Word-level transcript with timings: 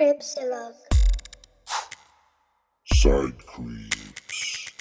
Cripsilog. 0.00 0.72
Side 2.88 3.36
creeps. 3.44 4.72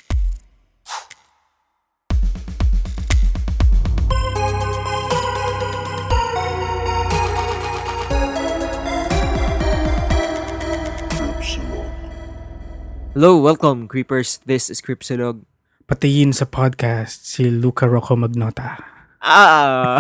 Hello, 13.12 13.36
welcome, 13.44 13.90
creepers. 13.90 14.40
This 14.48 14.70
is 14.72 14.80
Cripsilog. 14.80 15.44
Patiin 15.84 16.32
sa 16.32 16.48
podcast 16.48 17.28
si 17.28 17.52
Luca 17.52 17.92
Rocco 17.92 18.16
Magnota. 18.16 18.80
Ah! 19.20 20.00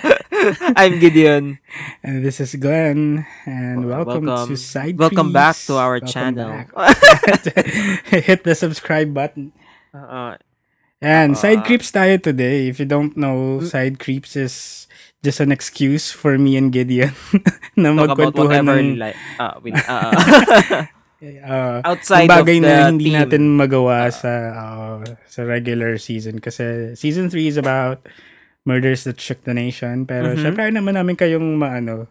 I'm 0.76 0.98
Gideon. 0.98 1.58
And 2.02 2.24
this 2.24 2.40
is 2.40 2.54
Glenn. 2.56 3.26
And 3.44 3.86
welcome, 3.88 4.24
Welcome. 4.26 4.48
to 4.48 4.56
Side 4.56 4.98
Welcome 4.98 5.32
back 5.32 5.56
Creeps. 5.56 5.66
to 5.68 5.74
our 5.76 6.00
Welcome 6.00 6.08
channel. 6.08 6.50
back. 6.50 6.68
Hit 8.28 8.44
the 8.44 8.54
subscribe 8.54 9.12
button. 9.12 9.52
Uh, 9.92 10.36
And 11.00 11.32
Side 11.32 11.64
Ah. 11.64 11.64
Creeps 11.64 11.88
tayo 11.90 12.20
today. 12.20 12.68
If 12.68 12.76
you 12.76 12.84
don't 12.84 13.16
know, 13.16 13.64
Side 13.64 13.96
Creeps 13.96 14.36
is 14.36 14.84
just 15.24 15.40
an 15.40 15.48
excuse 15.48 16.12
for 16.12 16.36
me 16.36 16.60
and 16.60 16.68
Gideon 16.68 17.12
na 17.72 17.96
talk 17.96 18.12
about 18.20 18.36
magkwentuhan 18.36 18.68
whatever 18.68 18.76
ng 18.76 19.00
like 19.00 19.16
uh, 19.40 19.56
we, 19.64 19.72
uh, 19.72 20.12
uh, 21.40 21.80
outside 21.84 22.28
bagay 22.28 22.60
of 22.60 22.64
the 22.64 22.68
na 22.68 22.88
hindi 22.92 23.12
theme. 23.12 23.16
natin 23.16 23.42
magawa 23.56 24.12
sa 24.12 24.32
uh, 24.52 25.00
sa 25.24 25.40
regular 25.44 25.96
season 25.96 26.36
kasi 26.36 26.92
season 26.96 27.28
3 27.32 27.48
is 27.48 27.56
about 27.56 28.04
murders 28.70 29.02
that 29.02 29.18
shook 29.18 29.42
the 29.42 29.50
nation 29.50 30.04
pero 30.04 30.30
Mhm. 30.30 30.38
syempre 30.38 30.62
ayaw 30.62 30.74
naman 30.76 30.94
namin 30.94 31.14
kayong 31.14 31.42
maano 31.52 32.06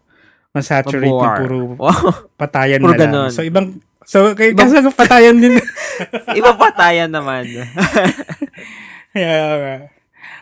masaturate 0.51 1.07
War. 1.07 1.39
puro 1.39 1.59
Wow. 1.77 2.27
patayan 2.35 2.81
Puro 2.81 2.91
na 2.91 2.97
lang. 2.97 3.03
ganon. 3.07 3.29
So 3.29 3.39
ibang 3.41 3.79
so 4.03 4.33
kay 4.33 4.51
kaso 4.51 4.83
patayan 4.91 5.37
din. 5.37 5.55
Iba 6.39 6.51
patayan 6.53 7.07
naman. 7.07 7.47
yeah. 9.15 9.89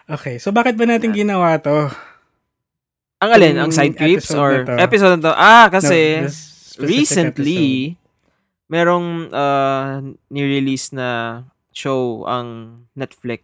Okay, 0.08 0.40
so 0.40 0.50
bakit 0.50 0.74
ba 0.74 0.86
natin 0.86 1.12
ginawa 1.12 1.60
to? 1.60 1.92
ang 3.18 3.32
alin? 3.34 3.58
Ang 3.58 3.74
side 3.74 3.94
creeps 3.94 4.30
or 4.32 4.64
na 4.64 4.64
to. 4.64 4.74
episode 4.80 5.18
na 5.18 5.24
to? 5.24 5.34
Ah, 5.34 5.68
kasi 5.68 6.22
No, 6.22 6.30
recently, 6.80 7.66
episode. 7.92 8.70
merong 8.70 9.08
uh, 9.28 10.00
ni-release 10.30 10.94
na 10.94 11.42
show 11.72 12.24
ang 12.24 12.80
Netflix. 12.94 13.44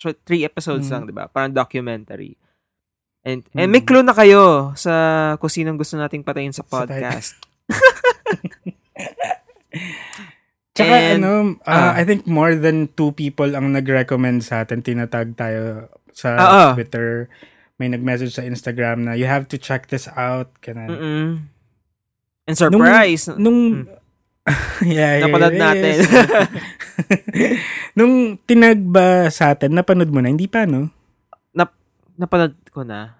Three 0.00 0.42
episodes 0.42 0.88
Mm. 0.88 0.92
lang, 0.92 1.02
di 1.04 1.12
ba? 1.12 1.28
Parang 1.28 1.52
documentary. 1.52 2.40
And, 3.20 3.44
and 3.52 3.68
may 3.68 3.84
Mm. 3.84 3.86
clue 3.86 4.00
na 4.00 4.16
kayo 4.16 4.72
sa 4.74 4.92
kung 5.36 5.52
sinong 5.52 5.76
gusto 5.76 5.94
nating 5.94 6.24
patayin 6.24 6.56
sa 6.56 6.64
podcast. 6.64 7.36
Tsaka 10.72 10.94
And, 10.94 11.20
ano, 11.20 11.30
uh, 11.66 11.92
ah. 11.92 11.92
I 11.92 12.08
think 12.08 12.24
more 12.24 12.54
than 12.54 12.88
two 12.94 13.12
people 13.12 13.52
ang 13.52 13.74
nag-recommend 13.74 14.40
sa 14.40 14.64
atin. 14.64 14.80
Tinatag 14.80 15.36
tayo 15.36 15.90
sa 16.14 16.28
Ah, 16.32 16.48
ah. 16.48 16.70
Twitter. 16.72 17.28
May 17.76 17.92
nag-message 17.92 18.32
sa 18.32 18.40
Instagram 18.40 19.04
na 19.04 19.12
you 19.12 19.28
have 19.28 19.44
to 19.50 19.60
check 19.60 19.88
this 19.88 20.08
out. 20.16 20.48
Ganun. 20.62 20.88
Mm-mm. 20.88 21.28
And 22.48 22.56
surprise! 22.56 23.28
Nung, 23.36 23.84
Mm. 23.84 23.99
yeah, 24.86 25.20
Napanood 25.20 25.52
it 25.52 25.60
natin. 25.60 25.92
is. 25.94 26.08
Nung 27.98 28.40
tinag 28.48 28.80
ba 28.80 29.28
sa 29.28 29.52
atin, 29.52 29.76
napanood 29.76 30.08
mo 30.08 30.24
na? 30.24 30.32
Hindi 30.32 30.48
pa, 30.48 30.64
no? 30.64 30.88
Napanood 32.20 32.52
ko 32.68 32.84
na. 32.84 33.16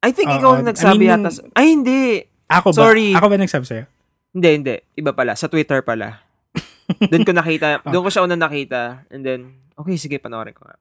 I 0.00 0.16
think 0.16 0.32
Oo, 0.32 0.40
ikaw 0.40 0.50
ang 0.56 0.64
I 0.64 0.68
nagsabi 0.72 1.04
mean, 1.04 1.12
yata. 1.12 1.30
Ay, 1.52 1.66
hindi! 1.76 2.24
Ako 2.48 2.72
ba? 2.72 2.88
Sorry. 2.88 3.12
Ako 3.12 3.28
ba 3.28 3.36
nagsabi 3.36 3.64
sa'yo? 3.68 3.84
Hindi, 4.32 4.48
hindi. 4.48 4.74
Iba 4.96 5.12
pala. 5.12 5.36
Sa 5.36 5.52
Twitter 5.52 5.84
pala. 5.84 6.24
doon 7.12 7.24
ko 7.28 7.36
nakita. 7.36 7.84
Doon 7.84 8.04
ko 8.08 8.10
siya 8.10 8.24
una 8.24 8.40
nakita. 8.40 9.04
And 9.12 9.20
then, 9.20 9.40
okay, 9.76 10.00
sige, 10.00 10.16
panoorin 10.16 10.56
ko 10.56 10.64
nga. 10.64 10.80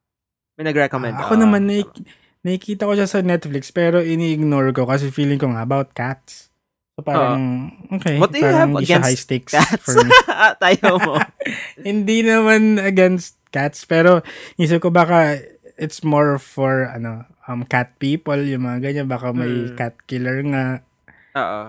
May 0.56 0.72
nag-recommend. 0.72 1.20
Ah, 1.20 1.28
ako 1.28 1.36
naman, 1.36 1.68
naik- 1.68 2.08
nakikita 2.48 2.88
ko 2.88 2.96
siya 2.96 3.12
sa 3.12 3.20
Netflix 3.20 3.76
pero 3.76 4.00
ini-ignore 4.00 4.72
ko 4.72 4.88
kasi 4.88 5.12
feeling 5.12 5.40
ko 5.40 5.52
nga 5.52 5.68
about 5.68 5.92
cats. 5.92 6.48
So 6.94 7.02
parang, 7.02 7.74
okay. 7.90 8.22
What 8.22 8.30
do 8.30 8.38
you 8.38 8.46
parang 8.46 8.78
have 8.78 8.86
against 8.86 9.06
high 9.10 9.18
stakes 9.18 9.54
cats? 9.54 9.82
for 9.82 9.98
me. 10.06 10.14
Tayo 10.62 11.02
mo. 11.02 11.18
hindi 11.90 12.22
naman 12.22 12.78
against 12.78 13.42
cats 13.50 13.86
pero 13.86 14.22
isip 14.58 14.82
ko 14.82 14.90
baka 14.90 15.38
it's 15.78 16.02
more 16.02 16.38
for 16.38 16.90
ano 16.90 17.26
um 17.46 17.62
cat 17.66 17.94
people 18.02 18.38
yung 18.38 18.66
mga 18.66 18.82
ganyan 18.82 19.08
baka 19.10 19.30
may 19.30 19.70
Mm. 19.70 19.78
cat 19.78 19.94
killer 20.10 20.42
nga 20.50 20.82
Oo. 21.38 21.64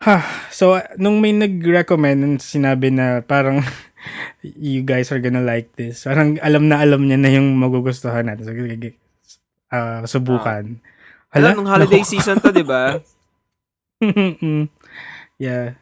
ha 0.00 0.16
so 0.48 0.80
nung 0.96 1.20
may 1.20 1.36
nag-recommend 1.36 2.40
sinabi 2.40 2.88
na 2.88 3.20
parang 3.20 3.60
you 4.44 4.80
guys 4.80 5.12
are 5.12 5.20
gonna 5.20 5.44
like 5.44 5.68
this 5.76 6.08
parang 6.08 6.40
alam 6.40 6.72
na 6.72 6.80
alam 6.80 7.04
niya 7.04 7.20
na 7.20 7.28
yung 7.28 7.52
magugustuhan 7.60 8.24
natin 8.24 8.48
so 8.48 8.52
ah, 9.72 10.00
subukan 10.08 10.80
Alam, 11.30 11.62
nung 11.62 11.70
holiday 11.70 12.02
Naku. 12.02 12.10
season 12.16 12.42
to, 12.42 12.50
di 12.50 12.66
ba? 12.66 12.98
Yeah. 15.38 15.74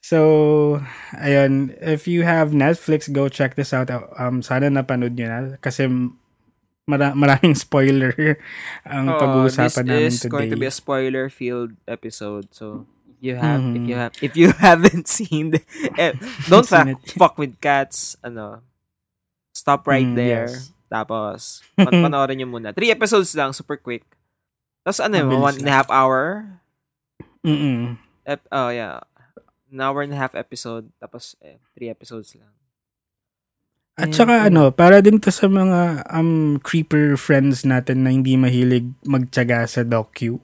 So, 0.00 0.80
ayun, 1.14 1.76
if 1.78 2.08
you 2.08 2.24
have 2.24 2.50
Netflix, 2.50 3.06
go 3.12 3.28
check 3.28 3.54
this 3.54 3.72
out. 3.72 3.90
Um, 4.18 4.40
sana 4.42 4.66
napanood 4.72 5.14
nyo 5.14 5.28
na 5.28 5.38
kasi 5.60 5.86
mara- 6.88 7.14
maraming 7.14 7.54
spoiler 7.54 8.14
ang 8.88 9.12
Oo, 9.12 9.20
pag-uusapan 9.20 9.84
namin 9.86 10.10
this 10.10 10.18
is 10.18 10.22
today. 10.26 10.32
going 10.32 10.50
to 10.50 10.58
be 10.58 10.66
a 10.66 10.72
spoiler-filled 10.74 11.76
episode. 11.86 12.48
So, 12.50 12.88
you 13.20 13.36
have, 13.36 13.60
if 13.60 13.82
Mhm. 13.84 13.86
you 13.86 13.96
have, 14.00 14.12
if 14.24 14.32
you 14.34 14.48
haven't 14.64 15.06
seen, 15.06 15.52
the, 15.54 15.60
eh, 16.00 16.16
don't 16.50 16.66
fuck, 16.66 16.88
fuck 17.14 17.34
with 17.38 17.60
cats, 17.60 18.16
ano, 18.24 18.64
stop 19.52 19.84
right 19.86 20.08
Mm, 20.08 20.16
there. 20.16 20.48
yes. 20.48 20.72
Tapos, 20.90 21.62
pan- 21.76 22.02
panoorin 22.02 22.40
nyo 22.42 22.48
muna. 22.50 22.74
Three 22.74 22.90
episodes 22.90 23.30
lang, 23.36 23.52
super 23.54 23.76
quick. 23.78 24.02
Tapos 24.82 24.98
ano 24.98 25.14
yun, 25.20 25.28
Mabilis 25.28 25.44
one 25.44 25.56
and 25.62 25.68
a 25.70 25.76
half 25.76 25.90
hour? 25.92 26.58
Mm-mm. 27.42 27.96
Ep- 28.24 28.48
oh, 28.50 28.68
yeah. 28.68 29.00
An 29.70 29.80
hour 29.80 30.02
and 30.02 30.12
a 30.12 30.18
half 30.18 30.34
episode. 30.34 30.90
Tapos, 30.98 31.36
eh, 31.40 31.56
three 31.72 31.88
episodes 31.88 32.34
lang. 32.34 32.52
At 34.00 34.16
saka 34.16 34.48
ano, 34.48 34.72
para 34.72 35.04
din 35.04 35.20
to 35.20 35.28
sa 35.28 35.44
mga 35.44 36.08
um 36.08 36.56
creeper 36.58 37.20
friends 37.20 37.68
natin 37.68 38.00
na 38.00 38.08
hindi 38.08 38.32
mahilig 38.32 38.88
magtiyaga 39.04 39.68
sa 39.68 39.84
docu. 39.84 40.40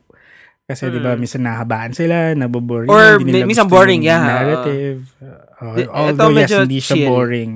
Kasi 0.68 0.92
'di 0.92 1.00
ba 1.00 1.16
Mm. 1.16 1.20
minsan 1.24 1.40
nahabaan 1.40 1.96
sila, 1.96 2.36
naboboring, 2.36 2.90
Or 2.90 3.16
hindi 3.16 3.32
nila 3.32 3.48
minsan 3.48 3.64
boring, 3.64 4.04
yeah. 4.04 4.20
Narrative. 4.20 5.08
Uh, 5.56 5.72
Di- 5.72 5.88
although 5.88 6.36
yes, 6.36 6.52
hindi 6.52 6.84
siya 6.84 6.96
chill. 7.00 7.08
boring. 7.08 7.52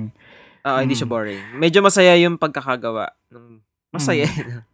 Oo, 0.65 0.77
hindi 0.81 0.95
siya 0.95 1.05
Mm. 1.05 1.13
boring. 1.13 1.41
Medyo 1.59 1.79
masaya 1.85 2.13
yung 2.17 2.41
pagkakagawa. 2.41 3.05
Ng, 3.29 3.61
masaya. 3.93 4.25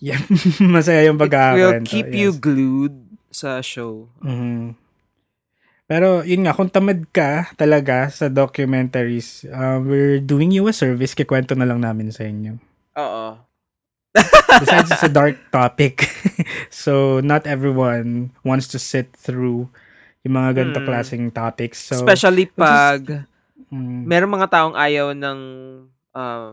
Yeah, 0.00 0.18
masaya 0.74 1.06
yung 1.06 1.14
It 1.14 1.22
will 1.22 1.30
pagkakakwento. 1.30 1.86
keep 1.86 2.10
you 2.10 2.34
yes. 2.34 2.40
glued 2.40 2.94
sa 3.30 3.60
show. 3.60 4.08
Mhm. 4.20 4.74
Pero 5.88 6.20
yun 6.20 6.44
nga, 6.44 6.52
kung 6.52 6.68
tamad 6.68 7.08
ka 7.10 7.48
talaga 7.56 8.12
sa 8.12 8.28
documentaries, 8.28 9.48
uh, 9.48 9.80
we're 9.80 10.20
doing 10.20 10.52
you 10.52 10.68
a 10.68 10.74
service. 10.74 11.16
Kikwento 11.16 11.56
na 11.56 11.64
lang 11.64 11.80
namin 11.80 12.12
sa 12.12 12.28
inyo. 12.28 12.60
Oo. 12.92 13.40
Besides, 14.60 14.92
it's 14.92 15.04
a 15.04 15.12
dark 15.12 15.40
topic. 15.48 16.04
so, 16.68 17.24
not 17.24 17.48
everyone 17.48 18.36
wants 18.44 18.68
to 18.68 18.76
sit 18.76 19.16
through 19.16 19.72
yung 20.26 20.34
mga 20.36 20.60
ganito 20.60 20.80
Mm. 20.84 20.88
klaseng 20.88 21.24
topics. 21.32 21.80
So, 21.88 22.04
Especially 22.04 22.52
pag 22.52 23.24
mm, 23.72 24.04
meron 24.04 24.28
mga 24.28 24.48
taong 24.52 24.76
ayaw 24.76 25.16
ng 25.16 25.40
uh, 26.12 26.52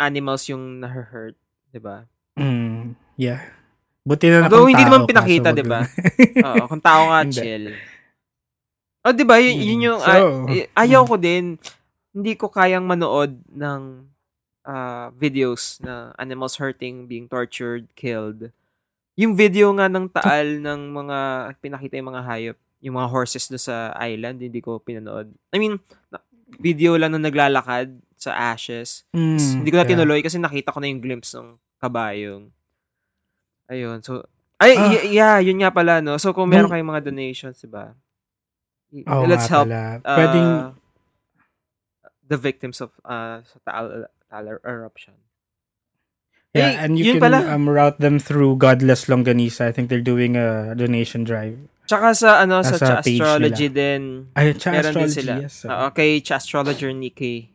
animals 0.00 0.48
yung 0.48 0.80
na-hurt. 0.80 1.36
'di 1.68 1.80
ba? 1.84 2.08
mm, 2.34 2.96
yeah. 3.20 3.44
Buti 4.00 4.26
na 4.32 4.48
Although 4.48 4.64
kung 4.64 4.72
hindi 4.72 4.84
tao 4.84 4.90
naman 4.90 5.08
pinakita, 5.08 5.48
'di 5.52 5.64
ba? 5.68 5.80
lang. 5.84 6.44
Oo, 6.46 6.64
kung 6.72 6.82
tao 6.82 7.02
nga 7.12 7.20
chill. 7.28 7.64
Oh, 9.04 9.12
'di 9.12 9.24
ba? 9.24 9.36
Yun, 9.40 9.54
yun 9.60 9.78
Mm. 9.80 9.86
yung 9.86 9.98
So, 10.00 10.08
ah, 10.08 10.20
eh, 10.48 10.66
ayaw 10.76 11.02
mm. 11.04 11.08
ko 11.08 11.16
din. 11.20 11.44
Hindi 12.10 12.32
ko 12.34 12.46
kayang 12.48 12.84
manood 12.88 13.38
ng 13.52 13.80
ah, 14.64 15.08
videos 15.16 15.80
na 15.84 16.12
animals 16.16 16.56
hurting, 16.56 17.04
being 17.08 17.28
tortured, 17.28 17.88
killed. 17.96 18.52
Yung 19.20 19.36
video 19.36 19.68
nga 19.76 19.88
ng 19.88 20.08
taal 20.16 20.60
ng 20.60 20.80
mga 20.90 21.18
pinakita 21.60 22.00
yung 22.00 22.10
mga 22.12 22.24
hayop, 22.24 22.58
yung 22.80 22.96
mga 22.96 23.08
horses 23.12 23.48
do 23.48 23.60
sa 23.60 23.92
island, 24.00 24.40
hindi 24.40 24.60
ko 24.64 24.80
pinanood. 24.80 25.28
I 25.52 25.60
mean, 25.60 25.76
video 26.58 26.96
lang 26.96 27.12
na 27.12 27.20
naglalakad 27.20 28.00
sa 28.20 28.52
ashes. 28.52 29.04
Mm, 29.16 29.64
Hindi 29.64 29.68
ko 29.72 29.76
na 29.80 29.84
yeah. 29.84 29.92
tinuloy 29.96 30.20
kasi 30.20 30.36
nakita 30.36 30.72
ko 30.72 30.78
na 30.80 30.88
yung 30.92 31.00
glimpse 31.00 31.32
ng 31.36 31.56
kabayong. 31.80 32.52
Ayun. 33.70 34.02
So, 34.02 34.26
ay, 34.58 34.74
Ah. 34.74 34.90
y- 34.90 35.06
yeah, 35.14 35.36
yun 35.38 35.62
nga 35.62 35.70
pala, 35.70 36.02
no? 36.02 36.18
So, 36.18 36.34
kung 36.34 36.50
meron 36.50 36.66
Nung- 36.68 36.74
kayong 36.74 36.90
mga 36.90 37.04
donations, 37.06 37.62
diba? 37.62 37.94
Y- 38.90 39.06
Oo 39.06 39.24
Let's 39.24 39.46
help 39.46 39.70
pala. 39.70 40.02
uh, 40.02 40.16
Pwedeng, 40.18 40.50
the 42.26 42.36
victims 42.36 42.82
of 42.82 42.90
uh, 43.06 43.40
sa 43.40 43.56
Taal, 43.62 43.86
Taal 44.26 44.46
eruption. 44.60 45.14
yeah, 46.52 46.74
Eh, 46.74 46.82
and 46.82 46.98
you 46.98 47.14
can 47.14 47.22
pala. 47.22 47.46
um, 47.46 47.70
route 47.70 48.02
them 48.02 48.18
through 48.18 48.58
Godless 48.58 49.06
Longganisa. 49.06 49.70
I 49.70 49.72
think 49.72 49.86
they're 49.88 50.02
doing 50.02 50.34
a 50.34 50.74
donation 50.74 51.22
drive. 51.22 51.54
Tsaka 51.86 52.14
sa 52.14 52.42
ano 52.42 52.62
sa, 52.62 52.74
sa 52.78 52.98
Astrology 52.98 53.66
din. 53.66 54.30
Ay, 54.34 54.54
cha 54.54 54.70
Meron 54.70 54.94
din 54.94 55.06
astrology, 55.10 55.14
sila. 55.22 55.34
yes. 55.42 55.54
so. 55.62 55.66
Oo, 55.66 55.90
kay 55.90 56.18
Cha 56.22 56.38
Astrologer 56.38 56.90
Nikkei. 56.90 57.50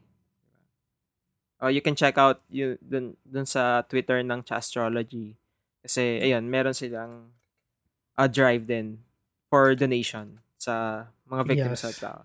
Oh, 1.64 1.72
you 1.72 1.80
can 1.80 1.96
check 1.96 2.20
out 2.20 2.44
you 2.52 2.76
dun, 2.84 3.16
dun 3.24 3.48
sa 3.48 3.80
Twitter 3.88 4.20
ng 4.20 4.44
Cha 4.44 4.60
Astrology. 4.60 5.40
Kasi 5.86 6.20
ayun, 6.20 6.50
meron 6.50 6.74
silang 6.74 7.30
a 8.16 8.26
drive 8.26 8.66
din 8.66 9.00
for 9.48 9.72
donation 9.74 10.42
sa 10.58 11.06
mga 11.26 11.42
victims 11.46 11.80
Yes. 11.80 11.84
sa 11.84 11.92
tao. 11.94 12.20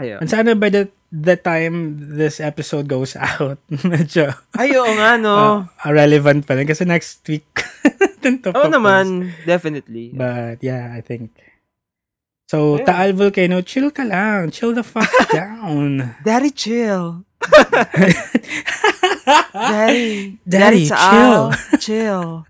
Ayun. 0.00 0.18
And 0.18 0.30
sana 0.32 0.56
by 0.56 0.72
the, 0.72 0.88
the 1.12 1.36
time 1.36 2.00
this 2.16 2.40
episode 2.40 2.88
goes 2.88 3.12
out, 3.20 3.60
medyo 3.70 4.32
Ay, 4.56 4.72
oo 4.74 4.88
nga, 4.96 5.14
no. 5.14 5.68
uh, 5.68 5.92
relevant 5.92 6.42
pa 6.42 6.56
rin. 6.56 6.64
Kasi 6.64 6.88
next 6.88 7.20
week, 7.28 7.44
natin 8.20 8.40
to 8.40 8.50
Oo 8.50 8.64
post. 8.66 8.72
naman, 8.72 9.30
definitely. 9.44 10.10
But 10.12 10.60
yeah, 10.60 10.90
I 10.90 11.04
think. 11.04 11.30
So, 12.50 12.80
Yeah. 12.80 12.88
Taal 12.88 13.12
Volcano, 13.14 13.60
chill 13.62 13.94
ka 13.94 14.02
lang. 14.02 14.50
Chill 14.50 14.74
the 14.74 14.82
fuck 14.82 15.06
down. 15.30 16.16
Daddy, 16.24 16.50
chill. 16.50 17.22
Daddy. 19.52 20.38
Daddy, 20.42 20.84
Taal, 20.86 21.50
chill. 21.82 22.46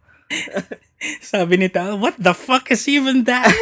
Sabi 1.24 1.56
ni 1.56 1.72
Taal, 1.72 1.96
what 1.96 2.12
the 2.20 2.36
fuck 2.36 2.68
is 2.68 2.84
even 2.84 3.24
that? 3.24 3.48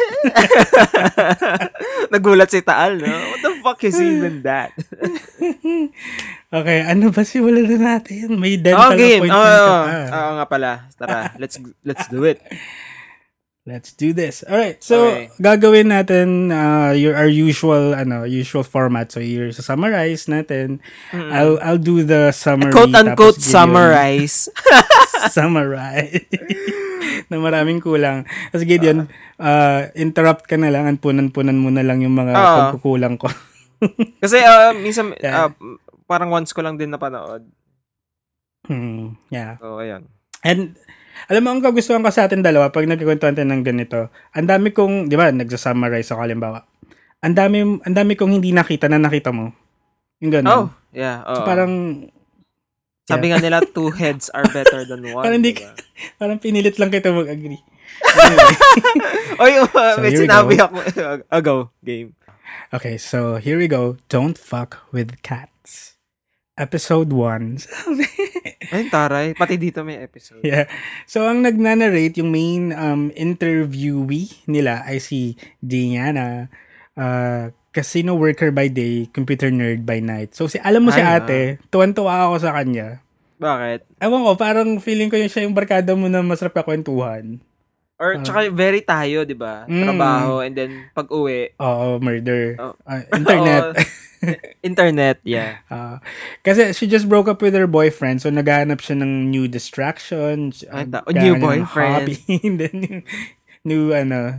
Nagulat 2.11 2.51
si 2.51 2.59
Taal, 2.59 2.99
no? 2.99 3.07
What 3.07 3.39
the 3.41 3.53
fuck 3.63 3.79
is 3.87 3.95
even 3.95 4.43
that? 4.43 4.75
okay, 6.59 6.83
ano 6.83 7.15
ba 7.15 7.23
simulan 7.23 7.63
na 7.63 7.95
natin? 7.95 8.35
May 8.35 8.59
dental 8.59 8.91
Oh, 8.91 8.97
game. 8.97 9.23
Appointment 9.23 9.31
ka 9.31 9.63
oh, 9.63 9.83
pa. 9.87 10.19
oo 10.19 10.31
nga 10.35 10.45
pala. 10.51 10.71
Tara, 10.99 11.19
let's 11.39 11.55
let's 11.87 12.11
do 12.11 12.27
it. 12.27 12.43
Let's 13.69 13.93
do 13.93 14.09
this. 14.11 14.41
All 14.49 14.57
right. 14.57 14.81
So, 14.81 15.13
Okay. 15.13 15.29
gagawin 15.37 15.93
natin 15.93 16.49
uh, 16.49 16.89
your 16.97 17.13
our 17.13 17.29
usual 17.29 17.93
ano, 17.93 18.25
usual 18.25 18.65
format. 18.65 19.13
So, 19.13 19.21
sa 19.53 19.61
summarize 19.61 20.25
natin. 20.25 20.81
I'll 21.13 21.61
I'll 21.61 21.77
do 21.77 22.01
the 22.01 22.33
summary 22.33 22.73
Quote 22.73 22.97
unquote 22.97 23.37
summarize. 23.37 24.49
summarize. 25.37 26.25
na 27.29 27.37
maraming 27.37 27.77
kulang. 27.77 28.25
Tapos 28.49 28.65
Gideon, 28.65 29.05
uh, 29.37 29.81
interrupt 29.93 30.49
ka 30.49 30.57
na 30.57 30.73
lang, 30.73 30.89
anpunan-punan 30.89 31.57
mo 31.61 31.69
na 31.69 31.85
lang 31.85 32.01
yung 32.01 32.17
mga 32.17 32.33
Oo. 32.33 32.57
pagkukulang 32.73 33.21
ko. 33.21 33.29
Kasi 34.23 34.41
uh, 34.41 34.73
minsan 34.73 35.13
Yeah. 35.21 35.47
uh, 35.47 35.77
parang 36.09 36.33
once 36.33 36.51
ko 36.51 36.65
lang 36.65 36.75
din 36.81 36.89
napanood. 36.89 37.45
Hmm, 38.65 39.17
yeah. 39.29 39.55
So, 39.61 39.77
ayun. 39.81 40.09
And 40.41 40.77
alam 41.29 41.41
mo, 41.45 41.49
ang 41.53 41.61
kagustuhan 41.61 42.01
ko 42.01 42.09
sa 42.09 42.25
atin 42.25 42.41
dalawa, 42.41 42.73
pag 42.73 42.89
nagkikwentuhan 42.89 43.37
tayo 43.37 43.45
ng 43.45 43.61
ganito, 43.61 44.09
ang 44.33 44.49
dami 44.49 44.73
kong, 44.73 45.05
di 45.05 45.13
ba, 45.13 45.29
nagsa-summarize 45.29 46.09
ako, 46.09 46.25
halimbawa. 46.25 46.65
Ang 47.21 47.37
dami, 47.37 47.57
ang 47.85 47.95
dami 47.95 48.17
kong 48.17 48.41
hindi 48.41 48.49
nakita 48.49 48.89
na 48.89 48.97
nakita 48.97 49.29
mo. 49.29 49.53
Yung 50.25 50.33
gano'n. 50.33 50.49
Oh, 50.49 50.65
yeah. 50.89 51.21
So, 51.29 51.45
oo. 51.45 51.45
parang, 51.45 51.73
Sabi 53.05 53.29
nga 53.29 53.37
nila, 53.37 53.61
two 53.77 53.93
heads 53.93 54.33
are 54.33 54.45
better 54.49 54.89
than 54.89 55.05
one. 55.05 55.21
Parang 55.21 55.37
hindi 55.37 55.53
diba? 55.53 55.73
parang 56.17 56.41
pinilit 56.41 56.81
lang 56.81 56.89
kita 56.89 57.13
mag-agree. 57.13 57.61
Oy, 59.43 59.53
uh, 59.61 59.69
So, 59.69 60.01
may 60.01 60.13
sinabi 60.17 60.57
ako. 60.57 60.77
Uh, 61.29 61.41
go, 61.45 61.55
game. 61.85 62.17
Okay, 62.73 62.97
so 62.97 63.37
here 63.37 63.57
we 63.57 63.69
go. 63.69 64.01
Don't 64.09 64.37
fuck 64.37 64.81
with 64.89 65.21
cats. 65.21 65.58
Episode 66.59 67.07
1. 67.15 67.55
Ay, 68.75 68.83
taray. 68.91 69.31
Pati 69.31 69.55
dito 69.55 69.87
may 69.87 70.03
episode. 70.03 70.43
yeah. 70.43 70.67
So, 71.07 71.23
ang 71.23 71.47
nagnanarrate, 71.47 72.19
yung 72.19 72.35
main 72.35 72.75
um, 72.75 73.15
interviewee 73.15 74.43
nila 74.43 74.83
ay 74.83 74.99
si 74.99 75.39
Diana. 75.63 76.51
Uh, 76.99 77.55
casino 77.71 78.19
worker 78.19 78.51
by 78.51 78.67
day, 78.67 79.07
computer 79.15 79.47
nerd 79.47 79.87
by 79.87 80.03
night. 80.03 80.35
So, 80.35 80.51
si, 80.51 80.59
alam 80.59 80.83
mo 80.83 80.91
si 80.91 80.99
Ay, 80.99 81.23
ate, 81.23 81.41
tuwan-tuwa 81.71 82.27
ako 82.27 82.35
sa 82.43 82.51
kanya. 82.51 82.99
Bakit? 83.39 84.03
Ewan 84.03 84.25
ko, 84.27 84.31
parang 84.35 84.69
feeling 84.83 85.07
ko 85.07 85.15
yung 85.15 85.31
siya 85.31 85.47
yung 85.47 85.55
barkada 85.55 85.95
mo 85.95 86.11
na 86.11 86.19
masarap 86.19 86.59
ka 86.59 86.67
kwentuhan. 86.67 87.39
Or, 87.99 88.19
tsaka 88.19 88.51
very 88.51 88.83
tayo, 88.83 89.23
di 89.23 89.35
ba? 89.35 89.63
Ah. 89.63 89.71
Mm. 89.71 89.83
Trabaho, 89.85 90.33
and 90.43 90.53
then 90.59 90.71
pag 90.91 91.07
uwi, 91.07 91.55
Oo, 91.55 92.03
murder. 92.03 92.59
Oh. 92.59 92.75
Ah, 92.83 93.03
internet. 93.15 93.75
Internet, 94.63 95.19
yeah. 95.23 95.63
Ah, 95.71 95.99
kasi 96.43 96.73
she 96.73 96.87
just 96.87 97.07
broke 97.07 97.27
up 97.27 97.41
with 97.41 97.55
her 97.55 97.67
boyfriend, 97.67 98.21
so 98.21 98.29
naghahanap 98.29 98.83
siya 98.83 98.99
ng 98.99 99.31
new 99.31 99.47
distraction. 99.47 100.51
Uh, 100.67 100.85
oh, 101.07 101.13
new 101.13 101.35
boyfriend. 101.39 102.09
Hobby, 102.09 102.17
and 102.45 102.57
then 102.59 102.75
new, 102.79 102.99
new, 103.63 103.83
ano, 103.93 104.35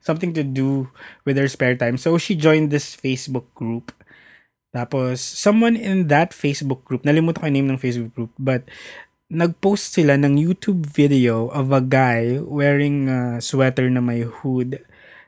something 0.00 0.32
to 0.34 0.44
do 0.44 0.90
with 1.24 1.36
her 1.38 1.48
spare 1.48 1.76
time. 1.76 1.96
So 1.96 2.18
she 2.18 2.34
joined 2.34 2.70
this 2.70 2.96
Facebook 2.96 3.48
group. 3.54 3.92
Tapos, 4.72 5.20
someone 5.20 5.76
in 5.76 6.08
that 6.08 6.32
Facebook 6.32 6.88
group, 6.88 7.04
nalimutan 7.04 7.40
ko 7.40 7.46
yung 7.48 7.56
name 7.60 7.70
ng 7.76 7.80
Facebook 7.80 8.16
group, 8.16 8.32
but 8.40 8.64
nag-post 9.28 9.96
sila 9.96 10.16
ng 10.16 10.40
YouTube 10.40 10.88
video 10.88 11.52
of 11.52 11.72
a 11.72 11.80
guy 11.80 12.40
wearing 12.40 13.08
a 13.08 13.40
sweater 13.40 13.88
na 13.92 14.00
may 14.00 14.24
hood. 14.24 14.80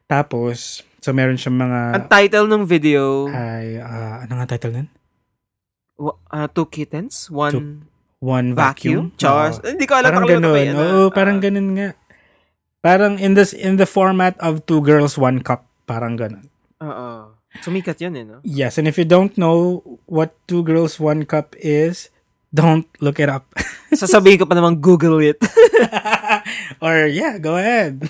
Tapos, 0.08 0.80
so 1.04 1.12
meron 1.12 1.36
siyang 1.36 1.60
mga, 1.60 1.80
Ang 2.00 2.06
title 2.08 2.48
ng 2.48 2.64
video, 2.64 3.28
ay, 3.28 3.76
ah, 3.76 4.24
ano 4.24 4.40
nga 4.40 4.56
title 4.56 4.72
nun? 4.72 4.88
uh, 6.00 6.48
Two 6.48 6.66
Kittens, 6.72 7.28
One 7.28 7.84
One 8.24 8.56
Vacuum? 8.56 9.12
Vacuum? 9.12 9.20
Chars? 9.20 9.60
Oo. 9.60 9.68
Hindi 9.68 9.84
ko 9.84 10.00
alam. 10.00 10.08
parang 10.08 10.24
ko 10.24 10.32
ganun. 10.32 10.56
yan, 10.56 10.74
Oo, 10.74 11.00
ah. 11.04 11.08
parang 11.12 11.38
ganun 11.44 11.68
nga. 11.76 11.88
Parang 12.80 13.12
in 13.20 13.36
this 13.36 13.52
in 13.52 13.76
the 13.76 13.84
format 13.84 14.32
of 14.40 14.64
two 14.64 14.80
girls, 14.80 15.20
one 15.20 15.44
cup. 15.44 15.68
Parang 15.84 16.16
ganun. 16.16 16.48
Oo. 16.80 17.36
Sumikat 17.60 18.00
yun 18.00 18.16
eh, 18.16 18.24
no? 18.24 18.40
Yes, 18.42 18.80
and 18.80 18.88
if 18.88 18.96
you 18.96 19.06
don't 19.06 19.36
know 19.36 19.84
what 20.08 20.34
two 20.48 20.64
girls, 20.64 20.96
one 20.98 21.28
cup 21.28 21.52
is, 21.60 22.08
don't 22.50 22.88
look 22.98 23.20
it 23.20 23.28
up. 23.28 23.46
Sasabihin 23.94 24.42
ko 24.42 24.48
pa 24.48 24.56
naman 24.56 24.80
Google 24.80 25.20
it. 25.22 25.38
Or 26.84 27.06
yeah, 27.06 27.38
go 27.38 27.54
ahead. 27.60 28.02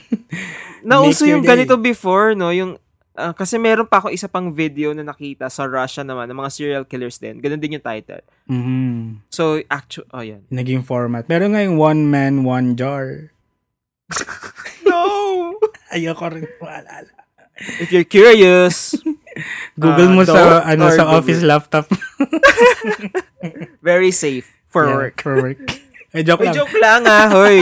Nauso 0.86 1.28
yung 1.28 1.44
day. 1.44 1.58
ganito 1.58 1.76
before, 1.76 2.32
no? 2.32 2.48
Yung, 2.54 2.80
ah, 3.14 3.32
kasi 3.32 3.56
meron 3.56 3.86
pa 3.86 3.98
ako 3.98 4.10
isa 4.10 4.26
pang 4.26 4.50
video 4.50 4.90
na 4.90 5.02
nakita 5.02 5.46
sa 5.46 5.64
Russia 5.64 6.02
naman, 6.02 6.26
ng 6.26 6.36
mga 6.36 6.50
serial 6.50 6.84
killers 6.84 7.16
din. 7.16 7.38
Ganun 7.38 7.58
din 7.58 7.78
yung 7.78 7.82
title. 7.82 8.22
Mhm. 8.46 9.22
So, 9.28 9.58
actual, 9.66 10.06
oh, 10.10 10.20
yan. 10.20 10.42
Naging 10.48 10.82
format. 10.82 11.26
Meron 11.26 11.52
nga 11.52 11.62
yung 11.62 11.76
one 11.76 12.06
man, 12.06 12.42
one 12.42 12.74
jar. 12.74 13.30
No! 14.84 15.56
Ayoko 15.90 16.28
rin 16.28 16.44
maalala. 16.60 17.08
If 17.80 17.88
you're 17.88 18.04
curious, 18.04 18.98
Google 19.80 20.10
Ah, 20.10 20.14
mo 20.14 20.22
sa 20.22 20.40
ano 20.62 20.90
sa 20.90 21.06
Google. 21.06 21.18
office 21.18 21.42
laptop 21.42 21.86
very 23.82 24.10
safe 24.10 24.46
for 24.66 24.86
Yeah, 24.86 24.96
work. 24.96 25.16
For 25.22 25.34
work. 25.40 25.62
Ay, 26.14 26.22
joke 26.22 26.40
May 26.40 26.48
lang. 26.48 26.56
joke 26.56 26.76
lang 26.78 27.02
ah, 27.04 27.26
hoy. 27.28 27.58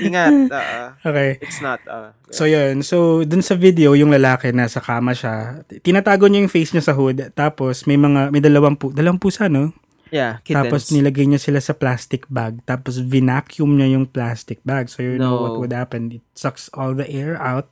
Ingat. 0.00 0.32
ah, 0.54 0.94
Okay. 1.02 1.42
it's 1.42 1.58
not. 1.58 1.82
ah. 1.84 2.14
So 2.30 2.46
yun, 2.46 2.80
so 2.80 2.96
dun 3.22 3.42
sa 3.42 3.58
video 3.58 3.92
yung 3.92 4.08
lalaki 4.08 4.54
nasa 4.54 4.78
kama 4.78 5.12
siya. 5.12 5.66
Tinatago 5.82 6.30
niya 6.30 6.46
yung 6.46 6.52
face 6.52 6.70
niya 6.70 6.84
sa 6.84 6.94
hood 6.94 7.34
tapos 7.34 7.82
may 7.84 7.98
mga 7.98 8.30
may 8.30 8.38
dalawang 8.38 8.78
pu 8.78 8.88
dalawang 8.88 9.18
pusa 9.18 9.50
no. 9.50 9.74
yeah, 10.12 10.38
kittens. 10.44 10.68
Tapos 10.68 10.82
nilagay 10.92 11.24
niya 11.24 11.40
sila 11.40 11.56
sa 11.56 11.72
plastic 11.72 12.28
bag 12.28 12.60
tapos 12.62 13.00
vinacuum 13.00 13.74
niya 13.74 13.96
yung 13.96 14.06
plastic 14.06 14.62
bag. 14.62 14.86
So 14.86 15.00
you 15.00 15.16
know 15.16 15.34
No. 15.34 15.42
what 15.42 15.54
would 15.58 15.74
happen? 15.74 16.12
It 16.12 16.24
sucks 16.32 16.70
all 16.72 16.92
the 16.92 17.08
air 17.08 17.34
out 17.34 17.66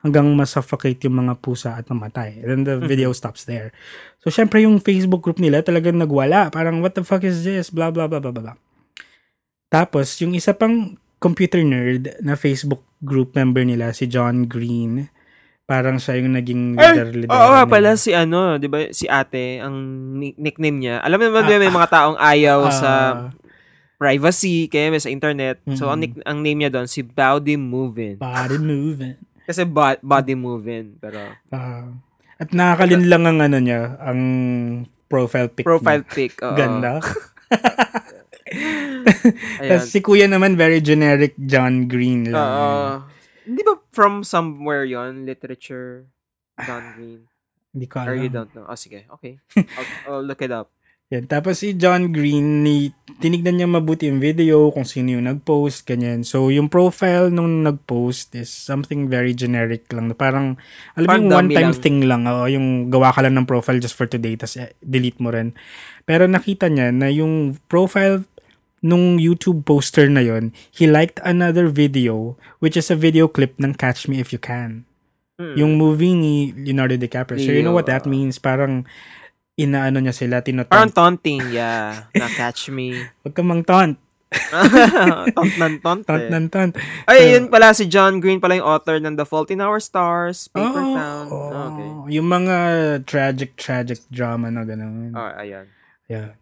hanggang 0.00 0.32
masuffocate 0.32 1.04
yung 1.04 1.20
mga 1.20 1.36
pusa 1.38 1.76
at 1.76 1.84
mamatay. 1.84 2.40
And 2.40 2.48
then 2.48 2.60
the 2.62 2.74
Mm-hmm. 2.78 2.88
video 2.88 3.10
stops 3.10 3.44
there. 3.44 3.74
So 4.22 4.30
syempre 4.30 4.62
yung 4.62 4.78
Facebook 4.78 5.20
group 5.20 5.36
nila 5.36 5.60
talagang 5.60 5.98
nagwala. 5.98 6.48
Parang 6.48 6.80
what 6.80 6.94
the 6.94 7.02
fuck 7.02 7.20
is 7.20 7.42
this? 7.42 7.68
Blah 7.68 7.90
blah 7.90 8.06
blah 8.06 8.18
blah 8.18 8.32
blah. 8.32 8.56
Tapos 9.70 10.18
yung 10.18 10.34
isa 10.34 10.50
pang 10.50 10.98
computer 11.16 11.62
nerd 11.62 12.18
na 12.20 12.34
Facebook 12.34 12.82
group 13.00 13.32
member 13.32 13.62
nila 13.62 13.94
si 13.94 14.04
John 14.04 14.44
Green. 14.44 15.06
Parang 15.64 15.96
siya 15.96 16.18
yung 16.18 16.34
naging 16.34 16.74
leader 16.74 17.14
leader. 17.14 17.30
Oo 17.30 17.54
nga 17.54 17.62
pala 17.64 17.94
si 17.94 18.10
ano, 18.10 18.58
'di 18.58 18.66
ba? 18.66 18.90
Si 18.90 19.06
Ate 19.06 19.62
ang 19.62 19.76
ni- 20.12 20.34
nickname 20.34 20.76
niya. 20.76 20.94
Alam 20.98 21.16
mo 21.16 21.24
naman 21.30 21.46
ba, 21.46 21.54
may 21.56 21.70
mga 21.70 21.88
taong 21.88 22.18
ayaw 22.18 22.58
Ah, 22.60 22.74
sa 22.74 22.92
privacy 23.96 24.66
kaya 24.66 24.90
may 24.90 24.98
sa 24.98 25.06
internet. 25.08 25.62
So 25.70 25.86
ang 25.86 25.96
Mhm. 25.96 26.02
nick- 26.02 26.26
ang 26.26 26.38
name 26.40 26.58
niya 26.58 26.72
doon 26.72 26.90
si 26.90 27.00
Body 27.00 27.54
Moving. 27.54 28.18
body 28.18 28.58
movement. 28.58 29.22
Kasi 29.46 29.62
bo- 29.62 29.98
body 30.00 30.34
moving 30.34 30.94
pero 30.96 31.22
Ah. 31.50 31.86
at 32.36 32.50
nakakalin 32.50 33.06
lang 33.06 33.22
ang 33.24 33.38
ano 33.38 33.58
niya, 33.58 33.94
ang 34.00 34.20
profile 35.06 35.46
pic 35.48 35.62
profile 35.62 36.02
niya. 36.02 36.10
pic. 36.12 36.32
oo. 36.40 36.54
Ganda. 36.54 36.98
Tapos 39.62 39.88
si 39.88 39.98
kuya 40.02 40.26
naman, 40.26 40.58
very 40.58 40.82
generic 40.82 41.38
John 41.38 41.86
Green 41.86 42.30
lang. 42.30 42.42
Oo. 42.42 42.78
Hindi 43.46 43.60
ba 43.62 43.74
from 43.90 44.22
somewhere 44.22 44.84
yon 44.84 45.26
literature 45.26 46.06
John 46.62 46.84
Green? 46.98 47.20
Hindi 47.70 47.86
ko 47.86 48.02
Or 48.02 48.14
you 48.18 48.26
alam. 48.26 48.34
don't 48.34 48.52
know? 48.54 48.66
Oh, 48.66 48.78
sige. 48.78 49.06
Okay. 49.18 49.38
I'll, 49.78 49.88
I'll 50.06 50.26
look 50.26 50.42
it 50.42 50.50
up. 50.50 50.70
Yan. 51.10 51.26
Tapos 51.26 51.58
si 51.58 51.74
John 51.74 52.14
Green, 52.14 52.62
ni, 52.62 52.94
tinignan 53.18 53.58
niya 53.58 53.66
mabuti 53.66 54.06
yung 54.06 54.22
video, 54.22 54.70
kung 54.70 54.86
sino 54.86 55.18
yung 55.18 55.26
nag-post, 55.26 55.82
ganyan. 55.82 56.22
So, 56.22 56.54
yung 56.54 56.70
profile 56.70 57.34
nung 57.34 57.66
nag-post 57.66 58.38
is 58.38 58.46
something 58.46 59.10
very 59.10 59.34
generic 59.34 59.90
lang. 59.90 60.06
na 60.06 60.14
Parang, 60.14 60.54
alam 60.94 61.06
mo 61.10 61.14
yung 61.18 61.30
one-time 61.50 61.74
lang. 61.74 61.82
thing 61.82 61.98
lang. 62.06 62.30
Oo, 62.30 62.46
yung 62.46 62.94
gawa 62.94 63.10
ka 63.10 63.26
lang 63.26 63.34
ng 63.34 63.42
profile 63.42 63.82
just 63.82 63.98
for 63.98 64.06
today, 64.06 64.38
tapos 64.38 64.54
eh, 64.62 64.70
delete 64.78 65.18
mo 65.18 65.34
rin. 65.34 65.50
Pero 66.06 66.30
nakita 66.30 66.70
niya 66.70 66.94
na 66.94 67.10
yung 67.10 67.58
profile 67.66 68.22
nung 68.80 69.20
YouTube 69.20 69.64
poster 69.64 70.08
na 70.08 70.24
yon, 70.24 70.52
he 70.72 70.88
liked 70.88 71.20
another 71.24 71.68
video, 71.68 72.36
which 72.60 72.76
is 72.76 72.88
a 72.88 72.96
video 72.96 73.28
clip 73.28 73.56
ng 73.60 73.76
Catch 73.76 74.08
Me 74.08 74.20
If 74.20 74.32
You 74.32 74.40
Can. 74.40 74.88
Mm. 75.40 75.56
Yung 75.56 75.72
movie 75.76 76.12
ni 76.12 76.52
Leonardo 76.52 76.96
DiCaprio. 77.00 77.40
So, 77.40 77.52
you 77.52 77.64
know 77.64 77.72
what 77.72 77.88
that 77.88 78.04
Leo, 78.04 78.12
means? 78.12 78.36
Parang, 78.36 78.84
inaano 79.56 80.00
niya 80.00 80.16
sila, 80.16 80.40
tinotont. 80.40 80.72
Parang 80.72 80.92
taunting, 80.92 81.52
yeah. 81.52 82.08
Na 82.16 82.28
catch 82.32 82.72
me. 82.72 82.96
Huwag 83.24 83.36
ka 83.36 83.44
mang 83.44 83.64
taunt. 83.64 83.96
taunt 85.36 85.56
ng 85.58 85.82
taunt. 85.82 86.06
Taunt 86.06 86.28
eh. 86.28 86.30
ng 86.30 86.46
taunt. 86.48 86.72
Ay, 87.10 87.34
yun 87.34 87.50
pala 87.50 87.74
si 87.74 87.90
John 87.90 88.22
Green 88.22 88.38
pala 88.38 88.56
yung 88.56 88.68
author 88.68 89.02
ng 89.02 89.18
The 89.18 89.26
Fault 89.26 89.50
in 89.50 89.58
Our 89.58 89.82
Stars, 89.82 90.46
Paper 90.54 90.86
Oh, 90.86 90.94
Town. 90.94 91.26
Oh, 91.28 91.50
okay. 91.50 91.88
Yung 92.14 92.28
mga 92.30 92.56
tragic, 93.10 93.58
tragic 93.58 94.00
drama 94.08 94.48
na 94.48 94.62
gano'n. 94.62 95.12
Oh, 95.18 95.32
ayan. 95.34 95.66
Yeah. 96.06 96.38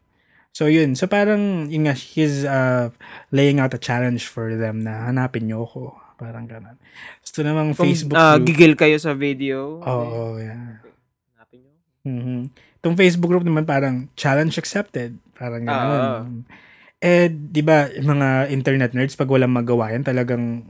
So, 0.59 0.67
yun. 0.67 0.99
So, 0.99 1.07
parang, 1.07 1.71
yun 1.71 1.87
nga, 1.87 1.95
he's 1.95 2.43
uh, 2.43 2.91
laying 3.31 3.63
out 3.63 3.71
a 3.71 3.79
challenge 3.79 4.27
for 4.27 4.59
them 4.59 4.83
na 4.83 5.07
hanapin 5.07 5.47
niyo 5.47 5.63
ako. 5.63 5.95
Parang 6.19 6.51
gano'n. 6.51 6.75
Gusto 7.23 7.47
namang 7.47 7.79
Kung 7.79 7.87
Facebook 7.87 8.19
ah, 8.19 8.35
group. 8.43 8.51
gigil 8.51 8.75
kayo 8.75 8.99
sa 8.99 9.15
video. 9.15 9.79
Oo, 9.87 10.35
yeah. 10.43 10.83
Hanapin 11.39 11.63
nyo. 11.63 11.75
Mhm. 12.11 12.39
Itong 12.83 12.99
Facebook 12.99 13.31
group 13.31 13.47
naman 13.47 13.71
parang 13.71 14.11
challenge 14.19 14.59
accepted. 14.59 15.15
Parang 15.39 15.63
Ah, 15.63 16.27
gano'n. 16.27 16.43
Eh, 16.99 17.31
di 17.31 17.63
ba, 17.63 17.87
mga 17.95 18.51
internet 18.51 18.99
nerds, 18.99 19.15
pag 19.15 19.31
walang 19.31 19.55
magawa 19.55 19.95
yan, 19.95 20.03
talagang 20.03 20.67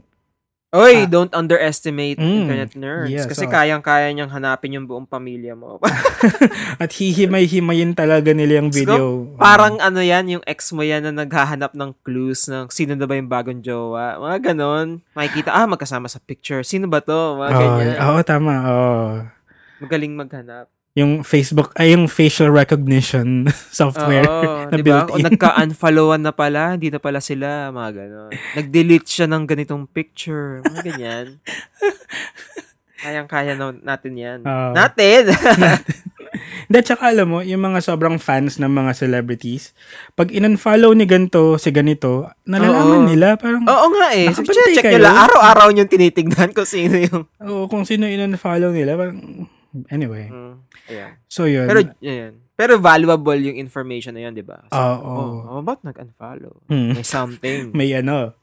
Oy, 0.69 1.01
Ah. 1.01 1.09
don't 1.09 1.33
underestimate 1.33 2.21
Mm, 2.21 2.45
internet 2.45 2.71
nerds. 2.77 3.09
yes, 3.09 3.25
kasi 3.25 3.43
oo. 3.43 3.51
kayang-kaya 3.51 4.13
niyang 4.13 4.29
hanapin 4.29 4.77
yung 4.77 4.85
buong 4.85 5.09
pamilya 5.09 5.57
mo. 5.57 5.81
at 6.83 6.93
hihimay-himayin 6.93 7.97
talaga 7.97 8.37
nila 8.37 8.61
yung 8.61 8.69
video. 8.69 9.33
Parang 9.33 9.81
ano 9.81 9.97
yan, 9.97 10.29
yung 10.29 10.43
ex 10.45 10.69
mo 10.69 10.85
yan 10.85 11.09
na 11.09 11.25
naghahanap 11.25 11.73
ng 11.73 11.97
clues 12.05 12.45
ng 12.45 12.69
sino 12.69 12.93
na 12.93 13.09
ba 13.09 13.17
yung 13.17 13.25
bagong 13.25 13.65
jowa. 13.65 14.21
Mga 14.21 14.53
ganon. 14.53 15.01
Makikita, 15.17 15.49
ah, 15.51 15.65
magkasama 15.65 16.05
sa 16.05 16.21
picture. 16.21 16.61
Sino 16.61 16.85
ba 16.85 17.01
to? 17.01 17.17
Mga 17.35 17.49
Oo, 17.49 17.59
ganyan. 17.59 17.97
oo, 18.05 18.19
tama. 18.21 18.53
Oo. 18.61 19.05
Magaling 19.81 20.13
maghanap. 20.13 20.69
Yung 20.99 21.23
Facebook, 21.23 21.71
ay 21.79 21.95
yung 21.95 22.11
facial 22.11 22.51
recognition 22.51 23.47
software 23.71 24.27
Oo, 24.27 24.67
na 24.69 24.75
di 24.75 24.83
ba? 24.83 25.07
O 25.07 25.15
built-in. 25.15 25.23
nagka-unfollowan 25.31 26.19
na 26.19 26.35
pala, 26.35 26.75
hindi 26.75 26.91
na 26.91 26.99
pala 26.99 27.23
sila, 27.23 27.71
mga 27.71 27.89
ganon. 27.95 28.31
Nag-delete 28.59 29.07
siya 29.07 29.31
ng 29.31 29.43
ganitong 29.47 29.87
picture, 29.87 30.59
mga 30.67 30.81
ganyan. 30.83 31.25
Kayang-kaya 33.03 33.55
na, 33.55 33.71
natin 33.71 34.13
yan. 34.19 34.39
Oo. 34.43 34.75
natin! 34.75 35.31
Hindi, 36.69 36.85
tsaka 36.85 37.09
alam 37.09 37.31
mo, 37.31 37.39
yung 37.41 37.63
mga 37.63 37.79
sobrang 37.81 38.19
fans 38.21 38.59
ng 38.59 38.69
mga 38.69 38.91
celebrities, 38.93 39.71
pag 40.13 40.29
in-unfollow 40.29 40.91
ni 40.93 41.07
ganito, 41.07 41.55
si 41.57 41.71
ganito, 41.71 42.29
nalalaman 42.45 43.07
Oo. 43.07 43.09
nila, 43.09 43.39
parang, 43.39 43.63
Oo 43.65 43.87
nga 43.97 44.13
eh. 44.13 44.29
So, 44.35 44.43
check 44.45 44.83
kayo? 44.85 45.01
lang. 45.01 45.15
Araw-araw 45.15 45.71
nyo 45.73 45.87
tinitignan 45.87 46.51
kung 46.53 46.67
sino 46.69 46.99
yung... 46.99 47.23
oo, 47.41 47.65
kung 47.65 47.87
sino 47.87 48.05
in-unfollow 48.05 48.69
nila, 48.69 48.99
parang, 48.99 49.49
anyway. 49.89 50.29
Mm, 50.29 50.55
ayan. 50.89 51.11
So, 51.29 51.45
yun. 51.45 51.67
Pero, 51.69 51.79
ayan. 52.01 52.33
Pero 52.59 52.75
valuable 52.75 53.39
yung 53.39 53.55
information 53.55 54.11
na 54.11 54.27
yun, 54.27 54.35
di 54.35 54.43
ba? 54.43 54.59
So, 54.67 54.75
Oo. 54.75 55.11
oh, 55.15 55.35
oh, 55.57 55.61
ba't 55.63 55.79
nag-unfollow? 55.79 56.59
Hmm. 56.67 56.91
May 56.91 57.07
something. 57.07 57.71
may 57.79 57.95
ano, 57.95 58.35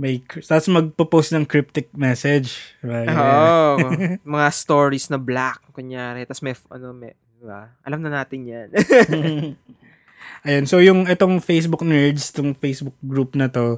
may, 0.00 0.22
tapos 0.24 0.70
magpo-post 0.70 1.36
ng 1.36 1.44
cryptic 1.44 1.92
message. 1.92 2.56
Right? 2.80 3.10
Oo. 3.10 3.90
mga 4.38 4.48
stories 4.54 5.10
na 5.12 5.18
black, 5.20 5.60
kunyari. 5.76 6.24
Tapos 6.24 6.40
may, 6.46 6.54
ano, 6.72 6.94
may, 6.96 7.12
di 7.12 7.44
ba? 7.44 7.74
Alam 7.84 8.00
na 8.06 8.22
natin 8.22 8.48
yan. 8.48 8.68
Ayun, 10.46 10.64
so 10.64 10.80
yung 10.80 11.04
itong 11.04 11.36
Facebook 11.44 11.84
nerds, 11.84 12.32
itong 12.32 12.56
Facebook 12.56 12.96
group 13.04 13.36
na 13.36 13.52
to, 13.52 13.76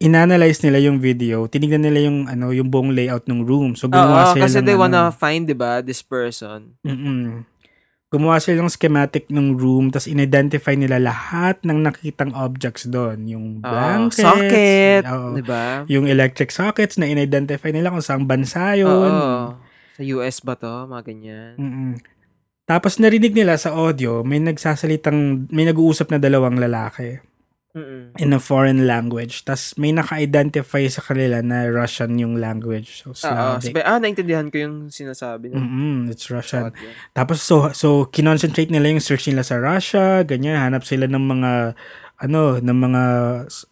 inanalyze 0.00 0.64
nila 0.64 0.80
yung 0.80 0.96
video, 0.96 1.44
tinignan 1.44 1.84
nila 1.84 2.08
yung 2.08 2.24
ano, 2.24 2.56
yung 2.56 2.72
buong 2.72 2.96
layout 2.96 3.28
ng 3.28 3.44
room. 3.44 3.76
So 3.76 3.86
gumawa 3.86 4.32
Oo, 4.32 4.40
sila 4.40 4.48
kasi 4.48 4.58
ng 4.58 4.66
they 4.66 4.74
ano, 4.74 4.82
wanna 4.88 5.02
find, 5.12 5.44
di 5.44 5.52
ba, 5.52 5.84
this 5.84 6.00
person. 6.00 6.72
Mm-mm. 6.80 7.44
Gumawa 8.10 8.42
sila 8.42 8.64
ng 8.64 8.72
schematic 8.72 9.30
ng 9.30 9.54
room, 9.54 9.94
tapos 9.94 10.10
in-identify 10.10 10.74
nila 10.74 10.98
lahat 10.98 11.62
ng 11.62 11.78
nakitang 11.84 12.34
objects 12.34 12.88
doon. 12.88 13.28
Yung 13.28 13.46
Oo, 13.62 13.70
blankets, 13.70 14.24
socket, 14.24 15.02
oo, 15.06 15.36
di 15.36 15.44
ba? 15.46 15.86
yung 15.86 16.08
electric 16.10 16.50
sockets 16.50 16.98
na 16.98 17.06
in-identify 17.06 17.70
nila 17.70 17.92
kung 17.92 18.02
saan 18.02 18.24
bansa 18.26 18.74
yun. 18.74 18.88
Oo. 18.90 19.54
Sa 19.94 20.02
US 20.16 20.42
ba 20.42 20.56
to? 20.56 20.88
Mga 20.90 21.02
ganyan. 21.06 21.52
Mm-mm. 21.60 21.92
Tapos 22.64 22.96
narinig 22.96 23.36
nila 23.36 23.60
sa 23.60 23.76
audio, 23.76 24.24
may 24.24 24.40
nagsasalitang, 24.40 25.46
may 25.52 25.68
nag-uusap 25.68 26.08
na 26.08 26.18
dalawang 26.18 26.56
lalaki 26.56 27.20
Mm-mm. 27.70 28.10
in 28.18 28.34
a 28.34 28.42
foreign 28.42 28.82
language. 28.82 29.46
Tapos 29.46 29.78
may 29.78 29.90
naka-identify 29.90 30.82
sa 30.90 31.00
kanila 31.00 31.38
na 31.38 31.70
Russian 31.70 32.18
yung 32.18 32.34
language. 32.36 33.00
So, 33.00 33.10
Oo. 33.10 33.16
Slavic. 33.16 33.70
Sabi, 33.70 33.80
ah, 33.80 33.98
naintindihan 33.98 34.50
ko 34.50 34.56
yung 34.58 34.76
sinasabi. 34.90 35.48
ng 35.48 35.56
Mm-mm, 35.56 35.96
it's 36.10 36.26
Russian. 36.28 36.68
audio. 36.68 36.90
Tapos 37.10 37.38
so 37.40 37.70
so 37.70 38.06
kinoncentrate 38.06 38.68
nila 38.68 38.90
yung 38.90 38.98
search 38.98 39.30
nila 39.30 39.46
sa 39.46 39.56
Russia, 39.56 40.20
ganyan, 40.22 40.58
hanap 40.58 40.82
sila 40.82 41.06
ng 41.06 41.24
mga 41.24 41.50
ano, 42.20 42.60
ng 42.60 42.78
mga 42.80 43.02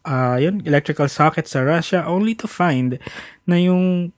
ah 0.07 0.39
yun, 0.39 0.65
electrical 0.65 1.05
sockets 1.05 1.53
sa 1.53 1.61
Russia 1.61 2.07
only 2.07 2.33
to 2.33 2.49
find 2.49 2.97
na 3.45 3.61
yung 3.61 4.09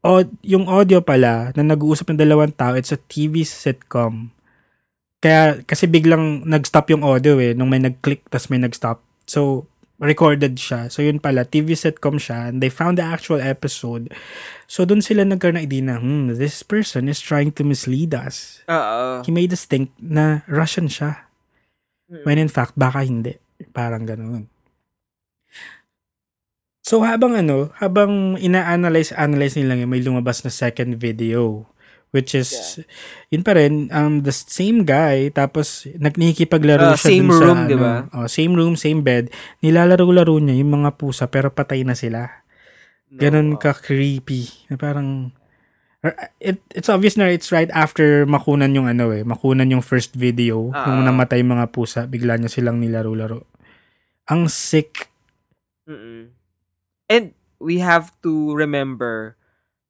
aud- 0.00 0.32
yung 0.40 0.64
audio 0.64 1.04
pala 1.04 1.52
na 1.52 1.62
nag-uusap 1.66 2.08
ng 2.08 2.16
dalawang 2.18 2.52
tao, 2.52 2.72
it's 2.72 2.92
a 2.92 3.00
TV 3.02 3.44
sitcom. 3.44 4.32
Kaya 5.20 5.60
kasi 5.64 5.84
biglang 5.84 6.44
nag-stop 6.44 6.88
yung 6.88 7.04
audio 7.04 7.36
eh 7.36 7.52
nung 7.52 7.68
may 7.68 7.80
nag-click 7.80 8.24
tas 8.28 8.48
may 8.48 8.56
nag-stop. 8.56 9.03
So 9.24 9.68
recorded 10.02 10.58
siya. 10.58 10.90
So 10.90 11.00
yun 11.00 11.22
pala, 11.22 11.46
TV 11.46 11.78
sitcom 11.78 12.18
siya 12.18 12.50
and 12.50 12.58
they 12.58 12.68
found 12.68 12.98
the 12.98 13.06
actual 13.06 13.40
episode. 13.40 14.10
So 14.66 14.84
doon 14.84 15.00
sila 15.00 15.22
nagkaroon 15.24 15.60
ng 15.60 15.66
idea 15.66 15.82
na, 15.84 15.96
hmm, 16.02 16.34
this 16.34 16.62
person 16.66 17.06
is 17.06 17.22
trying 17.22 17.54
to 17.56 17.62
mislead 17.62 18.12
us 18.12 18.60
Oo. 18.66 19.22
he 19.22 19.30
made 19.30 19.54
us 19.54 19.64
think 19.64 19.94
na 19.96 20.42
Russian 20.50 20.90
siya. 20.90 21.24
Mm. 22.10 22.24
When 22.26 22.38
in 22.38 22.50
fact, 22.52 22.76
baka 22.76 23.06
hindi. 23.06 23.38
Parang 23.72 24.04
ganoon. 24.04 24.50
So 26.84 27.00
habang 27.00 27.32
ano, 27.32 27.72
habang 27.80 28.36
ina-analyze 28.36 29.16
analyze 29.16 29.56
nila 29.56 29.72
may 29.88 30.04
lumabas 30.04 30.44
na 30.44 30.52
second 30.52 31.00
video 31.00 31.64
which 32.14 32.32
is 32.32 32.78
yun 33.28 33.42
pa 33.42 33.58
rin 33.58 33.90
um 33.90 34.22
the 34.22 34.30
same 34.30 34.86
guy 34.86 35.28
tapos 35.28 35.90
nagnikipaglaro 35.98 36.94
Ah, 36.94 36.96
siya 36.96 37.10
same 37.10 37.26
dun 37.26 37.34
sa 37.34 37.44
room, 37.44 37.58
ano, 37.58 37.68
di 37.68 37.76
ba? 37.76 37.94
oh, 38.14 38.26
same 38.30 38.54
room, 38.54 38.74
same 38.78 39.02
bed. 39.02 39.34
Nilalaro-laro 39.60 40.38
niya 40.38 40.54
yung 40.54 40.78
mga 40.80 40.94
pusa 40.94 41.26
pero 41.26 41.50
patay 41.50 41.82
na 41.82 41.98
sila. 41.98 42.30
No. 43.10 43.58
ka 43.58 43.74
creepy. 43.74 44.46
Na 44.70 44.78
parang 44.78 45.34
it, 46.38 46.60
it's 46.70 46.86
obvious 46.86 47.16
na 47.16 47.30
it's 47.30 47.48
right 47.50 47.70
after 47.72 48.26
makunan 48.26 48.70
yung 48.74 48.86
ano 48.86 49.10
eh, 49.10 49.24
makunan 49.24 49.66
yung 49.66 49.82
first 49.82 50.14
video 50.14 50.70
Ah. 50.70 50.86
nung 50.86 51.02
namatay 51.02 51.42
yung 51.42 51.58
mga 51.58 51.70
pusa, 51.74 52.06
bigla 52.06 52.38
niya 52.38 52.52
silang 52.52 52.78
nilaro-laro. 52.78 53.46
Ang 54.30 54.46
sick. 54.46 55.10
Mm-mm. 55.90 56.30
And 57.08 57.34
we 57.60 57.80
have 57.80 58.12
to 58.22 58.52
remember 58.52 59.36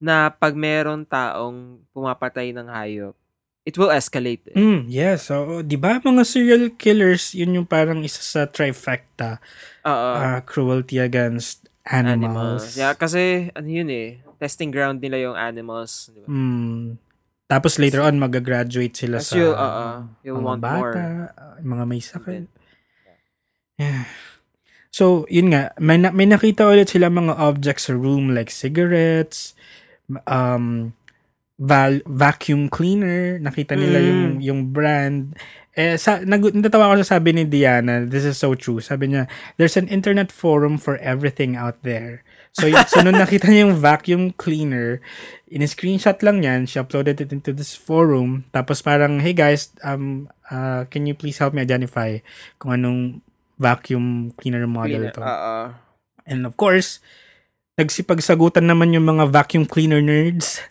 na 0.04 0.28
pag 0.28 0.52
meron 0.52 1.02
taong 1.02 1.80
pumapatay 1.90 2.52
ng 2.52 2.68
hayop, 2.68 3.16
it 3.62 3.72
will 3.74 3.88
escalate. 3.88 4.44
eh. 4.46 4.54
Mm, 4.54 4.84
yes, 4.86 5.32
so 5.32 5.64
'di 5.64 5.74
ba 5.74 5.96
mga 5.98 6.22
serial 6.22 6.68
killers, 6.70 7.32
yun 7.32 7.56
yung 7.56 7.64
parang 7.64 8.04
isa 8.04 8.20
sa 8.20 8.44
trifecta, 8.44 9.40
Oo. 9.82 10.10
ah, 10.14 10.44
cruelty 10.44 11.00
against 11.00 11.64
animals. 11.82 12.20
animals. 12.60 12.64
Yeah, 12.76 12.92
kasi 12.92 13.48
ano 13.50 13.64
yun 13.64 13.88
eh, 13.88 14.20
testing 14.36 14.68
ground 14.68 15.00
nila 15.00 15.16
yung 15.22 15.36
animals. 15.38 16.12
Di 16.12 16.20
ba? 16.20 16.28
Mm. 16.28 17.00
Tapos 17.44 17.76
later 17.76 18.00
on 18.00 18.16
mag-graduate 18.16 18.92
sila 18.94 19.20
As 19.20 19.28
sa 19.28 19.36
you- 19.36 19.52
oo, 19.52 19.86
you'll 20.20 20.36
mga 20.38 20.44
want 20.46 20.60
bata, 20.60 20.76
more. 20.76 20.94
ah, 21.32 21.56
mga 21.60 21.84
may 21.86 22.00
sakit. 22.00 22.44
Yeah. 23.76 24.06
So, 24.88 25.26
yun 25.26 25.50
nga, 25.50 25.74
may, 25.76 25.98
na- 25.98 26.14
may 26.14 26.24
nakita 26.24 26.62
ulit 26.64 26.86
sila 26.88 27.10
mga 27.10 27.34
objects 27.34 27.90
sa 27.90 27.94
room 27.94 28.30
like 28.30 28.46
cigarettes, 28.46 29.58
um, 30.26 30.92
val- 31.56 32.04
vacuum 32.06 32.68
cleaner, 32.68 33.38
nakita 33.38 33.78
nila 33.78 33.98
Mm. 34.00 34.06
yung, 34.08 34.24
yung 34.42 34.60
brand, 34.72 35.36
Eh, 35.74 35.98
sa, 35.98 36.22
nag, 36.22 36.54
natatawa 36.54 36.94
ko 36.94 37.02
sa 37.02 37.18
sabi 37.18 37.34
ni 37.34 37.42
Diana, 37.42 38.06
this 38.06 38.22
is 38.22 38.38
so 38.38 38.54
true. 38.54 38.78
Sabi 38.78 39.10
niya, 39.10 39.26
there's 39.58 39.74
an 39.74 39.90
internet 39.90 40.30
forum 40.30 40.78
for 40.78 41.02
everything 41.02 41.58
out 41.58 41.82
there. 41.82 42.22
So, 42.54 42.70
y- 42.70 42.78
so 42.86 43.02
nung 43.02 43.18
nakita 43.18 43.50
niya 43.50 43.66
yung 43.66 43.74
vacuum 43.82 44.30
cleaner, 44.38 45.02
in-screenshot 45.50 46.22
lang 46.22 46.46
yan, 46.46 46.70
she 46.70 46.78
uploaded 46.78 47.18
it 47.18 47.34
into 47.34 47.50
this 47.50 47.74
forum, 47.74 48.46
tapos 48.54 48.86
parang, 48.86 49.18
hey 49.18 49.34
guys, 49.34 49.74
um, 49.82 50.30
uh, 50.46 50.86
can 50.94 51.10
you 51.10 51.14
please 51.18 51.42
help 51.42 51.50
me 51.50 51.66
identify 51.66 52.22
kung 52.62 52.78
anong 52.78 53.00
vacuum 53.58 54.30
cleaner 54.38 54.70
model 54.70 55.10
Cleaner. 55.10 55.14
to? 55.18 55.26
Oo. 55.26 55.54
And 56.22 56.46
of 56.46 56.54
course, 56.54 57.02
nagsipagsagutan 57.74 58.64
naman 58.64 58.94
yung 58.94 59.04
mga 59.04 59.30
vacuum 59.30 59.66
cleaner 59.66 59.98
nerds. 59.98 60.62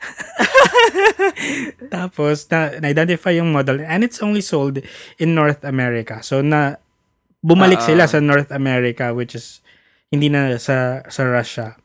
Tapos, 1.94 2.48
na, 2.48 2.80
na-identify 2.80 3.36
yung 3.36 3.52
model 3.52 3.84
and 3.84 4.04
it's 4.04 4.24
only 4.24 4.42
sold 4.42 4.80
in 5.20 5.36
North 5.36 5.64
America. 5.64 6.24
So, 6.24 6.40
na 6.40 6.80
bumalik 7.44 7.84
Ah. 7.84 7.88
sila 7.88 8.04
sa 8.08 8.24
North 8.24 8.50
America 8.50 9.12
which 9.12 9.36
is 9.36 9.60
hindi 10.08 10.32
na 10.32 10.56
sa 10.56 11.04
sa 11.06 11.28
Russia. 11.28 11.76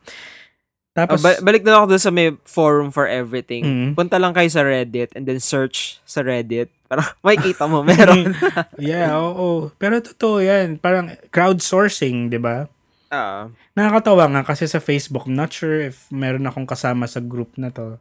Ah, 0.95 1.05
Tapos, 1.05 1.19
ba- 1.21 1.39
balik 1.41 1.63
na 1.63 1.79
ako 1.79 1.95
doon 1.95 2.03
sa 2.03 2.11
may 2.11 2.35
forum 2.43 2.87
for 2.89 3.07
everything. 3.07 3.63
Mm. 3.63 3.89
Punta 3.95 4.19
lang 4.19 4.31
kayo 4.31 4.47
sa 4.47 4.63
Reddit 4.63 5.15
and 5.15 5.23
then 5.23 5.39
search 5.39 5.99
sa 6.03 6.19
Reddit. 6.19 6.71
Para 6.87 7.03
makikita 7.25 7.67
mo, 7.67 7.83
meron. 7.83 8.35
yeah, 8.81 9.15
oo. 9.15 9.71
Pero 9.75 9.99
totoo 9.99 10.39
yan. 10.39 10.75
Parang 10.75 11.11
crowdsourcing, 11.29 12.27
di 12.27 12.39
ba? 12.39 12.67
Ah. 13.09 13.49
Nakakatawa 13.73 14.29
nga 14.29 14.41
kasi 14.45 14.69
sa 14.69 14.77
Facebook, 14.77 15.25
I'm 15.25 15.33
not 15.33 15.49
sure 15.49 15.81
if 15.81 16.05
meron 16.13 16.45
akong 16.45 16.69
kasama 16.69 17.09
sa 17.09 17.21
group 17.21 17.57
na 17.57 17.73
to. 17.73 17.97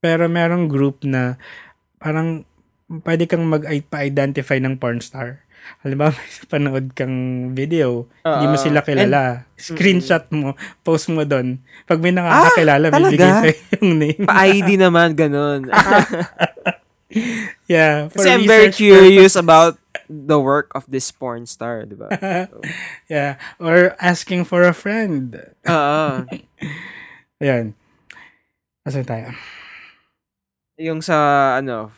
Pero 0.00 0.24
merong 0.28 0.72
group 0.72 1.04
na 1.04 1.36
parang 2.00 2.48
pwede 3.04 3.28
kang 3.28 3.44
mag-identify 3.44 4.56
ng 4.56 4.80
porn 4.80 5.04
star. 5.04 5.44
Halimbawa, 5.84 6.16
panood 6.52 6.96
kang 6.96 7.52
video, 7.52 8.08
hindi 8.24 8.46
mo 8.48 8.56
Oo. 8.56 8.64
sila 8.64 8.80
kilala. 8.80 9.44
Screenshot 9.60 10.24
mo, 10.32 10.56
post 10.80 11.12
mo 11.12 11.28
doon. 11.28 11.60
Pag 11.84 12.00
may 12.00 12.16
nakakakilala, 12.16 12.88
Ah, 12.88 12.98
bibigay 13.04 13.30
sa'yo 13.30 13.54
yung 13.76 13.90
name. 14.00 14.24
Pa-ID 14.24 14.80
naman, 14.80 15.12
ganun. 15.12 15.68
yeah. 17.68 18.08
for 18.08 18.24
Kasi 18.24 18.28
I'm 18.32 18.48
very 18.48 18.72
curious 18.72 19.36
about 19.36 19.76
the 20.08 20.40
work 20.40 20.72
of 20.74 20.88
this 20.88 21.12
porn 21.12 21.44
star, 21.44 21.84
di 21.84 21.94
ba? 21.94 22.08
Yeah. 23.08 23.36
Or 23.60 23.94
asking 24.00 24.44
for 24.44 24.64
a 24.64 24.72
friend. 24.72 25.36
Oo. 25.64 26.24
Ayan. 27.40 27.76
Asan 28.82 29.04
tayo? 29.04 29.30
Yung 30.78 31.00
sa, 31.00 31.16
ano, 31.58 31.90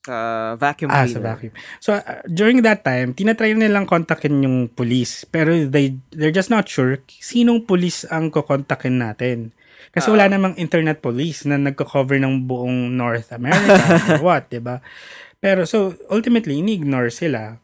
sa 0.00 0.16
vacuum 0.56 0.88
Ah, 0.88 1.04
cleaner. 1.04 1.14
sa 1.14 1.20
vacuum. 1.20 1.52
So, 1.78 1.90
uh, 1.94 2.24
during 2.26 2.64
that 2.64 2.82
time, 2.82 3.12
tinatry 3.12 3.52
nilang 3.52 3.84
kontakin 3.84 4.40
yung 4.40 4.68
police. 4.68 5.24
Pero 5.24 5.52
they, 5.68 5.96
they're 6.10 6.34
just 6.34 6.48
not 6.48 6.66
sure 6.66 7.00
sinong 7.20 7.64
police 7.64 8.08
ang 8.08 8.32
kukontakin 8.32 8.96
natin. 8.98 9.52
Kasi 9.90 10.08
Ah. 10.08 10.12
wala 10.14 10.24
namang 10.30 10.54
internet 10.56 11.00
police 11.00 11.44
na 11.44 11.56
nagko-cover 11.56 12.16
ng 12.16 12.46
buong 12.46 12.94
North 12.94 13.32
America 13.32 13.74
or 14.12 14.22
what, 14.28 14.46
'di 14.46 14.60
ba? 14.60 14.78
Pero 15.40 15.64
so 15.64 15.96
ultimately 16.08 16.60
ini-ignore 16.60 17.08
sila. 17.08 17.58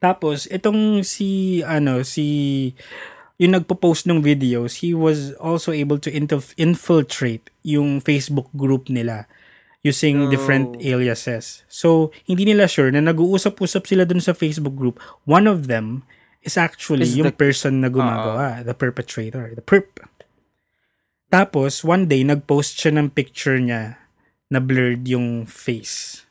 Tapos 0.00 0.48
itong 0.48 1.04
si 1.04 1.60
ano 1.62 2.00
si 2.02 2.72
yung 3.38 3.54
nagpo-post 3.54 4.10
ng 4.10 4.18
videos, 4.18 4.82
he 4.82 4.90
was 4.90 5.30
also 5.38 5.70
able 5.70 6.00
to 6.02 6.10
inf- 6.10 6.58
infiltrate 6.58 7.54
yung 7.62 8.02
Facebook 8.02 8.50
group 8.50 8.90
nila 8.90 9.30
using 9.86 10.26
Oh. 10.26 10.30
different 10.30 10.74
aliases. 10.82 11.62
So, 11.70 12.10
hindi 12.26 12.42
nila 12.50 12.66
sure 12.66 12.90
na 12.90 12.98
nag-uusap-usap 12.98 13.86
sila 13.86 14.02
dun 14.02 14.18
sa 14.18 14.34
Facebook 14.34 14.74
group. 14.74 14.98
One 15.22 15.46
of 15.46 15.70
them 15.70 16.02
is 16.42 16.58
actually 16.58 17.06
Is 17.06 17.14
yung 17.14 17.30
the- 17.30 17.38
person 17.38 17.78
na 17.78 17.86
gumagawa, 17.86 18.66
the 18.66 18.74
perpetrator, 18.74 19.54
the 19.54 19.62
perp. 19.62 20.02
Tapos, 21.30 21.86
one 21.86 22.10
day, 22.10 22.26
nag-post 22.26 22.74
siya 22.74 22.98
ng 22.98 23.14
picture 23.14 23.62
niya 23.62 24.02
na 24.50 24.58
blurred 24.58 25.06
yung 25.06 25.46
face. 25.46 26.26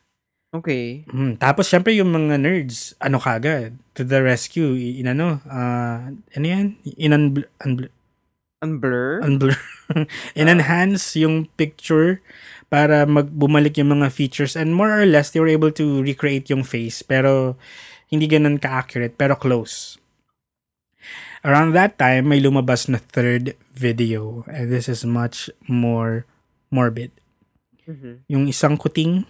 Okay. 0.48 1.04
Hmm, 1.12 1.36
tapos, 1.36 1.68
syempre, 1.68 1.92
yung 1.92 2.08
mga 2.08 2.40
nerds, 2.40 2.96
ano 3.04 3.20
kagad, 3.20 3.76
to 3.92 4.00
the 4.00 4.24
rescue, 4.24 4.72
i- 4.72 4.96
inano, 5.04 5.44
ah, 5.44 6.08
ano 6.08 6.46
yan? 6.48 6.80
In-unblur, 6.96 7.52
unblur, 7.60 7.92
Unblur? 8.64 9.20
unblur, 9.22 9.54
in-enhance 10.40 11.14
yung 11.20 11.46
picture 11.60 12.24
para 12.72 13.04
magbumalik 13.04 13.76
yung 13.76 14.00
mga 14.00 14.08
features 14.08 14.56
and 14.56 14.72
more 14.72 14.88
or 14.88 15.04
less, 15.04 15.30
they 15.30 15.40
were 15.40 15.52
able 15.52 15.70
to 15.70 16.00
recreate 16.00 16.48
yung 16.48 16.64
face, 16.64 17.04
pero 17.04 17.60
hindi 18.08 18.24
ganun 18.24 18.56
ka-accurate, 18.56 19.20
pero 19.20 19.36
close. 19.36 20.00
Around 21.44 21.76
that 21.76 22.00
time, 22.00 22.32
may 22.32 22.40
lumabas 22.40 22.88
na 22.88 22.98
third 22.98 23.52
video, 23.70 24.48
and 24.48 24.72
this 24.72 24.88
is 24.88 25.04
much 25.04 25.52
more 25.68 26.24
morbid 26.72 27.12
Mhm. 27.84 28.24
yung 28.28 28.44
isang 28.48 28.76
kuting 28.76 29.24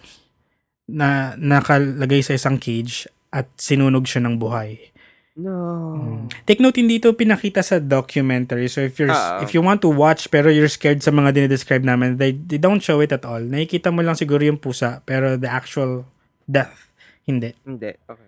na 0.89 1.37
nakalagay 1.37 2.25
sa 2.25 2.33
isang 2.33 2.57
cage 2.57 3.05
at 3.29 3.45
sinunog 3.55 4.09
siya 4.09 4.25
ng 4.25 4.41
buhay. 4.41 4.89
No. 5.39 6.27
Take 6.43 6.59
note, 6.59 6.75
hindi 6.75 6.99
ito 6.99 7.15
pinakita 7.15 7.63
sa 7.63 7.79
documentary. 7.79 8.67
So 8.67 8.83
if 8.83 8.99
you're 8.99 9.13
Oo. 9.13 9.39
if 9.39 9.55
you 9.55 9.63
want 9.63 9.79
to 9.79 9.91
watch 9.93 10.27
pero 10.27 10.51
you're 10.51 10.67
scared 10.67 10.99
sa 10.99 11.15
mga 11.15 11.31
dinidescribe 11.31 11.85
namin, 11.85 12.19
they, 12.19 12.35
they 12.35 12.59
don't 12.59 12.83
show 12.83 12.99
it 12.99 13.15
at 13.15 13.23
all. 13.23 13.39
Nakikita 13.39 13.87
mo 13.87 14.03
lang 14.03 14.19
siguro 14.19 14.43
yung 14.43 14.59
pusa 14.59 14.99
pero 15.07 15.39
the 15.39 15.47
actual 15.47 16.03
death, 16.43 16.91
hindi. 17.23 17.55
Hindi. 17.63 17.95
Okay. 18.03 18.27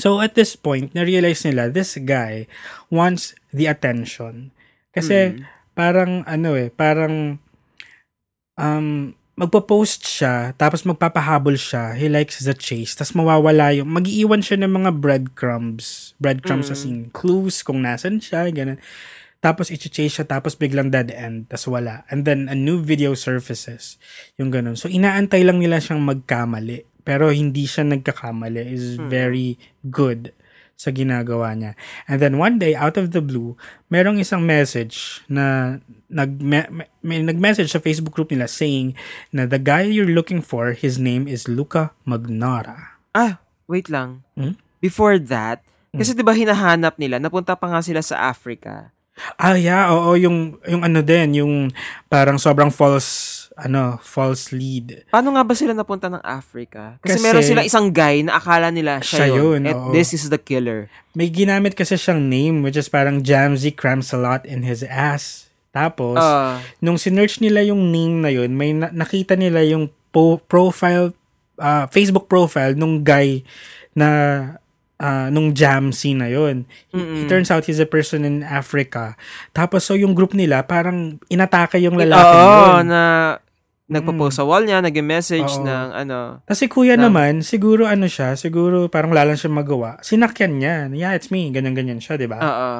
So 0.00 0.22
at 0.24 0.32
this 0.32 0.56
point, 0.56 0.94
na-realize 0.96 1.44
nila, 1.44 1.68
this 1.68 1.98
guy 2.00 2.48
wants 2.88 3.36
the 3.52 3.68
attention. 3.68 4.54
Kasi 4.94 5.36
Mm. 5.36 5.44
parang 5.76 6.24
ano 6.24 6.56
eh, 6.56 6.72
parang 6.72 7.36
um, 8.56 9.12
magpo-post 9.38 10.02
siya, 10.02 10.50
tapos 10.58 10.82
magpapahabol 10.82 11.54
siya, 11.54 11.94
he 11.94 12.10
likes 12.10 12.42
the 12.42 12.50
chase, 12.52 12.98
tapos 12.98 13.14
mawawala 13.14 13.70
yung, 13.78 13.86
mag-iiwan 13.86 14.42
siya 14.42 14.58
ng 14.58 14.72
mga 14.74 14.90
breadcrumbs, 14.98 16.18
breadcrumbs 16.18 16.66
Mm. 16.68 16.74
as 16.74 16.82
in 16.82 16.98
clues 17.14 17.62
kung 17.62 17.86
nasan 17.86 18.18
siya, 18.18 18.50
ganun. 18.50 18.82
Tapos 19.38 19.70
i-chase 19.70 20.10
siya, 20.10 20.26
tapos 20.26 20.58
biglang 20.58 20.90
dead 20.90 21.14
end, 21.14 21.46
tapos 21.46 21.70
wala. 21.70 22.02
And 22.10 22.26
then 22.26 22.50
a 22.50 22.58
new 22.58 22.82
video 22.82 23.14
surfaces, 23.14 23.94
yung 24.34 24.50
ganun. 24.50 24.74
So 24.74 24.90
inaantay 24.90 25.46
lang 25.46 25.62
nila 25.62 25.78
siyang 25.78 26.02
magkamali, 26.02 26.82
pero 27.06 27.30
hindi 27.30 27.62
siya 27.70 27.86
nagkakamali, 27.86 28.66
is 28.66 28.98
Hmm. 28.98 29.06
very 29.06 29.54
good 29.86 30.34
sa 30.78 30.94
ginagawa 30.94 31.58
niya. 31.58 31.74
And 32.06 32.22
then 32.22 32.38
one 32.38 32.62
day, 32.62 32.78
out 32.78 32.94
of 32.94 33.10
the 33.10 33.18
blue, 33.18 33.58
merong 33.90 34.22
isang 34.22 34.46
message 34.46 35.26
na 35.26 35.76
nag 36.06 36.38
may 36.38 37.18
nag-message 37.26 37.74
sa 37.74 37.82
Facebook 37.82 38.14
group 38.14 38.30
nila 38.30 38.46
saying 38.46 38.94
na 39.34 39.42
the 39.44 39.58
guy 39.58 39.82
you're 39.90 40.14
looking 40.14 40.38
for, 40.38 40.78
his 40.78 40.96
name 40.96 41.26
is 41.26 41.50
Luca 41.50 41.90
Magnara. 42.06 43.02
Ah, 43.10 43.42
wait 43.66 43.90
lang. 43.90 44.22
Hmm? 44.38 44.54
Before 44.78 45.18
that, 45.18 45.66
kasi 45.90 46.14
'di 46.14 46.22
ba 46.22 46.38
hinahanap 46.38 46.94
nila, 46.94 47.18
napunta 47.18 47.58
pa 47.58 47.66
nga 47.66 47.82
sila 47.82 47.98
sa 47.98 48.30
Africa. 48.30 48.94
Ah, 49.34 49.58
yeah, 49.58 49.90
oo, 49.90 50.14
yung, 50.14 50.62
yung 50.62 50.86
ano 50.86 51.02
din, 51.02 51.42
yung 51.42 51.54
parang 52.06 52.38
sobrang 52.38 52.70
false, 52.70 53.37
ano, 53.58 53.98
false 53.98 54.54
lead. 54.54 55.02
Paano 55.10 55.34
nga 55.34 55.42
ba 55.42 55.50
sila 55.50 55.74
napunta 55.74 56.06
ng 56.06 56.22
Africa? 56.22 56.96
Kasi, 57.00 57.18
Kasi- 57.18 57.24
meron 57.24 57.42
sila 57.42 57.60
isang 57.60 57.90
guy 57.90 58.22
na 58.22 58.38
akala 58.38 58.70
nila 58.70 59.02
siya, 59.02 59.26
Siya 59.26 59.28
yun. 59.34 59.66
yun, 59.66 59.74
oo. 59.74 59.90
this 59.90 60.14
is 60.14 60.26
the 60.26 60.38
killer. 60.38 60.86
May 61.10 61.26
ginamit 61.26 61.74
kasi 61.74 61.94
siyang 61.94 62.24
name, 62.24 62.62
which 62.62 62.74
is 62.74 62.86
parang 62.86 63.20
Jamsey 63.20 63.70
cramps 63.70 64.10
a 64.10 64.18
lot 64.18 64.46
in 64.46 64.62
his 64.62 64.80
ass. 64.82 65.50
Tapos, 65.68 66.16
Ah, 66.16 66.62
nung 66.78 66.96
sinerch 66.96 67.38
nila 67.38 67.60
yung 67.60 67.90
name 67.90 68.22
na 68.22 68.30
yun, 68.30 68.54
may 68.54 68.70
na- 68.70 68.90
nakita 68.90 69.34
nila 69.34 69.60
yung 69.60 69.90
po- 70.08 70.38
profile, 70.40 71.10
ah, 71.56 71.84
Facebook 71.86 72.24
profile 72.26 72.72
nung 72.72 73.02
guy 73.02 73.42
na 73.92 74.08
ah, 74.96 75.30
nung 75.30 75.50
Jamsey 75.52 76.10
na 76.10 76.26
yun. 76.26 76.66
Mm-mm. 76.90 77.22
It 77.22 77.26
turns 77.26 77.50
out 77.50 77.62
he's 77.64 77.78
a 77.78 77.86
person 77.86 78.22
in 78.22 78.42
Africa. 78.42 79.14
Tapos 79.52 79.82
so 79.82 79.94
yung 79.94 80.10
group 80.10 80.34
nila 80.34 80.62
parang 80.64 81.22
inatake 81.28 81.78
yung 81.78 81.94
oo, 81.94 82.02
lalaki 82.02 82.34
yun. 82.34 82.82
na 82.88 83.02
nagpo-post 83.88 84.36
sa 84.36 84.44
wall 84.44 84.62
niya, 84.62 84.78
nag-message 84.78 85.58
Oo. 85.58 85.64
ng 85.64 85.88
ano. 85.92 86.44
Kasi 86.44 86.68
kuya 86.68 86.94
Na- 86.94 87.08
naman, 87.08 87.40
siguro 87.40 87.88
ano 87.88 88.04
siya, 88.04 88.36
siguro 88.36 88.86
parang 88.86 89.10
lalang 89.10 89.34
siya 89.34 89.48
magawa. 89.48 89.96
Sinakyan 90.00 90.60
niya. 90.60 90.74
Yeah, 90.92 91.12
it's 91.12 91.32
me. 91.32 91.48
Ganyan-ganyan 91.48 91.98
siya, 91.98 92.14
di 92.14 92.28
ba? 92.28 92.36
Oo. 92.38 92.70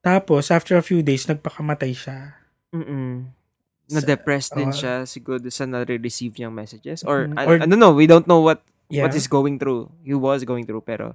Tapos, 0.00 0.48
after 0.48 0.76
a 0.76 0.84
few 0.84 1.00
days, 1.00 1.24
nagpakamatay 1.24 1.92
siya. 1.92 2.36
Mm-mm. 2.70 3.32
Na-depressed 3.90 4.54
din 4.54 4.70
oo. 4.70 4.76
siya 4.76 5.02
siguro 5.02 5.42
sa 5.48 5.66
na-receive 5.66 6.36
niyang 6.36 6.54
messages. 6.54 7.02
Or, 7.02 7.26
Mm, 7.26 7.34
I, 7.34 7.44
or- 7.44 7.60
I 7.60 7.66
don't 7.66 7.80
know, 7.80 7.90
we 7.90 8.06
don't 8.06 8.24
know 8.24 8.38
what 8.38 8.62
Yeah. 8.86 9.02
what 9.02 9.14
he's 9.14 9.26
going 9.26 9.56
through. 9.56 9.90
He 10.02 10.12
was 10.12 10.42
going 10.42 10.66
through, 10.66 10.82
pero 10.82 11.14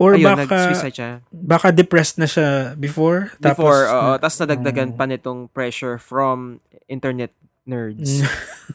Or 0.00 0.16
ayun, 0.16 0.32
baka, 0.34 0.72
siya. 0.88 1.20
baka 1.30 1.68
depressed 1.68 2.16
na 2.16 2.24
siya 2.24 2.72
before. 2.74 3.36
Before, 3.36 3.84
oo. 3.84 4.10
na- 4.10 4.18
Tapos 4.18 4.40
nadagdagan 4.40 4.90
Oo. 4.92 4.96
pa 4.96 5.04
nitong 5.04 5.52
pressure 5.52 6.00
from 6.00 6.58
internet 6.88 7.30
Nerds. 7.70 8.26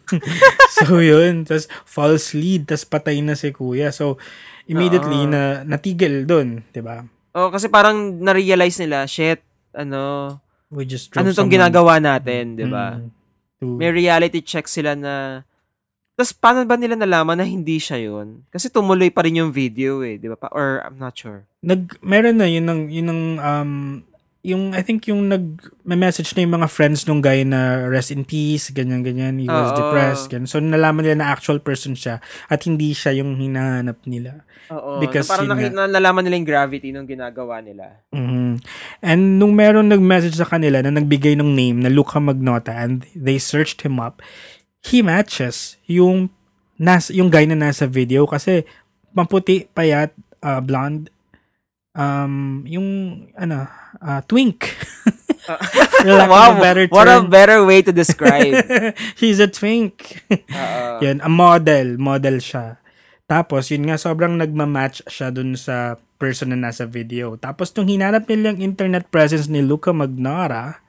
so 0.78 0.98
yun, 0.98 1.44
tas 1.44 1.68
false 1.84 2.32
lead, 2.32 2.66
tas 2.66 2.88
patay 2.88 3.20
na 3.20 3.36
si 3.36 3.52
kuya. 3.52 3.92
So 3.92 4.16
immediately 4.66 5.28
Oo. 5.28 5.30
na 5.30 5.42
natigil 5.62 6.24
doon, 6.24 6.64
'di 6.72 6.80
ba? 6.80 7.04
oh, 7.36 7.52
kasi 7.52 7.68
parang 7.68 8.16
na-realize 8.16 8.80
nila, 8.80 9.04
shit, 9.06 9.44
ano, 9.76 10.40
We 10.72 10.88
just 10.88 11.12
ano 11.14 11.30
tong 11.30 11.46
someone- 11.46 11.54
ginagawa 11.54 12.00
natin, 12.00 12.56
'di 12.56 12.66
ba? 12.66 12.98
Mm, 12.98 13.12
to- 13.60 13.76
May 13.76 13.92
reality 13.92 14.40
check 14.40 14.66
sila 14.66 14.96
na 14.96 15.44
Tapos 16.16 16.32
paano 16.32 16.64
ba 16.64 16.80
nila 16.80 16.96
nalaman 16.96 17.36
na 17.36 17.44
hindi 17.44 17.76
siya 17.76 18.00
yun? 18.00 18.48
Kasi 18.48 18.72
tumuloy 18.72 19.12
pa 19.12 19.28
rin 19.28 19.36
yung 19.36 19.52
video 19.52 20.00
eh, 20.00 20.16
di 20.16 20.32
ba? 20.32 20.40
Pa- 20.40 20.56
Or 20.56 20.80
I'm 20.80 20.96
not 20.96 21.12
sure. 21.12 21.44
nag 21.60 22.00
meron 22.00 22.40
na 22.40 22.48
yun 22.48 22.64
ng 22.64 22.82
yun 22.88 23.08
ng 23.12 23.22
um 23.36 23.72
yung 24.46 24.78
I 24.78 24.86
think 24.86 25.10
yung 25.10 25.26
nag 25.26 25.58
may 25.82 25.98
message 25.98 26.38
na 26.38 26.46
yung 26.46 26.54
mga 26.54 26.70
friends 26.70 27.10
nung 27.10 27.18
guy 27.18 27.42
na 27.42 27.90
rest 27.90 28.14
in 28.14 28.22
peace 28.22 28.70
ganyan 28.70 29.02
ganyan 29.02 29.42
he 29.42 29.50
was 29.50 29.74
Oo. 29.74 29.78
depressed 29.82 30.30
ganyan. 30.30 30.46
so 30.46 30.62
nalaman 30.62 31.02
nila 31.02 31.18
na 31.18 31.34
actual 31.34 31.58
person 31.58 31.98
siya 31.98 32.22
at 32.46 32.62
hindi 32.62 32.94
siya 32.94 33.18
yung 33.18 33.34
hinahanap 33.36 33.98
nila 34.06 34.46
Oo. 34.70 34.98
Because 34.98 35.26
na 35.26 35.32
parang 35.32 35.46
yun 35.50 35.74
naki- 35.74 35.78
nalalaman 35.78 36.22
nila 36.22 36.36
yung 36.38 36.46
gravity 36.48 36.90
nung 36.90 37.06
ginagawa 37.06 37.62
nila. 37.62 38.06
Mhm. 38.14 38.62
and 39.02 39.22
nung 39.38 39.54
meron 39.54 39.90
nag-message 39.90 40.38
sa 40.38 40.46
kanila 40.46 40.82
na 40.82 40.94
nagbigay 40.94 41.34
ng 41.34 41.50
name 41.50 41.82
na 41.82 41.90
Luca 41.90 42.22
Magnota 42.22 42.70
and 42.72 43.02
they 43.14 43.42
searched 43.42 43.82
him 43.82 43.98
up 43.98 44.22
he 44.86 45.02
matches 45.02 45.82
yung 45.86 46.30
nas 46.78 47.10
yung 47.10 47.34
guy 47.34 47.50
na 47.50 47.58
nasa 47.58 47.90
video 47.90 48.30
kasi 48.30 48.62
maputi 49.10 49.66
payat 49.72 50.14
uh, 50.42 50.62
blonde 50.62 51.10
um 51.96 52.64
yung 52.68 52.88
ano 53.40 53.66
uh, 54.04 54.22
twink 54.28 54.68
of 55.50 56.30
wow, 56.30 56.58
a 56.58 56.62
better 56.62 56.86
what 56.90 57.08
a 57.08 57.22
better 57.22 57.66
way 57.66 57.82
to 57.82 57.94
describe. 57.94 58.54
He's 59.20 59.40
a 59.40 59.50
twink. 59.50 60.26
Oo. 60.32 61.02
Yan, 61.02 61.22
a 61.22 61.30
model. 61.30 61.98
Model 62.02 62.42
siya. 62.42 62.82
Tapos, 63.26 63.74
yun 63.74 63.90
nga, 63.90 63.98
sobrang 63.98 64.38
nagmamatch 64.38 65.06
siya 65.10 65.34
dun 65.34 65.58
sa 65.58 65.98
person 66.22 66.54
na 66.54 66.70
nasa 66.70 66.86
video. 66.86 67.38
Tapos, 67.42 67.74
nung 67.74 67.90
hinanap 67.90 68.30
nila 68.30 68.54
yung 68.54 68.62
internet 68.62 69.10
presence 69.10 69.50
ni 69.50 69.66
Luca 69.66 69.90
Magnora, 69.90 70.85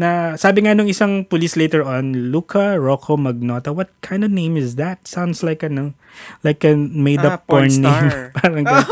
na 0.00 0.32
sabi 0.34 0.64
nga 0.64 0.72
nung 0.72 0.88
isang 0.88 1.22
police 1.22 1.54
later 1.54 1.84
on, 1.84 2.32
Luca 2.32 2.80
Rocco 2.80 3.20
Magnota, 3.20 3.68
what 3.68 3.92
kind 4.00 4.24
of 4.24 4.32
name 4.32 4.56
is 4.56 4.74
that? 4.74 5.04
Sounds 5.04 5.44
like 5.44 5.60
ano, 5.60 5.92
like 6.40 6.64
a 6.64 6.72
made-up 6.74 7.44
Ah, 7.44 7.44
porn 7.44 7.68
porn, 7.68 7.84
name. 7.84 8.08
Parang 8.40 8.64
ganun. 8.64 8.86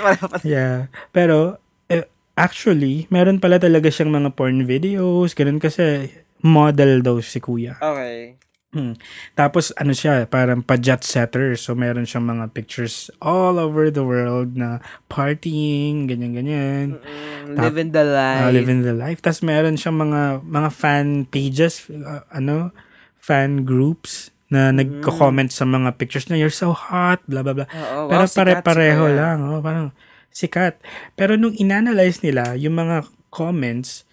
Parang- 0.08 0.40
Yeah. 0.40 0.88
Pero, 1.12 1.60
eh, 1.86 2.08
actually, 2.34 3.04
meron 3.08 3.36
pala 3.36 3.60
talaga 3.60 3.92
siyang 3.92 4.08
mga 4.10 4.32
porn 4.32 4.64
videos, 4.64 5.36
ganun 5.36 5.60
kasi 5.60 6.08
model 6.40 7.04
daw 7.04 7.20
si 7.20 7.38
kuya. 7.38 7.76
Okay. 7.76 8.40
Hmm. 8.68 9.00
Tapos, 9.32 9.72
ano 9.80 9.96
siya, 9.96 10.28
parang 10.28 10.60
pa-jet 10.60 11.00
setter. 11.00 11.56
So, 11.56 11.72
meron 11.72 12.04
siyang 12.04 12.28
mga 12.28 12.52
pictures 12.52 13.08
all 13.16 13.56
over 13.56 13.88
the 13.88 14.04
world 14.04 14.60
na 14.60 14.84
partying, 15.08 16.04
ganyan-ganyan. 16.04 17.00
Mm, 17.00 17.56
Tap- 17.56 17.64
living 17.64 17.90
the 17.96 18.04
life. 18.04 18.44
Uh, 18.44 18.52
living 18.52 18.80
the 18.84 18.92
life. 18.92 19.24
Tapos, 19.24 19.40
meron 19.40 19.80
siyang 19.80 19.96
mga 19.96 20.44
mga 20.44 20.68
fan 20.68 21.24
pages, 21.24 21.88
uh, 21.88 22.28
ano, 22.28 22.76
fan 23.16 23.64
groups 23.64 24.28
na 24.52 24.68
nagko-comment 24.68 25.48
sa 25.48 25.64
mga 25.64 25.96
pictures 25.96 26.28
na 26.28 26.36
you're 26.36 26.52
so 26.52 26.76
hot, 26.76 27.24
blah, 27.24 27.40
blah, 27.40 27.56
blah. 27.56 27.68
Oo, 27.72 28.04
wow, 28.04 28.12
Pero 28.12 28.24
sikat, 28.28 28.36
pare-pareho 28.36 29.04
sikat. 29.08 29.16
lang. 29.16 29.36
Oh, 29.48 29.60
parang 29.64 29.96
sikat. 30.28 30.74
Pero 31.16 31.40
nung 31.40 31.56
inanalyze 31.56 32.20
nila, 32.20 32.52
yung 32.52 32.76
mga 32.76 33.08
comments, 33.32 34.04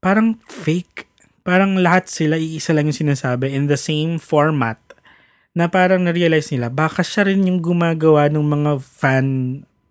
parang 0.00 0.40
fake. 0.48 1.08
Parang 1.40 1.80
lahat 1.80 2.06
sila, 2.12 2.36
iisa 2.36 2.76
lang 2.76 2.88
yung 2.88 3.00
sinasabi 3.08 3.52
in 3.52 3.66
the 3.66 3.78
same 3.80 4.20
format 4.20 4.76
na 5.56 5.66
parang 5.66 6.06
na-realize 6.06 6.54
nila, 6.54 6.70
baka 6.70 7.02
siya 7.02 7.26
rin 7.26 7.42
yung 7.42 7.58
gumagawa 7.58 8.30
ng 8.30 8.44
mga 8.44 8.72
fan 8.78 9.26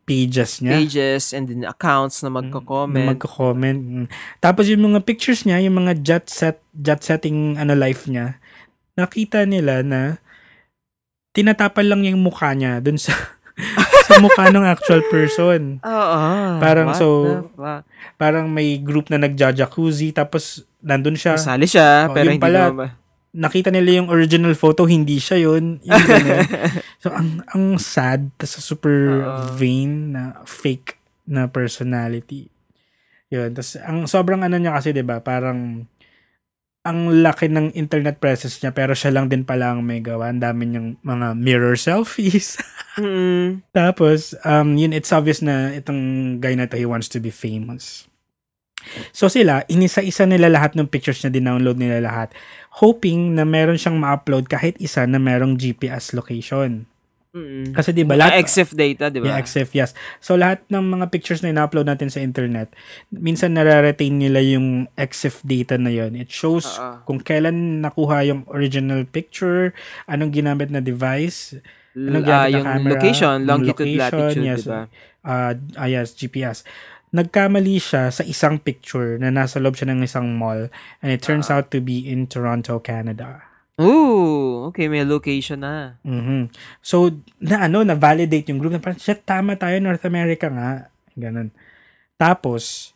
pages 0.09 0.65
niya. 0.65 0.73
Pages 0.81 1.37
and 1.37 1.45
then 1.45 1.61
accounts 1.69 2.25
na 2.25 2.33
Na 2.33 2.41
magko-comment. 2.41 3.05
magko-comment. 3.13 3.79
Mm. 3.79 4.07
Tapos 4.41 4.65
yung 4.65 4.89
mga 4.89 5.05
pictures 5.05 5.45
niya, 5.45 5.61
yung 5.61 5.85
mga 5.85 6.01
jet 6.01 6.25
set, 6.25 6.57
jet 6.73 7.05
setting 7.05 7.59
ano 7.61 7.77
life 7.77 8.09
niya, 8.09 8.41
nakita 8.97 9.45
nila 9.45 9.85
na 9.85 10.17
tinatapan 11.37 11.85
lang 11.85 12.01
yung 12.09 12.25
mukha 12.25 12.57
niya 12.57 12.81
dun 12.81 12.97
sa 12.97 13.13
sa 14.07 14.17
mukha 14.17 14.49
ng 14.49 14.65
actual 14.65 15.03
person. 15.07 15.83
Oo. 15.83 16.21
Parang 16.57 16.89
what 16.91 16.99
so-? 16.99 17.51
Parang 18.15 18.47
may 18.47 18.79
group 18.79 19.11
na 19.11 19.19
nagja-jacuzzi 19.19 20.11
tapos 20.11 20.63
nandun 20.79 21.15
siya. 21.15 21.35
Kasali 21.35 21.67
siya, 21.67 22.07
Oh, 22.09 22.15
pero 22.15 22.31
hindi 22.31 22.41
pala, 22.41 22.71
naman. 22.71 22.89
Nakita 23.29 23.69
nila 23.69 24.01
yung 24.01 24.09
original 24.09 24.57
photo, 24.57 24.89
hindi 24.89 25.21
siya 25.21 25.37
yun. 25.37 25.77
Ganun. 25.85 26.39
so 27.03 27.13
ang 27.13 27.45
ang 27.53 27.65
sad 27.77 28.33
tas 28.41 28.57
super 28.57 29.21
Oo. 29.21 29.53
vain 29.53 30.17
na 30.17 30.41
fake 30.49 30.97
na 31.29 31.45
personality. 31.45 32.49
Yun. 33.29 33.53
Tas 33.53 33.77
ang 33.77 34.09
sobrang 34.09 34.41
ano 34.41 34.57
niya 34.57 34.73
kasi 34.73 34.89
'di 34.89 35.05
ba, 35.05 35.21
parang 35.21 35.85
ang 36.87 37.21
laki 37.21 37.51
ng 37.51 37.75
internet 37.75 38.23
presence 38.23 38.63
niya 38.63 38.71
pero 38.71 38.95
siya 38.95 39.11
lang 39.11 39.27
din 39.27 39.43
pala 39.43 39.75
ang 39.75 39.83
may 39.83 39.99
gawa. 39.99 40.31
Ang 40.31 40.39
dami 40.39 40.63
niyang 40.69 40.95
mga 41.03 41.27
mirror 41.37 41.75
selfies. 41.75 42.55
Mm. 42.99 43.63
Tapos, 43.71 44.35
um, 44.43 44.75
yun, 44.75 44.91
it's 44.91 45.15
obvious 45.15 45.39
na 45.39 45.71
itong 45.71 46.35
guy 46.43 46.51
na 46.51 46.67
to, 46.67 46.75
he 46.75 46.83
wants 46.83 47.07
to 47.07 47.23
be 47.23 47.31
famous. 47.31 48.11
So 49.11 49.31
sila, 49.31 49.63
inisa-isa 49.71 50.27
nila 50.27 50.51
lahat 50.51 50.75
ng 50.75 50.87
pictures 50.91 51.23
na 51.23 51.31
dinownload 51.31 51.79
nila 51.79 52.03
lahat, 52.03 52.35
hoping 52.83 53.39
na 53.39 53.47
meron 53.47 53.79
siyang 53.79 53.99
ma-upload 53.99 54.51
kahit 54.51 54.75
isa 54.83 55.07
na 55.07 55.15
merong 55.15 55.55
GPS 55.55 56.11
location. 56.11 56.91
Mm. 57.29 57.77
Kasi 57.77 57.93
di 57.93 58.01
ba, 58.01 58.17
lahat, 58.17 58.41
EXIF 58.41 58.73
data, 58.73 59.13
di 59.13 59.21
ba? 59.21 59.29
Yeah, 59.29 59.41
XF, 59.45 59.69
yes. 59.77 59.93
So, 60.17 60.33
lahat 60.33 60.65
ng 60.65 60.81
mga 60.81 61.13
pictures 61.13 61.45
na 61.45 61.53
ina-upload 61.53 61.85
natin 61.85 62.09
sa 62.09 62.25
internet, 62.25 62.73
minsan 63.13 63.53
nare-retain 63.53 64.17
nila 64.17 64.41
yung 64.41 64.89
XF 64.97 65.45
data 65.45 65.77
na 65.77 65.93
yon. 65.93 66.17
It 66.17 66.33
shows 66.33 66.65
Oo. 66.81 67.05
kung 67.05 67.21
kailan 67.21 67.85
nakuha 67.85 68.25
yung 68.25 68.49
original 68.49 69.05
picture, 69.05 69.77
anong 70.09 70.33
ginamit 70.33 70.73
na 70.73 70.81
device, 70.81 71.53
anong 71.93 72.25
Ah, 72.25 72.49
gamit 72.49 72.49
na 72.49 72.49
yung 72.49 72.65
camera, 72.65 72.91
location, 72.97 73.35
yung 73.37 73.45
longitude, 73.45 73.93
location, 73.93 74.01
latitude, 74.01 74.45
yes. 74.49 74.61
di 74.65 74.69
ba? 74.73 74.81
uh, 75.21 75.53
ah, 75.77 75.87
yes, 75.89 76.07
GPS. 76.17 76.57
Nagkamali 77.09 77.77
siya 77.77 78.09
sa 78.13 78.21
isang 78.21 78.61
picture 78.61 79.17
na 79.17 79.29
nasa 79.29 79.57
loob 79.57 79.73
siya 79.73 79.89
ng 79.89 80.01
isang 80.01 80.33
mall 80.33 80.69
and 81.01 81.09
it 81.09 81.21
turns 81.21 81.49
Ah. 81.49 81.61
out 81.61 81.69
to 81.69 81.81
be 81.81 82.05
in 82.05 82.25
Toronto, 82.25 82.77
Canada. 82.81 83.48
Ooh, 83.79 84.67
okay, 84.67 84.91
may 84.91 85.07
location 85.07 85.63
na. 85.63 85.95
Mhm. 86.03 86.51
So, 86.83 87.15
na 87.39 87.65
ano, 87.65 87.87
na-validate 87.87 88.51
yung 88.51 88.59
group 88.59 88.75
na 88.75 88.83
parang, 88.83 88.99
shit, 88.99 89.23
tama 89.23 89.55
tayo, 89.55 89.79
North 89.79 90.03
America 90.03 90.51
nga. 90.51 90.91
Ganun. 91.15 91.55
Tapos, 92.19 92.91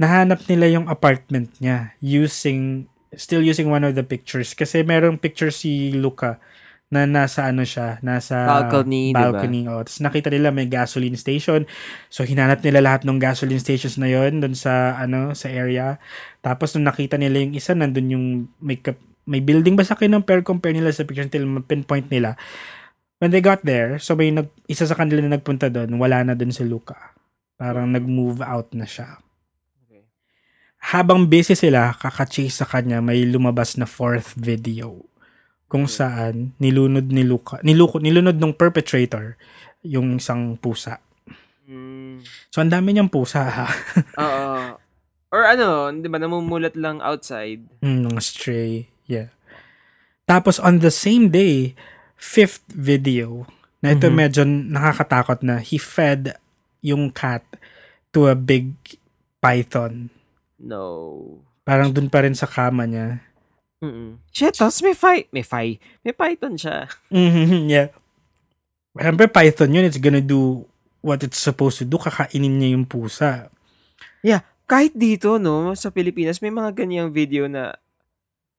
nahanap 0.00 0.40
nila 0.48 0.72
yung 0.72 0.88
apartment 0.88 1.52
niya 1.60 1.92
using, 2.00 2.88
still 3.12 3.44
using 3.44 3.68
one 3.68 3.84
of 3.84 3.92
the 3.92 4.04
pictures. 4.04 4.56
Kasi 4.56 4.80
merong 4.80 5.20
picture 5.20 5.52
si 5.52 5.92
Luca 5.92 6.40
na 6.86 7.02
nasa 7.02 7.50
ano 7.50 7.66
siya, 7.66 7.98
nasa 7.98 8.46
Balcony, 8.46 9.10
balcony. 9.10 9.66
Oh. 9.66 9.82
Tapos 9.82 9.98
nakita 9.98 10.30
nila 10.30 10.54
may 10.54 10.70
gasoline 10.70 11.18
station. 11.18 11.66
So 12.06 12.22
hinanap 12.22 12.62
nila 12.62 12.78
lahat 12.78 13.02
ng 13.02 13.18
gasoline 13.18 13.58
stations 13.58 13.98
na 13.98 14.06
yon 14.06 14.38
doon 14.38 14.54
sa 14.54 14.94
ano 14.94 15.34
sa 15.34 15.50
area. 15.50 15.98
Tapos 16.46 16.78
nung 16.78 16.86
nakita 16.86 17.18
nila 17.18 17.42
yung 17.42 17.58
isa 17.58 17.74
nandun 17.74 18.14
yung 18.14 18.26
may 18.62 18.78
kap- 18.78 19.02
may 19.26 19.42
building 19.42 19.74
ba 19.74 19.82
sa 19.82 19.98
kinumpare 19.98 20.46
compare 20.46 20.72
nila 20.72 20.94
sa 20.94 21.02
picture 21.02 21.26
until 21.26 21.44
pinpoint 21.66 22.08
nila. 22.08 22.38
When 23.18 23.34
they 23.34 23.42
got 23.42 23.66
there, 23.66 23.98
so 23.98 24.14
may 24.14 24.30
nag, 24.30 24.48
isa 24.70 24.86
sa 24.86 24.94
kanila 24.94 25.24
na 25.24 25.36
nagpunta 25.36 25.66
doon, 25.66 25.98
wala 25.98 26.22
na 26.22 26.38
doon 26.38 26.54
si 26.54 26.62
Luca. 26.62 27.16
Parang 27.58 27.90
nag-move 27.90 28.44
out 28.44 28.70
na 28.76 28.84
siya. 28.84 29.18
Okay. 29.84 30.06
Habang 30.94 31.26
busy 31.26 31.56
sila, 31.56 31.96
kakachase 31.96 32.52
sa 32.52 32.68
kanya, 32.68 33.00
may 33.00 33.24
lumabas 33.26 33.74
na 33.80 33.88
fourth 33.88 34.36
video 34.36 35.02
kung 35.66 35.90
saan 35.90 36.54
nilunod 36.62 37.10
ni 37.10 37.26
Luca, 37.26 37.58
niluko, 37.66 37.98
nilunod 37.98 38.38
ng 38.38 38.54
perpetrator 38.54 39.34
yung 39.82 40.22
isang 40.22 40.54
pusa. 40.54 41.02
Mm. 41.66 42.22
So, 42.54 42.62
ang 42.62 42.70
dami 42.70 42.94
niyang 42.94 43.10
pusa, 43.10 43.42
ha? 43.42 43.66
Oo. 44.22 44.78
Or 45.34 45.42
ano, 45.42 45.90
di 45.90 46.06
ba, 46.06 46.22
namumulat 46.22 46.78
lang 46.78 47.02
outside. 47.02 47.66
Mm, 47.82 48.14
mga 48.14 48.22
stray. 48.22 48.86
Yeah. 49.06 49.30
Tapos, 50.26 50.58
on 50.58 50.82
the 50.82 50.90
same 50.90 51.30
day, 51.30 51.78
fifth 52.18 52.66
video, 52.70 53.46
na 53.78 53.94
ito 53.94 54.10
Mhm. 54.10 54.16
medyo 54.16 54.42
nakakatakot 54.44 55.46
na, 55.46 55.62
he 55.62 55.78
fed 55.78 56.34
yung 56.82 57.14
cat 57.14 57.46
to 58.10 58.26
a 58.26 58.34
big 58.34 58.74
python. 59.38 60.10
No. 60.58 61.38
Parang 61.62 61.94
dun 61.94 62.10
pa 62.10 62.26
rin 62.26 62.34
sa 62.34 62.50
kama 62.50 62.86
niya. 62.86 63.22
Mm-mm. 63.84 64.18
Shit, 64.32 64.56
tapos 64.56 64.80
may 64.80 64.96
fi 64.96 65.28
may 65.30 65.44
fi 65.44 65.76
may 66.00 66.16
python 66.16 66.56
siya. 66.56 66.88
Mhm, 67.12 67.68
yeah. 67.68 67.92
Siyempre, 68.96 69.28
python 69.28 69.76
yun, 69.76 69.84
it's 69.84 70.00
gonna 70.00 70.24
do 70.24 70.64
what 71.04 71.20
it's 71.20 71.36
supposed 71.36 71.76
to 71.78 71.86
do. 71.86 72.00
Kakainin 72.00 72.56
niya 72.56 72.72
yung 72.72 72.88
pusa. 72.88 73.52
Kahit 74.66 74.98
dito, 74.98 75.38
no, 75.38 75.70
sa 75.78 75.94
Pilipinas, 75.94 76.42
may 76.42 76.50
mga 76.50 76.74
ganyang 76.74 77.14
video 77.14 77.46
na 77.46 77.78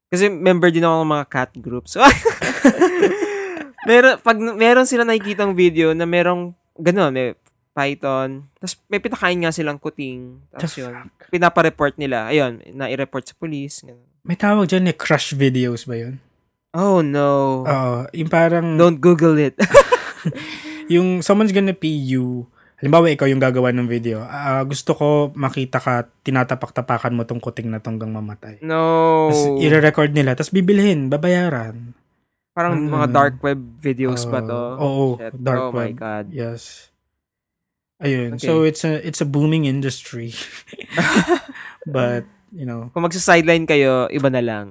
Kasi 0.07 0.31
member 0.31 0.71
din 0.71 0.87
ako 0.87 1.03
ng 1.03 1.13
mga 1.13 1.25
cat 1.27 1.51
groups. 1.59 1.99
meron, 3.89 4.15
pag 4.19 4.37
meron 4.39 4.87
sila 4.87 5.03
nakikitang 5.03 5.51
video 5.51 5.91
na 5.91 6.07
merong 6.07 6.55
gano'n, 6.79 7.11
may 7.11 7.35
python, 7.71 8.49
tapos 8.57 8.73
may 8.89 8.97
pinakain 8.97 9.37
nga 9.37 9.53
silang 9.53 9.77
kuting, 9.77 10.41
tapos 10.49 10.73
The 10.73 10.81
yun, 10.81 10.93
fuck? 10.97 11.29
pinapa-report 11.29 11.93
nila. 12.01 12.25
Ayun, 12.27 12.63
na-report 12.73 13.29
sa 13.29 13.37
police. 13.37 13.85
ganun. 13.85 14.01
May 14.25 14.33
tawag 14.33 14.65
dyan 14.65 14.89
eh, 14.89 14.97
crush 14.97 15.37
videos 15.37 15.85
ba 15.85 15.95
yun? 15.95 16.17
Oh, 16.73 16.99
no. 17.05 17.63
Oo. 17.63 17.97
yung 18.11 18.27
parang, 18.27 18.75
Don't 18.75 18.97
Google 18.97 19.37
it. 19.37 19.55
yung 20.93 21.21
someone's 21.21 21.53
gonna 21.53 21.77
pay 21.77 21.93
you, 21.93 22.49
halimbawa 22.77 23.09
ikaw 23.09 23.25
yung 23.25 23.41
gagawa 23.41 23.73
ng 23.73 23.85
video, 23.85 24.21
ah, 24.21 24.61
gusto 24.61 24.93
ko 24.93 25.07
makita 25.33 25.77
ka, 25.77 26.05
tinatapak-tapakan 26.21 27.13
mo 27.13 27.23
tong 27.23 27.41
kuting 27.41 27.67
na 27.67 27.77
tong 27.77 27.97
hanggang 27.97 28.13
mamatay. 28.13 28.61
no. 28.61 29.27
Tapos 29.29 29.57
i-record 29.59 30.13
nila, 30.13 30.37
tapos 30.37 30.53
bibilhin, 30.53 31.09
babayaran. 31.09 31.97
Parang 32.53 32.77
Mm. 32.77 32.89
mga 32.89 33.07
dark 33.09 33.35
web 33.41 33.61
videos 33.77 34.25
ba 34.25 34.41
to? 34.41 34.61
Oo, 34.77 35.05
Shit. 35.15 35.33
dark 35.37 35.61
oh 35.63 35.71
my 35.71 35.89
web. 35.89 35.93
God. 35.93 36.25
Yes. 36.29 36.89
Ayun. 37.97 38.37
Okay. 38.37 38.45
So 38.45 38.61
it's 38.61 38.81
a 38.81 39.01
it's 39.01 39.21
a 39.21 39.29
booming 39.29 39.65
industry. 39.65 40.33
But, 41.85 42.25
you 42.49 42.65
know, 42.65 42.89
Kung 42.91 43.05
magsa-sideline 43.05 43.65
kayo, 43.65 44.05
iba 44.09 44.29
na 44.29 44.41
lang. 44.41 44.69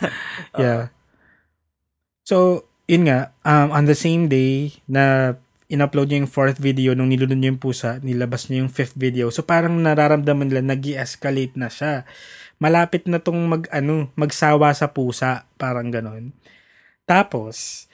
yeah. 0.56 0.88
So, 2.22 2.64
yun 2.86 3.08
nga, 3.08 3.34
um, 3.42 3.72
on 3.72 3.84
the 3.84 3.96
same 3.96 4.28
day 4.28 4.76
na 4.86 5.34
in-upload 5.72 6.12
niya 6.12 6.20
yung 6.20 6.28
fourth 6.28 6.60
video 6.60 6.92
nung 6.92 7.08
nilunod 7.08 7.40
niya 7.40 7.56
yung 7.56 7.62
pusa, 7.64 7.96
nilabas 8.04 8.52
niya 8.52 8.60
yung 8.60 8.68
fifth 8.68 8.92
video. 8.92 9.32
So, 9.32 9.40
parang 9.40 9.80
nararamdaman 9.80 10.52
nila, 10.52 10.60
nag 10.60 10.84
escalate 10.84 11.56
na 11.56 11.72
siya. 11.72 12.04
Malapit 12.60 13.08
na 13.08 13.16
tong 13.16 13.40
mag, 13.48 13.64
ano, 13.72 14.12
magsawa 14.12 14.76
sa 14.76 14.92
pusa. 14.92 15.48
Parang 15.56 15.88
ganon. 15.88 16.36
Tapos, 17.08 17.88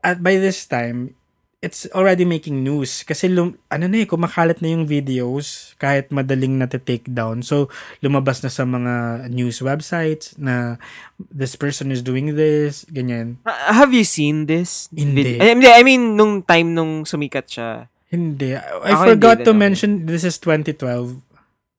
at 0.00 0.24
by 0.24 0.40
this 0.40 0.64
time, 0.64 1.17
it's 1.58 1.90
already 1.90 2.22
making 2.22 2.62
news. 2.62 3.02
Kasi, 3.02 3.26
lum, 3.26 3.58
ano 3.66 3.84
na 3.84 3.98
eh, 3.98 4.06
kumakalat 4.06 4.62
na 4.62 4.70
yung 4.70 4.86
videos 4.86 5.74
kahit 5.76 6.08
madaling 6.08 6.54
na 6.54 6.70
take 6.70 7.04
down. 7.04 7.42
So, 7.42 7.66
lumabas 7.98 8.40
na 8.40 8.48
sa 8.48 8.62
mga 8.62 9.26
news 9.28 9.58
websites 9.58 10.38
na 10.38 10.78
this 11.18 11.58
person 11.58 11.90
is 11.90 12.00
doing 12.00 12.38
this, 12.38 12.86
ganyan. 12.86 13.42
Ha- 13.42 13.74
Have 13.74 13.90
you 13.90 14.06
seen 14.06 14.46
this? 14.46 14.86
Hindi. 14.90 15.36
Hindi, 15.36 15.66
I 15.66 15.82
mean, 15.82 16.14
nung 16.14 16.40
time 16.40 16.70
nung 16.70 17.02
sumikat 17.02 17.50
siya. 17.50 17.90
Hindi. 18.06 18.54
I 18.54 18.94
Ako 18.94 19.04
forgot 19.12 19.36
hindi 19.36 19.44
to 19.44 19.52
ako. 19.52 19.58
mention, 19.58 19.90
this 20.06 20.22
is 20.22 20.38
2012. 20.38 21.20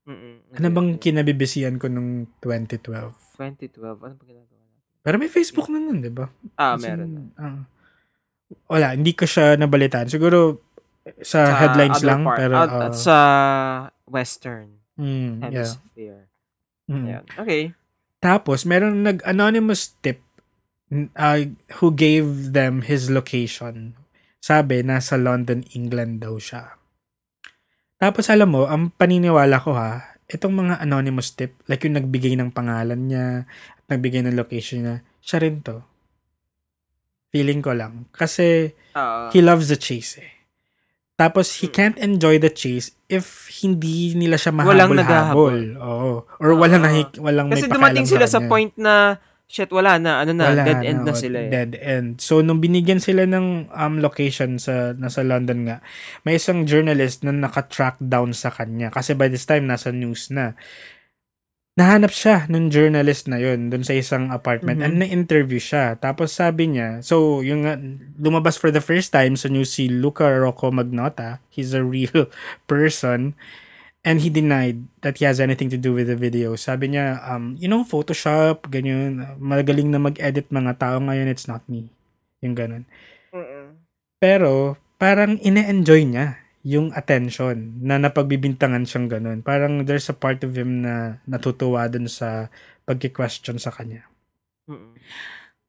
Mm-mm. 0.06 0.36
Ano 0.50 0.68
bang 0.70 0.90
kinabibisihan 0.98 1.80
ko 1.80 1.88
nung 1.88 2.28
2012? 2.44 3.16
2012. 3.40 3.80
Ano 3.80 4.14
ba 4.14 4.26
ginagawa? 4.28 4.58
Pero 5.00 5.16
may 5.16 5.32
Facebook 5.32 5.72
na 5.72 5.80
nun, 5.80 6.04
di 6.04 6.12
ba? 6.12 6.28
Ah, 6.54 6.76
As 6.76 6.84
in, 6.84 6.86
meron 6.86 7.10
na. 7.10 7.22
ah. 7.40 7.60
Wala, 8.70 8.94
hindi 8.94 9.14
ko 9.14 9.26
siya 9.26 9.58
nabalitaan. 9.58 10.10
Siguro 10.10 10.62
sa, 11.22 11.58
headlines 11.58 12.02
other 12.02 12.10
lang. 12.10 12.22
part. 12.26 12.38
pero, 12.38 12.56
ah, 12.58 12.90
at 12.90 12.94
sa 12.94 13.18
Western 14.06 14.82
mm, 14.98 15.50
yeah. 15.50 15.66
Hemisphere. 15.74 16.24
Mm. 16.90 17.06
Ayan. 17.06 17.24
Okay. 17.38 17.64
Tapos, 18.20 18.68
meron 18.68 19.06
nag-anonymous 19.06 19.96
tip 20.04 20.20
n- 20.92 21.14
uh, 21.16 21.40
who 21.80 21.94
gave 21.94 22.52
them 22.52 22.84
his 22.84 23.08
location. 23.08 23.96
Sabi, 24.44 24.82
nasa 24.84 25.16
London, 25.16 25.64
England 25.72 26.26
daw 26.26 26.36
siya. 26.42 26.80
Tapos, 28.00 28.28
alam 28.32 28.52
mo, 28.52 28.68
ang 28.68 28.92
paniniwala 28.96 29.60
ko 29.60 29.76
ha, 29.76 30.20
itong 30.30 30.56
mga 30.56 30.76
anonymous 30.84 31.34
tip, 31.34 31.58
like 31.66 31.84
yung 31.84 31.98
nagbigay 31.98 32.38
ng 32.38 32.54
pangalan 32.54 33.10
niya, 33.10 33.50
at 33.50 33.86
nagbigay 33.90 34.24
ng 34.24 34.38
location 34.38 34.86
niya, 34.86 34.96
siya 35.20 35.38
rin 35.42 35.62
to. 35.66 35.89
Feeling 37.30 37.62
ko 37.62 37.74
lang. 37.74 38.10
Kasi, 38.10 38.74
Ah, 38.92 39.30
he 39.30 39.40
loves 39.40 39.70
the 39.70 39.78
chase 39.78 40.18
eh. 40.18 40.34
Tapos, 41.14 41.60
he 41.60 41.68
Mm. 41.68 41.74
can't 41.76 41.98
enjoy 42.00 42.36
the 42.40 42.50
chase 42.50 42.96
if 43.06 43.52
hindi 43.60 44.16
nila 44.16 44.40
siya 44.40 44.56
mahabol-habol. 44.56 45.76
Oo. 45.78 46.12
Or 46.40 46.50
walang, 46.56 46.82
Ah. 46.82 46.90
nahi- 46.90 47.20
walang 47.20 47.52
kasi 47.52 47.68
may 47.68 47.76
dumating 47.76 48.08
pakialam 48.08 48.14
sila 48.16 48.26
sa 48.26 48.40
point 48.42 48.72
na 48.80 49.20
shit, 49.46 49.68
wala 49.70 49.98
na. 49.98 50.22
Ano 50.22 50.32
na, 50.32 50.54
Wala 50.54 50.62
dead 50.64 50.82
end 50.86 51.02
na 51.04 51.12
oo, 51.12 51.18
sila 51.18 51.38
eh. 51.42 51.50
Dead 51.50 51.74
end. 51.76 52.22
So, 52.22 52.40
nung 52.40 52.62
binigyan 52.62 53.02
sila 53.02 53.26
ng 53.26 53.68
um, 53.68 53.98
location 53.98 54.62
sa 54.62 54.94
nasa 54.94 55.26
London 55.26 55.66
nga, 55.66 55.78
may 56.24 56.38
isang 56.38 56.64
journalist 56.64 57.22
na 57.22 57.34
naka-track 57.34 57.98
down 58.00 58.32
sa 58.32 58.50
kanya. 58.50 58.88
Kasi 58.88 59.12
by 59.12 59.28
this 59.28 59.44
time, 59.44 59.66
nasa 59.66 59.90
news 59.90 60.30
na. 60.30 60.54
Nahanap 61.80 62.12
siya 62.12 62.44
nung 62.52 62.68
journalist 62.68 63.32
na 63.32 63.40
yun 63.40 63.72
doon 63.72 63.88
sa 63.88 63.96
isang 63.96 64.36
apartment 64.36 64.84
Mhm. 64.84 64.86
and 64.86 64.96
na-interview 65.00 65.64
siya. 65.64 65.96
Tapos 65.96 66.36
sabi 66.36 66.76
niya, 66.76 67.00
so 67.00 67.40
yung 67.40 67.64
lumabas 68.20 68.60
for 68.60 68.68
the 68.68 68.84
first 68.84 69.16
time 69.16 69.40
sa 69.40 69.48
news 69.48 69.72
si 69.72 69.88
Luca 69.88 70.28
Rocco 70.28 70.76
Magnota. 70.76 71.40
He's 71.48 71.72
a 71.72 71.80
real 71.80 72.28
person. 72.68 73.32
And 74.00 74.24
he 74.24 74.32
denied 74.32 74.88
that 75.04 75.20
he 75.20 75.28
has 75.28 75.40
anything 75.40 75.68
to 75.72 75.80
do 75.80 75.92
with 75.96 76.08
the 76.08 76.16
video. 76.20 76.56
Sabi 76.56 76.96
niya, 76.96 77.20
um, 77.24 77.56
you 77.60 77.68
know, 77.68 77.84
Photoshop, 77.84 78.68
ganyan, 78.72 79.40
magaling 79.40 79.92
na 79.92 80.00
mag-edit 80.00 80.48
mga 80.52 80.80
tao 80.80 81.00
ngayon, 81.04 81.28
it's 81.28 81.48
not 81.48 81.64
me. 81.68 81.92
Yung 82.40 82.56
ganun. 82.56 82.88
Mm-mm. 83.36 83.76
Pero, 84.20 84.76
parang 84.96 85.36
ine-enjoy 85.40 86.08
niya 86.08 86.40
yung 86.64 86.92
attention 86.92 87.80
na 87.80 87.96
napagbibintangan 87.96 88.84
siyang 88.84 89.08
ganun. 89.08 89.40
Parang 89.40 89.88
there's 89.88 90.12
a 90.12 90.18
part 90.18 90.44
of 90.44 90.56
him 90.56 90.84
na 90.84 91.24
natutuwa 91.24 91.88
dun 91.88 92.12
sa 92.12 92.52
pagki-question 92.84 93.62
sa 93.62 93.72
kanya. 93.72 94.04
Mm-mm. 94.68 95.00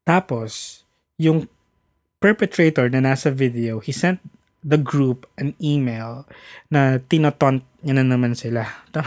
Tapos, 0.03 0.83
yung 1.15 1.47
perpetrator 2.21 2.91
na 2.91 3.01
nasa 3.01 3.31
video, 3.31 3.79
he 3.79 3.95
sent 3.95 4.19
the 4.61 4.77
group 4.77 5.25
an 5.41 5.57
email 5.57 6.29
na 6.69 7.01
tinatont 7.01 7.65
niya 7.81 7.97
na 7.97 8.05
naman 8.05 8.37
sila. 8.37 8.61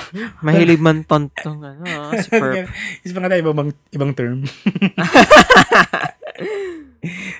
Mahilig 0.46 0.82
man 0.82 1.06
tontong 1.06 1.62
ano, 1.62 1.82
ah, 1.86 2.10
si 2.22 2.30
Perp. 2.30 2.66
Is 3.06 3.14
pa 3.14 3.22
nga 3.22 3.30
tayo 3.30 3.46
ibang, 3.46 3.70
ibang 3.94 4.12
term. 4.18 4.42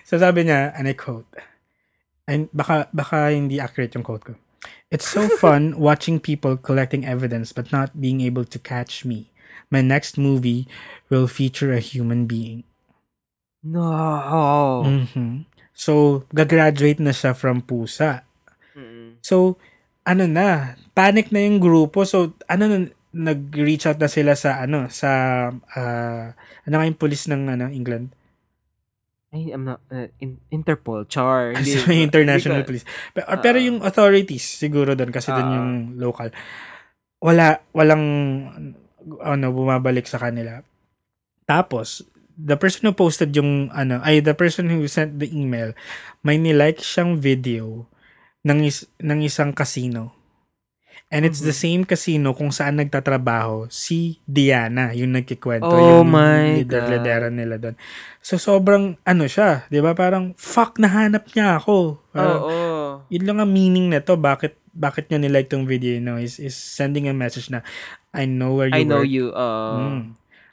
so 0.07 0.14
sabi 0.14 0.46
niya, 0.46 0.70
and 0.78 0.87
I 0.87 0.94
quote, 0.94 1.26
and 2.26 2.48
baka, 2.52 2.88
baka 2.92 3.30
hindi 3.32 3.60
accurate 3.60 3.94
yung 3.94 4.04
quote 4.04 4.24
ko. 4.24 4.34
It's 4.90 5.08
so 5.08 5.28
fun 5.42 5.76
watching 5.76 6.20
people 6.20 6.56
collecting 6.56 7.04
evidence 7.04 7.52
but 7.52 7.72
not 7.72 8.00
being 8.00 8.20
able 8.20 8.44
to 8.44 8.58
catch 8.58 9.04
me. 9.04 9.32
My 9.70 9.80
next 9.80 10.16
movie 10.16 10.68
will 11.08 11.26
feature 11.26 11.72
a 11.72 11.80
human 11.80 12.26
being. 12.26 12.64
No. 13.64 14.84
Mhm. 14.84 15.48
So, 15.74 16.22
gagraduate 16.30 17.00
na 17.02 17.10
siya 17.10 17.34
from 17.34 17.64
pusa. 17.64 18.22
So, 19.24 19.56
ano 20.06 20.28
na, 20.28 20.76
panic 20.94 21.32
na 21.32 21.42
yung 21.42 21.58
grupo. 21.58 22.04
So, 22.06 22.37
ano 22.46 22.64
na, 22.68 22.78
nag-reach 23.14 23.88
out 23.88 23.98
na 23.98 24.06
sila 24.06 24.37
sa, 24.38 24.62
ano, 24.62 24.87
sa, 24.92 25.10
ah, 25.74 26.37
ano 26.68 26.74
nga 26.76 26.87
yung 26.87 27.00
police 27.00 27.26
ng, 27.26 27.50
ano, 27.50 27.66
England? 27.72 28.12
Ay, 29.35 29.51
I'm 29.51 29.66
not, 29.66 29.83
uh, 29.90 30.07
in, 30.23 30.38
Interpol, 30.55 31.11
Char. 31.11 31.53
Hindi, 31.59 32.07
international 32.07 32.62
hindi 32.62 32.68
police. 32.70 32.87
Pero, 33.11 33.27
Ah. 33.27 33.42
pero 33.42 33.59
yung 33.59 33.83
authorities, 33.83 34.47
siguro 34.47 34.94
doon, 34.94 35.11
kasi 35.11 35.35
doon 35.35 35.49
Ah. 35.51 35.57
yung 35.59 35.70
local. 35.99 36.31
Wala, 37.18 37.59
walang, 37.75 38.05
ano, 39.18 39.47
bumabalik 39.51 40.07
sa 40.07 40.23
kanila. 40.23 40.62
Tapos, 41.51 42.07
the 42.38 42.55
person 42.55 42.87
who 42.87 42.94
posted 42.94 43.35
yung, 43.35 43.75
ano, 43.75 43.99
ay, 44.07 44.23
the 44.23 44.38
person 44.38 44.70
who 44.70 44.87
sent 44.87 45.18
the 45.18 45.27
email, 45.35 45.75
may 46.23 46.38
nilike 46.38 46.79
siyang 46.79 47.18
video 47.18 47.90
ng, 48.47 48.62
is, 48.62 48.87
ng 49.03 49.18
isang 49.18 49.51
casino. 49.51 50.14
And 51.09 51.22
it's 51.22 51.38
the 51.38 51.50
Mhm. 51.50 51.62
same 51.62 51.83
casino 51.85 52.35
kung 52.35 52.50
saan 52.50 52.76
nagtatrabaho 52.76 53.68
si 53.68 54.18
Diana, 54.24 54.90
yung 54.90 55.14
nagkikwento, 55.14 55.70
Oh 55.70 55.78
yung 56.00 56.11
my 56.11 56.61
leader-leadera 56.61 57.28
nila 57.28 57.57
doon. 57.57 57.76
So, 58.18 58.35
sobrang, 58.35 58.98
ano 59.02 59.24
siya, 59.24 59.68
di 59.68 59.78
ba? 59.78 59.92
Parang, 59.92 60.35
fuck, 60.35 60.76
nahanap 60.76 61.30
niya 61.33 61.59
ako. 61.59 61.76
Oo. 61.76 62.11
Parang, 62.11 62.40
Oh, 62.40 62.90
yun 63.07 63.24
lang 63.24 63.38
ang 63.38 63.50
meaning 63.50 63.88
nito. 63.88 64.14
Bakit, 64.14 64.59
bakit 64.70 65.07
niya 65.07 65.20
nilike 65.20 65.46
tong 65.46 65.64
video, 65.64 65.94
you 65.94 66.02
know, 66.02 66.18
is, 66.18 66.37
is 66.37 66.54
sending 66.54 67.07
a 67.07 67.14
message 67.14 67.46
na, 67.46 67.62
I 68.11 68.26
know 68.26 68.54
where 68.54 68.70
you 68.70 68.74
I 68.74 68.83
know 68.83 69.02
work. 69.02 69.11
you. 69.11 69.30
Uh, 69.30 69.78
Mm. 69.78 70.02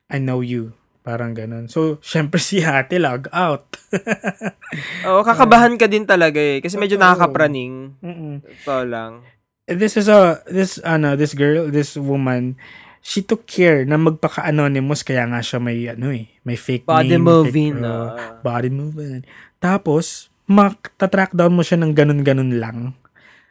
I 0.08 0.18
know 0.18 0.42
you. 0.42 0.74
Parang 1.02 1.34
ganun. 1.34 1.66
So, 1.66 1.98
syempre 2.00 2.38
si 2.38 2.62
ate 2.62 3.02
log 3.02 3.26
out. 3.34 3.66
Oo, 5.10 5.22
kakabahan 5.22 5.74
ka 5.74 5.90
din 5.90 6.06
talaga 6.06 6.38
eh. 6.38 6.62
Kasi 6.62 6.78
medyo 6.78 6.94
Totoo. 6.94 7.10
nakakapraning. 7.10 7.98
Mm-mm. 7.98 8.36
Ito 8.46 8.86
lang. 8.86 9.26
This 9.74 9.96
is 9.96 10.08
a 10.08 10.44
this 10.48 10.78
ano 10.82 11.16
this 11.16 11.34
girl 11.34 11.68
this 11.68 11.96
woman 11.96 12.56
she 13.02 13.20
took 13.20 13.50
care 13.50 13.82
na 13.82 13.98
magpaka-anonymous 13.98 15.02
kaya 15.02 15.26
nga 15.26 15.42
siya 15.42 15.58
may 15.58 15.90
ano 15.90 16.14
eh 16.14 16.30
may 16.44 16.54
fake 16.56 16.86
Body 16.86 17.18
name 17.18 17.26
moving. 17.26 17.74
fake, 17.78 17.86
uh, 17.86 18.38
body 18.42 18.70
moving 18.70 19.26
tapos 19.58 20.30
mak-track 20.46 21.32
down 21.32 21.56
mo 21.56 21.64
siya 21.64 21.80
ng 21.80 21.96
ganun-ganun 21.96 22.60
lang. 22.60 22.92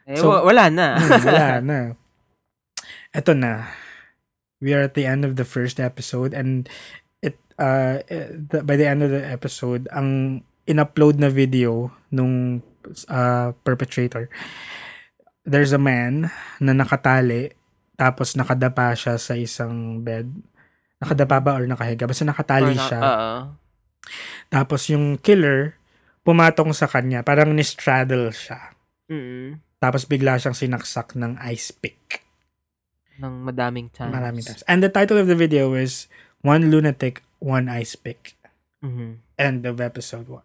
Eh, 0.05 0.13
so- 0.13 0.29
wa- 0.29 0.45
wala 0.45 0.69
na. 0.69 0.85
Hmm, 1.01 1.17
wala 1.25 1.47
na. 1.59 1.77
Eto 3.09 3.33
na. 3.33 3.73
We 4.61 4.77
are 4.77 4.85
at 4.85 4.93
the 4.93 5.09
end 5.09 5.25
of 5.25 5.33
the 5.33 5.47
first 5.47 5.81
episode 5.81 6.37
and 6.37 6.69
it 7.19 7.41
uh, 7.57 8.05
the- 8.29 8.61
by 8.61 8.77
the 8.77 8.85
end 8.85 9.01
of 9.01 9.09
the 9.09 9.25
episode, 9.25 9.89
ang 9.89 10.41
in-upload 10.69 11.17
na 11.17 11.33
video 11.33 11.89
nung 12.13 12.61
uh, 13.09 13.57
perpetrator, 13.65 14.29
there's 15.43 15.71
a 15.71 15.81
man 15.81 16.29
na 16.57 16.71
nakatali, 16.71 17.53
tapos 17.95 18.33
nakadapa 18.33 18.93
siya 18.93 19.17
sa 19.17 19.33
isang 19.33 19.99
bed. 19.99 20.29
Nakadapa 20.97 21.41
ba 21.41 21.51
or 21.57 21.65
nakahiga? 21.65 22.05
Basta 22.05 22.21
nakatali 22.23 22.71
Or 22.71 22.77
na- 22.77 22.85
siya. 22.85 22.99
Oo. 23.01 23.31
Tapos 24.47 24.85
yung 24.87 25.17
killer, 25.17 25.77
pumatong 26.21 26.73
sa 26.73 26.85
kanya. 26.85 27.25
Parang 27.25 27.49
ni-straddle 27.51 28.29
siya. 28.29 28.73
Mm-mm. 29.09 29.57
Tapos 29.77 30.05
bigla 30.05 30.37
siyang 30.37 30.53
sinaksak 30.53 31.17
ng 31.17 31.41
ice 31.41 31.73
pick. 31.73 32.21
Ng 33.17 33.41
madaming 33.41 33.89
times. 33.89 34.13
Maraming 34.13 34.45
times. 34.45 34.61
And 34.69 34.81
the 34.81 34.89
title 34.89 35.17
of 35.17 35.25
the 35.25 35.37
video 35.37 35.73
is 35.73 36.05
One 36.41 36.69
Lunatic, 36.69 37.21
One 37.37 37.65
Ice 37.67 37.97
Pick. 37.97 38.37
Mhm. 38.81 39.21
End 39.37 39.65
of 39.65 39.77
episode 39.77 40.25
1. 40.25 40.41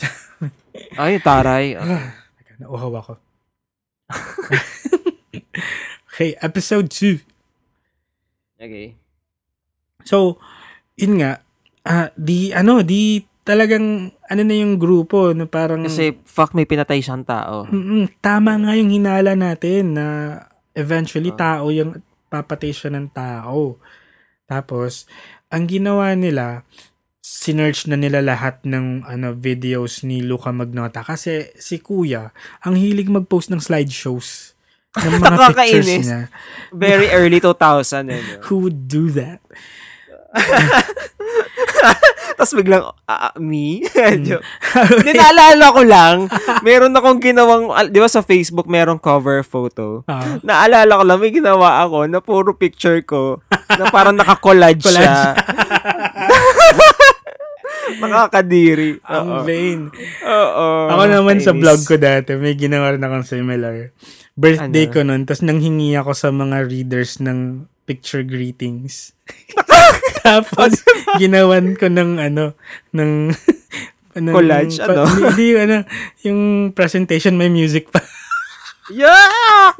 Ay, 1.00 1.16
taray. 1.20 1.76
Teka, 2.36 2.52
Nauhaw 2.60 2.92
ako. 2.92 3.12
okay, 6.10 6.38
episode 6.40 6.88
2. 6.90 7.20
Okay. 8.56 8.96
So, 10.06 10.38
yun 10.96 11.20
nga, 11.20 11.42
ah, 11.84 12.08
di, 12.14 12.54
ano, 12.54 12.80
di 12.80 13.20
talagang, 13.46 14.10
ano 14.10 14.42
na 14.42 14.56
yung 14.56 14.78
grupo, 14.78 15.30
na 15.34 15.46
parang, 15.46 15.84
Kasi, 15.86 16.14
fuck, 16.24 16.54
may 16.54 16.66
pinatay 16.66 17.02
siyang 17.02 17.26
tao. 17.26 17.66
Mm-mm, 17.68 18.18
tama 18.18 18.58
nga 18.58 18.74
yung 18.74 18.90
hinala 18.90 19.34
natin 19.38 19.94
na 19.98 20.06
eventually 20.74 21.30
Ah. 21.34 21.38
tao 21.60 21.70
yung 21.70 22.00
papatay 22.26 22.74
siya 22.74 22.90
ng 22.94 23.10
tao. 23.14 23.78
Tapos, 24.46 25.06
ang 25.50 25.66
ginawa 25.66 26.14
nila, 26.18 26.66
sinearch 27.26 27.90
na 27.90 27.98
nila 27.98 28.22
lahat 28.22 28.62
ng 28.62 29.02
ano 29.02 29.34
videos 29.34 30.06
ni 30.06 30.22
Luca 30.22 30.54
Magnota 30.54 31.02
kasi 31.02 31.50
si 31.58 31.82
Kuya, 31.82 32.30
ang 32.62 32.78
hilig 32.78 33.10
mag-post 33.10 33.50
ng 33.50 33.58
slideshows 33.58 34.54
ng 34.94 35.18
mga 35.18 35.34
pictures 35.58 36.06
niya. 36.06 36.30
Very 36.70 37.10
early 37.10 37.42
2000 37.42 38.14
eh. 38.14 38.22
no? 38.22 38.22
Who 38.46 38.62
would 38.62 38.86
do 38.86 39.10
that? 39.18 39.42
Tapos 42.36 42.52
biglang, 42.52 42.94
ah, 43.08 43.32
me? 43.40 43.82
Joke. 44.22 44.44
Hindi, 45.00 45.16
naalala 45.16 45.66
ko 45.72 45.82
lang, 45.82 46.16
meron 46.60 46.92
akong 46.92 47.18
ginawang, 47.24 47.72
di 47.88 47.96
ba 47.96 48.06
sa 48.12 48.20
Facebook 48.20 48.68
merong 48.68 49.00
cover 49.00 49.40
photo? 49.40 50.04
Ah, 50.04 50.36
Naalala 50.44 51.00
ko 51.00 51.02
lang, 51.02 51.18
may 51.18 51.32
ginawa 51.32 51.80
ako 51.82 52.04
na 52.06 52.20
puro 52.20 52.52
picture 52.52 53.00
ko 53.02 53.40
na 53.72 53.88
parang 53.88 54.12
nakakollage 54.14 54.84
siya. 54.84 55.32
Nakakadiri. 58.02 58.98
ang 59.02 59.28
Oo. 59.32 59.42
vain. 59.42 59.80
Oo. 60.22 60.66
Ako 60.88 61.02
naman 61.06 61.38
sa 61.38 61.50
Kainis. 61.50 61.62
vlog 61.62 61.80
ko 61.82 61.94
dati, 61.96 62.34
may 62.34 62.54
ginawa 62.54 62.92
rin 62.92 63.02
akong 63.02 63.24
similar. 63.24 63.90
Birthday 64.34 64.84
Ano? 64.84 64.92
ko 64.92 65.00
nun, 65.00 65.22
tapos 65.24 65.42
nanghingi 65.42 65.94
ako 65.94 66.12
sa 66.12 66.28
mga 66.28 66.66
readers 66.66 67.18
ng 67.18 67.64
picture 67.84 68.20
greetings. 68.20 69.14
tapos, 70.26 70.82
ginawan 71.16 71.72
ko 71.72 71.86
ng 71.86 72.18
ano, 72.18 72.52
ng... 72.92 73.30
ng 74.16 74.32
Collage, 74.32 74.76
pa- 74.76 74.92
ano? 74.92 75.04
Hindi, 75.06 75.48
ano, 75.54 75.76
yung 76.22 76.40
presentation 76.72 77.36
may 77.36 77.48
music 77.48 77.88
pa. 77.88 78.00
Yuck! 78.88 79.76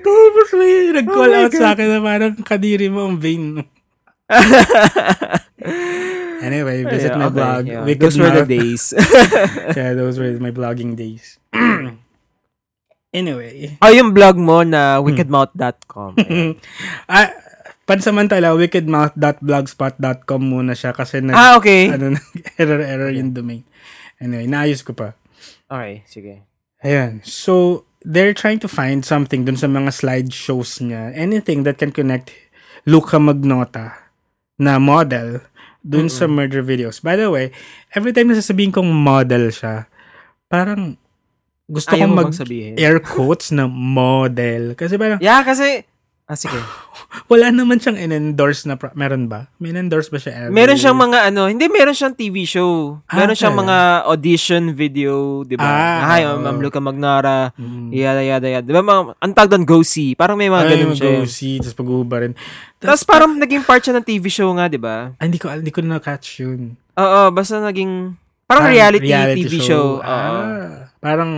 tapos 0.00 0.48
may 0.54 0.72
nag-call 0.92 1.28
Oh 1.28 1.34
my 1.34 1.44
out 1.44 1.52
sa 1.52 1.74
akin 1.74 1.88
na 1.88 2.00
parang 2.00 2.34
kadiri 2.40 2.88
mo 2.88 3.04
ang 3.04 3.18
vain. 3.18 3.60
anyway, 6.42 6.82
visit 6.82 7.14
Yeah, 7.14 7.18
my 7.18 7.30
okay, 7.30 7.38
blog. 7.38 7.62
yeah. 7.66 7.84
Wicked 7.86 8.02
Those 8.02 8.18
were 8.18 8.34
the 8.34 8.46
days. 8.46 8.90
yeah, 9.78 9.94
those 9.94 10.18
were 10.18 10.34
my 10.42 10.50
blogging 10.50 10.98
days. 10.98 11.38
anyway. 13.14 13.78
oh, 13.78 13.92
yung 13.94 14.10
blog 14.10 14.34
mo 14.34 14.66
na 14.66 14.98
wickedmouth.com. 14.98 16.18
ah, 17.14 17.30
pansamantala, 17.86 18.58
wickedmouth.blogspot.com 18.58 20.40
muna 20.42 20.74
siya 20.74 20.90
kasi 20.90 21.22
nag, 21.22 21.38
ah, 21.38 21.54
okay. 21.54 21.94
ano, 21.94 22.18
error-error 22.58 23.14
yung 23.14 23.30
domain. 23.30 23.62
Anyway, 24.18 24.50
naayos 24.50 24.82
ko 24.82 24.90
pa. 24.90 25.14
Okay, 25.70 26.02
sige. 26.10 26.42
Ayan. 26.82 27.22
So, 27.22 27.86
they're 28.02 28.34
trying 28.34 28.58
to 28.58 28.70
find 28.70 29.06
something 29.06 29.46
dun 29.46 29.58
sa 29.58 29.70
mga 29.70 29.94
slideshows 29.94 30.82
niya. 30.82 31.14
Anything 31.14 31.62
that 31.62 31.78
can 31.78 31.94
connect 31.94 32.34
Luca 32.86 33.18
Magnota 33.18 34.05
na 34.56 34.80
model 34.80 35.44
dun 35.86 36.10
sa 36.10 36.26
murder 36.26 36.66
videos. 36.66 36.98
By 36.98 37.14
the 37.14 37.30
way, 37.30 37.54
every 37.94 38.10
time 38.10 38.32
na 38.32 38.36
sasabihin 38.36 38.74
kong 38.74 38.90
model 38.90 39.54
siya, 39.54 39.86
parang 40.50 40.98
gusto 41.70 41.94
Ayaw 41.94 42.10
kong 42.10 42.14
mag 42.18 42.32
air 42.78 42.98
quotes 42.98 43.54
na 43.54 43.70
model. 43.70 44.74
Kasi 44.74 44.98
parang 44.98 45.22
Yeah, 45.22 45.42
kasi... 45.46 45.86
Ah, 46.26 46.34
sige. 46.34 46.58
wala 47.30 47.54
naman 47.54 47.78
siyang 47.78 47.94
in-endorse 47.96 48.66
na 48.66 48.74
pro- 48.74 48.90
meron 48.92 49.30
ba? 49.30 49.46
May 49.56 49.70
in-endorse 49.70 50.10
ba 50.10 50.18
siya? 50.18 50.50
every- 50.50 50.58
Meron 50.58 50.74
siyang 50.74 50.98
mga 50.98 51.18
ano, 51.24 51.46
hindi 51.46 51.70
meron 51.70 51.94
siyang 51.94 52.18
TV 52.18 52.42
show. 52.42 52.98
Meron 53.08 53.30
Ah, 53.30 53.38
siyang 53.38 53.54
mga 53.54 53.76
audition 54.10 54.74
video, 54.74 55.14
'di 55.42 55.54
ba? 55.54 55.62
Ah, 55.62 56.02
Hi, 56.08 56.26
oo. 56.26 56.42
I'm 56.42 56.58
Luca 56.58 56.82
Magnara. 56.82 57.54
Mm. 57.54 57.94
Yada 57.94 58.22
yada 58.22 58.48
yada. 58.48 58.66
'Di 58.66 58.74
ba 58.74 58.82
mga 58.82 59.14
ang 59.16 59.32
tawag 59.32 59.50
doon 59.54 59.64
go 59.64 59.78
see. 59.80 60.12
Parang 60.12 60.34
may 60.34 60.50
mga 60.50 60.66
Ay, 60.66 60.70
ganun 60.74 60.94
siya. 60.94 61.14
mag-OC, 61.14 61.38
tapos 61.62 61.76
pag-uhuba 61.78 62.16
rin. 62.18 62.32
Tapos 62.76 63.02
parang 63.06 63.30
naging 63.32 63.62
part 63.62 63.80
siya 63.80 63.94
ng 63.94 64.02
TV 64.04 64.26
show 64.26 64.50
nga, 64.52 64.66
'di 64.66 64.82
ba? 64.82 65.14
Ah, 65.14 65.24
hindi 65.24 65.38
ko, 65.38 65.46
hindi 65.46 65.70
ko 65.70 65.78
na-catch 65.78 66.42
yun. 66.42 66.74
Oo, 66.92 67.22
basta 67.30 67.62
naging 67.62 68.18
parang 68.44 68.66
Parang 68.66 68.74
reality, 68.74 69.46
TV 69.46 69.62
show. 69.62 69.98
Oo. 69.98 70.02
Ah, 70.02 70.85
parang 71.00 71.32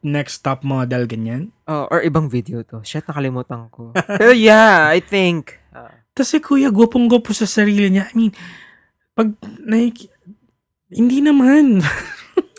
next 0.00 0.40
top 0.44 0.64
model, 0.64 1.04
ganyan. 1.04 1.52
Oh, 1.68 1.88
or 1.92 2.00
ibang 2.00 2.28
video 2.28 2.64
to. 2.64 2.80
Shit, 2.84 3.04
nakalimutan 3.08 3.68
ko. 3.72 3.92
Pero 4.20 4.32
yeah, 4.32 4.88
I 4.88 5.00
think. 5.00 5.60
ah, 5.72 5.92
Tapos 6.16 6.30
si 6.32 6.38
kuya, 6.40 6.72
gupong-gupo 6.72 7.32
sa 7.32 7.44
sarili 7.48 7.88
niya. 7.92 8.08
I 8.10 8.14
mean, 8.16 8.32
pag 9.16 9.34
naik... 9.60 10.08
Hindi 10.90 11.22
naman. 11.22 11.84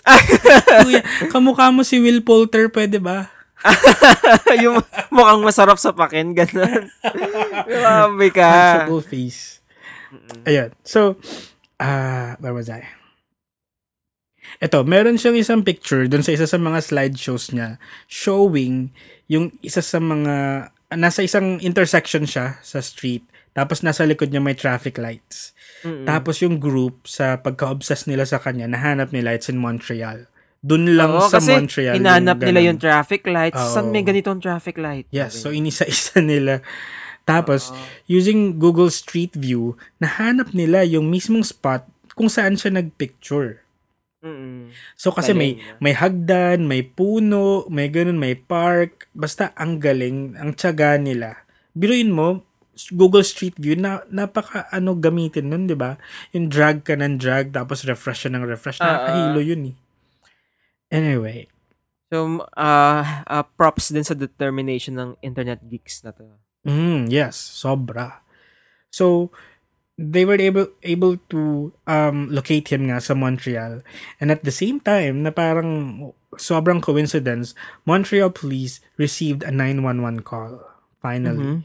kuya, 0.88 1.04
kamukha 1.27 1.67
mo 1.73 1.84
si 1.84 1.99
Will 1.99 2.23
Poulter, 2.23 2.71
pwede 2.71 3.01
ba? 3.01 3.27
yung 4.63 4.82
mukhang 5.13 5.43
masarap 5.45 5.77
sa 5.77 5.93
pakin, 5.93 6.34
ganun. 6.34 6.89
Grabe 7.67 8.27
ka. 8.34 8.88
Punchable 8.88 9.06
face. 9.06 9.62
Ayan. 10.47 10.73
So, 10.82 11.19
ah, 11.77 12.39
where 12.41 12.56
was 12.56 12.71
I? 12.71 13.00
Ito, 14.58 14.84
meron 14.84 15.17
siyang 15.17 15.38
isang 15.38 15.62
picture 15.62 16.06
dun 16.06 16.21
sa 16.21 16.34
isa 16.34 16.45
sa 16.45 16.58
mga 16.58 16.82
slideshows 16.82 17.49
niya 17.51 17.77
showing 18.06 18.89
yung 19.25 19.54
isa 19.62 19.80
sa 19.80 19.97
mga 19.97 20.67
nasa 20.91 21.23
isang 21.23 21.56
intersection 21.60 22.27
siya 22.27 22.60
sa 22.60 22.84
street 22.84 23.23
tapos 23.51 23.84
nasa 23.84 24.08
likod 24.08 24.32
niya 24.32 24.39
may 24.39 24.56
traffic 24.56 24.95
lights. 24.95 25.51
Mm-mm. 25.84 26.08
Tapos 26.08 26.39
yung 26.39 26.56
group 26.56 27.04
sa 27.04 27.36
pagka-obsess 27.36 28.08
nila 28.08 28.23
sa 28.23 28.39
kanya, 28.39 28.63
nahanap 28.63 29.12
nila 29.12 29.36
it's 29.36 29.51
in 29.51 29.60
Montreal. 29.60 30.23
Dun 30.63 30.95
lang 30.95 31.12
Oo, 31.12 31.27
sa 31.27 31.41
kasi 31.41 31.51
Montreal. 31.51 31.99
hinanap 31.99 32.39
nila 32.39 32.60
ganun. 32.62 32.67
yung 32.71 32.80
traffic 32.80 33.27
lights. 33.27 33.60
Oo. 33.60 33.73
Saan 33.75 33.91
may 33.91 34.08
ganitong 34.08 34.39
traffic 34.39 34.80
light? 34.80 35.04
Yes, 35.12 35.36
so 35.36 35.51
inisa-isa 35.51 36.23
nila. 36.23 36.63
Tapos, 37.27 37.69
Oo. 37.69 37.77
using 38.08 38.56
Google 38.56 38.88
Street 38.88 39.36
View, 39.36 39.75
nahanap 39.99 40.56
nila 40.56 40.88
yung 40.88 41.12
mismong 41.12 41.43
spot 41.43 41.84
kung 42.15 42.32
saan 42.32 42.56
siya 42.56 42.71
nagpicture. 42.71 43.60
Mm-mm. 44.21 44.69
So 44.93 45.10
kasi 45.10 45.34
may 45.34 45.57
Galing. 45.57 45.81
may 45.81 45.93
hagdan, 45.97 46.60
may 46.69 46.81
puno, 46.86 47.65
may 47.67 47.89
ganun, 47.89 48.21
may 48.21 48.38
park. 48.38 49.10
Basta 49.17 49.49
ang 49.57 49.81
galing, 49.81 50.38
ang 50.38 50.53
tiyaga 50.53 51.01
nila. 51.01 51.41
Biruin 51.73 52.13
mo, 52.13 52.45
Google 52.93 53.25
Street 53.25 53.57
View, 53.57 53.75
na, 53.75 54.05
napaka 54.13 54.69
ano 54.69 54.93
gamitin 54.93 55.49
nun, 55.49 55.65
di 55.65 55.73
ba? 55.75 55.97
Yung 56.38 56.47
drag 56.47 56.86
ka 56.86 56.93
ng 56.93 57.17
drag, 57.17 57.49
tapos 57.51 57.81
refresh 57.84 58.29
ng 58.29 58.45
refresh. 58.45 58.77
Ah, 58.79 58.86
Nakakahilo 59.10 59.41
yun 59.41 59.73
eh. 59.73 59.75
Anyway, 60.91 61.47
So, 62.12 62.43
uh, 62.60 63.23
uh, 63.23 63.45
props 63.55 63.88
din 63.95 64.03
sa 64.03 64.12
determination 64.12 64.99
ng 64.99 65.10
internet 65.23 65.63
geeks 65.63 66.03
na 66.03 66.12
to. 66.12 66.27
Mm, 66.67 67.07
yes, 67.07 67.39
sobra. 67.39 68.19
So, 68.91 69.31
they 70.01 70.25
were 70.25 70.41
able 70.41 70.73
able 70.81 71.21
to 71.29 71.69
um 71.85 72.33
locate 72.33 72.73
him 72.73 72.89
nga 72.89 72.97
sa 72.97 73.13
Montreal. 73.13 73.85
And 74.17 74.33
at 74.33 74.41
the 74.41 74.51
same 74.51 74.81
time, 74.81 75.21
na 75.21 75.29
parang 75.29 76.11
sobrang 76.41 76.81
coincidence, 76.81 77.53
Montreal 77.85 78.33
police 78.33 78.81
received 78.97 79.45
a 79.45 79.53
911 79.53 80.25
call. 80.25 80.65
Finally. 80.99 81.45
Mhm. 81.45 81.59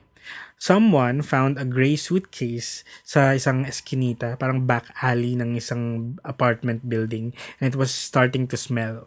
Someone 0.56 1.20
found 1.20 1.60
a 1.60 1.68
gray 1.68 2.00
suitcase 2.00 2.80
sa 3.04 3.36
isang 3.36 3.68
eskinita, 3.68 4.40
parang 4.40 4.64
back 4.64 4.88
alley 5.04 5.36
ng 5.36 5.52
isang 5.52 6.16
apartment 6.24 6.88
building, 6.88 7.36
and 7.60 7.68
it 7.68 7.76
was 7.76 7.92
starting 7.92 8.48
to 8.48 8.56
smell. 8.56 9.04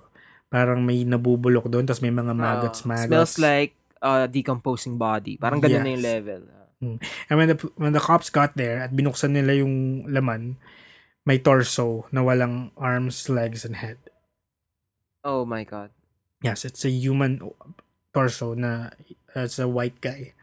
Parang 0.53 0.85
may 0.85 1.01
nabubulok 1.01 1.65
doon, 1.73 1.89
tapos 1.89 2.05
may 2.05 2.13
mga 2.13 2.37
maggots, 2.37 2.85
Oo. 2.85 2.93
maggots. 2.93 3.09
Smells 3.09 3.35
like 3.41 3.73
uh, 4.05 4.29
decomposing 4.29 5.01
body. 5.01 5.41
Parang 5.41 5.57
ganun 5.57 5.81
na 5.81 5.91
yung 5.97 6.05
Yes. 6.05 6.21
Level. 6.81 6.99
And 7.29 7.35
when 7.37 7.47
the, 7.49 7.57
when 7.75 7.93
the 7.93 7.99
cops 7.99 8.29
got 8.29 8.55
there 8.55 8.79
at 8.79 8.95
binuksan 8.95 9.31
nila 9.31 9.59
yung 9.59 10.07
laman, 10.07 10.57
may 11.25 11.37
torso 11.37 12.07
na 12.11 12.23
walang 12.23 12.71
arms, 12.77 13.29
legs, 13.29 13.65
and 13.65 13.77
head. 13.77 13.97
Oh 15.23 15.43
my 15.43 15.67
God. 15.67 15.91
Yes, 16.41 16.63
it's 16.63 16.87
a 16.87 16.89
human 16.89 17.43
torso 18.15 18.55
na 18.55 18.95
uh, 19.35 19.43
it's 19.43 19.59
a 19.59 19.67
white 19.67 19.99
guy. 19.99 20.33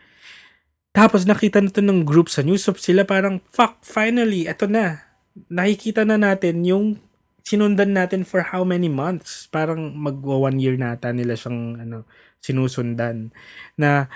Tapos 0.93 1.25
nakita 1.29 1.61
na 1.61 1.73
to 1.73 1.81
ng 1.81 2.05
group 2.05 2.29
sa 2.29 2.45
news. 2.45 2.65
So 2.65 2.77
sila 2.77 3.05
parang, 3.05 3.41
fuck, 3.53 3.85
finally, 3.85 4.49
eto 4.49 4.69
na. 4.69 5.05
Nakikita 5.53 6.05
na 6.05 6.17
natin 6.17 6.65
yung 6.65 7.01
sinundan 7.45 7.93
natin 7.93 8.25
for 8.25 8.53
how 8.53 8.65
many 8.65 8.89
months. 8.89 9.49
Parang 9.49 9.93
magwa 9.97 10.49
one 10.53 10.61
year 10.61 10.77
nata 10.77 11.13
nila 11.13 11.37
siyang 11.37 11.81
ano, 11.85 12.09
sinusundan. 12.41 13.33
Na 13.77 14.09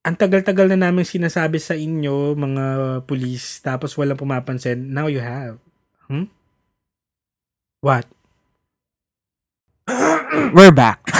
ang 0.00 0.16
tagal-tagal 0.16 0.72
na 0.72 0.88
namin 0.88 1.04
sinasabi 1.04 1.60
sa 1.60 1.76
inyo, 1.76 2.32
mga 2.32 2.64
police, 3.04 3.60
tapos 3.60 3.92
walang 4.00 4.16
pumapansin. 4.16 4.88
Now 4.88 5.12
you 5.12 5.20
have. 5.20 5.60
Hmm? 6.08 6.32
What? 7.84 8.08
We're 10.56 10.72
back. 10.72 11.04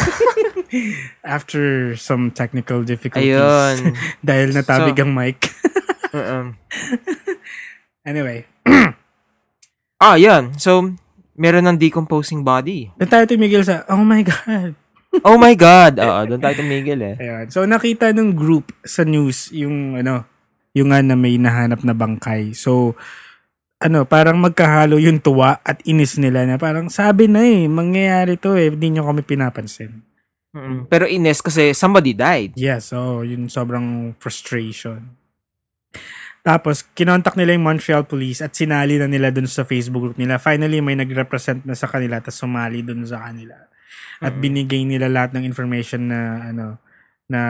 After 1.27 1.93
some 1.99 2.33
technical 2.33 2.81
difficulties. 2.87 3.37
Ayun. 3.37 3.77
dahil 4.25 4.57
natabig 4.57 4.97
So- 4.97 5.05
ang 5.05 5.13
mic. 5.13 5.39
Uh-um. 6.11 6.59
anyway, 8.03 8.43
Ah, 10.01 10.17
yan. 10.17 10.57
So, 10.59 10.97
meron 11.37 11.69
ng 11.69 11.77
decomposing 11.77 12.41
body. 12.41 12.89
doon 12.97 13.11
tayo 13.13 13.25
tumigil 13.29 13.61
sa, 13.63 13.85
oh 13.87 14.01
my 14.01 14.25
God. 14.25 14.73
Oh 15.27 15.35
my 15.35 15.59
God. 15.59 15.99
Oo, 15.99 16.21
doon 16.31 16.41
tayo 16.41 16.55
tumigil 16.63 17.03
eh. 17.03 17.15
Ayan. 17.19 17.47
So, 17.51 17.67
nakita 17.67 18.15
ng 18.15 18.39
group 18.39 18.71
sa 18.87 19.03
news 19.03 19.51
yung, 19.51 19.99
ano, 19.99 20.23
yung 20.71 20.95
nga 20.95 21.03
na 21.03 21.19
may 21.19 21.35
nahanap 21.35 21.83
na 21.83 21.91
bangkay. 21.91 22.55
So, 22.55 22.95
ano, 23.83 24.07
parang 24.07 24.39
magkahalo 24.39 25.03
yung 25.03 25.19
tuwa 25.19 25.59
at 25.67 25.83
inis 25.83 26.15
nila 26.21 26.47
na 26.47 26.61
parang 26.63 26.87
sabi 26.87 27.27
na 27.27 27.43
eh, 27.43 27.67
mangyayari 27.67 28.39
to 28.39 28.55
eh, 28.55 28.71
hindi 28.71 28.95
nyo 28.95 29.09
kami 29.11 29.27
pinapansin. 29.27 30.07
Mm-mm. 30.51 30.87
Pero 30.91 31.07
ines 31.07 31.43
kasi 31.43 31.75
somebody 31.75 32.15
died. 32.15 32.55
Yeah, 32.59 32.83
so 32.83 33.23
yun 33.23 33.47
sobrang 33.47 34.19
frustration. 34.19 35.19
Tapos, 36.41 36.89
kinontak 36.97 37.37
nila 37.37 37.53
yung 37.53 37.69
Montreal 37.69 38.09
Police 38.09 38.41
at 38.41 38.57
sinali 38.57 38.97
na 38.97 39.05
nila 39.05 39.29
dun 39.29 39.45
sa 39.45 39.69
Facebook 39.69 40.09
group 40.09 40.17
nila. 40.17 40.41
Finally, 40.41 40.81
may 40.81 40.97
nag-represent 40.97 41.69
na 41.69 41.77
sa 41.77 41.85
kanila 41.85 42.17
at 42.17 42.33
sumali 42.33 42.81
dun 42.81 43.05
sa 43.05 43.29
kanila. 43.29 43.70
At 44.21 44.37
Mm. 44.37 44.41
binigay 44.41 44.83
nila 44.85 45.09
lahat 45.09 45.33
ng 45.33 45.45
information 45.49 46.13
na, 46.13 46.53
ano, 46.53 46.77
na, 47.27 47.41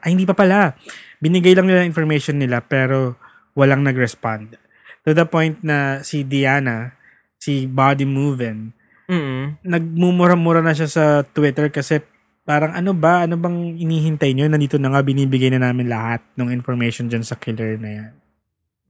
ay 0.00 0.14
hindi 0.14 0.24
pa 0.24 0.38
pala. 0.38 0.78
Binigay 1.18 1.58
lang 1.58 1.66
nila 1.66 1.82
information 1.82 2.38
nila 2.38 2.62
pero 2.62 3.18
walang 3.58 3.82
nag-respond. 3.82 4.54
To 5.02 5.10
the 5.10 5.26
point 5.26 5.58
na 5.66 6.06
si 6.06 6.22
Diana, 6.22 6.94
si 7.40 7.66
Body 7.66 8.06
Movin, 8.06 8.70
Mm-mm. 9.10 9.58
nagmumura-mura 9.66 10.62
na 10.62 10.76
siya 10.76 10.86
sa 10.86 11.04
Twitter 11.26 11.72
kasi 11.72 11.98
parang 12.46 12.76
ano 12.76 12.94
ba, 12.94 13.26
ano 13.26 13.34
bang 13.34 13.74
inihintay 13.80 14.36
nyo? 14.36 14.46
Nandito 14.46 14.78
na 14.78 14.92
nga, 14.94 15.02
binibigay 15.02 15.50
na 15.50 15.66
namin 15.66 15.90
lahat 15.90 16.22
ng 16.38 16.52
information 16.54 17.10
dyan 17.10 17.26
sa 17.26 17.34
killer 17.34 17.74
na 17.80 17.90
yan. 17.90 18.12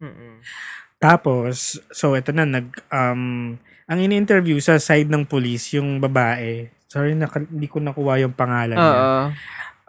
Mm-mm. 0.00 0.34
Tapos, 1.00 1.80
so 1.88 2.12
ito 2.12 2.32
na, 2.36 2.44
nag, 2.44 2.68
um, 2.92 3.56
ang 3.88 3.98
ini-interview 3.98 4.60
sa 4.60 4.76
side 4.76 5.08
ng 5.08 5.24
police, 5.24 5.72
yung 5.72 5.96
babae, 6.00 6.68
sorry, 6.90 7.14
naka, 7.14 7.46
hindi 7.46 7.70
ko 7.70 7.78
nakuha 7.78 8.18
yung 8.20 8.34
pangalan 8.34 8.74
niya. 8.74 8.98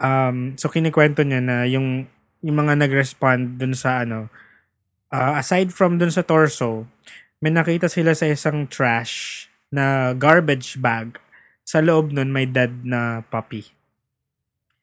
Um, 0.02 0.38
so 0.56 0.70
kinikwento 0.70 1.26
niya 1.26 1.42
na 1.42 1.66
yung, 1.66 2.06
yung 2.46 2.58
mga 2.58 2.78
nag-respond 2.78 3.58
dun 3.58 3.74
sa 3.74 4.06
ano, 4.06 4.30
ah, 5.10 5.42
aside 5.42 5.74
from 5.74 5.98
dun 5.98 6.14
sa 6.14 6.22
torso, 6.22 6.86
may 7.42 7.50
nakita 7.50 7.90
sila 7.90 8.14
sa 8.14 8.30
isang 8.30 8.70
trash 8.70 9.46
na 9.74 10.14
garbage 10.14 10.78
bag. 10.78 11.18
Sa 11.66 11.82
loob 11.82 12.14
nun 12.14 12.30
may 12.30 12.46
dead 12.46 12.86
na 12.86 13.26
puppy. 13.26 13.66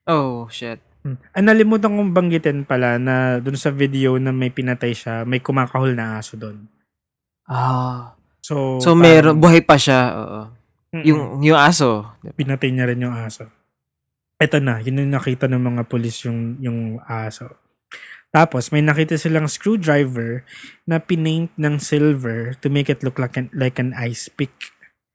Oh, 0.08 0.48
shit. 0.50 0.82
Hmm. 1.06 1.20
Ah, 1.30 1.44
nalimutan 1.44 1.94
kong 1.94 2.10
banggitin 2.10 2.66
pala 2.66 2.98
na 2.98 3.38
dun 3.38 3.54
sa 3.54 3.70
video 3.70 4.18
na 4.18 4.34
may 4.34 4.50
pinatay 4.50 4.90
siya, 4.90 5.22
may 5.22 5.38
kumakahol 5.38 5.94
na 5.94 6.18
aso 6.18 6.34
dun. 6.34 6.66
Ah. 7.46 8.18
So, 8.42 8.80
So, 8.80 8.96
parang- 8.96 9.02
meron, 9.02 9.36
buhay 9.38 9.60
pa 9.62 9.76
siya. 9.76 10.00
Oo. 10.16 10.40
Mm-mm. 10.94 11.04
Yung, 11.04 11.22
yung 11.44 11.58
aso. 11.58 12.16
pinatay 12.36 12.72
niya 12.72 12.88
rin 12.88 13.04
yung 13.04 13.12
aso. 13.12 13.48
Eto 14.38 14.62
na, 14.62 14.80
yun 14.80 15.02
yung 15.02 15.12
nakita 15.12 15.50
ng 15.50 15.60
mga 15.60 15.82
pulis 15.90 16.24
yung, 16.24 16.56
yung 16.62 17.02
aso. 17.04 17.58
Tapos, 18.28 18.68
may 18.72 18.84
nakita 18.84 19.16
silang 19.16 19.48
screwdriver 19.48 20.44
na 20.84 21.00
pinaint 21.00 21.52
ng 21.56 21.80
silver 21.80 22.56
to 22.60 22.68
make 22.68 22.92
it 22.92 23.00
look 23.00 23.16
like 23.16 23.36
an, 23.36 23.48
like 23.56 23.80
an 23.80 23.96
ice 23.96 24.28
pick. 24.28 24.52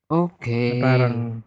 Okay. 0.10 0.82
Parang, 0.82 1.46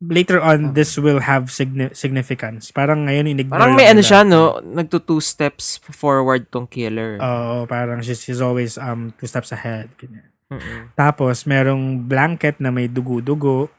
later 0.00 0.40
on, 0.40 0.76
this 0.76 0.96
will 1.00 1.24
have 1.24 1.48
signi- 1.48 1.92
significance. 1.96 2.68
Parang 2.68 3.08
ngayon, 3.08 3.32
inignore 3.32 3.56
Parang 3.56 3.76
may 3.76 3.88
ano 3.88 4.02
siya, 4.04 4.24
no? 4.24 4.60
Nagto 4.60 5.00
two 5.00 5.20
steps 5.24 5.80
forward 5.80 6.48
tong 6.52 6.68
killer. 6.68 7.16
Oo, 7.20 7.64
parang 7.64 8.04
she's, 8.04 8.20
she's 8.20 8.44
always 8.44 8.76
um 8.76 9.16
two 9.16 9.28
steps 9.28 9.52
ahead. 9.52 9.88
Ganyan. 9.96 10.28
Mm-mm. 10.46 10.94
Tapos, 10.94 11.42
merong 11.44 12.06
blanket 12.06 12.62
na 12.62 12.70
may 12.70 12.86
dugo-dugo 12.86 13.70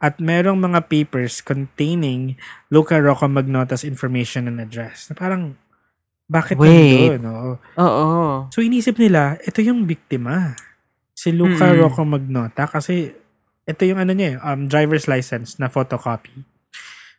at 0.00 0.20
merong 0.20 0.60
mga 0.60 0.88
papers 0.88 1.44
containing 1.44 2.36
Luca 2.68 2.96
Rocco 3.00 3.28
Magnota's 3.28 3.84
information 3.84 4.48
and 4.48 4.60
address. 4.60 5.12
Na 5.12 5.14
parang, 5.16 5.56
bakit 6.24 6.56
Wait. 6.56 7.20
nandun? 7.20 7.22
Oo. 7.28 7.52
Oo. 7.80 8.12
So, 8.48 8.64
inisip 8.64 8.96
nila, 8.96 9.36
ito 9.44 9.60
yung 9.60 9.84
biktima. 9.84 10.56
Si 11.12 11.32
Luca 11.32 11.68
Mm-mm. 11.68 11.80
Rocco 11.80 12.02
Magnota 12.04 12.64
kasi 12.68 13.12
ito 13.64 13.82
yung 13.88 13.96
ano 14.00 14.12
niya, 14.12 14.36
eh, 14.36 14.36
um, 14.44 14.68
driver's 14.68 15.08
license 15.08 15.56
na 15.56 15.72
photocopy. 15.72 16.44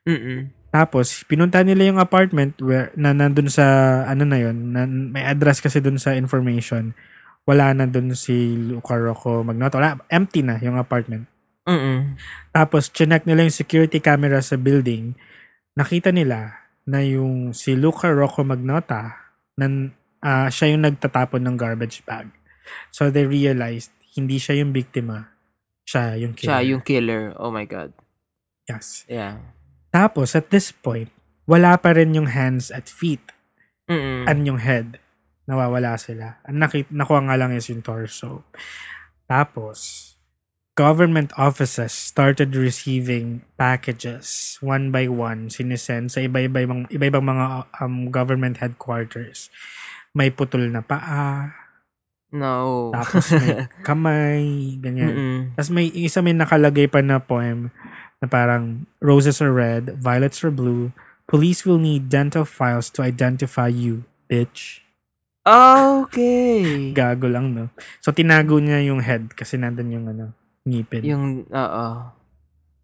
Mm-mm. 0.05 0.53
Tapos, 0.69 1.23
pinunta 1.25 1.63
nila 1.63 1.87
yung 1.87 1.97
apartment 1.97 2.59
where, 2.61 2.91
na 2.99 3.15
nandun 3.15 3.49
sa, 3.49 3.63
ano 4.05 4.27
na 4.27 4.37
yun, 4.37 4.75
na, 4.75 4.85
may 4.85 5.25
address 5.25 5.63
kasi 5.63 5.79
dun 5.81 5.97
sa 5.97 6.13
information. 6.13 6.93
Wala 7.45 7.73
na 7.77 7.85
dun 7.85 8.13
si 8.17 8.57
Luca 8.57 8.97
Rocco 8.97 9.45
Magnota. 9.45 9.77
Wala, 9.77 10.01
empty 10.09 10.41
na 10.41 10.57
yung 10.57 10.81
apartment. 10.81 11.29
Mm-mm. 11.65 12.17
Tapos, 12.53 12.89
chinek 12.89 13.25
nila 13.25 13.45
yung 13.45 13.53
security 13.53 14.01
camera 14.01 14.41
sa 14.41 14.57
building. 14.57 15.13
Nakita 15.77 16.09
nila 16.09 16.65
na 16.85 17.01
yung 17.05 17.53
si 17.53 17.77
Luca 17.77 18.09
Rocco 18.09 18.41
Magnota, 18.45 19.33
na, 19.57 19.89
ah, 20.25 20.49
siya 20.49 20.73
yung 20.73 20.85
nagtatapon 20.85 21.41
ng 21.45 21.55
garbage 21.57 22.01
bag. 22.05 22.29
So, 22.89 23.13
they 23.13 23.29
realized, 23.29 23.93
hindi 24.17 24.41
siya 24.41 24.61
yung 24.65 24.73
biktima. 24.73 25.29
Siya 25.85 26.17
yung 26.17 26.33
killer. 26.33 26.49
Siya 26.49 26.59
yung 26.65 26.81
killer. 26.81 27.23
Oh 27.37 27.53
my 27.53 27.65
God. 27.69 27.93
Yes. 28.65 29.05
Yeah. 29.05 29.41
Tapos, 29.93 30.33
at 30.33 30.49
this 30.49 30.73
point, 30.73 31.13
wala 31.45 31.77
pa 31.77 31.93
rin 31.93 32.17
yung 32.17 32.33
hands 32.33 32.73
at 32.73 32.89
feet. 32.89 33.21
Mm-mm. 33.85 34.25
and 34.25 34.49
yung 34.49 34.57
head. 34.61 34.97
Nawawala 35.45 35.97
sila. 36.01 36.41
Ang 36.49 36.61
nakit 36.65 36.89
nakuha 36.89 37.21
nga 37.25 37.37
lang 37.37 37.53
is 37.53 37.69
yung 37.69 37.85
torso. 37.85 38.45
Tapos, 39.29 40.13
government 40.75 41.31
offices 41.39 41.95
started 41.95 42.51
receiving 42.51 43.41
packages 43.55 44.59
one 44.59 44.91
by 44.91 45.07
one 45.07 45.47
sinisend 45.47 46.11
sa 46.11 46.19
iba-ibang 46.19 46.83
iba-ibang 46.91 47.23
mga 47.23 47.71
um, 47.79 48.11
government 48.11 48.59
headquarters. 48.59 49.47
May 50.11 50.31
putol 50.31 50.67
na 50.71 50.83
paa, 50.83 51.51
no. 52.31 52.91
tapos 52.91 53.35
may 53.35 53.67
kamay, 53.87 54.43
ganyan. 54.79 55.11
Mm-mm. 55.15 55.39
Tapos 55.55 55.71
may 55.71 55.87
isa 55.95 56.19
may 56.19 56.35
nakalagay 56.35 56.91
pa 56.91 56.99
na 56.99 57.23
poem 57.23 57.71
na 58.19 58.27
parang 58.27 58.87
roses 58.99 59.39
are 59.43 59.51
red, 59.51 59.95
violets 59.99 60.43
are 60.43 60.51
blue. 60.51 60.91
Police 61.25 61.65
will 61.65 61.81
need 61.81 62.07
dental 62.07 62.45
files 62.45 62.93
to 62.93 63.01
identify 63.01 63.67
you, 63.67 64.05
bitch. 64.29 64.84
Okay. 65.45 66.89
Gago 66.97 67.29
lang, 67.29 67.53
no? 67.53 67.69
So, 68.01 68.09
tinago 68.09 68.57
niya 68.57 68.81
yung 68.81 69.05
head 69.05 69.29
kasi 69.37 69.61
nandun 69.61 69.93
yung 69.93 70.05
ano, 70.09 70.33
ngipin. 70.65 71.05
Yung, 71.05 71.25
oo. 71.45 71.87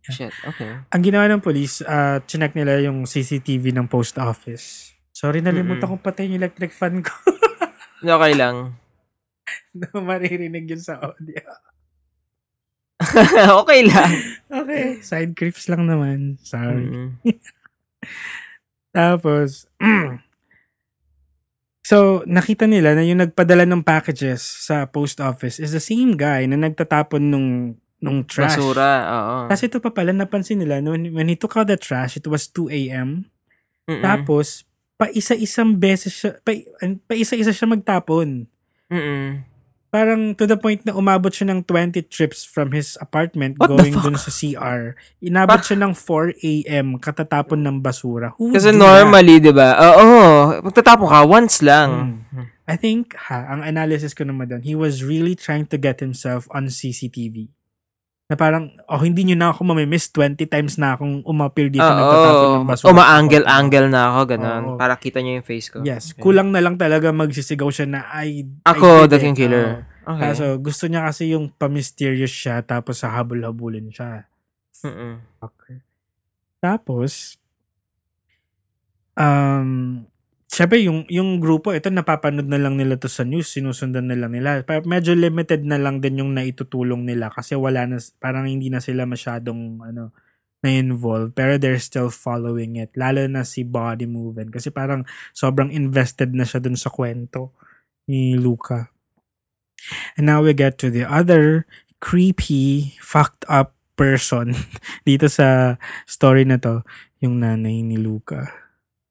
Shit, 0.06 0.34
okay. 0.46 0.86
Ang 0.94 1.02
ginawa 1.02 1.26
ng 1.30 1.42
police, 1.42 1.82
uh, 1.86 2.22
chinek 2.26 2.54
nila 2.54 2.82
yung 2.86 3.10
CCTV 3.10 3.74
ng 3.74 3.90
post 3.90 4.18
office. 4.22 4.94
Sorry, 5.10 5.42
nalimutan 5.42 5.90
Mm-mm. 5.90 6.02
kong 6.02 6.06
patayin 6.06 6.38
yung 6.38 6.42
electric 6.46 6.74
fan 6.74 7.02
ko. 7.02 7.14
Okay 8.02 8.34
lang. 8.34 8.82
na 9.78 9.88
maririnig 10.02 10.66
yun 10.66 10.82
sa 10.82 10.98
audio. 10.98 11.46
okay 13.62 13.82
lang. 13.86 14.12
Okay, 14.50 15.02
side 15.02 15.34
creeps 15.34 15.70
lang 15.70 15.86
naman. 15.86 16.38
Sorry. 16.42 16.86
Mm-mm. 16.86 17.22
Tapos, 18.94 19.70
so, 21.92 22.24
nakita 22.24 22.72
nila 22.72 22.96
na 22.96 23.04
yung 23.04 23.20
nagpadala 23.20 23.68
ng 23.68 23.84
packages 23.84 24.40
sa 24.40 24.88
post 24.88 25.20
office 25.20 25.60
is 25.60 25.76
the 25.76 25.84
same 25.84 26.16
guy 26.16 26.48
na 26.48 26.56
nagtatapon 26.56 27.20
nung, 27.20 27.76
nung 28.00 28.24
trash. 28.24 28.56
Basura, 28.56 28.92
oo. 29.12 29.36
Kasi 29.52 29.68
ito 29.68 29.84
pa 29.84 29.92
pala, 29.92 30.16
napansin 30.16 30.64
nila, 30.64 30.80
no, 30.80 30.96
when, 30.96 31.28
he 31.28 31.36
took 31.36 31.60
out 31.60 31.68
the 31.68 31.76
trash, 31.76 32.16
it 32.16 32.24
was 32.32 32.48
2 32.48 32.72
a.m. 32.72 33.28
Mm-mm. 33.92 34.00
Tapos, 34.00 34.64
pa 34.96 35.12
isa-isang 35.12 35.76
beses 35.76 36.16
siya, 36.16 36.40
pa, 36.40 36.56
pa 37.04 37.14
isa-isa 37.20 37.52
siya 37.52 37.68
magtapon. 37.68 38.48
Mm. 38.88 39.51
Parang 39.92 40.32
to 40.40 40.48
the 40.48 40.56
point 40.56 40.88
na 40.88 40.96
umabot 40.96 41.36
siya 41.36 41.52
ng 41.52 41.68
20 41.68 42.08
trips 42.08 42.48
from 42.48 42.72
his 42.72 42.96
apartment 43.04 43.60
What 43.60 43.76
going 43.76 43.92
dun 44.00 44.16
sa 44.16 44.32
CR. 44.32 44.96
Inabot 45.20 45.60
Pa- 45.60 45.68
siya 45.68 45.84
ng 45.84 45.92
4 45.92 46.32
a.m. 46.40 46.88
katatapon 46.96 47.60
ng 47.60 47.84
basura. 47.84 48.32
Who 48.40 48.56
Kasi 48.56 48.72
normally, 48.72 49.44
di 49.44 49.52
ba? 49.52 49.76
Oo, 49.76 50.64
magtatapon 50.64 51.12
ka 51.12 51.20
once 51.28 51.60
lang. 51.60 52.24
that? 52.32 52.48
I 52.72 52.80
think, 52.80 53.20
ha, 53.28 53.52
ang 53.52 53.68
analysis 53.68 54.16
ko 54.16 54.24
naman 54.24 54.48
doon, 54.48 54.64
he 54.64 54.80
was 54.80 55.04
really 55.04 55.36
trying 55.36 55.68
to 55.68 55.76
get 55.76 56.00
himself 56.00 56.48
on 56.56 56.72
CCTV. 56.72 57.52
Na 58.32 58.40
parang, 58.40 58.72
oh, 58.88 59.04
hindi 59.04 59.28
nyo 59.28 59.36
na 59.36 59.52
ako 59.52 59.76
mamimiss 59.76 60.08
20 60.16 60.48
times 60.48 60.80
na 60.80 60.96
akong 60.96 61.20
umapil 61.28 61.68
dito 61.68 61.84
nagtatapon 61.84 62.48
Oo. 62.48 62.56
ng 62.64 62.68
basura. 62.72 62.96
Uma-angle-angle 62.96 63.92
na 63.92 64.02
ako, 64.08 64.20
ganun. 64.32 64.64
Oo. 64.64 64.78
Para 64.80 64.96
kita 64.96 65.20
niyo 65.20 65.44
yung 65.44 65.48
face 65.52 65.68
ko. 65.68 65.84
Yes, 65.84 66.16
Okay. 66.16 66.24
kulang 66.24 66.56
na 66.56 66.64
lang 66.64 66.80
talaga 66.80 67.12
magsisigaw 67.12 67.68
siya 67.68 67.92
na 67.92 68.08
I 68.08 68.48
Ako, 68.64 69.04
I 69.04 69.12
the 69.12 69.20
king 69.20 69.36
killer. 69.36 69.84
Oo. 70.08 70.16
Okay. 70.16 70.32
Kaso 70.32 70.46
gusto 70.64 70.88
niya 70.88 71.04
kasi 71.04 71.36
yung 71.36 71.52
pa-mysterious 71.52 72.32
siya 72.32 72.64
tapos 72.64 73.04
sa 73.04 73.12
habol-habulin 73.20 73.92
siya. 73.92 74.32
Mm-mm. 74.88 75.20
Okay. 75.44 75.84
Tapos, 76.64 77.36
um, 79.20 80.08
syempre 80.52 80.84
yung, 80.84 81.08
yung 81.08 81.40
grupo, 81.40 81.72
ito 81.72 81.88
napapanood 81.88 82.52
na 82.52 82.60
lang 82.60 82.76
nila 82.76 83.00
to 83.00 83.08
sa 83.08 83.24
news, 83.24 83.48
sinusundan 83.48 84.12
na 84.12 84.20
lang 84.20 84.36
nila. 84.36 84.68
Pa- 84.68 84.84
medyo 84.84 85.16
limited 85.16 85.64
na 85.64 85.80
lang 85.80 86.04
din 86.04 86.20
yung 86.20 86.36
naitutulong 86.36 87.08
nila 87.08 87.32
kasi 87.32 87.56
wala 87.56 87.88
na, 87.88 87.98
parang 88.20 88.52
hindi 88.52 88.68
na 88.68 88.84
sila 88.84 89.08
masyadong, 89.08 89.80
ano, 89.80 90.12
na-involved. 90.62 91.34
Pero 91.34 91.58
they're 91.58 91.82
still 91.82 92.14
following 92.14 92.78
it. 92.78 92.94
Lalo 92.94 93.26
na 93.26 93.42
si 93.42 93.66
Body 93.66 94.06
Movement. 94.06 94.54
Kasi 94.54 94.70
parang 94.70 95.08
sobrang 95.34 95.74
invested 95.74 96.38
na 96.38 96.46
siya 96.46 96.62
dun 96.62 96.78
sa 96.78 96.94
kwento 96.94 97.58
ni 98.06 98.38
Luca. 98.38 98.94
And 100.14 100.30
now 100.30 100.46
we 100.46 100.54
get 100.54 100.78
to 100.86 100.94
the 100.94 101.08
other 101.10 101.66
creepy, 101.98 102.94
fucked 103.02 103.46
up 103.50 103.74
person 103.98 104.54
dito 105.08 105.30
sa 105.30 105.78
story 106.06 106.46
na 106.46 106.62
to, 106.62 106.86
yung 107.22 107.42
nanay 107.42 107.82
ni 107.82 107.98
Luca. 107.98 108.61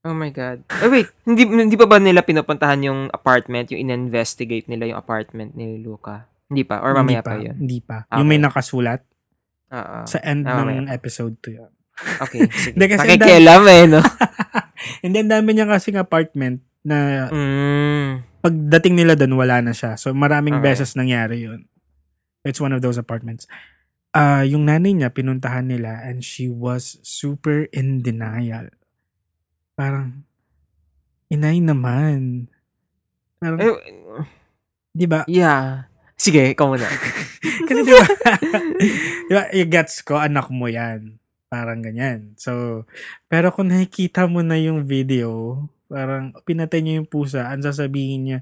Oh 0.01 0.17
my 0.17 0.33
God. 0.33 0.65
Eh, 0.81 0.89
wait, 0.89 1.13
hindi, 1.29 1.45
hindi 1.45 1.77
pa 1.77 1.85
ba 1.85 2.01
nila 2.01 2.25
pinupuntahan 2.25 2.81
yung 2.81 3.13
apartment, 3.13 3.69
yung 3.69 3.85
in-investigate 3.85 4.65
nila 4.65 4.89
yung 4.89 4.99
apartment 4.99 5.53
ni 5.53 5.77
Luca? 5.77 6.25
Hindi 6.49 6.65
pa? 6.65 6.81
Or 6.81 6.97
mamaya 6.97 7.21
hindi 7.21 7.29
pa, 7.29 7.35
yun? 7.37 7.57
Hindi 7.61 7.79
pa. 7.85 7.97
Okay. 8.09 8.17
Yung 8.17 8.29
may 8.29 8.41
nakasulat 8.41 9.05
Oo. 9.71 9.99
sa 10.09 10.19
end 10.25 10.49
Ah, 10.49 10.65
ng 10.65 10.89
episode 10.89 11.37
2 11.45 11.53
yun. 11.53 11.73
Okay, 12.17 12.49
sige. 12.65 12.75
Kasi 12.75 12.97
Nakikialam 12.97 13.63
eh, 13.69 13.85
no? 13.87 14.01
And 15.05 15.13
then 15.13 15.29
dami 15.29 15.53
niya 15.53 15.69
kasing 15.69 16.01
apartment 16.01 16.65
na 16.81 17.29
Mm. 17.29 18.25
pagdating 18.41 18.97
nila 18.97 19.13
doon 19.13 19.37
wala 19.37 19.61
na 19.61 19.77
siya. 19.77 20.01
So 20.01 20.17
maraming 20.17 20.59
Okay. 20.59 20.73
beses 20.73 20.97
nangyari 20.97 21.45
yun. 21.45 21.69
It's 22.41 22.57
one 22.57 22.73
of 22.73 22.81
those 22.81 22.97
apartments. 22.97 23.45
Ah, 24.11 24.43
yung 24.43 24.65
nanay 24.65 24.97
niya 24.97 25.13
pinuntahan 25.13 25.69
nila 25.69 26.01
and 26.03 26.25
she 26.25 26.49
was 26.49 26.97
super 27.05 27.69
in 27.71 28.01
denial. 28.01 28.73
Parang 29.81 30.21
inay 31.33 31.57
naman. 31.57 32.53
Parang, 33.41 33.57
Eh, 33.57 33.73
'di 34.93 35.07
ba? 35.09 35.25
yeah. 35.25 35.89
Sige, 36.21 36.53
ikaw 36.53 36.69
muna. 36.69 36.85
Kasi 37.69 37.81
'di 37.81 37.93
ba? 37.97 38.05
'Di 39.25 39.33
ba, 39.33 39.45
yung 39.57 39.71
gets 39.73 40.05
ko 40.05 40.21
anak 40.21 40.53
mo 40.53 40.69
'yan. 40.69 41.17
Parang 41.49 41.81
ganyan. 41.81 42.37
So, 42.37 42.85
pero 43.25 43.49
kung 43.51 43.73
nakikita 43.73 44.29
mo 44.29 44.45
na 44.45 44.61
yung 44.61 44.85
video, 44.85 45.65
parang 45.89 46.37
pinatay 46.45 46.79
niya 46.79 47.01
yung 47.01 47.09
pusa, 47.09 47.49
ang 47.49 47.65
sasabihin 47.65 48.21
niya, 48.23 48.39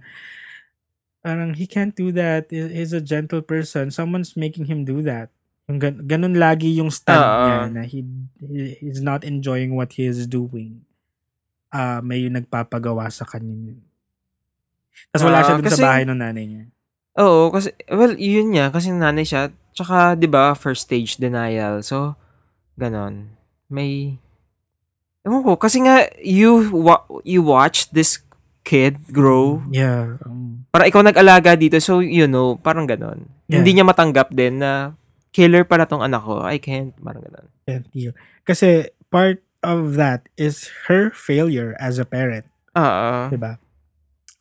parang 1.22 1.54
he 1.54 1.64
can't 1.64 1.94
do 1.94 2.10
that. 2.10 2.50
He- 2.50 2.74
He's 2.74 2.90
a 2.90 3.00
gentle 3.00 3.40
person. 3.40 3.88
Someone's 3.88 4.34
making 4.34 4.66
him 4.66 4.82
do 4.82 5.00
that. 5.06 5.30
Yung 5.68 5.78
gan- 5.78 6.02
ganun 6.02 6.34
lagi 6.34 6.74
yung 6.74 6.90
stand 6.90 7.20
Oo. 7.20 7.44
niya 7.44 7.58
na 7.70 7.82
he, 7.84 8.00
he 8.40 8.76
he's 8.80 9.00
not 9.00 9.20
enjoying 9.22 9.72
what 9.72 9.94
he 9.94 10.04
is 10.04 10.24
doing. 10.24 10.82
Ah, 11.68 12.00
may 12.00 12.26
nagpapagawa 12.26 13.12
sa 13.12 13.28
kanya 13.28 13.52
yun. 13.52 13.80
Tapos 15.12 15.24
wala 15.24 15.40
Ah, 15.40 15.44
siya 15.44 15.54
dun 15.56 15.64
kasi- 15.68 15.76
sa 15.76 15.84
bahay 15.84 16.04
ng 16.04 16.18
nanay 16.18 16.44
niya. 16.44 16.64
Oo, 17.18 17.50
kasi, 17.50 17.74
well, 17.90 18.14
yun 18.14 18.54
niya, 18.54 18.70
kasi 18.70 18.88
nanay 18.88 19.26
siya, 19.26 19.50
tsaka, 19.74 20.14
di 20.14 20.24
ba, 20.24 20.54
first 20.54 20.86
stage 20.86 21.18
denial. 21.18 21.82
So, 21.82 22.14
ganon. 22.74 23.34
May, 23.66 24.16
ewan 25.22 25.42
ko, 25.42 25.58
kasi 25.58 25.82
nga, 25.82 26.06
you, 26.18 26.70
wa- 26.70 27.04
you 27.22 27.42
watch 27.42 27.90
this 27.90 28.22
kid 28.62 29.00
grow, 29.10 29.64
Yeah. 29.68 30.20
um, 30.22 30.62
para 30.70 30.86
ikaw 30.86 31.02
nag-alaga 31.02 31.58
dito, 31.58 31.80
so, 31.82 31.98
you 31.98 32.30
know, 32.30 32.54
parang 32.54 32.86
ganon. 32.86 33.26
Yeah. 33.50 33.60
Hindi 33.60 33.76
niya 33.76 33.84
matanggap 33.84 34.30
din 34.30 34.62
na, 34.62 34.94
killer 35.28 35.66
pala 35.66 35.84
tong 35.84 36.04
anak 36.04 36.22
ko, 36.22 36.44
I 36.44 36.62
can't, 36.62 36.94
parang 36.96 37.24
ganon. 37.24 37.48
can't 37.64 37.88
deal. 37.90 38.14
Kasi 38.46 38.88
part 39.10 39.42
of 39.62 39.94
that 39.98 40.28
is 40.38 40.70
her 40.86 41.10
failure 41.10 41.74
as 41.78 41.98
a 41.98 42.06
parent, 42.06 42.46
Oo. 42.74 43.30
'di 43.32 43.38
ba? 43.38 43.58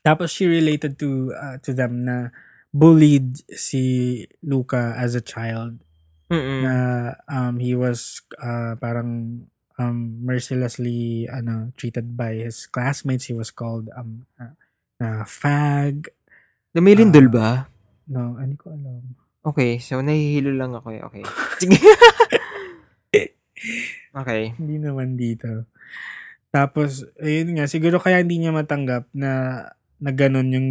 Tapos 0.03 0.32
she 0.32 0.47
related 0.47 0.95
to 1.01 1.34
uh, 1.36 1.57
to 1.61 1.74
them 1.76 2.05
na 2.05 2.32
bullied 2.72 3.43
si 3.51 4.24
Luca 4.39 4.93
as 4.95 5.15
a 5.15 5.24
child 5.24 5.82
Mm-mm. 6.30 6.63
na 6.63 6.76
um 7.28 7.59
he 7.59 7.74
was 7.74 8.22
uh, 8.38 8.76
parang 8.78 9.43
um 9.80 9.97
mercilessly 10.22 11.26
ano 11.28 11.72
treated 11.80 12.15
by 12.20 12.36
his 12.38 12.68
classmates 12.68 13.32
he 13.32 13.36
was 13.36 13.49
called 13.49 13.88
um 13.95 14.28
uh, 14.38 14.53
na 14.99 15.24
fag 15.24 16.11
Lumilindol 16.76 17.28
Ah. 17.28 17.34
ba? 17.34 17.49
no 18.07 18.38
hindi 18.38 18.55
ko 18.55 18.72
alam 18.76 19.15
Okay, 19.47 19.80
so 19.80 20.03
nahihilo 20.03 20.51
lang 20.51 20.76
ako 20.76 20.91
eh. 20.91 20.99
Okay. 21.07 21.24
Sige. 21.63 21.80
okay. 24.13 24.53
Hindi 24.55 24.77
naman 24.79 25.17
dito. 25.17 25.65
Tapos, 26.53 27.03
ayun 27.19 27.59
nga, 27.59 27.67
siguro 27.67 27.99
kaya 27.99 28.23
hindi 28.23 28.39
niya 28.39 28.55
matanggap 28.55 29.11
na, 29.11 29.63
na 29.99 30.11
ganun 30.15 30.53
yung 30.53 30.69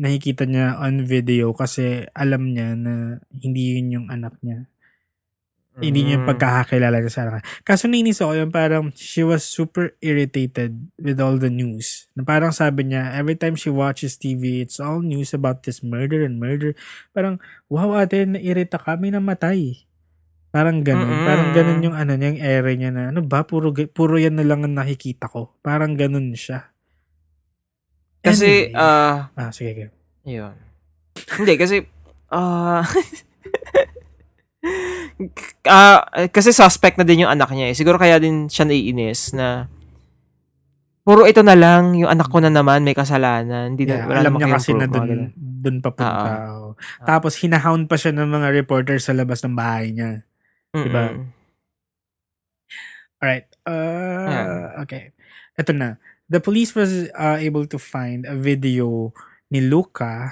nakikita 0.00 0.48
niya 0.48 0.80
on 0.80 1.04
video 1.04 1.52
kasi 1.52 2.08
alam 2.16 2.56
niya 2.56 2.72
na 2.72 3.20
hindi 3.36 3.76
yun 3.76 4.00
yung 4.00 4.06
anak 4.08 4.38
niya. 4.40 4.64
Hindi 5.80 6.04
niya 6.04 6.20
yung 6.20 6.26
Mm. 6.28 6.32
pagkakakilala 6.36 6.96
niya 7.00 7.12
sa 7.12 7.22
anak. 7.24 7.44
Kaso 7.64 7.88
nainis 7.88 8.20
ako 8.20 8.32
yung 8.36 8.52
parang 8.52 8.92
she 8.96 9.24
was 9.24 9.44
super 9.44 9.96
irritated 10.04 10.76
with 11.00 11.16
all 11.20 11.40
the 11.40 11.48
news. 11.48 12.08
Na 12.12 12.20
parang 12.24 12.52
sabi 12.52 12.92
niya, 12.92 13.16
every 13.16 13.36
time 13.36 13.56
she 13.56 13.72
watches 13.72 14.16
TV, 14.16 14.60
it's 14.60 14.76
all 14.76 15.00
news 15.00 15.32
about 15.32 15.64
this 15.64 15.80
murder 15.80 16.20
and 16.24 16.36
murder. 16.36 16.76
Parang, 17.16 17.40
wow 17.72 17.96
ate, 17.96 18.28
nairita 18.28 18.76
kami 18.76 19.12
namatay. 19.12 19.84
Parang 20.50 20.82
ganun. 20.82 21.06
Mm-mm. 21.06 21.24
Parang 21.24 21.48
ganun 21.54 21.80
yung 21.80 21.94
ano 21.94 22.12
niya, 22.18 22.28
yung 22.34 22.42
ere 22.42 22.72
niya 22.74 22.90
na, 22.90 23.14
ano 23.14 23.22
ba, 23.22 23.46
puro, 23.46 23.70
puro 23.70 24.18
yan 24.18 24.34
na 24.34 24.42
lang 24.42 24.66
ang 24.66 24.74
nakikita 24.74 25.30
ko. 25.30 25.54
Parang 25.62 25.94
ganun 25.94 26.34
siya. 26.34 26.74
Kasi, 28.20 28.68
Anyway. 28.68 28.76
ah, 28.76 29.30
ah, 29.32 29.50
sige, 29.54 29.70
sige. 29.72 29.86
Yun. 30.26 30.52
Hindi, 31.38 31.54
kasi, 31.54 31.86
ah, 32.28 32.82
ah, 35.70 36.02
kasi 36.28 36.50
suspect 36.50 36.98
na 36.98 37.06
din 37.06 37.24
yung 37.24 37.32
anak 37.32 37.54
niya 37.54 37.72
eh. 37.72 37.76
Siguro 37.78 37.96
kaya 37.96 38.18
din 38.18 38.50
siya 38.50 38.66
naiinis 38.66 39.32
na 39.32 39.70
puro 41.00 41.24
ito 41.24 41.40
na 41.40 41.56
lang, 41.56 41.96
yung 41.96 42.12
anak 42.12 42.28
ko 42.28 42.38
na 42.38 42.52
naman 42.52 42.84
may 42.84 42.94
kasalanan. 42.94 43.74
Hindi 43.74 43.88
Yeah, 43.88 44.04
na, 44.04 44.06
wala 44.06 44.18
alam 44.20 44.32
niya 44.36 44.48
kasi 44.52 44.76
na 44.76 44.86
dun, 44.86 45.32
dun 45.34 45.76
papunta. 45.80 46.52
oh. 46.54 46.72
Tapos 47.02 47.40
hinahound 47.40 47.88
pa 47.88 47.96
siya 47.96 48.12
ng 48.14 48.28
mga 48.28 48.48
reporters 48.52 49.08
sa 49.08 49.16
labas 49.16 49.40
ng 49.42 49.56
bahay 49.56 49.90
niya. 49.90 50.22
Diba? 50.74 51.04
Mm-mm. 51.10 51.26
Alright. 53.20 53.46
Uh, 53.66 54.26
Yeah. 54.30 54.48
Okay. 54.86 55.12
Ito 55.58 55.72
na. 55.76 56.00
The 56.30 56.38
police 56.40 56.72
was 56.72 57.10
uh, 57.12 57.36
able 57.42 57.66
to 57.66 57.76
find 57.76 58.24
a 58.24 58.38
video 58.38 59.10
ni 59.50 59.60
Luca 59.66 60.30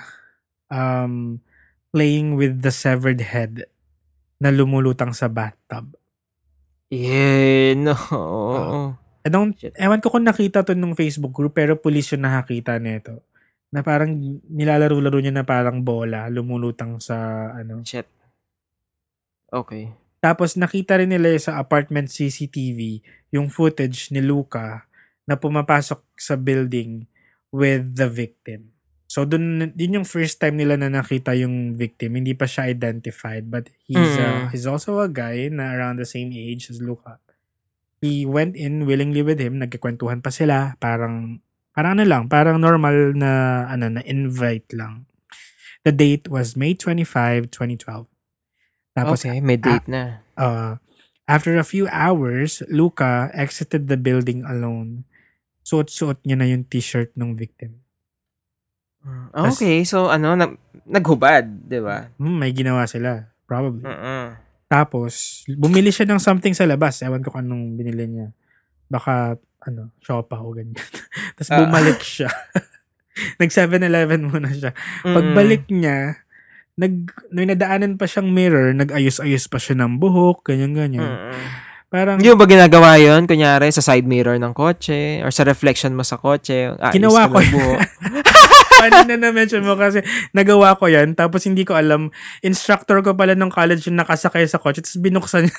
um, 0.70 1.43
playing 1.91 2.39
with 2.39 2.62
the 2.62 2.70
severed 2.70 3.18
head 3.20 3.66
na 4.39 4.55
lumulutang 4.55 5.11
sa 5.11 5.26
bathtub. 5.26 5.99
Yeah, 6.89 7.74
no. 7.76 7.99
I 9.26 9.28
don't, 9.28 9.53
Shit. 9.59 9.76
ewan 9.76 10.01
ko 10.01 10.09
kung 10.09 10.24
nakita 10.24 10.64
to 10.64 10.72
nung 10.72 10.97
Facebook 10.97 11.34
group 11.34 11.53
pero 11.59 11.76
police 11.76 12.14
yung 12.14 12.24
nakakita 12.24 12.78
nito. 12.80 13.26
Na 13.68 13.84
parang 13.84 14.14
nilalaro-laro 14.49 15.20
niya 15.20 15.34
na 15.34 15.45
parang 15.45 15.84
bola 15.84 16.30
lumulutang 16.32 17.03
sa 17.03 17.51
ano. 17.53 17.84
Shit. 17.84 18.09
Okay. 19.53 19.93
Tapos 20.19 20.59
nakita 20.59 20.99
rin 20.99 21.14
nila 21.14 21.35
sa 21.39 21.62
apartment 21.62 22.11
CCTV 22.11 23.03
yung 23.31 23.49
footage 23.49 24.11
ni 24.11 24.19
Luca 24.19 24.87
na 25.25 25.39
pumapasok 25.39 26.03
sa 26.19 26.35
building 26.35 27.07
with 27.55 27.95
the 27.95 28.11
victim. 28.11 28.75
So 29.09 29.25
dun 29.25 29.73
din 29.73 29.97
yung 29.97 30.05
first 30.05 30.37
time 30.37 30.61
nila 30.61 30.77
na 30.77 30.93
nakita 30.93 31.33
yung 31.33 31.79
victim. 31.79 32.19
Hindi 32.19 32.37
pa 32.37 32.45
siya 32.45 32.69
identified 32.69 33.49
but 33.49 33.71
he's 33.87 34.14
uh, 34.19 34.45
Mm. 34.45 34.53
he's 34.53 34.69
also 34.69 35.01
a 35.01 35.09
guy 35.09 35.49
na 35.49 35.73
around 35.73 35.97
the 35.97 36.09
same 36.09 36.29
age 36.33 36.69
as 36.69 36.83
Luca. 36.83 37.21
he 37.99 38.23
went 38.23 38.55
in 38.55 38.87
willingly 38.87 39.27
with 39.27 39.43
him, 39.43 39.59
nagkikwentuhan 39.59 40.23
pa 40.23 40.31
sila, 40.31 40.79
parang, 40.79 41.43
parang 41.75 41.99
ano 41.99 42.07
lang, 42.07 42.31
parang 42.31 42.62
normal 42.62 43.11
na, 43.11 43.66
ano, 43.66 43.91
na 43.91 44.07
invite 44.07 44.71
lang. 44.71 45.11
The 45.83 45.91
date 45.91 46.31
was 46.31 46.55
May 46.55 46.79
25, 46.79 47.51
2012. 47.51 48.07
Tapos, 48.99 49.19
okay, 49.21 49.39
may 49.39 49.57
date 49.57 49.87
na. 49.87 50.23
uh, 50.35 50.77
after 51.25 51.55
a 51.55 51.63
few 51.63 51.87
hours, 51.89 52.61
Luca 52.67 53.31
exited 53.33 53.87
the 53.87 53.97
building 53.97 54.43
alone. 54.43 55.05
Suot-suot 55.63 56.23
niya 56.23 56.37
na 56.37 56.47
yung 56.47 56.65
t-shirt 56.65 57.13
ng 57.15 57.35
victim. 57.35 57.85
Tas- 59.31 59.55
Okay, 59.55 59.85
so 59.85 60.09
ano, 60.09 60.35
nag, 60.35 60.57
naghubad, 60.85 61.45
di 61.65 61.79
ba? 61.79 62.09
Hmm, 62.17 62.37
may 62.37 62.51
ginawa 62.51 62.85
sila. 62.85 63.31
Probably. 63.45 63.81
Mm-mm. 63.83 64.37
Tapos, 64.67 65.45
bumili 65.51 65.89
siya 65.89 66.05
ng 66.05 66.21
something 66.21 66.53
sa 66.53 66.65
labas. 66.65 67.01
Ewan 67.01 67.21
ko 67.21 67.31
kung 67.31 67.41
anong 67.43 67.73
binili 67.75 68.05
niya. 68.05 68.29
Baka, 68.87 69.37
ano, 69.63 69.97
siopa 69.99 70.37
o 70.39 70.53
ganyan. 70.53 70.77
Tapos 71.37 71.51
Ah. 71.51 71.59
bumalik 71.63 72.01
siya. 72.01 72.29
Nag 73.41 73.49
7-Eleven 73.49 74.29
muna 74.29 74.49
siya. 74.49 74.77
Mm-mm. 75.03 75.15
Pagbalik 75.15 75.65
niya, 75.69 76.21
nag, 76.79 77.11
nung 77.35 77.51
nadaanan 77.51 77.99
pa 77.99 78.07
siyang 78.07 78.31
mirror, 78.31 78.70
nag-ayos-ayos 78.70 79.51
pa 79.51 79.59
siya 79.59 79.83
ng 79.83 79.99
buhok, 79.99 80.47
ganyan-ganyan. 80.47 81.03
Mm-mm. 81.03 81.47
Parang, 81.89 82.20
mo 82.20 82.37
ba 82.37 82.47
ginagawa 82.47 83.01
yun? 83.01 83.24
Kunyari, 83.24 83.72
sa 83.72 83.81
side 83.83 84.05
mirror 84.05 84.37
ng 84.37 84.53
kotse 84.53 85.24
or 85.24 85.33
sa 85.33 85.43
reflection 85.43 85.97
mo 85.97 86.05
sa 86.05 86.20
kotse. 86.20 86.76
Ah, 86.76 86.93
Ginawa 86.93 87.26
ko 87.26 87.41
buhok. 87.41 87.81
funny 88.79 89.03
na 89.11 89.16
na-mention 89.18 89.66
mo 89.66 89.74
kasi 89.74 90.07
nagawa 90.31 90.79
ko 90.79 90.87
yan, 90.87 91.18
tapos 91.18 91.45
hindi 91.51 91.66
ko 91.66 91.74
alam, 91.74 92.14
instructor 92.47 93.03
ko 93.03 93.18
pala 93.18 93.35
ng 93.35 93.51
college 93.51 93.91
yung 93.91 93.99
nakasakay 93.99 94.47
sa 94.47 94.62
kotse, 94.62 94.87
tapos 94.87 95.03
binuksan 95.03 95.51
niya. 95.51 95.59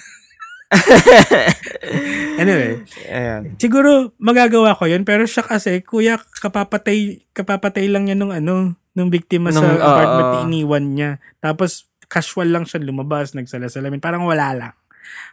anyway, 2.42 2.86
Ayan. 3.10 3.58
siguro 3.58 4.14
magagawa 4.22 4.78
ko 4.78 4.88
yun, 4.88 5.04
pero 5.04 5.28
siya 5.28 5.44
kasi, 5.44 5.84
kuya, 5.84 6.22
kapapatay, 6.40 7.28
kapapatay 7.36 7.92
lang 7.92 8.08
niya 8.08 8.16
nung 8.16 8.32
ano, 8.32 8.79
nung 8.94 9.10
biktima 9.10 9.50
sa 9.50 9.62
Nung- 9.62 9.78
oo, 9.78 9.84
apartment, 9.84 10.28
oo. 10.28 10.42
iniwan 10.46 10.86
niya. 10.94 11.12
Tapos, 11.38 11.88
casual 12.10 12.50
lang 12.50 12.66
siya 12.66 12.82
lumabas, 12.82 13.34
nagsalasalamin, 13.34 14.02
parang 14.02 14.26
wala 14.26 14.48
lang. 14.54 14.76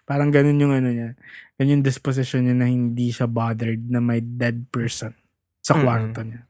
Parang 0.05 0.29
ganun 0.31 0.57
yung 0.57 0.73
ano 0.73 0.89
niya. 0.89 1.17
Ganun 1.57 1.81
yung 1.81 1.87
disposition 1.87 2.45
niya 2.45 2.57
na 2.57 2.69
hindi 2.69 3.11
siya 3.11 3.27
bothered 3.27 3.89
na 3.89 3.99
may 3.99 4.21
dead 4.21 4.69
person 4.69 5.13
sa 5.61 5.75
kwarto 5.75 6.21
niya. 6.23 6.45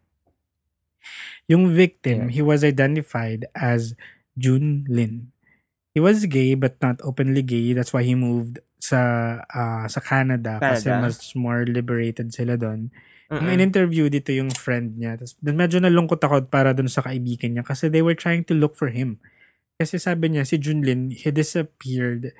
Yung 1.47 1.71
victim, 1.71 2.27
Yeah. 2.27 2.33
he 2.35 2.43
was 2.43 2.67
identified 2.67 3.47
as 3.55 3.95
Jun 4.35 4.83
Lin. 4.91 5.31
He 5.95 6.03
was 6.03 6.27
gay 6.27 6.53
but 6.59 6.77
not 6.83 6.99
openly 7.01 7.41
gay. 7.41 7.73
That's 7.73 7.95
why 7.95 8.03
he 8.03 8.13
moved 8.13 8.59
sa 8.77 9.01
ah, 9.49 9.87
sa 9.89 10.03
Canada, 10.03 10.59
kasi 10.61 10.91
Canada. 10.91 11.09
mas 11.09 11.17
more 11.33 11.65
liberated 11.65 12.35
sila 12.35 12.59
doon. 12.59 12.91
Yung 13.29 13.47
Mm-mm. 13.51 13.55
in-interview 13.59 14.07
dito 14.07 14.31
yung 14.31 14.55
friend 14.55 14.99
niya. 14.99 15.19
Tapos 15.19 15.35
medyo 15.43 15.79
nalungkot 15.83 16.23
ako 16.23 16.47
para 16.47 16.71
dun 16.73 16.87
sa 16.87 17.03
kaibigan 17.03 17.59
niya 17.59 17.65
kasi 17.67 17.91
they 17.91 18.03
were 18.03 18.15
trying 18.15 18.47
to 18.47 18.55
look 18.55 18.79
for 18.79 18.89
him. 18.89 19.19
Kasi 19.77 19.99
sabi 20.01 20.33
niya, 20.33 20.47
si 20.47 20.57
Junlin, 20.57 21.13
he 21.13 21.29
disappeared. 21.31 22.33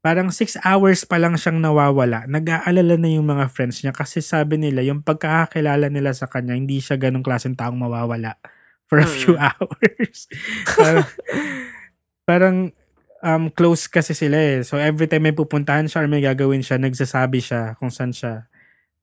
Parang 0.00 0.32
six 0.32 0.56
hours 0.64 1.04
pa 1.04 1.20
lang 1.20 1.36
siyang 1.36 1.60
nawawala. 1.60 2.24
Nag-aalala 2.26 2.96
na 2.96 3.08
yung 3.12 3.28
mga 3.28 3.52
friends 3.52 3.84
niya 3.84 3.92
kasi 3.92 4.24
sabi 4.24 4.56
nila, 4.58 4.80
yung 4.82 5.04
pagkakakilala 5.04 5.92
nila 5.92 6.16
sa 6.16 6.26
kanya, 6.26 6.56
hindi 6.56 6.80
siya 6.80 6.96
ganong 6.98 7.22
klaseng 7.22 7.54
taong 7.54 7.76
mawawala 7.78 8.40
for 8.90 8.98
a 8.98 9.06
few 9.06 9.36
Mm. 9.38 9.44
hours. 9.54 10.26
parang, 10.74 11.06
parang 12.26 12.56
um, 13.22 13.44
close 13.54 13.86
kasi 13.86 14.16
sila 14.16 14.36
eh. 14.36 14.58
So 14.66 14.80
every 14.80 15.06
time 15.06 15.30
may 15.30 15.36
pupuntahan 15.36 15.86
siya 15.86 16.02
or 16.02 16.08
may 16.10 16.24
gagawin 16.24 16.64
siya, 16.64 16.80
nagsasabi 16.82 17.38
siya 17.38 17.78
kung 17.78 17.92
saan 17.94 18.10
siya. 18.10 18.49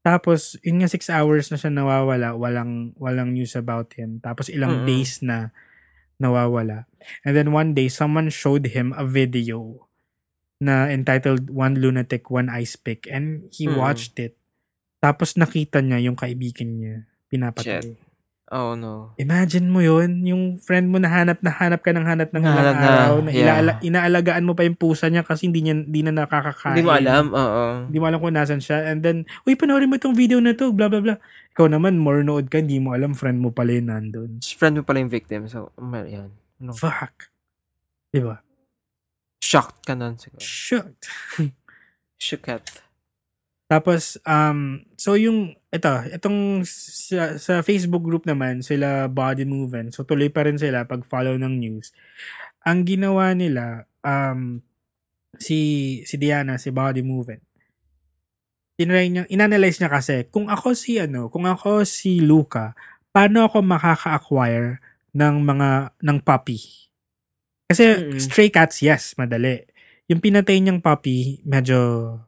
Tapos, 0.07 0.55
yun 0.63 0.79
nga 0.79 0.87
six 0.87 1.11
hours 1.11 1.51
na 1.51 1.59
siya 1.59 1.67
nawawala, 1.67 2.31
walang, 2.39 2.95
walang 2.95 3.35
news 3.35 3.59
about 3.59 3.91
him. 3.99 4.23
Tapos 4.23 4.47
ilang 4.47 4.83
Mm-mm. 4.83 4.87
days 4.87 5.19
na 5.19 5.51
nawawala. 6.15 6.87
And 7.27 7.35
then 7.35 7.51
one 7.51 7.75
day, 7.75 7.91
someone 7.91 8.31
showed 8.31 8.71
him 8.71 8.95
a 8.95 9.03
video 9.03 9.83
na 10.63 10.87
entitled 10.87 11.51
One 11.51 11.75
Lunatic, 11.75 12.31
One 12.31 12.47
Ice 12.47 12.79
Pick. 12.79 13.03
And 13.11 13.51
he 13.51 13.67
Mm. 13.67 13.75
watched 13.75 14.15
it. 14.15 14.39
Tapos 15.03 15.35
nakita 15.35 15.83
niya 15.83 15.99
yung 16.07 16.15
kaibigan 16.15 16.79
niya 16.79 16.95
pinapatay. 17.27 18.06
Oh, 18.47 18.79
no. 18.79 19.11
Imagine 19.19 19.67
mo 19.67 19.83
yun, 19.83 20.23
yung 20.23 20.55
friend 20.55 20.87
mo 20.87 21.03
nahanap 21.03 21.43
na 21.43 21.51
hanap 21.51 21.83
ka 21.83 21.91
ng 21.91 22.07
hanap 22.07 22.31
ng 22.31 22.43
ilang 22.47 22.55
Hanap 22.63 22.77
na, 22.79 22.87
araw, 22.87 23.15
na 23.19 23.31
yeah. 23.35 23.75
inaalagaan 23.83 24.47
mo 24.47 24.55
pa 24.55 24.63
yung 24.63 24.79
pusa 24.79 25.11
niya 25.11 25.27
kasi 25.27 25.51
hindi 25.51 25.67
niya 25.67 25.83
hindi 25.83 25.99
na 25.99 26.23
nakakakain. 26.23 26.79
Hindi 26.79 26.87
mo 26.87 26.95
alam, 26.95 27.25
oo. 27.35 27.63
Hindi 27.91 27.97
mo 27.99 28.05
alam 28.07 28.19
kung 28.23 28.39
nasan 28.39 28.63
siya. 28.63 28.87
And 28.87 29.03
then, 29.03 29.27
uy, 29.43 29.59
panoorin 29.59 29.91
mo 29.91 29.99
itong 29.99 30.15
video 30.15 30.39
na 30.39 30.55
to, 30.55 30.71
blah, 30.71 30.87
blah, 30.87 31.03
blah. 31.03 31.19
Ikaw 31.59 31.67
naman, 31.67 31.99
more 31.99 32.23
nood 32.23 32.47
ka, 32.47 32.63
hindi 32.63 32.79
mo 32.79 32.95
alam, 32.95 33.11
friend 33.11 33.43
mo 33.43 33.51
pala 33.51 33.75
yun 33.75 33.91
nandun. 33.91 34.39
Friend 34.39 34.79
mo 34.79 34.83
pala 34.87 35.03
yung 35.03 35.11
victim, 35.11 35.51
so, 35.51 35.75
mal- 35.75 36.07
yan. 36.07 36.31
No. 36.63 36.71
Fuck. 36.71 37.27
Diba? 38.15 38.39
Shocked 39.43 39.83
ka 39.83 39.91
nun 39.91 40.15
siguro. 40.15 40.39
Shoot. 40.39 40.95
Shookat. 42.23 42.86
Tapos, 43.68 44.15
um, 44.24 44.80
so 44.95 45.20
yung, 45.20 45.51
ito, 45.76 45.91
itong 46.15 46.63
sa, 46.63 47.36
sa 47.36 47.59
Facebook 47.59 47.99
group 47.99 48.24
naman, 48.24 48.63
sila 48.63 49.11
Body 49.11 49.43
Movement, 49.43 49.91
so 49.91 50.07
tuloy 50.07 50.32
pa 50.32 50.47
rin 50.47 50.55
sila 50.55 50.88
pag 50.88 51.03
follow 51.03 51.36
ng 51.36 51.53
news. 51.59 51.91
Ang 52.63 52.88
ginawa 52.88 53.36
nila, 53.36 53.84
um, 54.07 54.63
si, 55.36 55.59
si 56.07 56.15
Diana, 56.15 56.55
si 56.55 56.72
Body 56.72 57.03
Movement, 57.03 57.43
tinry 58.80 59.11
niya, 59.11 59.28
inanalyze 59.28 59.84
niya 59.84 59.91
kasi, 59.91 60.32
kung 60.32 60.47
ako 60.47 60.72
si, 60.72 60.95
ano, 61.03 61.28
kung 61.28 61.43
ako 61.43 61.84
si 61.84 62.24
Luca, 62.24 62.72
paano 63.11 63.43
ako 63.43 63.59
makaka-acquire 63.68 64.80
ng 65.11 65.36
mga, 65.43 65.70
ng 66.07 66.18
puppy? 66.24 66.59
Kasi, 67.68 67.84
Mm. 68.15 68.20
stray 68.24 68.47
cats, 68.47 68.80
yes, 68.80 69.11
madali 69.20 69.68
yung 70.07 70.23
pinatay 70.23 70.63
niyang 70.63 70.79
puppy, 70.79 71.43
medyo 71.43 71.77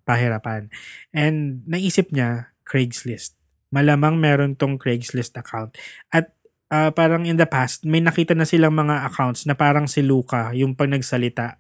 pahirapan. 0.04 0.68
And 1.16 1.64
naisip 1.64 2.12
niya, 2.12 2.52
Craigslist. 2.68 3.40
Malamang 3.72 4.20
meron 4.20 4.54
tong 4.54 4.76
Craigslist 4.76 5.40
account. 5.40 5.80
At 6.12 6.36
ah, 6.70 6.92
parang 6.92 7.24
in 7.24 7.40
the 7.40 7.48
past, 7.48 7.88
may 7.88 8.04
nakita 8.04 8.36
na 8.36 8.44
silang 8.46 8.76
mga 8.76 9.08
accounts 9.08 9.48
na 9.48 9.56
parang 9.56 9.88
si 9.88 10.04
Luca, 10.04 10.52
yung 10.54 10.76
pag 10.76 10.92
nagsalita. 10.92 11.58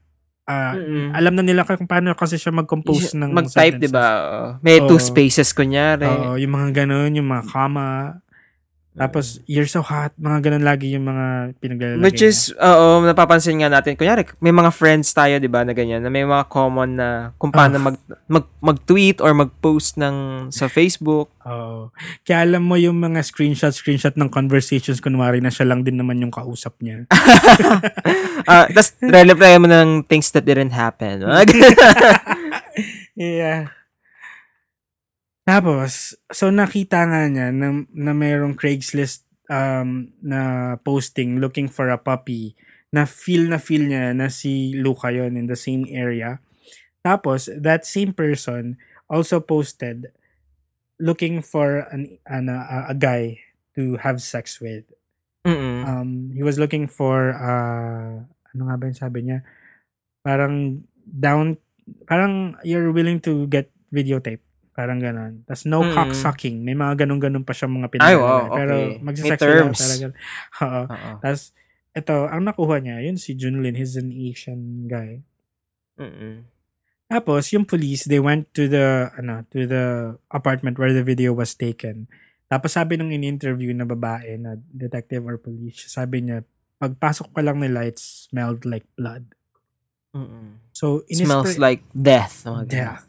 ah, 0.50 0.74
Mm-mm. 0.76 1.14
alam 1.14 1.34
na 1.38 1.46
nila 1.46 1.62
kung 1.62 1.86
paano 1.86 2.12
kasi 2.18 2.36
siya 2.36 2.50
mag-compose 2.50 3.14
ng 3.14 3.30
Mag-type, 3.32 3.78
di 3.78 3.88
ba? 3.88 4.58
May 4.66 4.82
two 4.82 4.98
Oo. 4.98 5.02
spaces, 5.02 5.54
kunyari. 5.54 6.10
Oo, 6.10 6.42
yung 6.42 6.52
mga 6.52 6.84
ganun, 6.84 7.14
yung 7.16 7.30
mga 7.30 7.46
comma. 7.48 8.18
Tapos, 9.00 9.40
you're 9.48 9.66
so 9.66 9.80
hot. 9.80 10.12
Mga 10.20 10.38
ganun 10.44 10.66
lagi 10.68 10.92
yung 10.92 11.08
mga 11.08 11.56
pinaglalagay 11.58 12.04
Which 12.04 12.20
is, 12.20 12.52
oo, 12.54 13.00
napapansin 13.02 13.64
nga 13.64 13.72
natin. 13.72 13.96
Kunyari, 13.96 14.28
may 14.44 14.52
mga 14.52 14.76
friends 14.76 15.16
tayo, 15.16 15.40
di 15.40 15.48
ba, 15.48 15.64
na 15.64 15.72
ganyan, 15.72 16.04
na 16.04 16.12
may 16.12 16.28
mga 16.28 16.52
common 16.52 17.00
na 17.00 17.32
kung 17.40 17.50
paano 17.50 17.80
Ah. 17.80 17.86
mag, 17.88 17.96
mag, 18.28 18.46
mag-tweet 18.60 19.24
or 19.24 19.32
mag-post 19.32 19.96
ng 19.96 20.50
sa 20.52 20.68
Facebook. 20.68 21.32
Oo. 21.48 21.96
Kaya 22.22 22.44
alam 22.44 22.68
mo 22.68 22.76
yung 22.76 23.00
mga 23.00 23.24
screenshot, 23.24 23.72
screenshot 23.72 24.20
ng 24.20 24.28
conversations, 24.28 25.00
kunwari 25.00 25.40
na 25.40 25.48
siya 25.50 25.72
lang 25.72 25.88
din 25.88 25.96
naman 25.96 26.20
yung 26.20 26.36
kausap 26.36 26.76
niya. 26.84 27.08
Ah, 28.50 28.66
Tapos, 28.66 28.98
reply 29.00 29.62
mo 29.62 29.70
ng 29.70 30.10
things 30.10 30.32
that 30.34 30.42
didn't 30.42 30.74
happen. 30.74 31.22
yeah. 33.16 33.70
Tapos, 35.50 36.14
so 36.30 36.54
nakita 36.54 37.10
nga 37.10 37.26
niya 37.26 37.50
na, 37.50 37.82
na 37.90 38.14
mayroong 38.14 38.54
Craigslist 38.54 39.26
um, 39.50 40.14
na 40.22 40.78
posting 40.86 41.42
looking 41.42 41.66
for 41.66 41.90
a 41.90 41.98
puppy 41.98 42.54
na 42.94 43.10
feel 43.10 43.50
na 43.50 43.58
feel 43.58 43.82
niya 43.82 44.14
na 44.14 44.30
si 44.30 44.78
Luca 44.78 45.10
yon 45.10 45.34
in 45.34 45.50
the 45.50 45.58
same 45.58 45.90
area. 45.90 46.38
Tapos, 47.02 47.50
that 47.50 47.82
same 47.82 48.14
person 48.14 48.78
also 49.10 49.42
posted 49.42 50.14
looking 51.02 51.42
for 51.42 51.90
an, 51.90 52.22
an 52.30 52.46
a, 52.46 52.94
a 52.94 52.96
guy 52.96 53.42
to 53.74 53.98
have 54.06 54.22
sex 54.22 54.62
with. 54.62 54.86
Mm-mm. 55.50 55.82
um, 55.90 56.30
he 56.38 56.46
was 56.46 56.62
looking 56.62 56.86
for, 56.86 57.34
uh, 57.34 58.22
ano 58.54 58.62
nga 58.70 58.78
ba 58.78 58.86
yung 58.86 59.02
sabi 59.02 59.26
niya? 59.26 59.42
Parang 60.22 60.86
down, 61.10 61.58
parang 62.06 62.54
you're 62.62 62.94
willing 62.94 63.18
to 63.18 63.50
get 63.50 63.74
videotape. 63.90 64.46
Parang 64.80 64.96
ganon. 64.96 65.44
Tapos 65.44 65.68
no 65.68 65.84
Mm. 65.84 65.92
cocksucking. 65.92 66.64
May 66.64 66.72
mga 66.72 67.04
ganon-ganon 67.04 67.44
pa 67.44 67.52
siya 67.52 67.68
mga 67.68 67.92
Ay, 67.92 67.94
pinag 68.00 68.16
wow, 68.16 68.48
Pero 68.56 68.74
okay. 68.80 69.04
magsasex 69.04 69.28
May 69.36 69.44
sila 69.44 69.76
talaga. 69.76 70.06
Oo. 70.64 70.84
Oo. 70.88 71.12
Tapos, 71.20 71.42
ito, 71.92 72.16
ang 72.32 72.42
nakuha 72.48 72.76
niya, 72.80 73.04
yun 73.04 73.20
si 73.20 73.36
Junlin. 73.36 73.76
He's 73.76 74.00
an 74.00 74.16
Asian 74.16 74.88
guy. 74.88 75.20
Mm-mm. 76.00 76.48
Tapos, 77.12 77.52
yung 77.52 77.68
police, 77.68 78.08
they 78.08 78.24
went 78.24 78.48
to 78.56 78.72
the, 78.72 79.12
ano, 79.20 79.44
to 79.52 79.68
the 79.68 80.16
apartment 80.32 80.80
where 80.80 80.96
the 80.96 81.04
video 81.04 81.36
was 81.36 81.52
taken. 81.60 82.08
Tapos 82.50 82.74
sabi 82.74 82.98
nung 82.98 83.14
in-interview 83.14 83.76
na 83.78 83.86
babae 83.86 84.40
na 84.42 84.58
detective 84.74 85.22
or 85.28 85.38
police, 85.38 85.86
sabi 85.86 86.24
niya, 86.24 86.42
pagpasok 86.80 87.30
pa 87.30 87.44
lang 87.44 87.60
nila, 87.60 87.84
it 87.86 88.00
smelled 88.00 88.64
like 88.64 88.88
blood. 88.96 89.36
Mm-mm. 90.10 90.58
So, 90.74 91.06
Smells 91.06 91.62
like 91.62 91.86
death. 91.94 92.42
Death. 92.66 93.06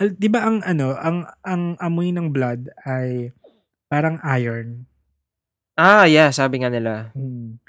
Al- 0.00 0.16
'Di 0.16 0.28
ba 0.32 0.48
ang 0.48 0.64
ano, 0.64 0.96
ang 0.96 1.28
ang 1.44 1.76
amoy 1.76 2.08
ng 2.14 2.32
blood 2.32 2.72
ay 2.88 3.34
parang 3.90 4.16
iron. 4.24 4.88
Ah, 5.76 6.08
yeah. 6.08 6.32
Sabi 6.32 6.64
nga 6.64 6.72
nila. 6.72 7.12
Hmm. 7.12 7.60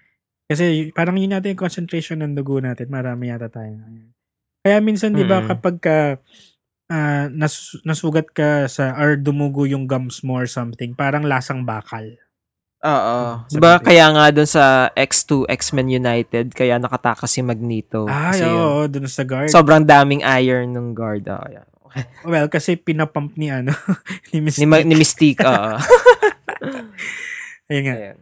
Kasi 0.50 0.90
parang 0.96 1.20
yun 1.20 1.30
natin 1.36 1.54
yung 1.54 1.62
concentration 1.62 2.24
ng 2.24 2.34
dugo 2.34 2.58
natin, 2.58 2.90
marami 2.90 3.30
yata 3.30 3.52
tayo. 3.52 3.78
Kaya 4.64 4.80
minsan 4.82 5.14
'di 5.14 5.28
ba 5.28 5.44
Mm. 5.44 5.48
kapag 5.52 5.76
ka 5.78 5.98
ah, 6.90 7.28
nas- 7.30 7.78
nasugat 7.86 8.32
ka 8.34 8.66
sa 8.66 8.98
or 8.98 9.14
dumugo 9.20 9.68
yung 9.70 9.86
gums 9.86 10.26
mo 10.26 10.40
or 10.42 10.50
something, 10.50 10.96
parang 10.98 11.22
lasang 11.28 11.68
bakal. 11.68 12.18
Oo. 12.80 13.18
Hmm, 13.44 13.52
Diba 13.52 13.76
kaya 13.84 14.08
nga 14.16 14.32
dun 14.32 14.48
sa 14.48 14.88
X2, 14.96 15.52
X-Men 15.52 15.92
United, 15.92 16.56
kaya 16.56 16.80
nakatakas 16.80 17.28
si 17.28 17.44
Magneto. 17.44 18.08
Ay, 18.08 18.40
oo, 18.48 18.88
dun 18.88 19.04
sa 19.12 19.28
guard. 19.28 19.52
Sobrang 19.52 19.84
daming 19.84 20.24
iron 20.24 20.72
ng 20.72 20.96
guard. 20.96 21.28
Oh, 21.28 21.44
yeah. 21.52 21.68
well, 22.24 22.48
kasi 22.48 22.80
pinapump 22.80 23.36
ni 23.36 23.52
ano, 23.52 23.76
ni 24.32 24.40
Mystique. 24.40 24.64
Ni, 24.64 24.68
Ma- 24.70 24.86
ni 24.88 24.96
Mystique, 24.96 25.44
oo. 25.44 25.76
Ayun 27.70 27.84
nga. 27.86 27.96
Ayan. 28.00 28.18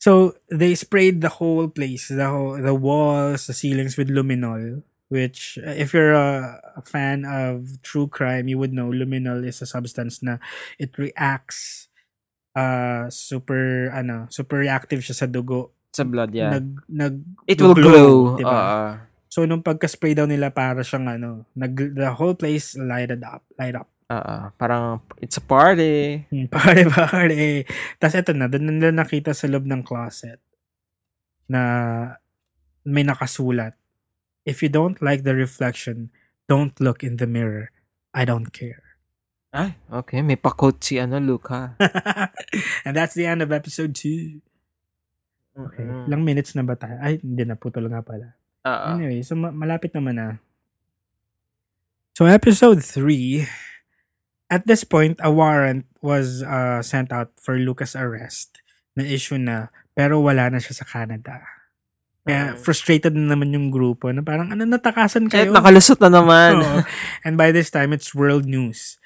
So 0.00 0.38
they 0.48 0.72
sprayed 0.78 1.20
the 1.20 1.42
whole 1.42 1.68
place, 1.68 2.08
the 2.08 2.24
whole, 2.30 2.56
the 2.56 2.72
walls, 2.72 3.50
the 3.50 3.52
ceilings 3.52 3.98
with 4.00 4.08
luminol. 4.08 4.80
Which, 5.10 5.58
uh, 5.58 5.74
if 5.74 5.90
you're 5.92 6.14
a, 6.14 6.62
a 6.78 6.82
fan 6.86 7.26
of 7.26 7.82
true 7.82 8.06
crime, 8.06 8.46
you 8.46 8.56
would 8.62 8.70
know 8.72 8.94
luminol 8.94 9.42
is 9.42 9.58
a 9.60 9.66
substance 9.66 10.22
na 10.22 10.38
it 10.78 10.94
reacts 10.96 11.89
uh 12.54 13.06
super 13.08 13.90
ano 13.94 14.26
super 14.28 14.58
reactive 14.60 15.00
siya 15.00 15.14
sa 15.14 15.26
dugo 15.30 15.70
Sa 15.90 16.06
blood, 16.06 16.30
yeah. 16.30 16.54
nag 16.54 16.66
nag 16.86 17.14
It 17.50 17.58
will 17.58 17.74
glow. 17.74 18.38
diba? 18.38 18.50
Oo. 18.50 18.80
so 19.26 19.42
nung 19.46 19.62
pagka-spray 19.62 20.14
daw 20.14 20.26
nila 20.26 20.50
para 20.50 20.82
siyang 20.82 21.06
ano 21.06 21.46
nag 21.54 21.94
the 21.94 22.10
whole 22.14 22.34
place 22.34 22.74
lighted 22.74 23.22
up 23.22 23.42
light 23.58 23.74
up 23.74 23.86
Oo. 24.10 24.50
Parang, 24.58 24.98
it's 25.22 25.38
a 25.38 25.44
party. 25.44 26.26
Hmm, 26.34 26.50
pare 26.54 26.82
pare 26.90 27.62
tapos 28.02 28.18
eto 28.18 28.34
na 28.34 28.50
doon 28.50 28.66
nila 28.74 28.90
nakita 28.90 29.30
sa 29.30 29.46
loob 29.46 29.70
ng 29.70 29.86
closet 29.86 30.42
na 31.46 31.62
may 32.82 33.06
nakasulat 33.06 33.78
if 34.42 34.66
you 34.66 34.70
don't 34.72 34.98
like 34.98 35.22
the 35.22 35.30
reflection 35.30 36.10
don't 36.50 36.82
look 36.82 37.06
in 37.06 37.22
the 37.22 37.26
mirror 37.30 37.70
I 38.10 38.26
don't 38.26 38.50
care 38.50 38.89
Ay, 39.50 39.74
okay. 39.90 40.22
May 40.22 40.38
pa-quote 40.38 40.78
si 40.78 40.94
ano, 40.96 41.18
Luca. 41.18 41.74
and 42.86 42.94
that's 42.94 43.14
the 43.14 43.26
end 43.26 43.42
of 43.42 43.50
episode 43.50 43.94
2 43.94 44.38
okay 45.50 45.82
Mm-mm. 45.82 46.06
ilang 46.06 46.22
minutes 46.22 46.54
na 46.54 46.62
ba 46.62 46.78
tayo 46.78 46.94
ay 47.02 47.18
hindi 47.20 47.42
na 47.42 47.58
putol 47.58 47.90
nga 47.90 48.00
pala 48.00 48.38
Oo. 48.62 48.86
Anyway, 48.94 49.20
so 49.24 49.32
ma- 49.34 49.50
malapit 49.50 49.90
naman 49.90 50.14
na. 50.14 50.36
So 52.12 52.28
episode 52.28 52.84
3, 52.84 53.48
at 54.46 54.68
this 54.68 54.84
point, 54.84 55.16
a 55.24 55.32
warrant 55.32 55.88
was 56.04 56.44
uh, 56.44 56.84
sent 56.84 57.08
out 57.08 57.32
for 57.40 57.56
Lucas' 57.56 57.96
arrest 57.96 58.60
na 58.92 59.08
issue 59.08 59.40
na 59.40 59.72
pero 59.96 60.20
wala 60.20 60.52
na 60.52 60.60
siya 60.60 60.76
sa 60.76 60.84
Canada. 60.84 61.40
Kaya 62.20 62.52
Mm. 62.52 62.60
frustrated 62.60 63.16
na 63.16 63.32
naman 63.32 63.48
yung 63.48 63.72
grupo 63.72 64.12
na 64.12 64.20
parang 64.20 64.52
ano 64.52 64.68
natakasan 64.68 65.32
Kahit 65.32 65.48
kayo. 65.48 65.56
nakalusot 65.56 65.96
na 65.96 66.12
naman. 66.12 66.60
And 67.24 67.40
by 67.40 67.48
this 67.48 67.72
time, 67.72 67.96
it's 67.96 68.12
world 68.12 68.44
news. 68.44 69.00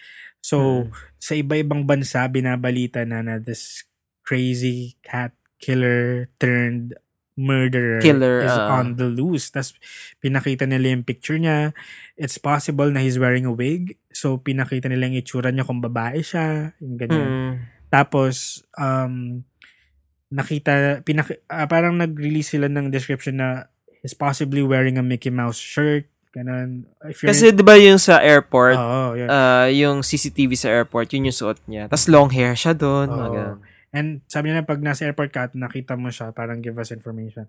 So, 0.44 0.84
Mm. 0.84 0.92
sa 1.16 1.32
iba-ibang 1.32 1.88
bansa, 1.88 2.28
binabalita 2.28 3.08
na 3.08 3.24
na 3.24 3.40
this 3.40 3.88
crazy 4.20 5.00
cat 5.00 5.32
killer 5.56 6.28
turned 6.36 6.92
murderer 7.34 7.98
Killer, 7.98 8.44
is 8.46 8.52
ah. 8.52 8.78
on 8.78 8.94
the 9.00 9.08
loose. 9.08 9.50
Tapos, 9.50 9.74
pinakita 10.22 10.68
nila 10.68 10.94
yung 10.94 11.02
picture 11.02 11.40
niya. 11.40 11.72
It's 12.14 12.38
possible 12.38 12.92
na 12.92 13.02
he's 13.02 13.18
wearing 13.18 13.48
a 13.48 13.50
wig. 13.50 13.98
So, 14.14 14.38
pinakita 14.38 14.86
nila 14.86 15.10
yung 15.10 15.18
itsura 15.18 15.50
niya 15.50 15.66
kung 15.66 15.82
babae 15.82 16.22
siya. 16.22 16.76
Yung 16.78 16.94
ganyan. 16.94 17.30
Mm. 17.32 17.52
Tapos, 17.90 18.62
um, 18.78 19.42
nakita, 20.30 21.02
pinak- 21.02 21.42
ah, 21.50 21.66
parang 21.66 21.98
nag-release 21.98 22.54
sila 22.54 22.70
ng 22.70 22.94
description 22.94 23.42
na 23.42 23.66
he's 24.04 24.14
possibly 24.14 24.62
wearing 24.62 24.94
a 24.94 25.02
Mickey 25.02 25.32
Mouse 25.32 25.58
shirt. 25.58 26.06
Ganun. 26.34 26.82
If 27.06 27.22
you're 27.22 27.30
Kasi 27.30 27.54
'di 27.54 27.62
ba 27.62 27.78
yung 27.78 28.02
sa 28.02 28.18
airport, 28.18 28.74
Oo, 28.74 29.14
yun. 29.14 29.28
ah, 29.30 29.70
yung 29.70 30.02
CCTV 30.02 30.58
sa 30.58 30.68
airport, 30.74 31.14
yun 31.14 31.30
yung 31.30 31.38
suot 31.38 31.62
niya. 31.70 31.86
Tapos 31.86 32.10
long 32.10 32.26
hair 32.34 32.58
siya 32.58 32.74
doon, 32.74 33.06
ganun. 33.06 33.62
And 33.94 34.26
sabi 34.26 34.50
niya 34.50 34.66
na 34.66 34.66
pag 34.66 34.82
nasa 34.82 35.06
airport 35.06 35.30
ka 35.30 35.46
at 35.46 35.54
nakita 35.54 35.94
mo 35.94 36.10
siya, 36.10 36.34
parang 36.34 36.58
give 36.58 36.74
us 36.82 36.90
information. 36.90 37.46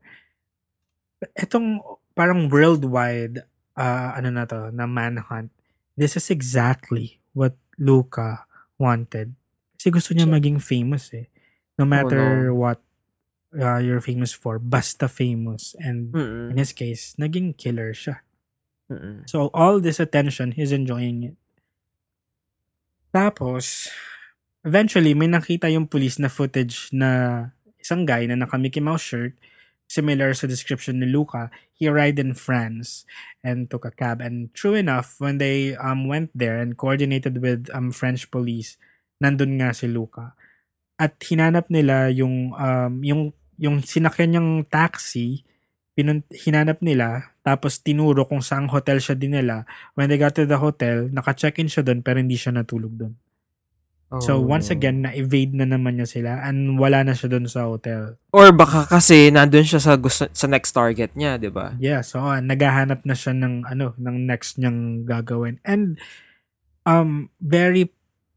Itong 1.33 1.81
parang 2.13 2.45
worldwide, 2.45 3.41
uh, 3.73 4.13
ano 4.13 4.29
na 4.29 4.45
to, 4.45 4.69
na 4.69 4.85
manhunt, 4.85 5.49
this 5.97 6.13
is 6.13 6.29
exactly 6.29 7.17
what 7.33 7.57
Luca 7.81 8.45
wanted. 8.77 9.33
Kasi 9.73 9.89
gusto 9.89 10.13
niya 10.13 10.29
maging 10.29 10.61
famous 10.61 11.09
eh. 11.17 11.25
No 11.75 11.83
matter 11.83 12.53
what 12.53 12.79
uh, 13.57 13.81
you're 13.81 14.03
famous 14.03 14.31
for, 14.31 14.61
basta 14.61 15.09
famous. 15.09 15.73
And 15.81 16.13
Mm-mm. 16.13 16.53
in 16.53 16.57
his 16.61 16.71
case, 16.71 17.17
naging 17.17 17.57
killer 17.57 17.91
siya. 17.91 18.24
Mm-mm. 18.91 19.25
So, 19.25 19.49
all 19.53 19.81
this 19.81 19.99
attention, 19.99 20.53
he's 20.53 20.71
enjoying 20.71 21.33
it. 21.33 21.37
Tapos, 23.09 23.89
eventually, 24.61 25.15
may 25.15 25.31
nakita 25.31 25.71
yung 25.71 25.87
police 25.87 26.19
na 26.19 26.29
footage 26.29 26.91
na 26.93 27.49
isang 27.81 28.05
guy 28.05 28.27
na 28.27 28.37
naka 28.37 28.57
Mickey 28.57 28.83
Mouse 28.83 29.01
shirt, 29.01 29.33
similar 29.85 30.33
sa 30.33 30.49
description 30.49 30.99
ni 31.01 31.07
Luca, 31.09 31.53
he 31.73 31.85
arrived 31.85 32.17
in 32.17 32.33
France 32.33 33.05
and 33.45 33.69
took 33.69 33.85
a 33.85 33.93
cab. 33.93 34.21
And 34.21 34.49
true 34.53 34.73
enough, 34.73 35.21
when 35.21 35.37
they 35.37 35.77
um 35.77 36.09
went 36.09 36.33
there 36.33 36.57
and 36.57 36.73
coordinated 36.77 37.41
with 37.41 37.69
um 37.73 37.93
French 37.93 38.29
police, 38.33 38.77
nandun 39.21 39.61
nga 39.61 39.71
si 39.73 39.85
Luca. 39.85 40.33
At 40.97 41.19
hinanap 41.21 41.69
nila 41.69 42.09
yung 42.09 42.55
um 42.57 42.93
yung 43.05 43.21
yung 43.55 43.85
sinakyan 43.85 44.35
niyang 44.35 44.51
taxi, 44.67 45.45
pinun- 45.95 46.27
hinanap 46.33 46.81
nila, 46.83 47.34
tapos 47.45 47.77
tinuro 47.77 48.25
kung 48.25 48.41
saang 48.41 48.65
hotel 48.73 48.97
siya 48.97 49.13
dinala. 49.13 49.69
When 49.93 50.09
they 50.09 50.17
got 50.17 50.33
to 50.33 50.49
the 50.49 50.57
hotel, 50.57 51.13
naka-check-in 51.13 51.69
siya 51.69 51.85
doon 51.85 52.01
pero 52.01 52.17
hindi 52.17 52.33
siya 52.33 52.57
natulog 52.57 52.97
doon. 52.97 53.13
So 54.21 54.37
Oh. 54.37 54.45
once 54.47 54.69
again, 54.69 55.01
na-evade 55.01 55.57
na 55.57 55.65
naman 55.65 55.97
niya 55.97 56.07
sila 56.07 56.31
and 56.45 56.77
wala 56.77 57.01
na 57.03 57.17
siya 57.17 57.25
doon 57.35 57.49
sa 57.49 57.67
hotel. 57.67 58.15
Or 58.31 58.53
baka 58.53 58.85
kasi 58.85 59.33
nandun 59.33 59.65
siya 59.65 59.81
sa 59.81 59.97
gusto, 59.97 60.29
sa 60.29 60.45
next 60.45 60.71
target 60.71 61.17
niya, 61.17 61.35
'di 61.41 61.49
ba? 61.49 61.73
Yeah, 61.81 61.99
so 62.05 62.21
uh, 62.21 62.37
naghahanap 62.39 63.03
na 63.03 63.17
siya 63.17 63.33
ng 63.33 63.65
ano, 63.65 63.97
ng 63.97 64.17
next 64.29 64.61
niyang 64.61 65.03
gagawin. 65.09 65.57
And 65.65 65.97
um 66.85 67.33
very 67.41 67.91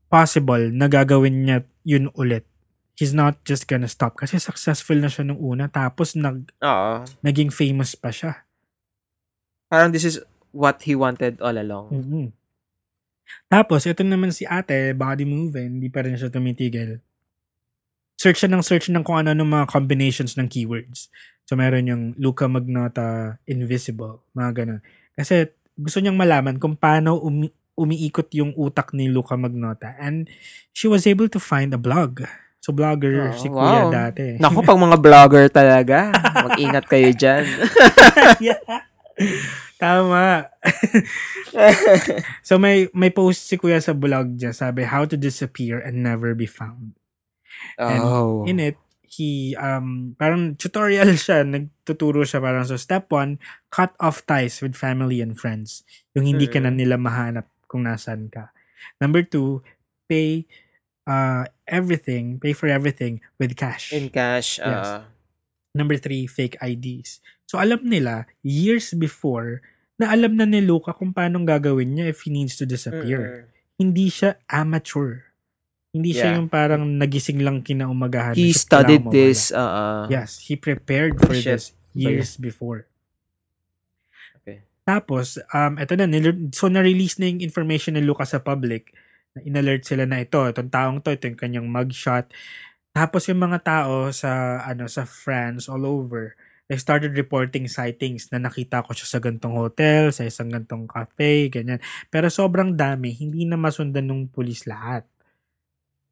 possible 0.09 0.73
na 0.73 0.89
gagawin 0.89 1.47
niya 1.47 1.59
yun 1.85 2.09
ulit. 2.17 2.49
He's 2.97 3.13
not 3.15 3.39
just 3.45 3.69
gonna 3.71 3.87
stop 3.93 4.19
kasi 4.19 4.41
successful 4.41 4.99
na 4.99 5.13
siya 5.13 5.29
nung 5.29 5.39
una 5.39 5.69
tapos 5.69 6.17
nag 6.17 6.49
Oo. 6.65 7.05
naging 7.23 7.53
famous 7.53 7.93
pa 7.95 8.09
siya. 8.09 8.48
Parang 9.69 9.93
this 9.93 10.05
is 10.05 10.17
what 10.51 10.81
he 10.83 10.97
wanted 10.97 11.39
all 11.39 11.55
along. 11.55 11.93
Mhm. 11.93 12.27
Tapos, 13.49 13.85
ito 13.85 14.01
naman 14.01 14.33
si 14.33 14.49
ate, 14.49 14.97
body 14.97 15.29
moving, 15.29 15.81
hindi 15.81 15.93
pa 15.93 16.01
rin 16.01 16.17
siya 16.17 16.33
tumitigil. 16.33 17.01
Search 18.17 18.41
siya 18.41 18.51
ng 18.51 18.65
search 18.65 18.89
ng 18.89 19.05
kung 19.05 19.21
ano 19.21 19.37
ng 19.37 19.47
mga 19.47 19.67
combinations 19.69 20.35
ng 20.35 20.49
keywords. 20.49 21.13
So, 21.45 21.55
meron 21.55 21.87
yung 21.89 22.03
Luca 22.17 22.49
Magnota 22.49 23.37
Invisible, 23.45 24.25
mga 24.33 24.51
ganun. 24.65 24.81
Kasi, 25.13 25.49
gusto 25.77 26.01
niyang 26.01 26.17
malaman 26.19 26.57
kung 26.57 26.75
paano 26.75 27.21
umi- 27.21 27.53
umiikot 27.79 28.33
yung 28.35 28.57
utak 28.59 28.91
ni 28.91 29.07
Luca 29.07 29.37
Magnota. 29.39 29.95
And 30.01 30.27
she 30.73 30.89
was 30.91 31.07
able 31.07 31.29
to 31.31 31.39
find 31.39 31.71
a 31.77 31.81
blog. 31.81 32.25
So, 32.59 32.75
blogger 32.75 33.33
Oh, 33.33 33.39
si 33.39 33.47
Kuya 33.49 33.87
wow. 33.87 33.93
dati. 33.93 34.35
Naku, 34.41 34.61
pag 34.67 34.81
mga 34.81 34.99
vlogger 34.99 35.45
talaga, 35.49 36.11
mag-ingat 36.49 36.85
kayo 36.89 37.13
dyan. 37.13 37.45
yeah. 38.45 38.88
Tama. 39.79 40.51
so 42.47 42.59
may 42.59 42.91
may 42.95 43.11
post 43.11 43.47
si 43.47 43.55
Kuya 43.59 43.79
sa 43.83 43.95
blog 43.95 44.39
niya, 44.39 44.55
sabi 44.55 44.87
how 44.87 45.07
to 45.07 45.15
disappear 45.15 45.79
and 45.79 46.03
never 46.03 46.35
be 46.35 46.47
found. 46.47 46.99
And 47.79 48.03
oh. 48.03 48.43
In 48.47 48.59
it, 48.59 48.79
he 49.03 49.55
um 49.59 50.15
parang 50.19 50.55
tutorial 50.59 51.15
siya, 51.15 51.47
nagtuturo 51.47 52.23
siya 52.27 52.43
parang 52.43 52.67
so 52.67 52.77
step 52.77 53.09
one, 53.11 53.39
cut 53.71 53.95
off 54.03 54.23
ties 54.27 54.61
with 54.61 54.75
family 54.79 55.23
and 55.23 55.39
friends. 55.39 55.83
Yung 56.15 56.27
hindi 56.27 56.47
ka 56.51 56.59
na 56.63 56.71
Mm. 56.71 56.79
nila 56.79 56.97
mahanap 56.99 57.47
kung 57.71 57.87
nasan 57.87 58.31
ka. 58.31 58.51
Number 59.01 59.23
two, 59.23 59.63
pay 60.11 60.47
uh 61.09 61.47
everything, 61.67 62.37
pay 62.39 62.53
for 62.53 62.69
everything 62.69 63.23
with 63.41 63.57
cash. 63.57 63.95
In 63.95 64.11
cash. 64.11 64.59
Yes. 64.61 65.03
ah. 65.03 65.03
Number 65.73 65.97
three, 65.97 66.27
fake 66.27 66.59
IDs. 66.59 67.23
So 67.49 67.57
alam 67.57 67.81
nila, 67.83 68.29
years 68.45 68.93
before, 68.93 69.65
na 69.97 70.13
alam 70.13 70.37
na 70.37 70.45
ni 70.45 70.61
Luca 70.61 70.93
kung 70.93 71.11
paano 71.11 71.41
gagawin 71.43 71.97
niya 71.97 72.13
if 72.13 72.23
he 72.23 72.31
needs 72.31 72.55
to 72.55 72.69
disappear. 72.69 73.49
Mm-mm. 73.49 73.57
Hindi 73.81 74.07
siya 74.13 74.37
amateur. 74.47 75.33
Hindi 75.89 76.13
siya 76.13 76.29
Yeah. 76.31 76.37
yung 76.39 76.49
parang 76.53 76.85
nagising 77.01 77.41
lang 77.41 77.65
kinaumagahan. 77.65 78.37
na 78.37 78.39
He 78.39 78.53
siya 78.53 78.61
studied 78.61 79.05
this. 79.09 79.49
Uh, 79.49 80.05
Yes, 80.13 80.45
he 80.45 80.55
prepared 80.55 81.17
for 81.17 81.33
Shit. 81.33 81.49
this 81.49 81.65
years 81.97 82.37
before. 82.37 82.85
Okay. 84.39 84.63
Tapos, 84.85 85.41
um, 85.51 85.81
eto 85.81 85.97
na, 85.97 86.05
nil- 86.05 86.53
so 86.53 86.69
na-release 86.69 87.17
na 87.17 87.33
yung 87.33 87.41
information 87.41 87.97
ni 87.97 88.05
Luca 88.05 88.29
sa 88.29 88.39
public. 88.39 88.93
Na 89.33 89.41
in-alert 89.41 89.89
sila 89.89 90.05
na 90.05 90.21
ito, 90.21 90.39
itong 90.45 90.69
taong 90.69 90.99
to, 91.01 91.11
ito 91.11 91.25
yung 91.25 91.41
kanyang 91.41 91.67
mugshot. 91.67 92.29
Tapos 92.93 93.25
yung 93.27 93.41
mga 93.41 93.59
tao 93.65 94.13
sa, 94.13 94.61
ano, 94.63 94.85
sa 94.87 95.09
France, 95.09 95.67
all 95.67 95.89
over, 95.89 96.37
they 96.69 96.77
started 96.77 97.17
reporting 97.17 97.65
sightings 97.65 98.29
na 98.29 98.37
nakita 98.37 98.85
ko 98.85 98.93
siya 98.93 99.17
sa 99.17 99.19
gantong 99.25 99.57
hotel, 99.57 100.13
sa 100.13 100.29
isang 100.29 100.53
gantong 100.53 100.85
cafe, 100.85 101.49
ganyan. 101.49 101.81
Pero 102.13 102.29
sobrang 102.29 102.77
dami, 102.77 103.17
hindi 103.17 103.49
na 103.49 103.57
masundan 103.57 104.13
ng 104.13 104.29
pulis 104.29 104.69
lahat. 104.69 105.09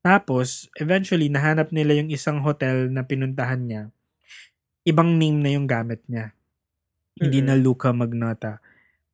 Tapos, 0.00 0.72
eventually, 0.80 1.28
nahanap 1.28 1.74
nila 1.76 2.00
yung 2.00 2.08
isang 2.08 2.40
hotel 2.40 2.88
na 2.88 3.04
pinuntahan 3.04 3.68
niya. 3.68 3.82
Ibang 4.88 5.20
name 5.20 5.44
na 5.44 5.50
yung 5.52 5.68
gamit 5.68 6.00
niya. 6.08 6.32
Hindi 7.20 7.44
na 7.44 7.58
Luca 7.58 7.92
Magnata. 7.92 8.64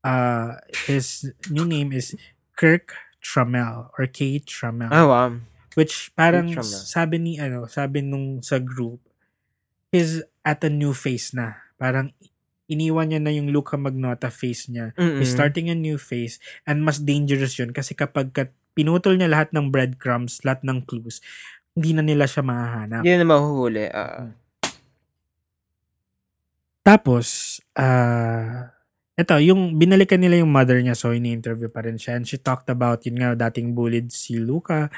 Uh, 0.02 0.58
his 0.86 1.30
new 1.50 1.66
name 1.66 1.90
is 1.90 2.14
Kirk 2.54 2.94
Trammell 3.18 3.90
or 3.98 4.06
K. 4.06 4.42
Trammell. 4.42 4.90
Ah, 4.90 5.06
wow. 5.06 5.30
Which 5.72 6.12
parang 6.12 6.52
sabi 6.60 7.16
ni 7.16 7.32
ano, 7.40 7.64
sabi 7.64 8.04
nung 8.04 8.44
sa 8.44 8.60
group 8.60 9.00
is 9.88 10.20
at 10.42 10.62
a 10.66 10.70
new 10.70 10.94
phase 10.94 11.34
na. 11.34 11.58
Parang 11.78 12.14
iniwan 12.70 13.10
niya 13.10 13.20
na 13.22 13.32
yung 13.34 13.50
Luca 13.50 13.74
Magnata 13.78 14.30
face 14.30 14.70
niya. 14.70 14.94
Mm-mm. 14.94 15.18
He's 15.22 15.34
starting 15.34 15.68
a 15.70 15.76
new 15.76 15.98
phase 15.98 16.38
and 16.66 16.86
mas 16.86 17.02
dangerous 17.02 17.58
yun 17.58 17.74
kasi 17.74 17.92
kapag 17.92 18.30
ka 18.32 18.48
pinutol 18.72 19.18
niya 19.18 19.28
lahat 19.28 19.52
ng 19.52 19.68
breadcrumbs, 19.68 20.40
lahat 20.46 20.64
ng 20.64 20.82
clues, 20.88 21.20
hindi 21.76 21.92
na 21.92 22.04
nila 22.04 22.24
siya 22.24 22.40
mahahanap. 22.44 23.02
Yun 23.04 23.18
na 23.20 23.26
mahuhuli. 23.28 23.86
ah. 23.92 24.32
Tapos, 26.82 27.60
ah 27.76 28.72
eto, 29.12 29.36
yung 29.38 29.76
binalikan 29.76 30.18
nila 30.18 30.40
yung 30.40 30.50
mother 30.50 30.80
niya, 30.80 30.96
so 30.96 31.12
ini-interview 31.12 31.68
pa 31.68 31.84
rin 31.84 32.00
siya. 32.00 32.18
And 32.18 32.24
she 32.26 32.40
talked 32.40 32.66
about, 32.72 33.04
yun 33.04 33.20
nga, 33.20 33.36
dating 33.48 33.76
bullied 33.76 34.10
si 34.10 34.40
Luca. 34.40 34.88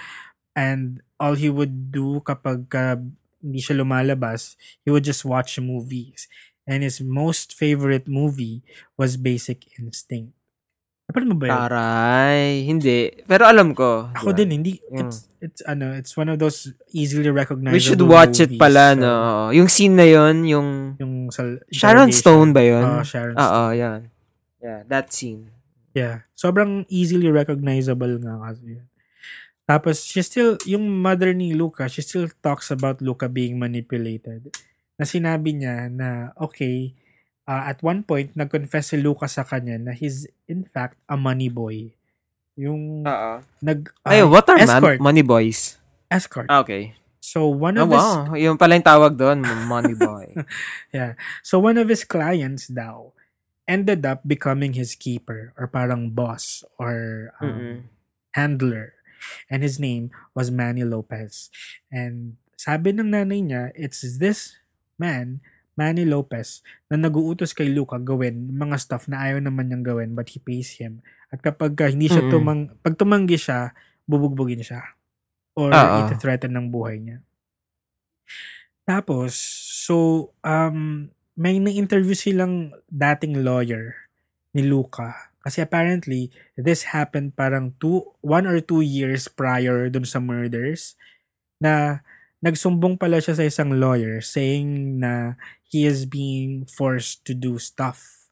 And 0.55 1.03
all 1.19 1.35
he 1.35 1.51
would 1.51 1.91
do 1.91 2.23
kapag 2.23 2.71
ka 2.71 3.03
hindi 3.45 3.61
siya 3.61 3.77
lumalabas, 3.77 4.57
he 4.81 4.89
would 4.89 5.05
just 5.05 5.23
watch 5.23 5.61
movies. 5.61 6.25
And 6.65 6.81
his 6.81 7.05
most 7.05 7.53
favorite 7.53 8.09
movie 8.09 8.65
was 8.97 9.21
Basic 9.21 9.69
Instinct. 9.77 10.33
Napanood 11.05 11.29
mo 11.29 11.37
ba 11.37 11.45
yun? 11.45 11.57
Taray. 11.61 12.45
Hindi. 12.65 12.99
Pero 13.29 13.45
alam 13.45 13.77
ko. 13.77 14.09
Ako 14.17 14.33
Diba? 14.33 14.39
din, 14.41 14.49
hindi. 14.57 14.73
Mm. 14.89 15.05
It's, 15.05 15.29
it's, 15.45 15.61
ano, 15.69 15.93
it's 15.93 16.17
one 16.17 16.33
of 16.33 16.41
those 16.41 16.73
easily 16.97 17.29
recognizable 17.29 17.77
We 17.77 17.85
should 17.85 18.01
watch 18.01 18.41
it 18.41 18.57
movies. 18.57 18.65
pala, 18.65 18.97
So, 18.97 19.05
no? 19.05 19.13
Oo. 19.13 19.45
Yung 19.53 19.69
scene 19.69 19.93
na 19.93 20.09
yun, 20.09 20.49
yung... 20.49 20.69
Yung 20.97 21.29
sa 21.29 21.45
Sharon 21.69 22.09
interrogation. 22.09 22.17
Stone 22.17 22.51
ba 22.57 22.63
yun? 22.65 22.85
Oo, 22.89 23.05
Sharon 23.05 23.37
Oo, 23.37 23.45
Stone. 23.45 23.77
yan. 23.77 24.01
Yeah, 24.65 24.81
that 24.89 25.13
scene. 25.13 25.53
Yeah. 25.93 26.25
Sobrang 26.33 26.89
easily 26.89 27.29
recognizable 27.29 28.17
nga 28.25 28.41
kasi 28.41 28.81
yun. 28.81 28.89
Tapos, 29.65 30.05
she 30.05 30.21
still, 30.21 30.61
yung 30.69 30.85
mother 31.01 31.33
ni 31.33 31.57
Luca, 31.57 31.89
she 31.89 32.05
still 32.05 32.29
talks 32.41 32.69
about 32.69 33.01
Luca 33.01 33.29
being 33.29 33.57
manipulated. 33.57 34.53
Na 34.95 35.09
sinabi 35.09 35.57
niya 35.57 35.89
na, 35.89 36.09
okay, 36.37 36.93
uh, 37.45 37.73
at 37.73 37.81
one 37.81 38.05
point, 38.05 38.37
nag-confess 38.37 38.93
si 38.93 39.01
Luca 39.01 39.25
sa 39.25 39.41
kanya 39.43 39.81
na 39.81 39.93
he's, 39.93 40.29
in 40.45 40.69
fact, 40.69 41.01
a 41.09 41.17
money 41.17 41.49
boy. 41.49 41.97
Yung, 42.55 43.03
Oo. 43.03 43.33
nag, 43.65 43.79
uh, 44.05 44.11
Ay, 44.12 44.21
what 44.23 44.45
are 44.47 44.61
man- 44.61 44.69
escort. 44.69 44.99
money 45.01 45.25
boys? 45.25 45.81
escort. 46.12 46.47
Ah, 46.47 46.61
okay. 46.61 46.95
So, 47.19 47.49
one 47.49 47.81
Oh, 47.81 47.89
of 47.89 47.91
his, 47.91 47.99
wow. 47.99 48.37
Yung 48.37 48.61
pala 48.61 48.77
yung 48.77 48.85
tawag 48.87 49.17
doon, 49.17 49.41
money 49.65 49.97
boy. 49.99 50.37
yeah. 50.93 51.17
So, 51.41 51.57
one 51.57 51.81
of 51.81 51.89
his 51.89 52.05
clients 52.05 52.69
daw 52.69 53.17
ended 53.65 54.05
up 54.05 54.21
becoming 54.29 54.77
his 54.77 54.93
keeper 54.93 55.57
or 55.57 55.65
parang 55.67 56.12
boss 56.12 56.62
or 56.77 57.33
um, 57.41 57.49
Mm-mm. 57.49 57.77
handler. 58.37 58.93
And 59.49 59.64
his 59.64 59.77
name 59.77 60.11
was 60.33 60.49
Manny 60.51 60.83
Lopez. 60.83 61.49
And 61.93 62.39
sabi 62.55 62.97
ng 62.97 63.12
nanay 63.12 63.41
niya, 63.45 63.62
it's 63.77 64.03
this 64.18 64.57
man, 64.97 65.45
Manny 65.75 66.07
Lopez, 66.07 66.62
na 66.87 66.97
naguutos 66.97 67.51
kay 67.51 67.70
Luca 67.70 67.99
gawin 67.99 68.55
mga 68.55 68.79
stuff 68.79 69.11
na 69.11 69.27
ayaw 69.27 69.43
naman 69.43 69.66
niyang 69.66 69.83
gawin 69.85 70.11
but 70.14 70.31
he 70.31 70.39
pays 70.39 70.79
him. 70.79 71.03
At 71.35 71.43
kapag 71.43 71.75
ka 71.75 71.91
hindi 71.91 72.07
siya 72.07 72.31
tumang, 72.31 72.70
pag 72.79 72.95
tumanggi 72.95 73.35
siya, 73.35 73.75
bubugbugin 74.07 74.62
siya. 74.62 74.95
Or 75.59 75.70
Oo. 75.70 76.07
iti-threaten 76.07 76.55
ng 76.55 76.70
buhay 76.70 77.03
niya. 77.03 77.18
Tapos, 78.85 79.35
so, 79.87 80.31
um, 80.45 81.09
may 81.35 81.59
na-interview 81.59 82.14
silang 82.14 82.70
dating 82.87 83.43
lawyer 83.43 84.07
ni 84.55 84.62
Luca. 84.62 85.34
Kasi 85.45 85.61
apparently, 85.61 86.33
this 86.57 86.97
happened 86.97 87.37
parang 87.37 87.77
two, 87.77 88.17
one 88.25 88.49
or 88.49 88.65
two 88.65 88.81
years 88.81 89.29
prior 89.29 89.93
dun 89.93 90.09
sa 90.09 90.17
murders 90.17 90.97
na 91.61 92.01
nagsumbong 92.41 92.97
pala 92.97 93.21
siya 93.21 93.37
sa 93.37 93.45
isang 93.45 93.77
lawyer 93.77 94.25
saying 94.25 95.01
na 95.05 95.37
he 95.69 95.85
is 95.85 96.09
being 96.09 96.65
forced 96.65 97.29
to 97.29 97.37
do 97.37 97.61
stuff 97.61 98.29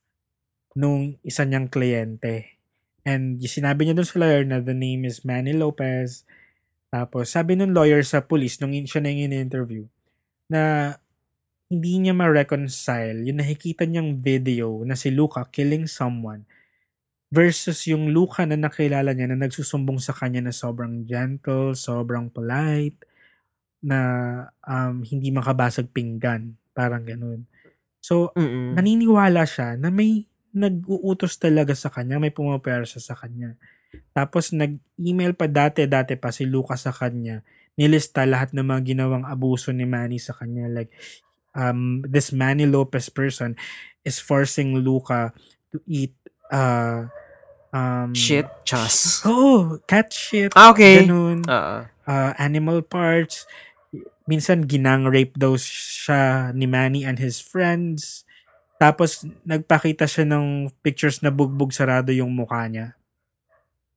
nung 0.73 1.21
isa 1.21 1.45
niyang 1.45 1.69
kliyente. 1.69 2.57
And 3.05 3.37
sinabi 3.45 3.85
niya 3.85 4.01
dun 4.01 4.09
sa 4.09 4.17
lawyer 4.17 4.41
na 4.49 4.65
the 4.65 4.73
name 4.73 5.05
is 5.05 5.21
Manny 5.21 5.53
Lopez. 5.53 6.25
Tapos 6.89 7.29
sabi 7.29 7.61
nung 7.61 7.77
lawyer 7.77 8.01
sa 8.01 8.25
police 8.25 8.57
nung 8.57 8.73
siya 8.73 9.05
na 9.05 9.13
yung 9.13 9.33
in-interview 9.33 9.85
na 10.49 10.97
hindi 11.73 12.05
niya 12.05 12.13
ma-reconcile 12.13 13.25
yung 13.25 13.41
nakikita 13.41 13.89
niyang 13.89 14.21
video 14.21 14.85
na 14.85 14.93
si 14.93 15.09
Luca 15.09 15.49
killing 15.49 15.89
someone 15.89 16.45
versus 17.33 17.89
yung 17.89 18.12
Luca 18.12 18.45
na 18.45 18.61
nakilala 18.61 19.16
niya 19.16 19.33
na 19.33 19.49
nagsusumbong 19.49 19.97
sa 19.97 20.12
kanya 20.12 20.45
na 20.45 20.53
sobrang 20.53 21.09
gentle, 21.09 21.72
sobrang 21.72 22.28
polite, 22.28 23.09
na 23.80 23.99
um, 24.68 25.01
hindi 25.01 25.33
makabasag 25.33 25.89
pinggan. 25.97 26.61
Parang 26.76 27.09
ganun. 27.09 27.49
So, 28.05 28.37
Mm-mm. 28.37 28.76
naniniwala 28.76 29.49
siya 29.49 29.80
na 29.80 29.89
may 29.89 30.28
nag-uutos 30.53 31.41
talaga 31.41 31.72
sa 31.72 31.89
kanya, 31.89 32.20
may 32.20 32.28
pumapersa 32.28 33.01
sa 33.01 33.16
kanya. 33.16 33.57
Tapos 34.12 34.53
nag-email 34.53 35.33
pa 35.33 35.49
dati-dati 35.49 36.20
pa 36.20 36.28
si 36.28 36.45
Lucas 36.45 36.85
sa 36.85 36.93
kanya, 36.93 37.41
nilista 37.80 38.28
lahat 38.28 38.53
ng 38.53 38.68
mga 38.68 38.93
ginawang 38.93 39.24
abuso 39.24 39.72
ni 39.72 39.89
Manny 39.89 40.20
sa 40.20 40.37
kanya. 40.37 40.68
Like, 40.68 40.93
um, 41.57 42.05
this 42.05 42.28
Manny 42.28 42.68
Lopez 42.68 43.09
person 43.09 43.57
is 44.05 44.20
forcing 44.20 44.85
Luca 44.85 45.33
to 45.72 45.80
eat 45.89 46.12
uh, 46.53 47.09
um, 47.73 48.12
Shit, 48.14 48.47
chas. 48.62 49.25
Oo, 49.27 49.81
cat 49.89 50.12
shit. 50.12 50.53
Ah, 50.55 50.70
okay. 50.70 51.03
Ganun. 51.03 51.43
Oo. 51.43 51.77
Uh, 52.07 52.33
animal 52.39 52.85
parts. 52.85 53.49
Minsan 54.29 54.70
ginang 54.70 55.11
rape 55.11 55.35
daw 55.35 55.59
siya 55.59 56.55
ni 56.55 56.68
Manny 56.68 57.03
and 57.03 57.18
his 57.18 57.43
friends. 57.43 58.23
Tapos 58.79 59.27
nagpakita 59.43 60.07
siya 60.07 60.29
ng 60.29 60.70
pictures 60.83 61.23
na 61.23 61.35
bugbog 61.35 61.75
sarado 61.75 62.14
yung 62.14 62.31
mukha 62.31 62.66
niya. 62.70 62.95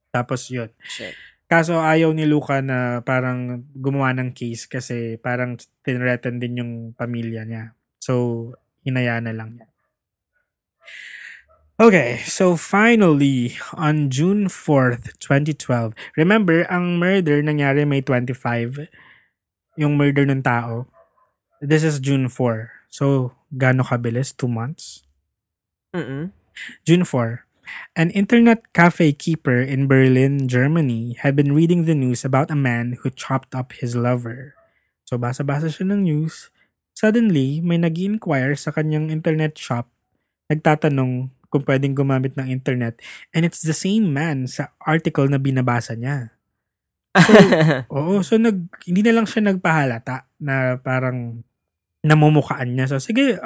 Tapos 0.09 0.47
yun. 0.49 0.71
Shit. 0.81 1.13
Kaso 1.45 1.77
ayaw 1.77 2.09
ni 2.09 2.25
Luca 2.25 2.57
na 2.65 3.05
parang 3.05 3.61
gumawa 3.77 4.17
ng 4.17 4.33
case 4.33 4.65
kasi 4.65 5.21
parang 5.21 5.61
tinreten 5.85 6.41
din 6.41 6.57
yung 6.57 6.73
pamilya 6.97 7.45
niya. 7.45 7.77
So, 8.01 8.53
hinaya 8.81 9.21
na 9.21 9.29
lang 9.29 9.61
niya. 9.61 9.69
Okay, 11.75 12.23
so 12.23 12.55
finally, 12.55 13.59
on 13.75 14.07
June 14.07 14.47
4th, 14.47 15.11
2012, 15.19 15.91
remember, 16.15 16.63
ang 16.71 16.95
murder 16.95 17.43
nangyari 17.43 17.83
May 17.83 17.99
25, 17.99 18.87
yung 19.75 19.99
murder 19.99 20.23
ng 20.23 20.39
tao. 20.39 20.87
This 21.59 21.83
is 21.83 21.99
June 21.99 22.31
4. 22.31 22.71
So, 22.87 23.35
gaano 23.51 23.83
kabilis? 23.83 24.31
Two 24.31 24.47
months? 24.47 25.03
Mm-mm. 25.91 26.31
June 26.87 27.03
4. 27.03 27.43
An 27.99 28.07
internet 28.15 28.71
cafe 28.71 29.11
keeper 29.11 29.59
in 29.59 29.91
Berlin, 29.91 30.47
Germany, 30.47 31.19
had 31.27 31.35
been 31.35 31.51
reading 31.51 31.83
the 31.83 31.97
news 31.97 32.23
about 32.23 32.47
a 32.47 32.55
man 32.55 33.03
who 33.03 33.11
chopped 33.11 33.51
up 33.51 33.75
his 33.75 33.99
lover. 33.99 34.55
So, 35.03 35.19
basa-basa 35.19 35.67
siya 35.67 35.91
ng 35.91 36.07
news. 36.07 36.55
Suddenly, 36.95 37.59
may 37.59 37.75
nag 37.75 37.99
inquire 37.99 38.55
sa 38.55 38.71
kanyang 38.71 39.11
internet 39.11 39.59
shop. 39.59 39.91
Nagtatanong 40.47 41.34
kung 41.55 41.63
pwedeng 41.63 41.95
gumamit 41.95 42.35
ng 42.35 42.51
internet. 42.51 42.99
And 43.31 43.47
it's 43.47 43.63
the 43.63 43.71
same 43.71 44.11
man 44.11 44.51
sa 44.51 44.75
article 44.83 45.31
na 45.31 45.39
binabasa 45.39 45.95
niya. 45.95 46.35
Oo, 47.95 48.19
so 48.19 48.35
nag, 48.35 48.67
hindi 48.83 48.99
na 48.99 49.15
lang 49.15 49.23
siya 49.23 49.47
nagpahalata 49.47 50.27
na 50.43 50.75
parang 50.83 51.39
namumukaan 52.03 52.75
niya. 52.75 52.91
So, 52.91 52.99
sige, 52.99 53.39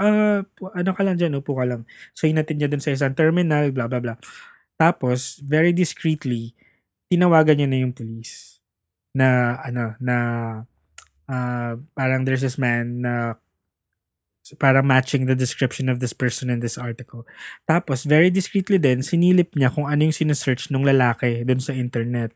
pu- 0.58 0.74
ano 0.74 0.92
ka 0.92 1.02
lang 1.06 1.22
dyan, 1.22 1.38
upo 1.38 1.54
ka 1.54 1.70
lang. 1.70 1.86
So, 2.18 2.26
inatin 2.26 2.58
niya 2.58 2.68
dun 2.68 2.82
sa 2.82 2.92
isang 2.92 3.14
terminal, 3.14 3.70
blah, 3.70 3.86
blah, 3.86 4.02
blah. 4.02 4.18
Tapos, 4.76 5.38
very 5.46 5.72
discreetly, 5.72 6.58
tinawagan 7.08 7.62
niya 7.62 7.70
na 7.70 7.80
yung 7.86 7.94
police. 7.94 8.60
Na, 9.14 9.56
ano, 9.62 9.94
na, 10.02 10.16
ah, 11.30 11.78
parang 11.94 12.26
there's 12.26 12.42
this 12.42 12.58
man 12.58 13.06
na 13.06 13.40
para 14.58 14.82
matching 14.82 15.30
the 15.30 15.38
description 15.38 15.92
of 15.92 16.00
this 16.00 16.16
person 16.16 16.50
in 16.50 16.64
this 16.64 16.78
article. 16.80 17.28
Tapos, 17.70 18.08
very 18.08 18.34
discreetly 18.34 18.82
din, 18.82 19.06
sinilip 19.06 19.54
niya 19.54 19.70
kung 19.70 19.86
ano 19.86 20.10
yung 20.10 20.16
sinesearch 20.16 20.74
ng 20.74 20.82
lalaki 20.82 21.46
dun 21.46 21.62
sa 21.62 21.76
internet. 21.76 22.34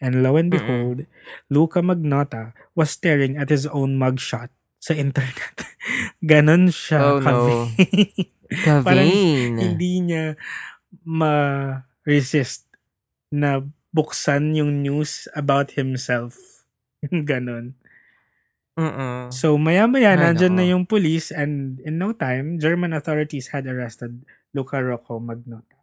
And 0.00 0.22
lo 0.24 0.36
and 0.38 0.48
behold, 0.48 1.04
Luca 1.52 1.84
Magnota 1.84 2.56
was 2.72 2.92
staring 2.92 3.36
at 3.36 3.52
his 3.52 3.66
own 3.68 3.98
mugshot 3.98 4.48
sa 4.80 4.92
internet. 4.94 5.66
Ganon 6.30 6.70
siya. 6.70 7.00
Oh, 7.02 7.18
no. 7.18 7.66
ka-vain. 8.46 8.86
Parang 8.86 9.10
hindi 9.58 9.92
niya 10.00 10.38
ma-resist 11.02 12.70
na 13.32 13.66
buksan 13.90 14.54
yung 14.54 14.84
news 14.84 15.26
about 15.34 15.74
himself. 15.74 16.62
Ganon. 17.28 17.74
Mm-mm. 18.76 19.32
So, 19.32 19.56
maya-maya, 19.56 20.20
Ay, 20.20 20.36
na 20.52 20.64
yung 20.68 20.84
police 20.84 21.32
and 21.32 21.80
in 21.80 21.96
no 21.96 22.12
time, 22.12 22.60
German 22.60 22.92
authorities 22.92 23.48
had 23.48 23.64
arrested 23.64 24.20
Luca 24.52 24.76
Rocco 24.84 25.16
Magnota. 25.16 25.80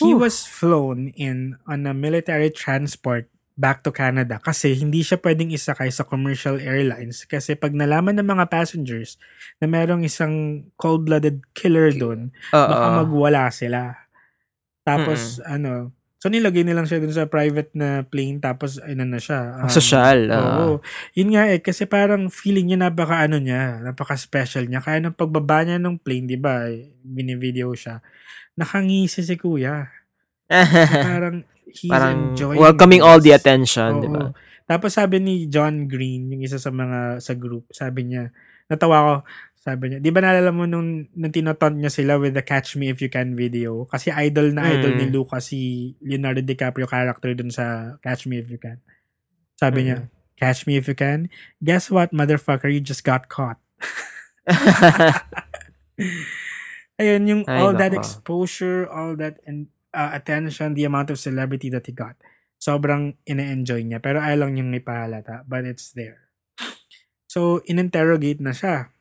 He 0.00 0.16
Whew. 0.16 0.24
was 0.24 0.48
flown 0.48 1.12
in 1.12 1.60
on 1.68 1.84
a 1.84 1.92
military 1.92 2.48
transport 2.48 3.28
back 3.60 3.84
to 3.84 3.92
Canada 3.92 4.40
kasi 4.40 4.72
hindi 4.72 5.04
siya 5.04 5.20
pwedeng 5.20 5.52
isakay 5.52 5.92
sa 5.92 6.08
commercial 6.08 6.56
airlines 6.56 7.28
kasi 7.28 7.52
pag 7.52 7.76
nalaman 7.76 8.16
ng 8.16 8.24
mga 8.24 8.48
passengers 8.48 9.20
na 9.60 9.68
merong 9.68 10.00
isang 10.00 10.64
cold-blooded 10.80 11.44
killer 11.52 11.92
doon, 11.92 12.32
baka 12.48 12.86
Oo. 12.88 12.96
magwala 13.04 13.52
sila. 13.52 14.08
Tapos, 14.80 15.44
ano, 15.44 15.92
so 16.20 16.28
nilagay 16.28 16.62
nilang 16.62 16.84
siya 16.84 17.00
dun 17.00 17.16
sa 17.16 17.24
private 17.26 17.72
na 17.72 18.04
plane 18.04 18.36
tapos, 18.38 18.76
ano 18.78 19.08
na 19.08 19.16
siya. 19.16 19.64
um, 19.64 19.72
Social. 19.72 20.28
oo. 20.28 20.36
Oo. 20.36 20.74
Yun 21.16 21.32
nga 21.32 21.48
eh, 21.48 21.64
kasi 21.64 21.88
parang 21.88 22.28
feeling 22.28 22.70
niya 22.70 22.78
napaka 22.92 23.24
ano 23.24 23.40
niya, 23.40 23.80
napaka-special 23.80 24.68
niya. 24.68 24.84
Kaya 24.84 25.00
nung 25.00 25.16
pagbaba 25.16 25.64
niya 25.64 25.80
ng 25.80 25.96
plane, 25.98 26.28
di 26.28 26.36
ba, 26.36 26.68
eh, 26.68 26.92
binivideo 27.00 27.72
siya, 27.72 28.04
nakangisi 28.54 29.24
si 29.24 29.34
kuya. 29.40 29.88
Parang 31.08 31.46
he's 31.70 31.88
Parang 31.88 32.34
enjoying 32.36 32.58
welcoming 32.60 33.00
all 33.00 33.22
the 33.22 33.30
this. 33.32 33.38
attention, 33.40 34.02
di 34.04 34.10
ba? 34.10 34.34
Tapos 34.66 34.94
sabi 34.94 35.18
ni 35.22 35.46
John 35.48 35.86
Green, 35.88 36.30
yung 36.30 36.42
isa 36.44 36.58
sa 36.58 36.70
mga 36.70 37.22
sa 37.22 37.34
group, 37.38 37.70
sabi 37.72 38.06
niya, 38.10 38.30
natawa 38.70 38.96
ko, 39.02 39.14
sabi 39.60 39.92
niya, 39.92 40.00
di 40.00 40.08
ba 40.08 40.24
naalala 40.24 40.50
mo 40.50 40.64
nung, 40.64 41.04
nung 41.12 41.28
tinotaunt 41.30 41.76
niya 41.76 41.92
sila 41.92 42.16
with 42.16 42.32
the 42.32 42.40
Catch 42.40 42.74
Me 42.74 42.88
If 42.88 43.04
You 43.04 43.12
Can 43.12 43.36
video? 43.36 43.84
Kasi 43.84 44.08
idol 44.08 44.56
na 44.56 44.64
idol 44.66 44.96
Mm. 44.96 44.98
ni 44.98 45.06
Luca 45.12 45.36
si 45.38 45.92
Leonardo 46.00 46.40
DiCaprio 46.40 46.88
character 46.88 47.36
dun 47.36 47.52
sa 47.52 47.96
Catch 48.00 48.24
Me 48.24 48.40
If 48.40 48.48
You 48.48 48.56
Can. 48.56 48.80
Sabi 49.54 49.84
niya, 49.84 50.08
Catch 50.34 50.64
Me 50.64 50.80
If 50.80 50.88
You 50.88 50.96
Can? 50.96 51.28
Guess 51.60 51.92
what, 51.92 52.08
motherfucker, 52.10 52.72
you 52.72 52.80
just 52.80 53.04
got 53.04 53.28
caught. 53.28 53.60
Ayun, 57.00 57.22
yung 57.28 57.42
Ay, 57.48 57.60
all 57.60 57.72
that 57.76 57.92
nako. 57.92 58.00
exposure, 58.00 58.84
all 58.88 59.16
that 59.16 59.40
and 59.44 59.68
uh, 59.92 60.12
attention, 60.12 60.72
the 60.72 60.84
amount 60.84 61.08
of 61.08 61.20
celebrity 61.20 61.68
that 61.68 61.84
he 61.84 61.92
got. 61.92 62.16
Sobrang 62.60 63.16
ine-enjoy 63.24 63.84
niya. 63.84 64.00
Pero 64.00 64.20
ayaw 64.20 64.44
lang 64.44 64.60
yung 64.60 64.72
ipahalata. 64.72 65.44
But 65.48 65.64
it's 65.64 65.92
there. 65.96 66.28
So, 67.24 67.64
in-interrogate 67.64 68.40
na 68.40 68.52
siya. 68.52 68.92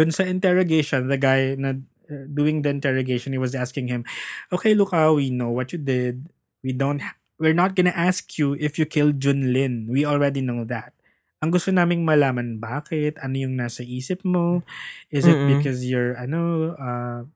Doon 0.00 0.16
sa 0.16 0.24
interrogation, 0.24 1.12
the 1.12 1.20
guy 1.20 1.60
na 1.60 1.76
uh, 2.08 2.24
doing 2.32 2.64
the 2.64 2.72
interrogation, 2.72 3.36
he 3.36 3.40
was 3.42 3.52
asking 3.52 3.92
him, 3.92 4.08
Okay, 4.48 4.72
Luca, 4.72 5.12
we 5.12 5.28
know 5.28 5.52
what 5.52 5.76
you 5.76 5.80
did. 5.80 6.32
We 6.64 6.72
don't, 6.72 7.04
we're 7.36 7.52
not 7.52 7.76
gonna 7.76 7.92
ask 7.92 8.40
you 8.40 8.56
if 8.56 8.80
you 8.80 8.88
killed 8.88 9.20
Junlin. 9.20 9.92
We 9.92 10.08
already 10.08 10.40
know 10.40 10.64
that. 10.64 10.96
Ang 11.44 11.52
gusto 11.52 11.68
naming 11.68 12.08
malaman, 12.08 12.56
bakit? 12.60 13.20
Ano 13.20 13.36
yung 13.36 13.60
nasa 13.60 13.84
isip 13.84 14.24
mo? 14.24 14.64
Is 15.12 15.28
it 15.28 15.36
Mm-mm. 15.36 15.60
because 15.60 15.84
you're, 15.84 16.16
ano, 16.16 16.72
uh, 16.76 17.28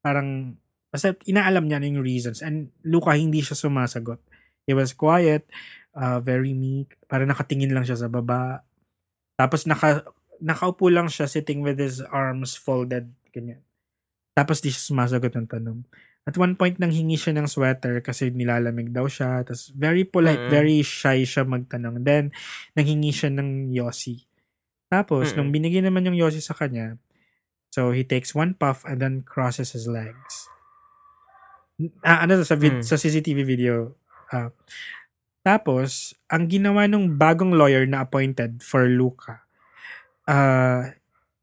parang, 0.00 0.60
basta 0.88 1.12
inaalam 1.28 1.68
niya 1.68 1.84
yung 1.84 2.00
reasons. 2.00 2.40
And 2.40 2.72
Luca, 2.84 3.12
hindi 3.12 3.44
siya 3.44 3.56
sumasagot. 3.56 4.20
He 4.68 4.72
was 4.72 4.92
quiet, 4.92 5.48
uh, 5.96 6.20
very 6.20 6.52
meek. 6.52 6.96
Parang 7.08 7.32
nakatingin 7.32 7.72
lang 7.72 7.84
siya 7.84 7.96
sa 7.96 8.08
baba. 8.12 8.64
Tapos 9.40 9.64
naka, 9.64 10.04
nakaupo 10.40 10.88
lang 10.88 11.06
siya 11.06 11.26
sitting 11.26 11.60
with 11.60 11.76
his 11.76 12.00
arms 12.02 12.54
folded. 12.54 13.12
Ganyan. 13.30 13.62
Tapos 14.32 14.60
di 14.60 14.68
siya 14.68 14.92
sumasagot 14.92 15.32
ng 15.32 15.48
tanong. 15.48 15.80
At 16.26 16.34
one 16.34 16.58
point, 16.58 16.76
nang 16.82 16.90
hingi 16.90 17.14
siya 17.14 17.38
ng 17.38 17.46
sweater 17.46 18.02
kasi 18.02 18.34
nilalamig 18.34 18.90
daw 18.90 19.06
siya. 19.06 19.46
Tapos 19.46 19.70
very 19.72 20.02
polite, 20.02 20.42
Mm-mm. 20.42 20.52
very 20.52 20.82
shy 20.82 21.22
siya 21.22 21.46
magtanong. 21.46 22.02
Then, 22.02 22.34
nanghingi 22.74 23.14
siya 23.14 23.30
ng 23.30 23.70
Yossi. 23.70 24.26
Tapos, 24.90 25.30
Mm-mm. 25.30 25.36
nung 25.38 25.50
binigay 25.54 25.80
naman 25.80 26.02
yung 26.10 26.18
Yossi 26.18 26.42
sa 26.42 26.58
kanya, 26.58 26.98
so 27.70 27.94
he 27.94 28.02
takes 28.02 28.34
one 28.34 28.58
puff 28.58 28.82
and 28.82 28.98
then 28.98 29.22
crosses 29.22 29.70
his 29.70 29.86
legs. 29.86 30.50
Ah, 32.02 32.26
ano 32.26 32.40
sa, 32.42 32.58
vid- 32.58 32.82
Mm. 32.82 32.86
sa 32.86 32.98
CCTV 32.98 33.46
video. 33.46 33.94
Ah. 34.26 34.50
tapos, 35.46 36.18
ang 36.26 36.50
ginawa 36.50 36.90
ng 36.90 37.14
bagong 37.14 37.54
lawyer 37.54 37.86
na 37.86 38.02
appointed 38.02 38.58
for 38.58 38.90
Luca, 38.90 39.45
ah 40.26 40.90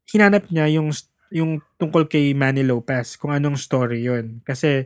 hinanap 0.05 0.51
niya 0.51 0.69
yung 0.69 0.93
yung 1.33 1.57
tungkol 1.81 2.05
kay 2.05 2.37
Manny 2.37 2.61
Lopez, 2.61 3.17
kung 3.17 3.33
anong 3.33 3.57
story 3.57 4.05
yun. 4.05 4.45
Kasi 4.45 4.85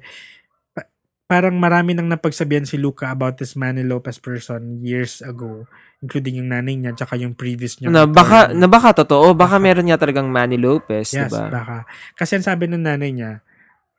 pa- 0.71 0.87
parang 1.27 1.59
marami 1.59 1.91
nang 1.91 2.07
napagsabihan 2.07 2.63
si 2.63 2.79
Luca 2.79 3.11
about 3.11 3.35
this 3.35 3.59
Manny 3.59 3.83
Lopez 3.83 4.15
person 4.15 4.79
years 4.79 5.19
ago, 5.19 5.67
including 5.99 6.39
yung 6.39 6.47
nanay 6.47 6.79
niya 6.79 6.95
tsaka 6.95 7.19
yung 7.19 7.35
previous 7.35 7.83
niya. 7.83 7.91
na 7.91 8.07
baka 8.07 8.55
na 8.55 8.71
baka 8.71 8.95
totoo, 9.03 9.35
baka 9.35 9.59
meron 9.59 9.91
niya 9.91 9.99
talagang 9.99 10.31
Manny 10.31 10.55
Lopez, 10.55 11.11
Yes, 11.11 11.27
di 11.27 11.35
ba? 11.35 11.51
baka. 11.51 11.77
Kasi 12.15 12.39
ang 12.39 12.47
sabi 12.47 12.71
ng 12.71 12.79
nanay 12.79 13.11
niya, 13.11 13.43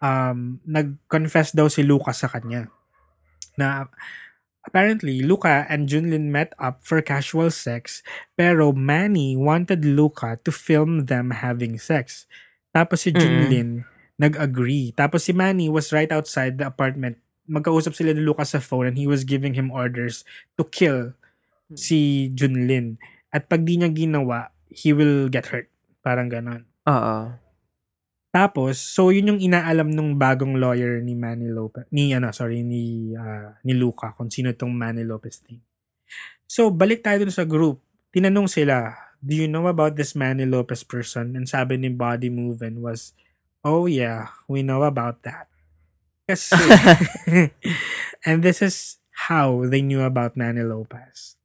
um, 0.00 0.56
nag-confess 0.64 1.52
daw 1.52 1.68
si 1.68 1.84
Luca 1.84 2.16
sa 2.16 2.32
kanya. 2.32 2.72
Na 3.60 3.84
apparently, 4.68 5.24
Luca 5.24 5.64
and 5.72 5.88
Junlin 5.88 6.28
met 6.28 6.52
up 6.60 6.84
for 6.84 7.00
casual 7.00 7.48
sex, 7.48 8.04
pero 8.36 8.76
Manny 8.76 9.32
wanted 9.34 9.88
Luca 9.88 10.36
to 10.44 10.52
film 10.52 11.08
them 11.08 11.32
having 11.40 11.80
sex. 11.80 12.28
Tapos 12.76 13.08
si. 13.08 13.16
Junlin 13.16 13.88
nag-agree. 14.18 14.92
Tapos 14.98 15.24
si 15.24 15.32
Manny 15.32 15.70
was 15.70 15.94
right 15.94 16.10
outside 16.10 16.58
the 16.58 16.66
apartment. 16.66 17.22
Magkausap 17.48 17.96
sila 17.96 18.12
ni 18.12 18.20
Luca 18.20 18.44
sa 18.44 18.60
phone 18.60 18.92
and 18.92 18.98
he 19.00 19.08
was 19.08 19.24
giving 19.24 19.56
him 19.56 19.72
orders 19.72 20.26
to 20.58 20.66
kill 20.68 21.16
si 21.72 22.28
Junlin. 22.34 23.00
At 23.32 23.48
pag 23.48 23.64
di 23.64 23.80
niya 23.80 23.88
ginawa, 23.94 24.52
he 24.68 24.92
will 24.92 25.32
get 25.32 25.48
hurt. 25.48 25.70
Parang 26.04 26.28
ganon. 26.28 26.68
Oo. 26.84 27.32
Tapos, 28.28 28.76
so 28.76 29.08
yun 29.08 29.34
yung 29.34 29.40
inaalam 29.40 29.88
nung 29.88 30.20
bagong 30.20 30.60
lawyer 30.60 31.00
ni 31.00 31.16
Manny 31.16 31.48
Lopez, 31.48 31.88
ni 31.88 32.12
ano, 32.12 32.28
sorry, 32.28 32.60
ni, 32.60 33.16
ah, 33.16 33.56
ni 33.64 33.72
Luca, 33.72 34.12
kung 34.12 34.28
sino 34.28 34.52
tong 34.52 34.76
Manny 34.76 35.00
Lopez 35.00 35.40
thing. 35.40 35.64
So, 36.44 36.68
balik 36.68 37.04
tayo 37.04 37.24
dun 37.24 37.32
sa 37.32 37.48
group. 37.48 37.80
Tinanong 38.12 38.48
sila, 38.48 38.92
do 39.24 39.32
you 39.32 39.48
know 39.48 39.64
about 39.64 39.96
this 39.96 40.12
Manny 40.12 40.44
Lopez 40.44 40.84
person? 40.84 41.40
And 41.40 41.48
sabi 41.48 41.80
ni 41.80 41.88
Body 41.88 42.28
Movin 42.28 42.84
was, 42.84 43.16
oh 43.64 43.88
yeah, 43.88 44.36
we 44.44 44.60
know 44.60 44.84
about 44.84 45.24
that. 45.24 45.48
Kasi, 46.28 46.60
and 48.28 48.44
this 48.44 48.60
is 48.60 49.00
how 49.32 49.64
they 49.64 49.80
knew 49.80 50.04
about 50.04 50.36
Manny 50.36 50.60
Lopez. 50.60 51.40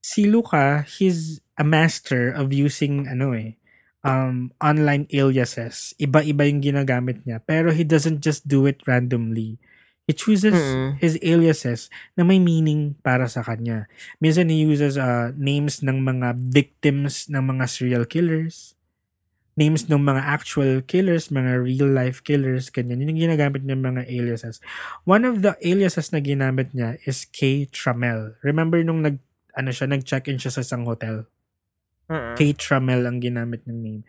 Si 0.00 0.24
Luca, 0.24 0.80
he's 0.88 1.44
a 1.60 1.64
master 1.64 2.32
of 2.32 2.56
using, 2.56 3.04
ano 3.04 3.36
eh, 3.36 3.59
um, 4.04 4.52
online 4.60 5.06
aliases. 5.12 5.92
Iba-iba 6.00 6.48
yung 6.48 6.64
ginagamit 6.64 7.24
niya. 7.24 7.40
Pero 7.44 7.72
he 7.72 7.84
doesn't 7.84 8.20
just 8.24 8.48
do 8.48 8.64
it 8.64 8.80
randomly. 8.84 9.60
He 10.10 10.16
chooses 10.16 10.58
Mm-mm. 10.58 10.98
his 10.98 11.14
aliases 11.22 11.86
na 12.18 12.26
may 12.26 12.42
meaning 12.42 12.98
para 12.98 13.30
sa 13.30 13.46
kanya. 13.46 13.86
Minsan 14.18 14.50
he 14.50 14.66
uses 14.66 14.98
uh, 14.98 15.30
names 15.38 15.86
ng 15.86 16.02
mga 16.02 16.34
victims 16.34 17.30
ng 17.30 17.38
mga 17.38 17.64
serial 17.70 18.04
killers. 18.10 18.74
Names 19.54 19.86
ng 19.86 20.02
mga 20.02 20.22
actual 20.24 20.82
killers, 20.82 21.30
mga 21.30 21.62
real 21.62 21.86
life 21.86 22.26
killers, 22.26 22.74
ganyan. 22.74 22.98
Yun 23.06 23.14
yung 23.14 23.30
ginagamit 23.30 23.62
niya 23.62 23.78
mga 23.78 24.08
aliases. 24.08 24.58
One 25.06 25.22
of 25.22 25.46
the 25.46 25.54
aliases 25.62 26.10
na 26.10 26.18
ginamit 26.18 26.74
niya 26.74 26.98
is 27.06 27.28
K. 27.30 27.70
Tramel. 27.70 28.34
Remember 28.42 28.82
nung 28.82 29.06
nag, 29.06 29.22
ano 29.54 29.70
siya, 29.70 29.86
nag-check-in 29.86 30.42
siya 30.42 30.58
sa 30.58 30.64
isang 30.66 30.90
hotel? 30.90 31.30
Mm-mm. 32.10 32.34
K. 32.34 32.50
Tramel 32.52 33.06
ang 33.06 33.22
ginamit 33.22 33.62
ng 33.64 33.78
name. 33.78 34.02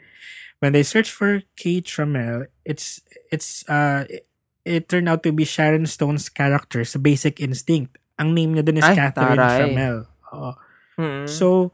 When 0.57 0.73
they 0.73 0.81
search 0.81 1.13
for 1.13 1.45
K. 1.53 1.79
Tramel, 1.79 2.49
it's 2.65 3.05
it's 3.29 3.61
uh 3.69 4.09
it, 4.09 4.25
it 4.65 4.89
turned 4.89 5.05
out 5.05 5.21
to 5.21 5.31
be 5.31 5.45
Sharon 5.45 5.85
Stone's 5.85 6.27
character 6.27 6.81
sa 6.81 6.97
Basic 6.97 7.37
Instinct. 7.37 8.01
Ang 8.17 8.33
name 8.33 8.57
niya 8.57 8.65
dun 8.65 8.81
is 8.81 8.85
Ay, 8.85 8.97
Catherine 8.97 9.37
taray. 9.37 9.57
Tramel. 9.57 9.97
Oo. 10.33 10.51
Mm-mm. 10.97 11.25
So 11.29 11.69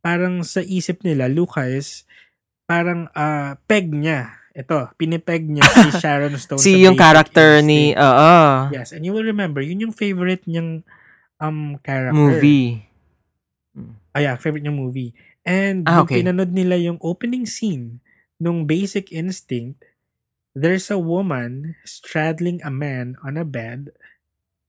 parang 0.00 0.40
sa 0.46 0.60
isip 0.62 1.02
nila 1.02 1.26
Lucas 1.26 2.04
parang 2.64 3.08
uh, 3.16 3.56
peg 3.64 3.88
niya. 3.88 4.36
Ito, 4.52 4.90
pinipeg 4.98 5.46
niya 5.46 5.62
si 5.64 5.88
Sharon 6.02 6.34
Stone 6.34 6.58
si 6.58 6.82
yung 6.82 6.98
Basic 6.98 7.00
character 7.00 7.48
ni 7.62 7.94
oo, 7.94 8.32
Yes, 8.74 8.90
and 8.90 9.06
you 9.06 9.14
will 9.14 9.22
remember, 9.22 9.62
yun 9.62 9.78
yung 9.78 9.94
favorite 9.94 10.42
niyang 10.50 10.82
um 11.38 11.78
character. 11.80 12.12
movie. 12.16 12.82
Ah, 14.10 14.18
yeah, 14.18 14.34
favorite 14.34 14.66
niyang 14.66 14.74
movie. 14.80 15.14
And 15.48 15.88
Ah, 15.88 16.04
okay. 16.04 16.20
pinanood 16.20 16.52
nila 16.52 16.76
yung 16.76 17.00
opening 17.00 17.48
scene 17.48 18.04
nung 18.36 18.68
Basic 18.68 19.08
Instinct, 19.08 19.80
there's 20.52 20.92
a 20.92 21.00
woman 21.00 21.72
straddling 21.88 22.60
a 22.60 22.68
man 22.68 23.16
on 23.24 23.40
a 23.40 23.48
bed 23.48 23.96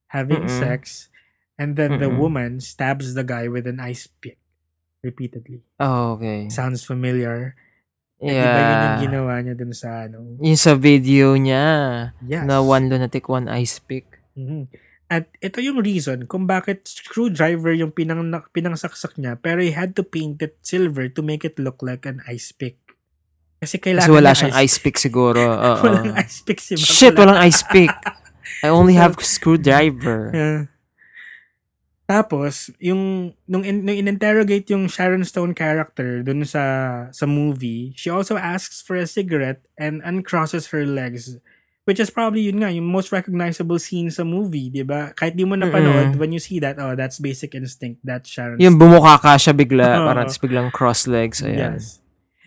having 0.10 0.48
Mm-mm. 0.48 0.56
sex 0.58 1.12
and 1.60 1.76
then 1.76 2.00
the 2.00 2.08
Mm-mm. 2.08 2.18
woman 2.18 2.52
stabs 2.64 3.12
the 3.14 3.28
guy 3.28 3.52
with 3.52 3.68
an 3.68 3.84
ice 3.84 4.08
pick 4.08 4.40
repeatedly. 5.04 5.62
Oh, 5.78 6.16
okay. 6.16 6.48
Sounds 6.48 6.82
familiar. 6.82 7.60
Yeah. 8.20 8.36
Iba 8.36 8.60
yun 8.60 8.80
yung 8.80 9.00
ginawa 9.04 9.34
niya 9.40 9.56
dun 9.56 9.72
sa 9.72 10.08
ano. 10.08 10.40
Yung 10.40 10.60
sa 10.60 10.76
video 10.76 11.36
niya, 11.36 11.66
Yes. 12.20 12.44
na 12.44 12.60
one 12.60 12.88
lunatic, 12.88 13.28
one 13.28 13.48
ice 13.48 13.80
pick. 13.80 14.08
Mhm. 14.36 14.68
At 15.10 15.26
ito 15.42 15.58
yung 15.58 15.82
reason 15.82 16.30
kung 16.30 16.46
bakit 16.46 16.86
screwdriver 16.86 17.74
yung 17.74 17.90
pinang 17.90 18.30
pinangsaksak 18.54 19.18
niya 19.18 19.42
pero 19.42 19.58
he 19.58 19.74
had 19.74 19.98
to 19.98 20.06
paint 20.06 20.38
it 20.46 20.62
silver 20.62 21.10
to 21.10 21.26
make 21.26 21.42
it 21.42 21.58
look 21.58 21.82
like 21.82 22.06
an 22.06 22.22
ice 22.30 22.54
pick. 22.54 22.78
Kasi 23.60 23.82
kailangan 23.82 24.08
Kasi 24.08 24.16
wala 24.16 24.32
siyang 24.38 24.56
ice 24.56 24.78
pick 24.80 24.96
siguro. 24.96 25.42
Oo. 25.52 25.82
Walang 25.84 26.14
ice 26.16 26.40
pick 26.46 26.62
si 26.62 26.78
Mac. 26.78 26.86
Shit, 26.88 27.14
Wala. 27.18 27.20
walang 27.26 27.40
ice 27.42 27.64
pick. 27.68 27.92
I 28.64 28.70
only 28.72 28.96
have 28.96 29.18
screwdriver. 29.26 30.32
Yeah. 30.32 30.62
Tapos, 32.10 32.74
yung 32.82 33.36
nung, 33.46 33.62
in, 33.62 33.86
nung 33.86 33.94
in-interrogate 33.94 34.66
yung 34.74 34.90
Sharon 34.90 35.22
Stone 35.22 35.54
character 35.54 36.26
dun 36.26 36.42
sa 36.42 37.06
sa 37.14 37.30
movie, 37.30 37.94
she 37.94 38.10
also 38.10 38.34
asks 38.34 38.82
for 38.82 38.98
a 38.98 39.06
cigarette 39.06 39.62
and 39.78 40.02
uncrosses 40.02 40.74
her 40.74 40.90
legs. 40.90 41.38
Which 41.90 41.98
is 41.98 42.14
probably 42.14 42.46
yun 42.46 42.62
nga, 42.62 42.70
yung 42.70 42.86
most 42.86 43.10
recognizable 43.10 43.82
scene 43.82 44.14
sa 44.14 44.22
movie, 44.22 44.70
di 44.70 44.86
ba? 44.86 45.10
Kahit 45.18 45.34
di 45.34 45.42
mo 45.42 45.58
napanood, 45.58 46.14
Mm-mm. 46.14 46.20
when 46.22 46.30
you 46.30 46.38
see 46.38 46.62
that, 46.62 46.78
oh, 46.78 46.94
that's 46.94 47.18
basic 47.18 47.58
instinct. 47.58 47.98
That's 48.06 48.30
Sharon 48.30 48.62
Yung 48.62 48.78
bumuka 48.78 49.18
ka 49.18 49.34
siya 49.42 49.58
bigla, 49.58 49.98
Oo. 49.98 50.06
parang 50.06 50.30
biglang 50.30 50.70
cross 50.70 51.10
legs. 51.10 51.42
Ayan. 51.42 51.82
Yes. 51.82 51.98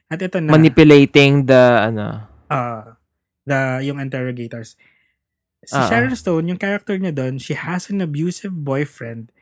At 0.07 0.22
ito 0.22 0.38
na, 0.38 0.55
Manipulating 0.55 1.43
the, 1.51 1.90
ano, 1.90 2.22
uh, 2.47 2.95
the, 3.43 3.82
yung 3.82 3.99
interrogators. 3.99 4.78
Si 5.66 5.74
Ah. 5.74 5.90
Sharon 5.90 6.14
Stone, 6.14 6.47
yung 6.47 6.61
character 6.62 6.95
niya 6.95 7.11
doon, 7.11 7.43
she 7.43 7.59
has 7.59 7.90
an 7.90 7.99
abusive 7.99 8.55
boyfriend. 8.55 9.34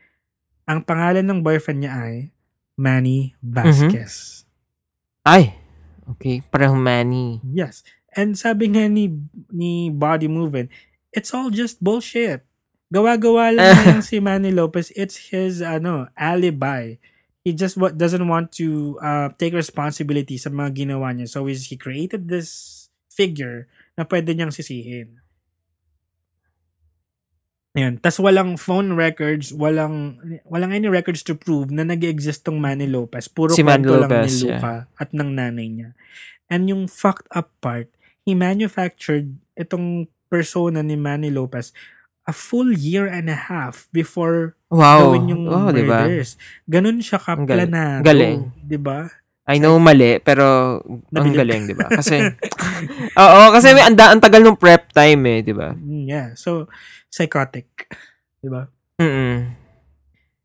Ang 0.65 0.81
pangalan 0.81 1.29
ng 1.29 1.45
boyfriend 1.45 1.85
niya 1.85 1.93
ay 1.93 2.13
Manny 2.73 3.37
Vasquez. 3.37 4.45
ay, 5.21 5.53
okay, 6.09 6.41
parang 6.49 6.73
Manny. 6.81 7.37
Yes. 7.45 7.85
And 8.11 8.35
sabi 8.35 8.71
nga 8.75 8.87
ni, 8.91 9.11
ni 9.51 9.87
Body 9.87 10.27
Movement, 10.27 10.67
it's 11.15 11.31
all 11.31 11.51
just 11.51 11.79
bullshit. 11.79 12.43
Gawa-gawa 12.91 13.55
lang 13.55 14.03
si 14.07 14.19
Manny 14.19 14.51
Lopez. 14.51 14.91
It's 14.99 15.31
his 15.31 15.63
ano 15.63 16.11
alibi. 16.19 16.99
He 17.41 17.55
just 17.55 17.79
wa- 17.79 17.95
doesn't 17.95 18.27
want 18.27 18.51
to 18.59 18.99
uh, 18.99 19.31
take 19.39 19.55
responsibility 19.55 20.35
sa 20.35 20.51
mga 20.51 20.85
ginawa 20.85 21.15
niya. 21.15 21.31
So 21.31 21.47
is 21.47 21.71
he 21.71 21.79
created 21.79 22.27
this 22.27 22.91
figure 23.07 23.71
na 23.95 24.03
pwede 24.03 24.35
niyang 24.35 24.51
sisihin. 24.51 25.23
Ayan. 27.71 28.03
Tapos 28.03 28.19
walang 28.19 28.59
phone 28.59 28.99
records, 28.99 29.55
walang 29.55 30.19
walang 30.43 30.75
any 30.75 30.91
records 30.91 31.23
to 31.23 31.39
prove 31.39 31.71
na 31.71 31.87
nag-exist 31.87 32.43
tong 32.43 32.59
Manny 32.59 32.83
Lopez. 32.91 33.31
Puro 33.31 33.55
Si 33.55 33.63
Manny 33.63 33.87
kwento 33.87 34.03
lang 34.03 34.11
Lopez, 34.11 34.43
ni 34.43 34.51
Luca 34.51 34.75
at 34.99 35.09
ng 35.15 35.31
nanay 35.31 35.67
niya. 35.71 35.89
And 36.51 36.67
yung 36.67 36.91
fucked 36.91 37.31
up 37.31 37.55
part, 37.63 37.87
he 38.23 38.33
manufactured 38.33 39.35
itong 39.55 40.07
persona 40.27 40.81
ni 40.81 40.95
Manny 40.95 41.29
Lopez 41.29 41.73
a 42.23 42.31
full 42.31 42.69
year 42.71 43.09
and 43.09 43.27
a 43.27 43.49
half 43.49 43.89
before 43.91 44.55
Wow. 44.71 45.11
gawin 45.11 45.27
yung 45.27 45.43
oh, 45.51 45.67
murders. 45.67 46.39
Ganun 46.63 47.03
siya 47.03 47.19
Ang 47.19 47.43
kaplanado. 47.43 48.05
galing. 48.07 48.55
Di 48.55 48.79
ba? 48.79 49.09
I 49.43 49.57
know 49.59 49.75
mali, 49.81 50.21
pero 50.23 50.79
ang 50.79 51.03
Nabilib 51.11 51.43
galing, 51.43 51.63
ka. 51.65 51.67
di 51.67 51.75
ba? 51.75 51.87
Kasi, 51.91 52.15
oo, 53.25 53.41
kasi 53.51 53.67
may 53.75 53.83
anda, 53.83 54.13
ang 54.13 54.21
tagal 54.23 54.39
ng 54.45 54.55
prep 54.55 54.93
time 54.95 55.21
eh, 55.27 55.39
di 55.43 55.51
ba? 55.51 55.75
Mm, 55.75 56.07
Yeah. 56.07 56.27
So, 56.39 56.71
psychotic. 57.11 57.89
Di 58.39 58.47
ba? 58.47 58.69
Mm-mm. 59.01 59.59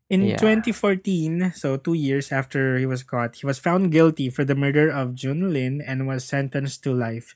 In 0.07 0.21
Yeah. 0.35 0.39
2014, 0.39 1.51
so 1.55 1.75
two 1.75 1.95
years 1.95 2.31
after 2.31 2.75
he 2.79 2.87
was 2.87 3.03
caught, 3.03 3.39
he 3.39 3.45
was 3.47 3.59
found 3.59 3.91
guilty 3.91 4.27
for 4.27 4.43
the 4.43 4.55
murder 4.55 4.87
of 4.91 5.15
Jun 5.15 5.51
Lin 5.55 5.79
and 5.79 6.03
was 6.03 6.23
sentenced 6.27 6.83
to 6.83 6.91
life 6.91 7.31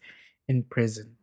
in 0.51 0.67
prison. 0.67 1.15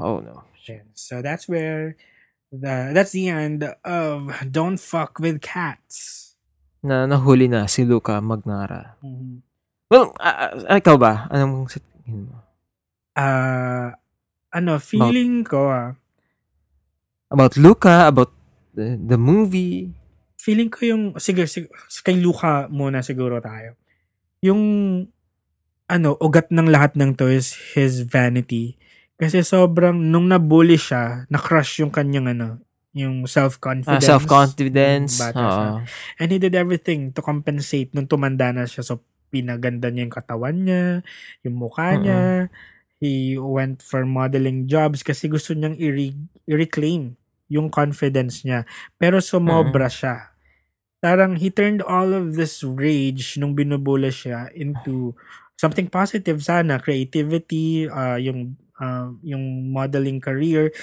Oh, 0.00 0.24
no. 0.24 0.48
So 0.96 1.20
that's 1.20 1.44
where 1.44 2.00
the 2.48 2.96
that's 2.96 3.12
the 3.12 3.28
end 3.28 3.68
of 3.84 4.32
Don't 4.48 4.80
Fuck 4.80 5.20
with 5.20 5.44
Cats. 5.44 6.32
Na 6.80 7.04
nahuli 7.04 7.52
na 7.52 7.68
si 7.68 7.84
Luca 7.84 8.16
Magnara. 8.24 8.96
Mm-hmm. 9.04 9.44
Well, 9.92 10.16
ah, 10.16 10.56
ikaw 10.72 10.96
ba? 10.96 11.28
Anong 11.28 11.68
sa 11.68 11.84
tingin 11.84 12.32
mo? 12.32 12.40
Uh, 13.12 13.92
ano, 14.48 14.80
feeling 14.80 15.44
ko 15.44 15.68
ah, 15.68 15.92
About 17.28 17.56
Luca, 17.60 18.08
about 18.08 18.32
the, 18.72 18.96
the 18.96 19.20
movie. 19.20 19.92
feeling 20.42 20.66
ko 20.66 20.80
yung, 20.82 21.04
sige, 21.22 21.46
sige, 21.46 21.70
kay 22.02 22.18
Luca 22.18 22.66
muna 22.66 22.98
siguro 23.06 23.38
tayo. 23.38 23.78
Yung, 24.42 24.60
ano, 25.92 26.16
ugat 26.16 26.48
ng 26.48 26.72
lahat 26.72 26.96
ng 26.96 27.12
to 27.20 27.28
is 27.28 27.52
his 27.76 28.08
vanity. 28.08 28.80
Kasi 29.20 29.44
sobrang, 29.44 30.00
nung 30.00 30.32
nabully 30.32 30.80
siya, 30.80 31.28
na-crush 31.28 31.84
yung 31.84 31.92
kanyang, 31.92 32.32
ano, 32.32 32.64
yung 32.96 33.28
self-confidence. 33.28 34.08
self-confidence. 34.08 35.20
Bata 35.20 35.36
siya. 35.36 35.68
Oo. 35.76 35.78
And 36.16 36.28
he 36.32 36.40
did 36.40 36.56
everything 36.56 37.12
to 37.12 37.20
compensate 37.20 37.92
nung 37.92 38.08
tumanda 38.08 38.52
na 38.52 38.64
siya. 38.64 38.84
So, 38.84 39.04
pinaganda 39.32 39.88
niya 39.88 40.08
yung 40.08 40.16
katawan 40.16 40.56
niya, 40.64 40.84
yung 41.44 41.56
mukha 41.56 41.96
Mm-mm. 41.96 42.02
niya. 42.04 42.22
He 43.02 43.34
went 43.34 43.82
for 43.82 44.04
modeling 44.06 44.68
jobs 44.68 45.02
kasi 45.02 45.26
gusto 45.26 45.56
niyang 45.56 45.74
i-re- 45.74 46.28
i-reclaim 46.46 47.16
yung 47.50 47.68
confidence 47.72 48.44
niya. 48.44 48.68
Pero 49.00 49.18
sumobra 49.18 49.88
siya. 49.90 50.32
Parang 51.02 51.34
he 51.34 51.50
turned 51.50 51.82
all 51.82 52.14
of 52.14 52.38
this 52.38 52.62
rage 52.62 53.34
nung 53.34 53.58
binubula 53.58 54.12
siya 54.12 54.46
into 54.54 55.18
something 55.62 55.86
positive 55.86 56.42
sana. 56.42 56.82
Creativity, 56.82 57.86
uh, 57.86 58.18
yung, 58.18 58.58
uh, 58.82 59.14
yung 59.22 59.70
modeling 59.70 60.18
career. 60.18 60.74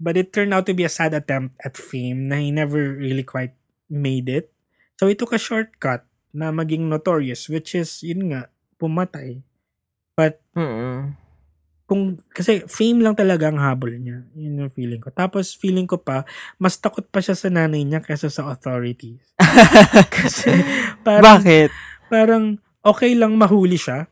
But 0.00 0.16
it 0.16 0.32
turned 0.32 0.56
out 0.56 0.64
to 0.66 0.74
be 0.74 0.88
a 0.88 0.92
sad 0.92 1.12
attempt 1.12 1.60
at 1.60 1.76
fame 1.76 2.32
na 2.32 2.40
he 2.40 2.48
never 2.48 2.96
really 2.96 3.22
quite 3.22 3.52
made 3.92 4.32
it. 4.32 4.48
So 4.96 5.12
he 5.12 5.14
took 5.14 5.36
a 5.36 5.40
shortcut 5.42 6.08
na 6.32 6.48
maging 6.50 6.88
notorious 6.88 7.46
which 7.52 7.76
is 7.76 8.00
yun 8.00 8.32
nga 8.32 8.48
pumatay. 8.80 9.44
Mm-mm. 10.54 11.14
Kung 11.84 12.16
kasi 12.32 12.64
fame 12.64 13.04
lang 13.04 13.14
talaga 13.14 13.50
ang 13.50 13.60
habol 13.60 13.94
niya. 14.00 14.24
Yun 14.34 14.66
yung 14.66 14.72
feeling 14.72 15.02
ko. 15.02 15.12
Tapos 15.14 15.52
feeling 15.54 15.86
ko 15.86 16.00
pa 16.00 16.26
mas 16.56 16.80
takot 16.80 17.04
pa 17.06 17.20
siya 17.20 17.36
sa 17.36 17.52
nanay 17.52 17.84
niya 17.84 18.02
kaysa 18.02 18.32
sa 18.32 18.50
authorities. 18.50 19.20
Kasi 20.16 20.50
parang 21.06 21.38
Bakit? 21.38 21.70
parang 22.10 22.44
okay 22.84 23.16
lang 23.16 23.34
mahuli 23.34 23.80
siya. 23.80 24.06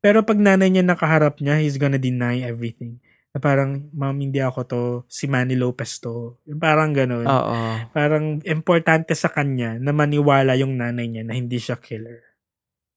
Pero 0.00 0.20
pag 0.24 0.36
nanay 0.36 0.68
niya 0.68 0.84
nakaharap 0.84 1.40
niya, 1.40 1.60
he's 1.60 1.80
gonna 1.80 2.00
deny 2.00 2.44
everything. 2.44 3.00
Na 3.32 3.40
parang, 3.40 3.88
ma'am, 3.92 4.16
hindi 4.16 4.38
ako 4.40 4.60
to, 4.68 4.82
si 5.08 5.24
Manny 5.26 5.56
Lopez 5.56 5.96
to. 6.00 6.40
Yung 6.44 6.60
Parang 6.60 6.92
ganun. 6.92 7.24
Oo. 7.24 7.56
parang 7.90 8.38
importante 8.44 9.16
sa 9.16 9.32
kanya 9.32 9.80
na 9.80 9.90
maniwala 9.96 10.54
yung 10.60 10.76
nanay 10.76 11.08
niya 11.08 11.24
na 11.24 11.34
hindi 11.34 11.56
siya 11.56 11.80
killer. 11.80 12.20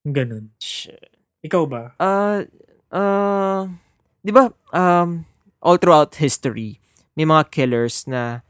Ganun. 0.04 0.52
Shit. 0.60 1.16
Ikaw 1.48 1.64
ba? 1.68 1.84
Uh, 1.98 2.44
uh, 2.92 3.72
di 4.20 4.32
ba, 4.36 4.52
um, 4.76 5.24
all 5.64 5.80
throughout 5.80 6.16
history, 6.20 6.80
may 7.18 7.26
mga 7.26 7.50
killers 7.50 8.06
na 8.06 8.46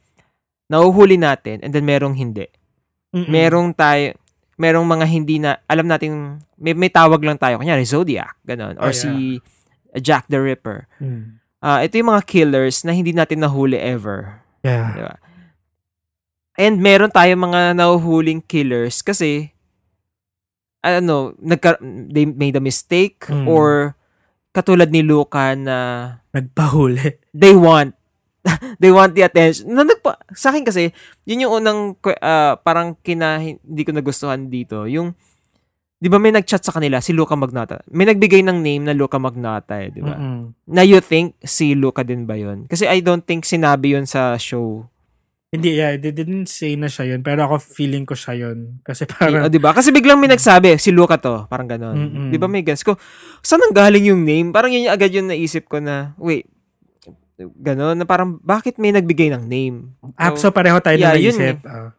nauhuli 0.67 1.15
natin 1.15 1.63
and 1.63 1.71
then 1.71 1.87
merong 1.87 2.17
hindi. 2.17 2.49
Mm-mm. 3.15 3.31
Merong 3.31 3.71
tayo, 3.71 4.17
merong 4.57 4.83
mga 4.83 5.05
hindi 5.05 5.37
na, 5.37 5.61
alam 5.65 5.85
natin, 5.85 6.37
may, 6.57 6.73
may 6.73 6.89
tawag 6.89 7.21
lang 7.21 7.37
tayo. 7.37 7.57
Kanyari, 7.57 7.85
Zodiac, 7.85 8.35
ganun. 8.41 8.73
Or 8.77 8.89
Oh, 8.89 8.93
yeah. 8.93 8.97
si 8.97 9.11
Jack 9.97 10.25
the 10.27 10.37
Ripper. 10.37 10.89
Mm. 10.97 11.37
Ah, 11.57 11.81
ito 11.81 11.95
yung 11.95 12.09
mga 12.09 12.25
killers 12.25 12.81
na 12.81 12.91
hindi 12.91 13.13
natin 13.13 13.41
nahuli 13.41 13.77
ever. 13.77 14.41
Yeah. 14.61 14.93
Di 14.93 15.01
ba? 15.01 15.15
And 16.57 16.81
meron 16.81 17.09
tayong 17.09 17.41
mga 17.43 17.61
nahuhuling 17.73 18.41
killers 18.41 19.01
kasi 19.01 19.53
ano, 20.81 21.33
nagka, 21.37 21.77
they 21.81 22.25
made 22.25 22.55
a 22.55 22.63
mistake 22.63 23.25
Mm. 23.27 23.45
or 23.45 23.93
katulad 24.53 24.89
ni 24.89 25.01
Luca 25.01 25.53
na 25.53 25.77
Nagpahuli. 26.31 27.17
they 27.33 27.53
want 27.53 27.96
they 28.81 28.91
want 28.91 29.13
the 29.13 29.23
attention. 29.23 29.69
Na 29.71 29.83
nagpa, 29.83 30.17
sa 30.33 30.49
akin 30.51 30.63
kasi, 30.63 30.91
yun 31.27 31.47
yung 31.47 31.63
unang 31.63 31.79
ah, 32.23 32.55
parang 32.59 32.95
kina 32.99 33.39
hindi 33.39 33.81
ko 33.83 33.91
nagustuhan 33.91 34.47
dito. 34.47 34.87
Yung 34.87 35.13
'di 35.97 36.07
ba 36.13 36.21
may 36.21 36.29
nag-chat 36.29 36.61
sa 36.61 36.73
kanila 36.73 37.01
si 37.01 37.13
Luca 37.13 37.33
Magnata. 37.33 37.81
May 37.89 38.05
nagbigay 38.05 38.45
ng 38.45 38.61
name 38.61 38.85
na 38.85 38.93
Luca 38.93 39.17
Magnata 39.17 39.81
eh, 39.81 39.89
'di 39.89 40.01
ba? 40.05 40.13
Mm-mm. 40.13 40.53
Na 40.69 40.85
you 40.85 41.01
think 41.01 41.33
si 41.41 41.73
Luca 41.73 42.05
din 42.05 42.29
ba 42.29 42.37
'yon? 42.37 42.69
Kasi 42.69 42.85
I 42.85 43.01
don't 43.01 43.25
think 43.25 43.43
sinabi 43.49 43.97
'yon 43.97 44.05
sa 44.05 44.37
show. 44.37 44.85
Hindi, 45.47 45.79
yeah, 45.79 45.95
they 45.95 46.11
didn't 46.11 46.51
say 46.51 46.75
na 46.75 46.91
siya 46.91 47.15
yun. 47.15 47.23
Pero 47.23 47.47
ako 47.47 47.63
feeling 47.63 48.03
ko 48.03 48.19
siya 48.19 48.35
yun. 48.35 48.83
Kasi 48.83 49.07
parang, 49.07 49.47
di 49.47 49.63
ba? 49.63 49.71
Kasi 49.71 49.95
biglang 49.95 50.19
may 50.19 50.27
nagsabi, 50.27 50.75
si 50.75 50.91
Luca 50.91 51.15
to. 51.15 51.47
Parang 51.47 51.71
ganon. 51.71 51.95
Mm-mm. 51.95 52.27
Di 52.35 52.37
ba 52.37 52.51
may 52.51 52.67
guess 52.67 52.83
ko, 52.83 52.99
saan 53.39 53.63
ang 53.63 53.71
galing 53.71 54.11
yung 54.11 54.27
name? 54.27 54.51
Parang 54.51 54.75
yun 54.75 54.91
yung 54.91 54.95
agad 54.99 55.07
yung 55.15 55.31
naisip 55.31 55.71
ko 55.71 55.79
na, 55.79 56.11
wait, 56.19 56.51
ganon, 57.37 57.95
na 57.95 58.05
parang, 58.05 58.41
bakit 58.41 58.81
may 58.81 58.89
nagbigay 58.89 59.29
ng 59.29 59.45
name? 59.45 59.93
ah, 60.17 60.33
so 60.33 60.49
pareho 60.49 60.81
tayo 60.81 60.97
Yeah, 60.97 61.13
na 61.13 61.21
yun 61.21 61.35
naisip. 61.35 61.57
Ah. 61.63 61.93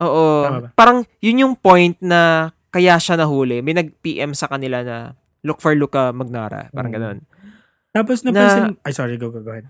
Oo. 0.00 0.26
Tama 0.42 0.58
ba? 0.60 0.68
Parang, 0.74 0.98
yun 1.20 1.42
yung 1.44 1.54
point 1.54 1.94
na 2.00 2.50
kaya 2.72 2.96
siya 2.96 3.14
nahuli. 3.14 3.60
May 3.60 3.76
nag-PM 3.76 4.32
sa 4.32 4.48
kanila 4.48 4.82
na, 4.82 4.96
look 5.44 5.60
for 5.60 5.76
Luca 5.76 6.10
Magnara. 6.10 6.72
Parang 6.72 6.90
Mm. 6.90 6.96
ganon. 6.98 7.18
Tapos 7.94 8.26
napansin, 8.26 8.74
ay 8.82 8.90
sorry, 8.90 9.14
go, 9.14 9.30
go, 9.30 9.38
go 9.38 9.54
ahead. 9.54 9.68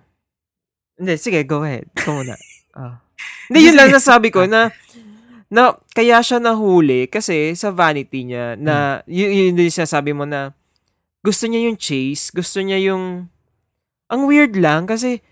Hindi, 0.97 1.19
sige, 1.19 1.45
go 1.45 1.61
ahead. 1.61 1.91
Ikaw 1.93 2.13
muna. 2.15 2.35
Ah. 2.75 2.99
Hindi, 3.47 3.71
yun 3.71 3.79
lang 3.79 3.95
nasabi 3.95 4.35
ko 4.35 4.51
na 4.51 4.75
na 5.47 5.79
kaya 5.95 6.19
siya 6.19 6.43
nahuli 6.43 7.07
kasi 7.07 7.55
sa 7.55 7.71
vanity 7.71 8.27
niya 8.27 8.59
na 8.59 8.99
yun, 9.07 9.31
yun 9.31 9.55
din 9.55 9.71
sinasabi 9.71 10.11
mo 10.11 10.27
na 10.27 10.51
gusto 11.23 11.47
niya 11.47 11.71
yung 11.71 11.79
chase, 11.79 12.35
gusto 12.35 12.59
niya 12.59 12.83
yung 12.91 13.31
ang 14.09 14.29
weird 14.29 14.57
lang 14.57 14.85
kasi 14.85 15.25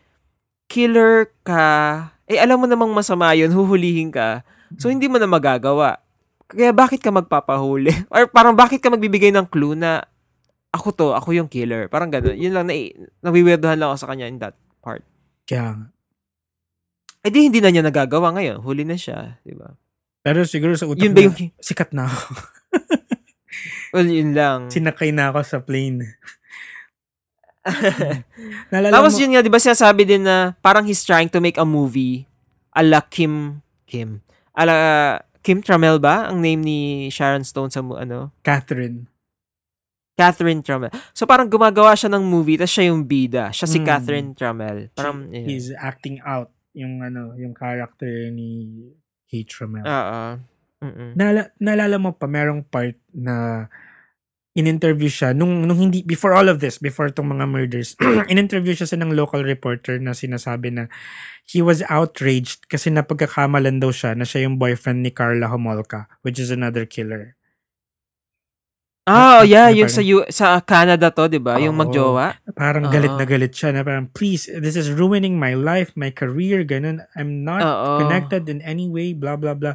killer 0.68 1.28
ka, 1.44 2.08
eh 2.24 2.40
alam 2.40 2.62
mo 2.62 2.66
namang 2.66 2.92
masama 2.92 3.36
yun, 3.36 3.52
huhulihin 3.52 4.08
ka. 4.08 4.40
So 4.80 4.88
hindi 4.88 5.06
mo 5.08 5.20
na 5.20 5.28
magagawa. 5.28 6.00
Kaya 6.48 6.72
bakit 6.72 7.04
ka 7.04 7.12
magpapahuli? 7.12 7.92
Or 8.14 8.28
parang 8.28 8.56
bakit 8.56 8.80
ka 8.80 8.88
magbibigay 8.88 9.32
ng 9.32 9.48
clue 9.48 9.76
na 9.76 10.04
ako 10.72 10.88
to, 10.96 11.08
ako 11.12 11.36
yung 11.36 11.52
killer. 11.52 11.92
Parang 11.92 12.08
gano'n. 12.08 12.32
Yun 12.32 12.56
lang, 12.56 12.64
na, 12.64 12.72
nawiwirdohan 13.20 13.76
lang 13.76 13.92
ako 13.92 13.98
sa 14.00 14.08
kanya 14.08 14.24
in 14.24 14.40
that 14.40 14.56
part. 14.80 15.04
Kaya 15.44 15.76
nga. 15.76 15.86
Eh 17.22 17.30
di 17.30 17.44
hindi 17.44 17.60
na 17.60 17.68
niya 17.68 17.84
nagagawa 17.84 18.32
ngayon. 18.32 18.64
Huli 18.64 18.88
na 18.88 18.96
siya, 18.96 19.36
di 19.44 19.52
ba? 19.52 19.76
Pero 20.24 20.48
siguro 20.48 20.72
sa 20.72 20.88
utak 20.88 21.04
Yun 21.04 21.12
ba 21.12 21.20
na, 21.20 21.26
yung... 21.28 21.36
sikat 21.60 21.92
na 21.92 22.08
ako. 22.08 22.24
Well, 23.92 24.08
yun 24.08 24.32
lang. 24.32 24.72
Sinakay 24.72 25.12
na 25.12 25.28
ako 25.28 25.44
sa 25.44 25.60
plane. 25.60 26.16
Nalala 28.72 28.90
Tapos 28.90 29.14
mo, 29.14 29.20
yun 29.22 29.30
nga, 29.34 29.42
di 29.42 29.52
ba 29.52 29.60
sinasabi 29.62 30.02
din 30.02 30.26
na 30.26 30.54
parang 30.58 30.82
he's 30.82 31.02
trying 31.06 31.30
to 31.30 31.38
make 31.38 31.56
a 31.56 31.66
movie 31.66 32.26
ala 32.72 33.04
Kim, 33.04 33.60
Kim, 33.84 34.24
ala 34.56 34.74
Kim 35.42 35.58
Trammell 35.60 35.98
ba? 35.98 36.30
Ang 36.30 36.40
name 36.40 36.60
ni 36.62 36.78
Sharon 37.10 37.42
Stone 37.42 37.70
sa 37.70 37.82
ano? 37.82 38.30
Catherine. 38.46 39.10
Catherine 40.14 40.62
Trammell. 40.62 40.92
So 41.10 41.26
parang 41.26 41.50
gumagawa 41.50 41.96
siya 41.98 42.12
ng 42.12 42.22
movie, 42.22 42.54
tapos 42.54 42.72
siya 42.72 42.92
yung 42.92 43.02
bida. 43.02 43.50
Siya 43.50 43.66
si 43.66 43.82
Mm. 43.82 43.86
Catherine 43.86 44.30
Trammell. 44.38 44.80
Parang, 44.94 45.28
He- 45.32 45.42
yeah. 45.42 45.46
He's 45.50 45.68
acting 45.74 46.22
out 46.22 46.52
yung 46.72 47.02
ano, 47.02 47.34
yung 47.36 47.52
character 47.52 48.30
ni 48.30 48.70
Kate 49.28 49.48
Trammell. 49.48 49.84
Oo. 49.84 50.22
Mm-mm. 50.82 51.14
Nala, 51.14 51.50
naalala 51.62 51.96
mo 51.98 52.10
pa, 52.14 52.26
merong 52.26 52.66
part 52.66 52.98
na 53.14 53.66
in-interview 54.52 55.08
siya 55.08 55.32
nung, 55.32 55.64
nung 55.64 55.80
hindi, 55.80 56.04
before 56.04 56.36
all 56.36 56.48
of 56.48 56.60
this, 56.60 56.76
before 56.76 57.08
tong 57.08 57.32
mga 57.32 57.48
murders, 57.48 57.96
in-interview 58.32 58.76
siya 58.76 58.88
sa 58.88 59.00
ng 59.00 59.16
local 59.16 59.40
reporter 59.40 59.96
na 59.96 60.12
sinasabi 60.12 60.68
na 60.68 60.84
he 61.48 61.64
was 61.64 61.80
outraged 61.88 62.68
kasi 62.68 62.92
napagkakamalan 62.92 63.80
daw 63.80 63.88
siya 63.88 64.12
na 64.12 64.28
siya 64.28 64.44
yung 64.44 64.60
boyfriend 64.60 65.00
ni 65.00 65.10
Carla 65.10 65.48
Homolka, 65.48 66.06
which 66.20 66.36
is 66.36 66.52
another 66.52 66.84
killer. 66.84 67.34
Ah, 69.02 69.40
oh, 69.40 69.42
Na- 69.42 69.50
yeah, 69.50 69.66
na 69.66 69.82
yung 69.82 69.90
parang- 69.90 69.98
sa, 69.98 70.02
U- 70.06 70.30
sa 70.30 70.46
Canada 70.62 71.10
to, 71.10 71.26
di 71.26 71.42
ba? 71.42 71.58
Yung 71.58 71.74
magjowa. 71.74 72.38
Parang 72.54 72.86
galit 72.86 73.10
Oo. 73.10 73.18
na 73.18 73.26
galit 73.26 73.50
siya 73.50 73.74
na 73.74 73.82
parang, 73.82 74.06
please, 74.14 74.46
this 74.46 74.78
is 74.78 74.94
ruining 74.94 75.42
my 75.42 75.58
life, 75.58 75.90
my 75.98 76.14
career, 76.14 76.62
ganun. 76.62 77.02
I'm 77.18 77.42
not 77.42 77.66
Oo. 77.66 77.98
connected 78.06 78.46
in 78.46 78.62
any 78.62 78.86
way, 78.86 79.10
blah, 79.10 79.34
blah, 79.34 79.58
blah. 79.58 79.74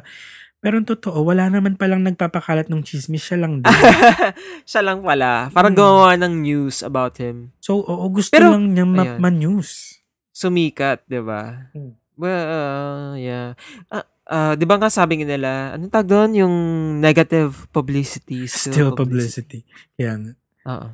Pero 0.58 0.82
totoo, 0.82 1.22
wala 1.22 1.46
naman 1.46 1.78
palang 1.78 2.02
nagpapakalat 2.02 2.66
ng 2.66 2.82
chismis, 2.82 3.22
siya 3.22 3.38
lang 3.38 3.62
din. 3.62 3.70
siya 4.68 4.82
lang 4.82 5.00
pala. 5.00 5.54
Parang 5.54 5.70
Hmm. 5.70 5.78
gumawa 5.78 6.18
ng 6.18 6.42
news 6.42 6.82
about 6.82 7.14
him. 7.16 7.54
so, 7.58 7.78
oo, 7.78 8.04
gusto 8.10 8.34
Pero- 8.34 8.50
lang 8.52 8.74
niya 8.74 8.82
ma- 8.82 9.18
ma-news. 9.20 10.02
Sumikat, 10.30 11.06
di 11.06 11.18
ba? 11.18 11.70
Hmm. 11.70 11.94
Well, 12.14 12.42
uh, 12.42 13.14
yeah. 13.14 13.54
Ah, 13.86 14.02
ah, 14.24 14.52
di 14.54 14.66
ba 14.66 14.74
nga 14.74 14.90
sabi 14.90 15.18
nga 15.18 15.30
nila, 15.30 15.50
anong 15.72 15.90
tag 15.90 16.06
doon? 16.06 16.34
Yung 16.34 16.54
negative 16.98 17.70
publicity. 17.70 18.46
Still 18.46 18.90
publicity. 18.92 19.62
Kaya 19.94 20.18
nga. 20.18 20.32
Oo. 20.66 20.88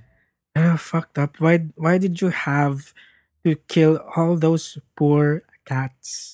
Ah, 0.55 0.77
fucked 0.77 1.17
up. 1.17 1.41
Why, 1.41 1.65
why 1.75 1.97
did 1.97 2.21
you 2.21 2.29
have 2.29 2.93
to 3.41 3.57
kill 3.65 3.97
all 4.13 4.37
those 4.37 4.77
poor 4.93 5.41
cats? 5.65 6.34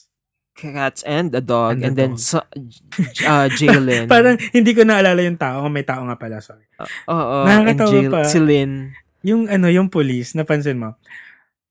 Cats 0.61 1.01
and 1.09 1.32
a 1.32 1.41
dog. 1.41 1.81
And 1.81 1.82
a 1.82 1.87
And, 1.89 1.95
then, 1.97 2.12
dog. 2.15 2.20
sa, 2.20 2.45
uh, 3.24 3.49
Jalen. 3.49 4.07
Parang 4.12 4.37
hindi 4.53 4.77
ko 4.77 4.85
naalala 4.85 5.24
yung 5.24 5.41
tao. 5.41 5.65
May 5.73 5.82
tao 5.82 6.05
nga 6.05 6.20
pala, 6.20 6.45
sorry. 6.45 6.69
Oo. 7.09 7.49
and 7.49 7.49
Nakakatawa 7.49 7.91
Jail, 7.91 8.11
pa. 8.12 8.20
si 8.28 8.39
Lynn. 8.39 8.93
Yung 9.24 9.49
ano, 9.49 9.69
yung 9.73 9.89
police, 9.89 10.37
napansin 10.37 10.81
mo, 10.81 10.97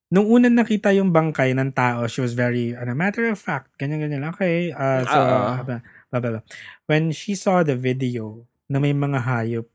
nung 0.10 0.26
unang 0.26 0.57
nakita 0.57 0.90
yung 0.94 1.14
bangkay 1.14 1.53
ng 1.53 1.70
tao, 1.74 2.10
she 2.10 2.22
was 2.22 2.34
very, 2.34 2.74
ano, 2.74 2.98
matter 2.98 3.30
of 3.30 3.38
fact, 3.38 3.70
ganyan-ganyan 3.78 4.26
lang. 4.26 4.34
Okay, 4.34 4.74
uh, 4.74 5.06
so, 5.06 5.18
uh, 5.18 5.61
blah, 5.61 5.82
blah, 6.10 6.20
blah. 6.41 6.44
When 6.90 7.14
she 7.14 7.38
saw 7.38 7.61
the 7.61 7.78
video 7.78 8.45
na 8.66 8.82
may 8.82 8.94
mga 8.94 9.22
hayop, 9.22 9.70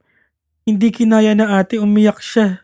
hindi 0.65 0.89
kinaya 0.89 1.37
na 1.37 1.61
ate, 1.61 1.77
umiyak 1.77 2.17
siya. 2.17 2.57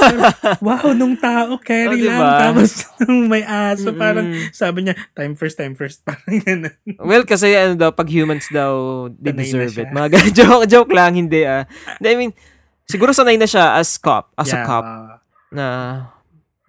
wow, 0.62 0.94
nung 0.94 1.18
tao, 1.18 1.58
carry 1.58 1.98
Oh, 1.98 2.06
lang. 2.06 2.18
diba? 2.22 2.30
Tapos, 2.40 2.70
nung 3.00 3.26
may 3.26 3.42
aso, 3.42 3.90
parang, 3.92 4.30
Mm-mm. 4.30 4.54
sabi 4.54 4.86
niya, 4.86 4.94
time 5.10 5.34
first, 5.34 5.58
time 5.58 5.74
first. 5.74 5.98
Parang 6.06 6.38
ganun. 6.38 6.70
well, 7.02 7.26
kasi 7.26 7.50
ano 7.52 7.74
daw, 7.74 7.90
pag 7.90 8.06
humans 8.06 8.46
daw, 8.48 8.72
they 9.12 9.34
deserve 9.34 9.74
it. 9.74 9.90
Mga 9.90 10.06
joke, 10.38 10.64
joke 10.66 10.92
lang, 10.92 11.18
hindi 11.18 11.42
ah. 11.42 11.66
I 11.98 12.14
mean, 12.14 12.30
siguro 12.84 13.10
sanay 13.10 13.34
na 13.34 13.44
siya 13.44 13.74
as 13.74 13.90
cop, 13.98 14.30
as 14.32 14.48
a 14.48 14.54
Yeah, 14.54 14.64
cop, 14.64 14.86
uh, 14.86 15.18
na 15.50 15.66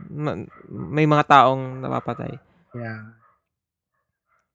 ma- 0.01 0.41
may 0.67 1.05
mga 1.05 1.23
taong 1.23 1.79
napapatay. 1.79 2.33
yeah. 2.73 3.13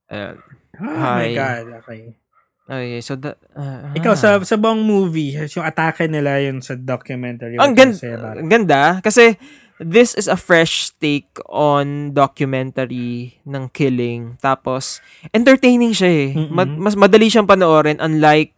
Ayun. 0.04 0.36
Oh 0.74 0.90
my 0.90 1.30
Hi. 1.30 1.32
God, 1.32 1.66
okay. 1.80 2.18
Okay, 2.64 3.04
so 3.04 3.12
the, 3.12 3.36
ah, 3.52 3.92
Ikaw, 3.92 4.12
ah. 4.12 4.18
sa, 4.18 4.28
sa 4.40 4.56
buong 4.56 4.80
movie, 4.80 5.36
yung 5.36 5.66
atake 5.68 6.08
nila 6.08 6.40
yun 6.40 6.64
sa 6.64 6.72
documentary. 6.72 7.60
Ang 7.60 7.76
it? 7.76 8.40
ang 8.40 8.48
ganda 8.48 9.04
kasi 9.04 9.36
this 9.76 10.16
is 10.16 10.24
a 10.24 10.38
fresh 10.38 10.88
take 10.96 11.28
on 11.44 12.16
documentary 12.16 13.36
ng 13.44 13.68
killing. 13.68 14.40
Tapos, 14.40 15.04
entertaining 15.28 15.92
siya 15.92 16.08
eh. 16.08 16.28
Mm-mm. 16.32 16.56
Ma- 16.56 16.78
mas 16.88 16.96
madali 16.96 17.28
siyang 17.28 17.44
panoorin 17.44 18.00
unlike 18.00 18.56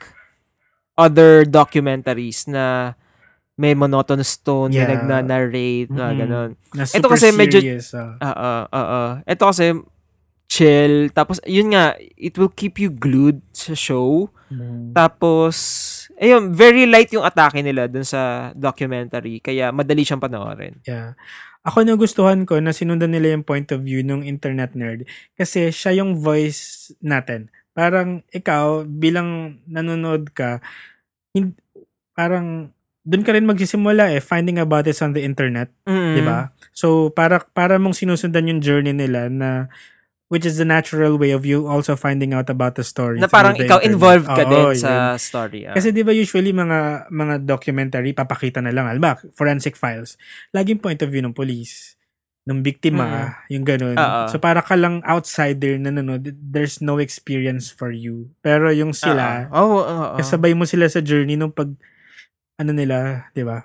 other 0.95 1.43
documentaries 1.43 2.47
na 2.47 2.95
may 3.57 3.73
monotonous 3.73 4.37
tone, 4.39 4.71
may 4.71 4.85
Yeah. 4.85 5.01
nagna-narrate, 5.01 5.89
na 5.91 6.13
Mm-mm. 6.13 6.21
ganun. 6.21 6.51
Na 6.77 6.85
Ito 6.85 7.09
kasi 7.09 7.33
medyo- 7.33 7.59
serious, 7.59 7.91
ah. 7.97 8.15
Oo, 8.21 8.53
oo. 8.71 9.03
Ito 9.25 9.45
kasi 9.51 9.65
chill. 10.47 11.11
Tapos, 11.13 11.39
yun 11.45 11.75
nga, 11.75 11.95
it 12.17 12.35
will 12.39 12.51
keep 12.51 12.79
you 12.79 12.89
glued 12.89 13.43
sa 13.51 13.75
show. 13.75 14.31
Mm. 14.49 14.95
Tapos, 14.95 15.55
ayun, 16.17 16.55
very 16.55 16.87
light 16.87 17.11
yung 17.13 17.27
atake 17.27 17.61
nila 17.61 17.91
dun 17.91 18.07
sa 18.07 18.51
documentary. 18.55 19.43
Kaya 19.43 19.75
madali 19.75 20.07
siyang 20.07 20.23
panoorin. 20.23 20.81
Yeah. 20.87 21.19
Ako 21.67 21.83
nagustuhan 21.83 22.47
ko 22.47 22.63
na 22.63 22.71
sinundan 22.71 23.11
nila 23.11 23.35
yung 23.35 23.43
point 23.43 23.67
of 23.75 23.83
view 23.83 23.99
ng 24.07 24.23
internet 24.23 24.79
nerd 24.79 25.03
kasi 25.35 25.75
siya 25.75 25.99
yung 25.99 26.15
voice 26.23 26.95
natin. 27.03 27.51
Parang 27.75 28.23
ikaw, 28.31 28.87
bilang 28.87 29.61
nanonood 29.67 30.31
ka, 30.31 30.63
hin- 31.35 31.59
parang 32.15 32.71
doon 33.03 33.23
ka 33.27 33.35
rin 33.35 33.47
magsisimula 33.47 34.15
eh, 34.15 34.23
finding 34.23 34.59
about 34.63 34.87
this 34.87 35.03
on 35.03 35.11
the 35.15 35.23
internet, 35.23 35.71
Mm. 35.87 36.15
di 36.19 36.23
ba? 36.23 36.51
So, 36.71 37.11
para, 37.11 37.43
para 37.43 37.79
mong 37.79 37.99
sinusundan 37.99 38.51
yung 38.51 38.63
journey 38.63 38.95
nila 38.95 39.27
na 39.31 39.67
which 40.27 40.43
is 40.43 40.59
the 40.59 40.67
natural 40.67 41.15
way 41.15 41.31
of 41.31 41.47
you 41.47 41.67
also 41.67 41.95
finding 41.95 42.35
out 42.35 42.51
about 42.51 42.75
the 42.75 42.83
story. 42.83 43.23
Na 43.23 43.31
parang 43.31 43.55
ikaw 43.55 43.79
internet. 43.79 43.91
involved 43.95 44.27
ka 44.27 44.43
Oo, 44.43 44.51
din 44.51 44.67
yun. 44.75 44.83
sa 44.83 44.93
story. 45.15 45.61
ah. 45.65 45.75
Kasi 45.75 45.95
'di 45.95 46.03
ba 46.03 46.11
usually 46.11 46.51
mga 46.51 47.07
mga 47.09 47.35
documentary 47.47 48.11
papakita 48.11 48.59
na 48.59 48.75
lang 48.75 48.91
alba 48.91 49.19
forensic 49.33 49.79
files. 49.79 50.19
Laging 50.51 50.83
point 50.83 50.99
of 50.99 51.15
view 51.15 51.23
ng 51.23 51.31
police, 51.31 51.95
ng 52.47 52.59
biktima, 52.59 53.39
yung 53.51 53.63
ganun. 53.63 53.95
Oo. 53.95 54.27
So 54.27 54.39
para 54.39 54.63
ka 54.63 54.75
lang 54.75 54.99
outsider 55.03 55.79
na 55.79 55.95
nanonood, 55.95 56.35
there's 56.39 56.83
no 56.83 56.99
experience 56.99 57.71
for 57.71 57.91
you. 57.91 58.31
Pero 58.43 58.71
yung 58.71 58.95
sila, 58.95 59.47
Oo, 59.55 59.79
oo, 59.79 59.83
oo. 59.83 60.17
kasabay 60.19 60.55
mo 60.55 60.67
sila 60.67 60.91
sa 60.91 60.99
journey 60.99 61.39
nung 61.39 61.55
pag 61.55 61.71
ano 62.57 62.71
nila, 62.75 63.29
'di 63.31 63.47
ba? 63.47 63.63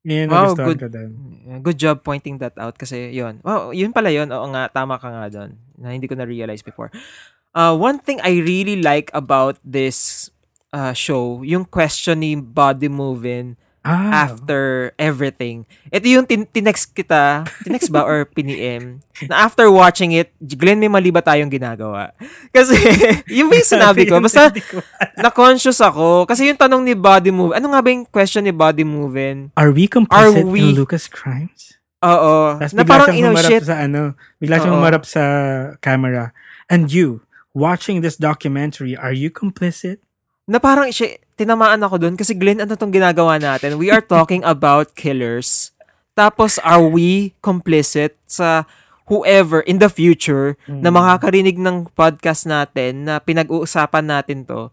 Yung 0.00 0.32
Wow, 0.32 0.56
good. 0.56 0.80
ko 0.80 0.88
doon. 0.88 1.10
Good 1.60 1.76
job 1.76 2.00
pointing 2.00 2.40
that 2.40 2.56
out 2.56 2.76
kasi 2.80 3.12
yun. 3.12 3.44
Wow, 3.44 3.72
yun 3.76 3.92
pala 3.92 4.08
yun. 4.08 4.32
Oo 4.32 4.48
nga, 4.48 4.72
tama 4.72 4.96
ka 4.96 5.12
nga 5.12 5.28
doon. 5.28 5.50
Na 5.76 5.92
hindi 5.92 6.08
ko 6.08 6.16
na-realize 6.16 6.64
before. 6.64 6.88
Uh, 7.52 7.76
one 7.76 8.00
thing 8.00 8.16
I 8.24 8.40
really 8.40 8.80
like 8.80 9.12
about 9.12 9.60
this 9.60 10.30
uh, 10.72 10.96
show, 10.96 11.44
yung 11.44 11.68
question 11.68 12.24
ni 12.24 12.32
Body 12.38 12.88
Moving 12.88 13.60
Ah, 13.80 14.28
after 14.28 14.92
everything. 15.00 15.64
Ito 15.88 16.04
yung 16.04 16.28
tin- 16.28 16.44
tinext 16.44 16.92
kita, 16.92 17.48
tinext 17.64 17.88
ba 17.88 18.04
or 18.04 18.28
piniem, 18.36 19.00
na 19.24 19.48
after 19.48 19.72
watching 19.72 20.12
it, 20.12 20.36
Glenn, 20.36 20.76
may 20.76 20.92
mali 20.92 21.08
ba 21.08 21.24
tayong 21.24 21.48
ginagawa? 21.48 22.12
Kasi, 22.52 22.76
yung 23.40 23.48
yung 23.48 23.64
sinabi 23.64 24.04
ko, 24.04 24.20
basta 24.20 24.52
na-conscious 25.16 25.80
ako. 25.80 26.28
Kasi 26.28 26.52
yung 26.52 26.60
tanong 26.60 26.84
ni 26.84 26.92
Body 26.92 27.32
Move, 27.32 27.56
ano 27.56 27.72
nga 27.72 27.80
ba 27.80 27.88
yung 27.88 28.04
question 28.04 28.44
ni 28.44 28.52
Body 28.52 28.84
Moving? 28.84 29.48
Are 29.56 29.72
we 29.72 29.88
complicit 29.88 30.44
Are 30.44 30.44
we- 30.44 30.60
in 30.60 30.76
Lucas 30.76 31.08
crimes? 31.08 31.80
Oo. 32.04 32.56
Tapos 32.60 32.72
Na 32.76 32.84
parang, 32.84 33.08
siyang 33.12 33.32
humarap 33.32 33.48
shit. 33.48 33.64
sa 33.64 33.76
ano, 33.84 34.16
bigla 34.40 34.56
siyang 34.60 34.76
humarap 34.76 35.04
sa 35.04 35.22
camera. 35.84 36.32
And 36.68 36.88
you, 36.88 37.24
watching 37.52 38.00
this 38.00 38.16
documentary, 38.16 38.92
are 38.96 39.12
you 39.12 39.28
complicit? 39.28 40.00
Na 40.48 40.56
parang, 40.56 40.88
shit, 40.92 41.20
tinamaan 41.40 41.80
ako 41.80 41.96
dun. 41.96 42.14
Kasi 42.20 42.36
Glenn, 42.36 42.60
ano 42.60 42.76
tong 42.76 42.92
ginagawa 42.92 43.40
natin? 43.40 43.80
We 43.80 43.88
are 43.88 44.04
talking 44.04 44.44
about 44.44 44.92
killers. 44.92 45.72
Tapos, 46.12 46.60
are 46.60 46.84
we 46.84 47.32
complicit 47.40 48.20
sa 48.28 48.68
whoever 49.10 49.64
in 49.64 49.82
the 49.82 49.88
future 49.90 50.54
na 50.70 50.92
makakarinig 50.92 51.58
ng 51.58 51.90
podcast 51.98 52.46
natin 52.46 53.10
na 53.10 53.18
pinag-uusapan 53.18 54.06
natin 54.06 54.46
to 54.46 54.70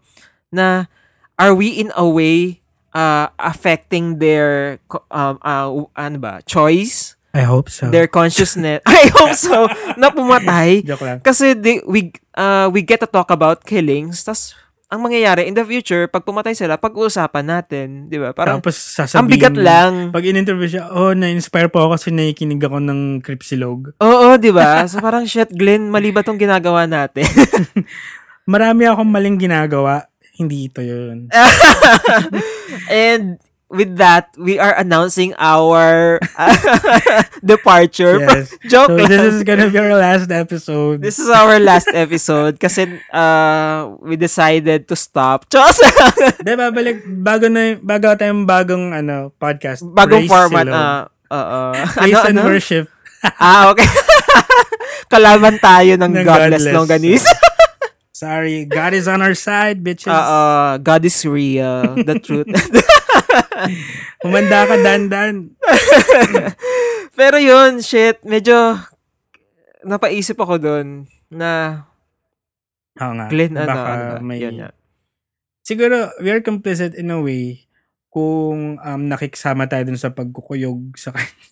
na 0.54 0.86
are 1.34 1.50
we 1.50 1.74
in 1.74 1.90
a 1.98 2.06
way 2.06 2.62
uh, 2.94 3.26
affecting 3.42 4.22
their 4.22 4.78
um, 5.10 5.42
uh, 5.42 5.66
ano 5.98 6.16
ba 6.22 6.38
choice 6.46 7.18
I 7.34 7.42
hope 7.50 7.66
so. 7.66 7.90
their 7.90 8.06
consciousness 8.06 8.78
I 8.86 9.10
hope 9.10 9.34
so 9.34 9.66
na 9.98 10.14
pumatay 10.14 10.80
Joke 10.88 11.02
lang. 11.02 11.18
kasi 11.26 11.58
di, 11.58 11.82
we 11.82 12.14
uh, 12.38 12.70
we 12.70 12.86
get 12.86 13.02
to 13.02 13.10
talk 13.10 13.34
about 13.34 13.66
killings 13.66 14.22
tas 14.22 14.54
ang 14.88 15.00
mangyayari 15.04 15.44
in 15.44 15.52
the 15.52 15.64
future 15.68 16.08
pag 16.08 16.24
pumatay 16.24 16.56
sila 16.56 16.80
pag-uusapan 16.80 17.44
natin 17.44 17.86
di 18.08 18.16
ba 18.16 18.32
parang 18.32 18.64
Tapos 18.64 18.76
sasabihin, 18.76 19.20
ang 19.20 19.28
bigat 19.28 19.56
lang 19.56 19.92
Pag 20.16 20.24
in-interview 20.24 20.64
siya, 20.64 20.88
oh, 20.88 21.12
na-inspire 21.12 21.68
po 21.68 21.84
ako 21.84 22.00
kasi 22.00 22.08
nakikinig 22.08 22.64
ako 22.64 22.80
ng 22.80 23.00
Cripsilog. 23.20 23.92
oo 24.00 24.28
di 24.40 24.48
ba 24.48 24.88
so 24.88 24.96
parang 25.04 25.28
shit 25.28 25.52
Glenn 25.52 25.92
mali 25.92 26.08
ba 26.08 26.24
tong 26.24 26.40
ginagawa 26.40 26.88
natin 26.88 27.28
Marami 28.48 28.88
akong 28.88 29.12
maling 29.12 29.36
ginagawa. 29.36 30.08
Hindi 30.40 30.72
ito 30.72 30.80
yun. 30.80 31.28
and 32.88 33.36
with 33.68 34.00
that 34.00 34.32
we 34.40 34.56
are 34.56 34.72
announcing 34.76 35.36
our 35.36 36.16
departure 37.44 38.16
from 38.24 38.38
Yes. 38.48 38.56
joke 38.72 38.88
So 38.88 38.96
lang 38.96 39.08
this 39.08 39.24
is 39.28 39.40
gonna 39.44 39.68
be 39.68 39.76
our 39.76 39.96
last 39.96 40.32
episode. 40.32 41.04
This 41.04 41.20
is 41.20 41.28
our 41.28 41.60
last 41.60 41.88
episode 41.92 42.56
kasi 42.56 42.88
uh, 43.12 43.92
we 44.00 44.16
decided 44.16 44.88
to 44.88 44.96
stop. 44.96 45.44
Diyos! 45.52 45.80
Hindi, 46.40 46.52
babalik, 46.56 47.04
bago 47.20 47.46
na, 47.52 47.76
bago 47.80 48.16
tayong 48.16 48.48
bagong, 48.48 48.96
ano, 48.96 49.32
podcast. 49.36 49.84
Bagong 49.84 50.24
Praise 50.24 50.32
format. 50.32 50.66
Uh, 50.68 51.02
oo. 51.32 51.60
Praise 51.92 52.16
ano, 52.16 52.28
and 52.32 52.38
ano? 52.40 52.48
worship. 52.48 52.84
Ah, 53.36 53.68
okay. 53.74 53.86
Kalaban 55.12 55.58
tayo 55.60 55.96
ng 55.98 56.12
Ng 56.12 56.24
godless, 56.24 56.64
godless. 56.64 56.74
longganese. 56.76 57.28
Sorry, 58.14 58.66
God 58.66 58.98
is 58.98 59.06
on 59.06 59.22
our 59.22 59.34
side, 59.34 59.78
bitches. 59.82 60.10
Oo. 60.10 60.78
God 60.82 61.02
is 61.06 61.18
real. 61.22 61.94
The 62.02 62.18
truth. 62.18 62.50
Humanda 64.24 64.66
ka, 64.68 64.76
dandan. 64.78 65.54
Pero 67.18 67.36
yun, 67.38 67.82
shit, 67.82 68.22
medyo 68.22 68.78
napaisip 69.82 70.38
ako 70.38 70.58
doon 70.58 70.86
na 71.30 71.82
Oo 72.98 73.14
nga. 73.14 73.26
Glenn, 73.30 73.54
ano, 73.54 73.68
baka 73.68 73.90
ano 73.94 74.26
may... 74.26 74.42
Yun 74.42 74.58
nga. 74.58 74.70
Siguro, 75.62 76.10
we 76.18 76.32
are 76.32 76.42
complicit 76.42 76.96
in 76.96 77.12
a 77.12 77.20
way 77.20 77.68
kung 78.10 78.80
um, 78.80 79.02
nakikisama 79.06 79.68
tayo 79.70 79.86
dun 79.86 80.00
sa 80.00 80.10
pagkukuyog 80.10 80.96
sa 80.98 81.14
kanya. 81.14 81.46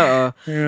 Oo. 0.00 0.22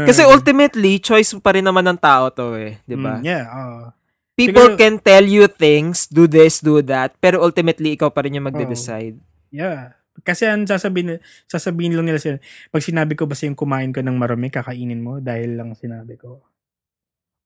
Kasi 0.04 0.22
ultimately, 0.28 1.00
choice 1.00 1.32
pa 1.40 1.56
rin 1.56 1.64
naman 1.64 1.82
ng 1.88 1.98
tao 1.98 2.28
to 2.28 2.52
eh. 2.54 2.78
Di 2.84 2.94
ba? 2.94 3.18
Mm, 3.18 3.24
yeah, 3.24 3.44
oo. 3.48 3.90
People 4.36 4.76
Siguro- 4.76 4.76
can 4.76 5.00
tell 5.00 5.24
you 5.24 5.48
things, 5.48 6.04
do 6.12 6.28
this, 6.28 6.60
do 6.60 6.84
that, 6.84 7.16
pero 7.16 7.40
ultimately, 7.40 7.96
ikaw 7.96 8.12
pa 8.12 8.20
rin 8.20 8.36
yung 8.36 8.44
magde-decide. 8.44 9.16
Yeah. 9.48 9.96
Kasi 10.22 10.48
ang 10.48 10.64
sasabihin, 10.64 11.18
sasabihin 11.50 11.96
lang 11.98 12.06
nila 12.08 12.20
sila, 12.22 12.36
pag 12.70 12.84
sinabi 12.84 13.12
ko 13.18 13.28
basta 13.28 13.44
yung 13.44 13.58
kumain 13.58 13.92
ko 13.92 14.00
ng 14.00 14.16
marami, 14.16 14.48
kakainin 14.48 15.02
mo 15.02 15.18
dahil 15.20 15.58
lang 15.58 15.74
sinabi 15.74 16.16
ko. 16.16 16.40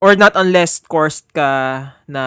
Or 0.01 0.17
not 0.17 0.33
unless 0.33 0.81
forced 0.81 1.29
ka 1.37 1.51
na, 2.09 2.23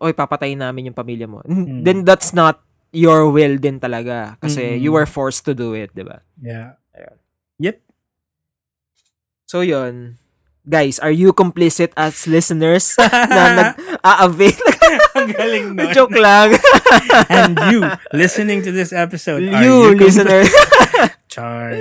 oy, 0.00 0.16
papatayin 0.16 0.64
namin 0.64 0.92
yung 0.92 0.96
pamilya 0.96 1.28
mo. 1.28 1.44
Mm. 1.44 1.84
Then 1.84 1.98
that's 2.08 2.32
not 2.32 2.64
your 2.92 3.28
will 3.28 3.60
din 3.60 3.76
talaga. 3.76 4.40
Kasi 4.40 4.76
Mm-mm. 4.76 4.80
you 4.80 4.96
were 4.96 5.04
forced 5.04 5.44
to 5.44 5.52
do 5.52 5.76
it, 5.76 5.92
di 5.92 6.08
ba? 6.08 6.24
Yeah. 6.40 6.80
Ayun. 6.96 7.16
Yep. 7.60 7.76
So 9.44 9.60
yun. 9.60 10.16
Guys, 10.68 11.00
are 11.00 11.10
you 11.10 11.32
complicit 11.32 11.96
as 11.96 12.28
listeners 12.28 12.92
na 13.32 13.72
nag-a-avail? 13.72 14.60
Ang 15.16 15.28
galing 15.32 15.66
nun. 15.72 15.88
Joke 15.96 16.12
lang. 16.12 16.60
And 17.32 17.56
you, 17.72 17.88
listening 18.12 18.60
to 18.68 18.70
this 18.70 18.92
episode, 18.92 19.48
are 19.48 19.64
you, 19.64 19.96
you 19.96 20.04
listener. 20.04 20.44
Char. 21.32 21.72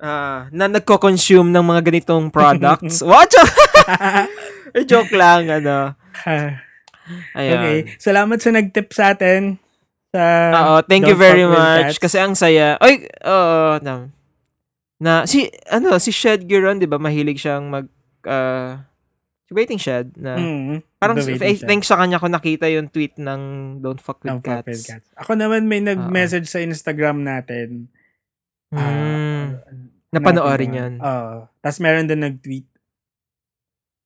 Ah, 0.00 0.48
na 0.48 0.64
nagko-consume 0.64 1.52
ng 1.52 1.60
mga 1.60 1.80
ganitong 1.92 2.32
products. 2.32 3.04
What? 3.04 3.36
Joke 4.88 5.12
lang, 5.12 5.52
ano. 5.52 5.92
Ayan. 6.24 6.56
okay. 7.36 7.78
Salamat 8.00 8.40
sa 8.40 8.48
nag-tip 8.48 8.96
sa 8.96 9.12
atin. 9.12 9.60
Sa 10.16 10.22
Oo, 10.56 10.74
thank 10.88 11.04
you 11.04 11.16
very 11.20 11.44
much. 11.44 11.96
Cats. 11.96 12.00
Kasi 12.00 12.16
ang 12.16 12.32
saya. 12.32 12.80
Ay, 12.80 13.04
oo, 13.28 13.76
na, 13.84 14.08
na, 14.96 15.28
si, 15.28 15.52
ano, 15.68 16.00
si 16.00 16.08
Shed 16.16 16.48
Giron, 16.48 16.80
di 16.80 16.88
ba, 16.88 16.96
mahilig 16.96 17.44
siyang 17.44 17.68
mag, 17.68 17.92
uh, 18.26 18.82
si 19.42 19.54
Waiting 19.54 19.78
Shed, 19.78 20.10
na, 20.14 20.34
Mm, 20.34 20.82
parang, 20.98 21.16
the 21.16 21.22
I 21.24 21.38
waiting 21.38 21.56
shed. 21.56 21.68
think 21.68 21.82
sa 21.82 21.96
kanya 21.96 22.18
ko 22.18 22.26
nakita 22.26 22.66
yung 22.66 22.90
tweet 22.90 23.14
ng 23.16 23.40
Don't 23.78 23.98
Fuck 23.98 24.20
With 24.20 24.30
Don't 24.32 24.42
fuck 24.42 24.66
with 24.66 24.76
Cats. 24.76 24.90
cats. 25.06 25.08
Ako 25.16 25.34
naman 25.34 25.64
may 25.64 25.78
nag-message 25.78 26.44
sa 26.44 26.58
Instagram 26.58 27.22
natin. 27.22 27.86
Mm, 28.68 28.76
Ah, 28.76 29.46
napanoorin 30.10 30.70
natin 30.70 30.92
na- 30.98 31.02
Oo. 31.02 31.34
Tapos 31.56 31.78
meron 31.78 32.04
din 32.04 32.20
nag-tweet. 32.20 32.66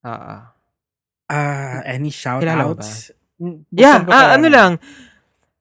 Oo. 0.02 0.36
Ah, 1.26 1.78
any 1.84 2.10
shout-outs? 2.10 3.12
Mm, 3.36 3.64
Yeah, 3.70 4.04
ah, 4.06 4.36
ano 4.36 4.46
lang. 4.46 4.72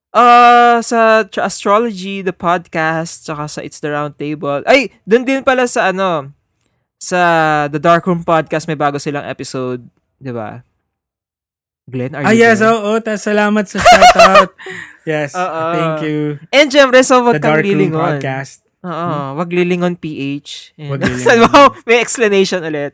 Uh, 0.10 0.82
sa 0.82 1.22
Tr- 1.24 1.46
Astrology, 1.46 2.20
the 2.20 2.34
podcast, 2.34 3.24
tsaka 3.24 3.46
sa 3.46 3.62
It's 3.62 3.78
the 3.78 3.94
Round 3.94 4.18
Table. 4.18 4.66
Ay, 4.66 4.90
dun 5.04 5.22
din 5.22 5.40
pala 5.40 5.64
sa 5.64 5.94
ano, 5.94 6.34
sa 7.00 7.22
The 7.72 7.80
Dark 7.80 8.04
Room 8.06 8.22
Podcast, 8.22 8.68
may 8.68 8.76
bago 8.76 9.00
silang 9.00 9.24
episode, 9.24 9.88
di 10.20 10.36
ba? 10.36 10.62
Glenn, 11.90 12.14
are 12.14 12.22
Ah, 12.28 12.36
you 12.36 12.44
yes, 12.46 12.60
there? 12.62 12.70
oo. 12.70 13.00
Tas 13.02 13.24
salamat 13.26 13.66
sa 13.66 13.82
shoutout. 13.82 14.54
yes, 15.10 15.34
Oo. 15.34 15.62
thank 15.74 16.06
you. 16.06 16.38
And 16.54 16.70
syempre, 16.70 17.02
so 17.02 17.26
wag 17.26 17.40
The 17.40 17.42
kang 17.42 17.58
Dark 17.58 17.66
Room 17.66 17.72
lilingon. 17.74 18.04
Podcast. 18.22 18.62
Oo, 18.86 19.10
wag 19.40 19.50
lilingon 19.50 19.96
PH. 19.98 20.78
And- 20.78 20.92
Wag 20.94 21.02
lilingon. 21.02 21.40
wow, 21.50 21.74
may 21.90 21.98
explanation 21.98 22.62
ulit. 22.62 22.94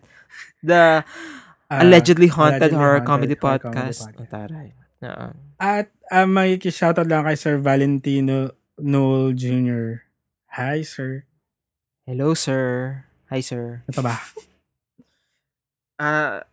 The 0.64 1.04
Ah, 1.66 1.82
allegedly 1.82 2.30
haunted 2.30 2.62
allegedly 2.62 2.78
horror 2.78 3.02
haunted 3.02 3.10
comedy 3.10 3.36
horror 3.42 3.58
podcast. 3.58 4.06
comedy 4.06 4.22
Ang 4.22 4.30
taray. 4.30 4.68
Oo. 5.02 5.28
At 5.58 5.90
uh, 6.14 6.30
may 6.30 6.62
shoutout 6.62 7.10
lang 7.10 7.26
kay 7.26 7.34
Sir 7.34 7.58
Valentino 7.58 8.54
Noel 8.78 9.34
Jr. 9.34 10.06
Hi, 10.62 10.86
sir. 10.86 11.26
Hello, 12.06 12.38
sir. 12.38 13.02
Hi, 13.36 13.44
sir. 13.44 13.84
Ito 13.92 14.00
ba? 14.00 14.16
Ah, 15.96 16.44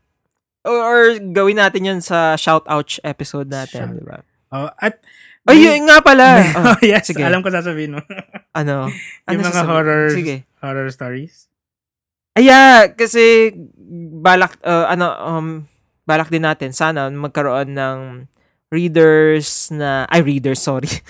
or, 0.63 0.79
or 0.79 0.99
gawin 1.35 1.59
natin 1.59 1.83
yun 1.83 1.99
sa 1.99 2.39
shout-out 2.39 2.95
episode 3.03 3.51
natin, 3.51 3.91
Shout- 3.91 3.99
di 3.99 4.07
ba? 4.07 4.23
Oh, 4.55 4.71
at 4.79 5.03
Ay, 5.51 5.59
may- 5.59 5.67
yun 5.67 5.91
nga 5.91 5.99
pala. 5.99 6.39
Oh, 6.55 6.63
oh, 6.79 6.79
yes, 6.79 7.11
sige. 7.11 7.27
alam 7.27 7.43
ko 7.43 7.51
sasabihin 7.51 7.99
mo. 7.99 8.07
ano? 8.55 8.87
Ano 9.27 9.35
yung 9.35 9.43
mga 9.43 9.51
sasabihin? 9.51 9.67
horror 9.75 10.05
Sige. 10.15 10.37
horror 10.63 10.87
stories. 10.95 11.51
Ay, 12.39 12.47
yeah, 12.55 12.87
kasi 12.95 13.51
balak, 14.23 14.55
uh, 14.63 14.87
ano, 14.87 15.11
um, 15.27 15.47
balak 16.07 16.31
din 16.31 16.47
natin, 16.47 16.71
sana 16.71 17.11
magkaroon 17.11 17.75
ng 17.75 17.99
readers 18.71 19.75
na, 19.75 20.07
ay, 20.07 20.23
readers, 20.23 20.63
sorry. 20.63 21.03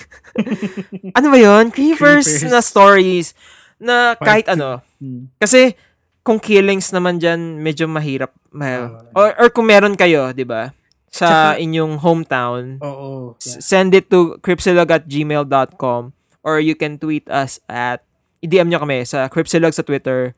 ano 1.12 1.28
ba 1.28 1.36
yun? 1.36 1.68
Creepers, 1.68 2.24
Creepers. 2.24 2.48
na 2.48 2.64
stories 2.64 3.36
na 3.82 4.14
kahit 4.16 4.46
ano. 4.46 4.78
Hmm. 4.96 5.26
Kasi, 5.36 5.74
kung 6.22 6.38
killings 6.38 6.88
naman 6.88 7.18
dyan, 7.18 7.58
medyo 7.58 7.84
mahirap. 7.84 8.30
Ma- 8.48 8.86
Oo. 8.86 9.18
or, 9.18 9.28
or 9.36 9.48
kung 9.50 9.66
meron 9.66 9.92
kayo, 9.92 10.30
di 10.30 10.46
ba? 10.46 10.70
Sa 11.08 11.26
Tsaka- 11.26 11.58
inyong 11.58 11.98
hometown, 11.98 12.78
Oo. 12.78 13.34
s- 13.36 13.58
send 13.60 13.92
it 13.92 14.06
to 14.06 14.38
cripsilog 14.38 14.88
at 14.88 15.04
gmail.com 15.04 16.14
or 16.40 16.56
you 16.56 16.72
can 16.72 16.96
tweet 16.96 17.26
us 17.26 17.58
at, 17.66 18.00
i-DM 18.40 18.66
nyo 18.66 18.78
kami 18.78 19.02
sa 19.02 19.26
cripsilog 19.26 19.70
sa 19.70 19.82
Twitter 19.82 20.32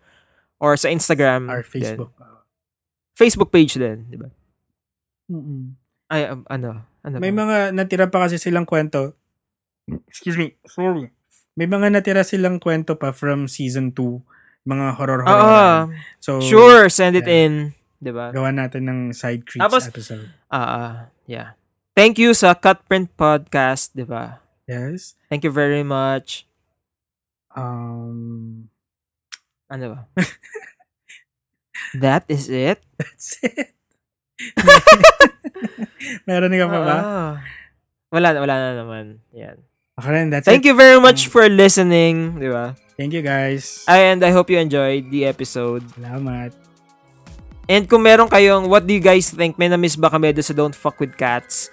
or 0.59 0.75
sa 0.75 0.89
Instagram. 0.89 1.47
Our 1.47 1.61
din. 1.61 1.71
Facebook. 1.71 2.11
Facebook 3.15 3.51
page 3.51 3.77
din, 3.77 4.09
di 4.09 4.17
ba? 4.17 4.29
Mm-mm. 5.29 5.77
Ay, 6.09 6.29
um, 6.29 6.43
ano? 6.47 6.83
ano 7.01 7.15
May 7.17 7.31
ba? 7.31 7.45
mga 7.45 7.57
natira 7.71 8.07
pa 8.09 8.25
kasi 8.25 8.37
silang 8.37 8.65
kwento. 8.65 9.15
Excuse 10.09 10.37
me. 10.37 10.57
Sorry. 10.65 11.13
May 11.55 11.71
mga 11.71 11.91
natira 11.91 12.27
silang 12.27 12.59
kwento 12.59 12.99
pa 12.99 13.15
from 13.15 13.47
season 13.47 13.95
2. 13.95 14.23
Mga 14.65 14.87
horror-horror. 14.97 15.45
Ah, 15.45 15.87
so, 16.19 16.41
sure, 16.41 16.89
send 16.89 17.15
it 17.21 17.29
yeah. 17.29 17.47
in. 17.47 17.53
'Di 18.01 18.11
ba? 18.13 18.33
Gawa 18.33 18.51
natin 18.53 18.89
ng 18.89 19.01
side 19.13 19.45
creeps 19.45 19.61
Tapos- 19.61 19.89
episode. 19.89 20.29
Ah, 20.49 20.59
ah, 20.59 20.93
yeah. 21.29 21.57
Thank 21.95 22.19
you 22.19 22.35
sa 22.35 22.57
Cutprint 22.57 23.13
Podcast, 23.15 23.93
'di 23.93 24.09
ba? 24.09 24.41
Yes. 24.65 25.15
Thank 25.29 25.45
you 25.45 25.53
very 25.53 25.85
much. 25.85 26.49
Um, 27.55 28.69
Ano 29.69 29.97
ba? 29.97 30.01
That 32.03 32.27
is 32.27 32.51
it? 32.51 32.83
that's 32.99 33.39
it. 33.43 33.71
Meron 36.29 36.55
ka 36.55 36.67
pa 36.67 36.81
ba? 36.83 36.97
Ah. 36.99 37.33
wala, 38.11 38.35
wala 38.35 38.55
na 38.55 38.71
naman. 38.83 39.23
Yan. 39.35 39.63
Okay 39.95 40.11
rin, 40.11 40.27
that's 40.31 40.43
Thank 40.43 40.67
it. 40.67 40.69
you 40.69 40.75
very 40.75 40.99
much 40.99 41.31
for 41.31 41.47
listening, 41.47 42.43
di 42.43 42.51
ba? 42.51 42.75
Thank 42.99 43.15
you 43.15 43.23
guys. 43.23 43.87
And 43.87 44.27
I 44.27 44.35
hope 44.35 44.51
you 44.51 44.59
enjoyed 44.59 45.07
the 45.07 45.23
episode. 45.23 45.87
Salamat. 45.95 46.51
And 47.71 47.87
kung 47.87 48.03
meron 48.03 48.27
kayong, 48.27 48.67
what 48.67 48.85
do 48.85 48.93
you 48.93 48.99
guys 48.99 49.31
think? 49.31 49.55
May 49.55 49.71
na-miss 49.71 49.95
ba 49.95 50.11
kami 50.11 50.35
doon 50.35 50.43
sa 50.43 50.53
Don't 50.53 50.75
Fuck 50.75 50.99
With 50.99 51.15
Cats? 51.15 51.71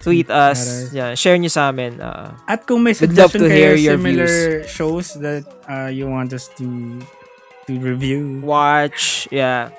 Tweet 0.00 0.32
us. 0.32 0.90
Yeah, 0.96 1.12
share 1.12 1.36
nyo 1.36 1.52
sa 1.52 1.68
amin. 1.68 2.00
Ah. 2.00 2.40
At 2.48 2.64
kung 2.64 2.80
may 2.80 2.96
suggestion 2.96 3.44
to 3.44 3.52
kayo 3.52 3.76
similar 3.76 4.64
shows 4.64 5.12
that 5.20 5.44
uh, 5.68 5.92
you 5.92 6.08
want 6.08 6.32
us 6.32 6.48
to 6.56 6.66
to 7.68 7.72
review. 7.76 8.40
watch. 8.40 9.28
Yeah. 9.28 9.76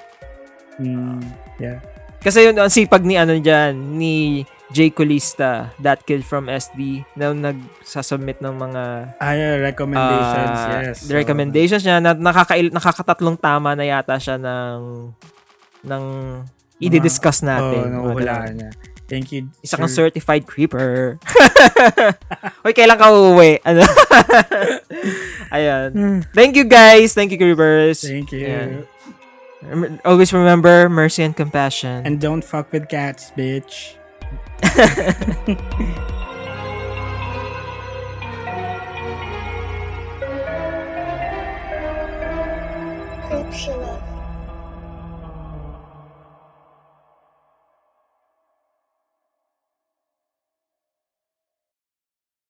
Mm, 0.78 1.26
yeah. 1.58 1.82
Kasi 2.22 2.46
yun, 2.48 2.56
ang 2.56 2.70
sipag 2.70 3.02
ni 3.02 3.18
ano 3.18 3.34
dyan, 3.36 3.98
ni 3.98 4.46
Jay 4.70 4.94
Colista, 4.94 5.74
that 5.82 6.06
kid 6.06 6.22
from 6.22 6.46
SD, 6.46 7.02
na 7.18 7.34
nagsasubmit 7.34 8.38
ng 8.38 8.54
mga 8.54 8.84
Ah, 9.18 9.34
yeah, 9.34 9.58
recommendations, 9.58 10.60
ah, 10.62 10.82
yes. 10.86 10.98
the 11.10 11.16
recommendations 11.18 11.82
niya 11.82 11.98
na 11.98 12.14
nakakail, 12.14 12.70
nakakatatlong 12.70 13.34
tama 13.34 13.74
na 13.74 13.82
yata 13.82 14.22
siya 14.22 14.38
ng 14.38 15.10
ng 15.90 16.04
i-discuss 16.78 17.42
So, 17.42 17.46
oh, 17.46 17.50
natin. 17.50 17.82
Mga 17.82 17.92
nahuhulaan 17.92 18.42
ganun. 18.46 18.58
niya. 18.62 18.72
Thank 19.10 19.34
you. 19.34 19.50
Isa 19.66 19.74
kang 19.74 19.90
sir. 19.90 20.06
certified 20.06 20.46
creeper. 20.46 21.18
Hoy, 22.62 22.78
kailan 22.78 22.94
ka 22.94 23.10
uuwi? 23.10 23.58
Ano? 23.66 23.82
Ayan. 25.56 26.22
Thank 26.30 26.54
you 26.54 26.70
guys. 26.70 27.18
Thank 27.18 27.34
you 27.34 27.42
creepers. 27.42 28.06
Thank 28.06 28.30
you. 28.30 28.46
Ayan. 28.46 28.70
Always 30.06 30.32
remember 30.32 30.88
mercy 30.88 31.26
and 31.26 31.34
compassion. 31.36 32.06
And 32.06 32.22
don't 32.22 32.46
fuck 32.46 32.72
with 32.72 32.88
cats, 32.88 33.34
bitch. 33.36 33.99
Hope 43.30 43.79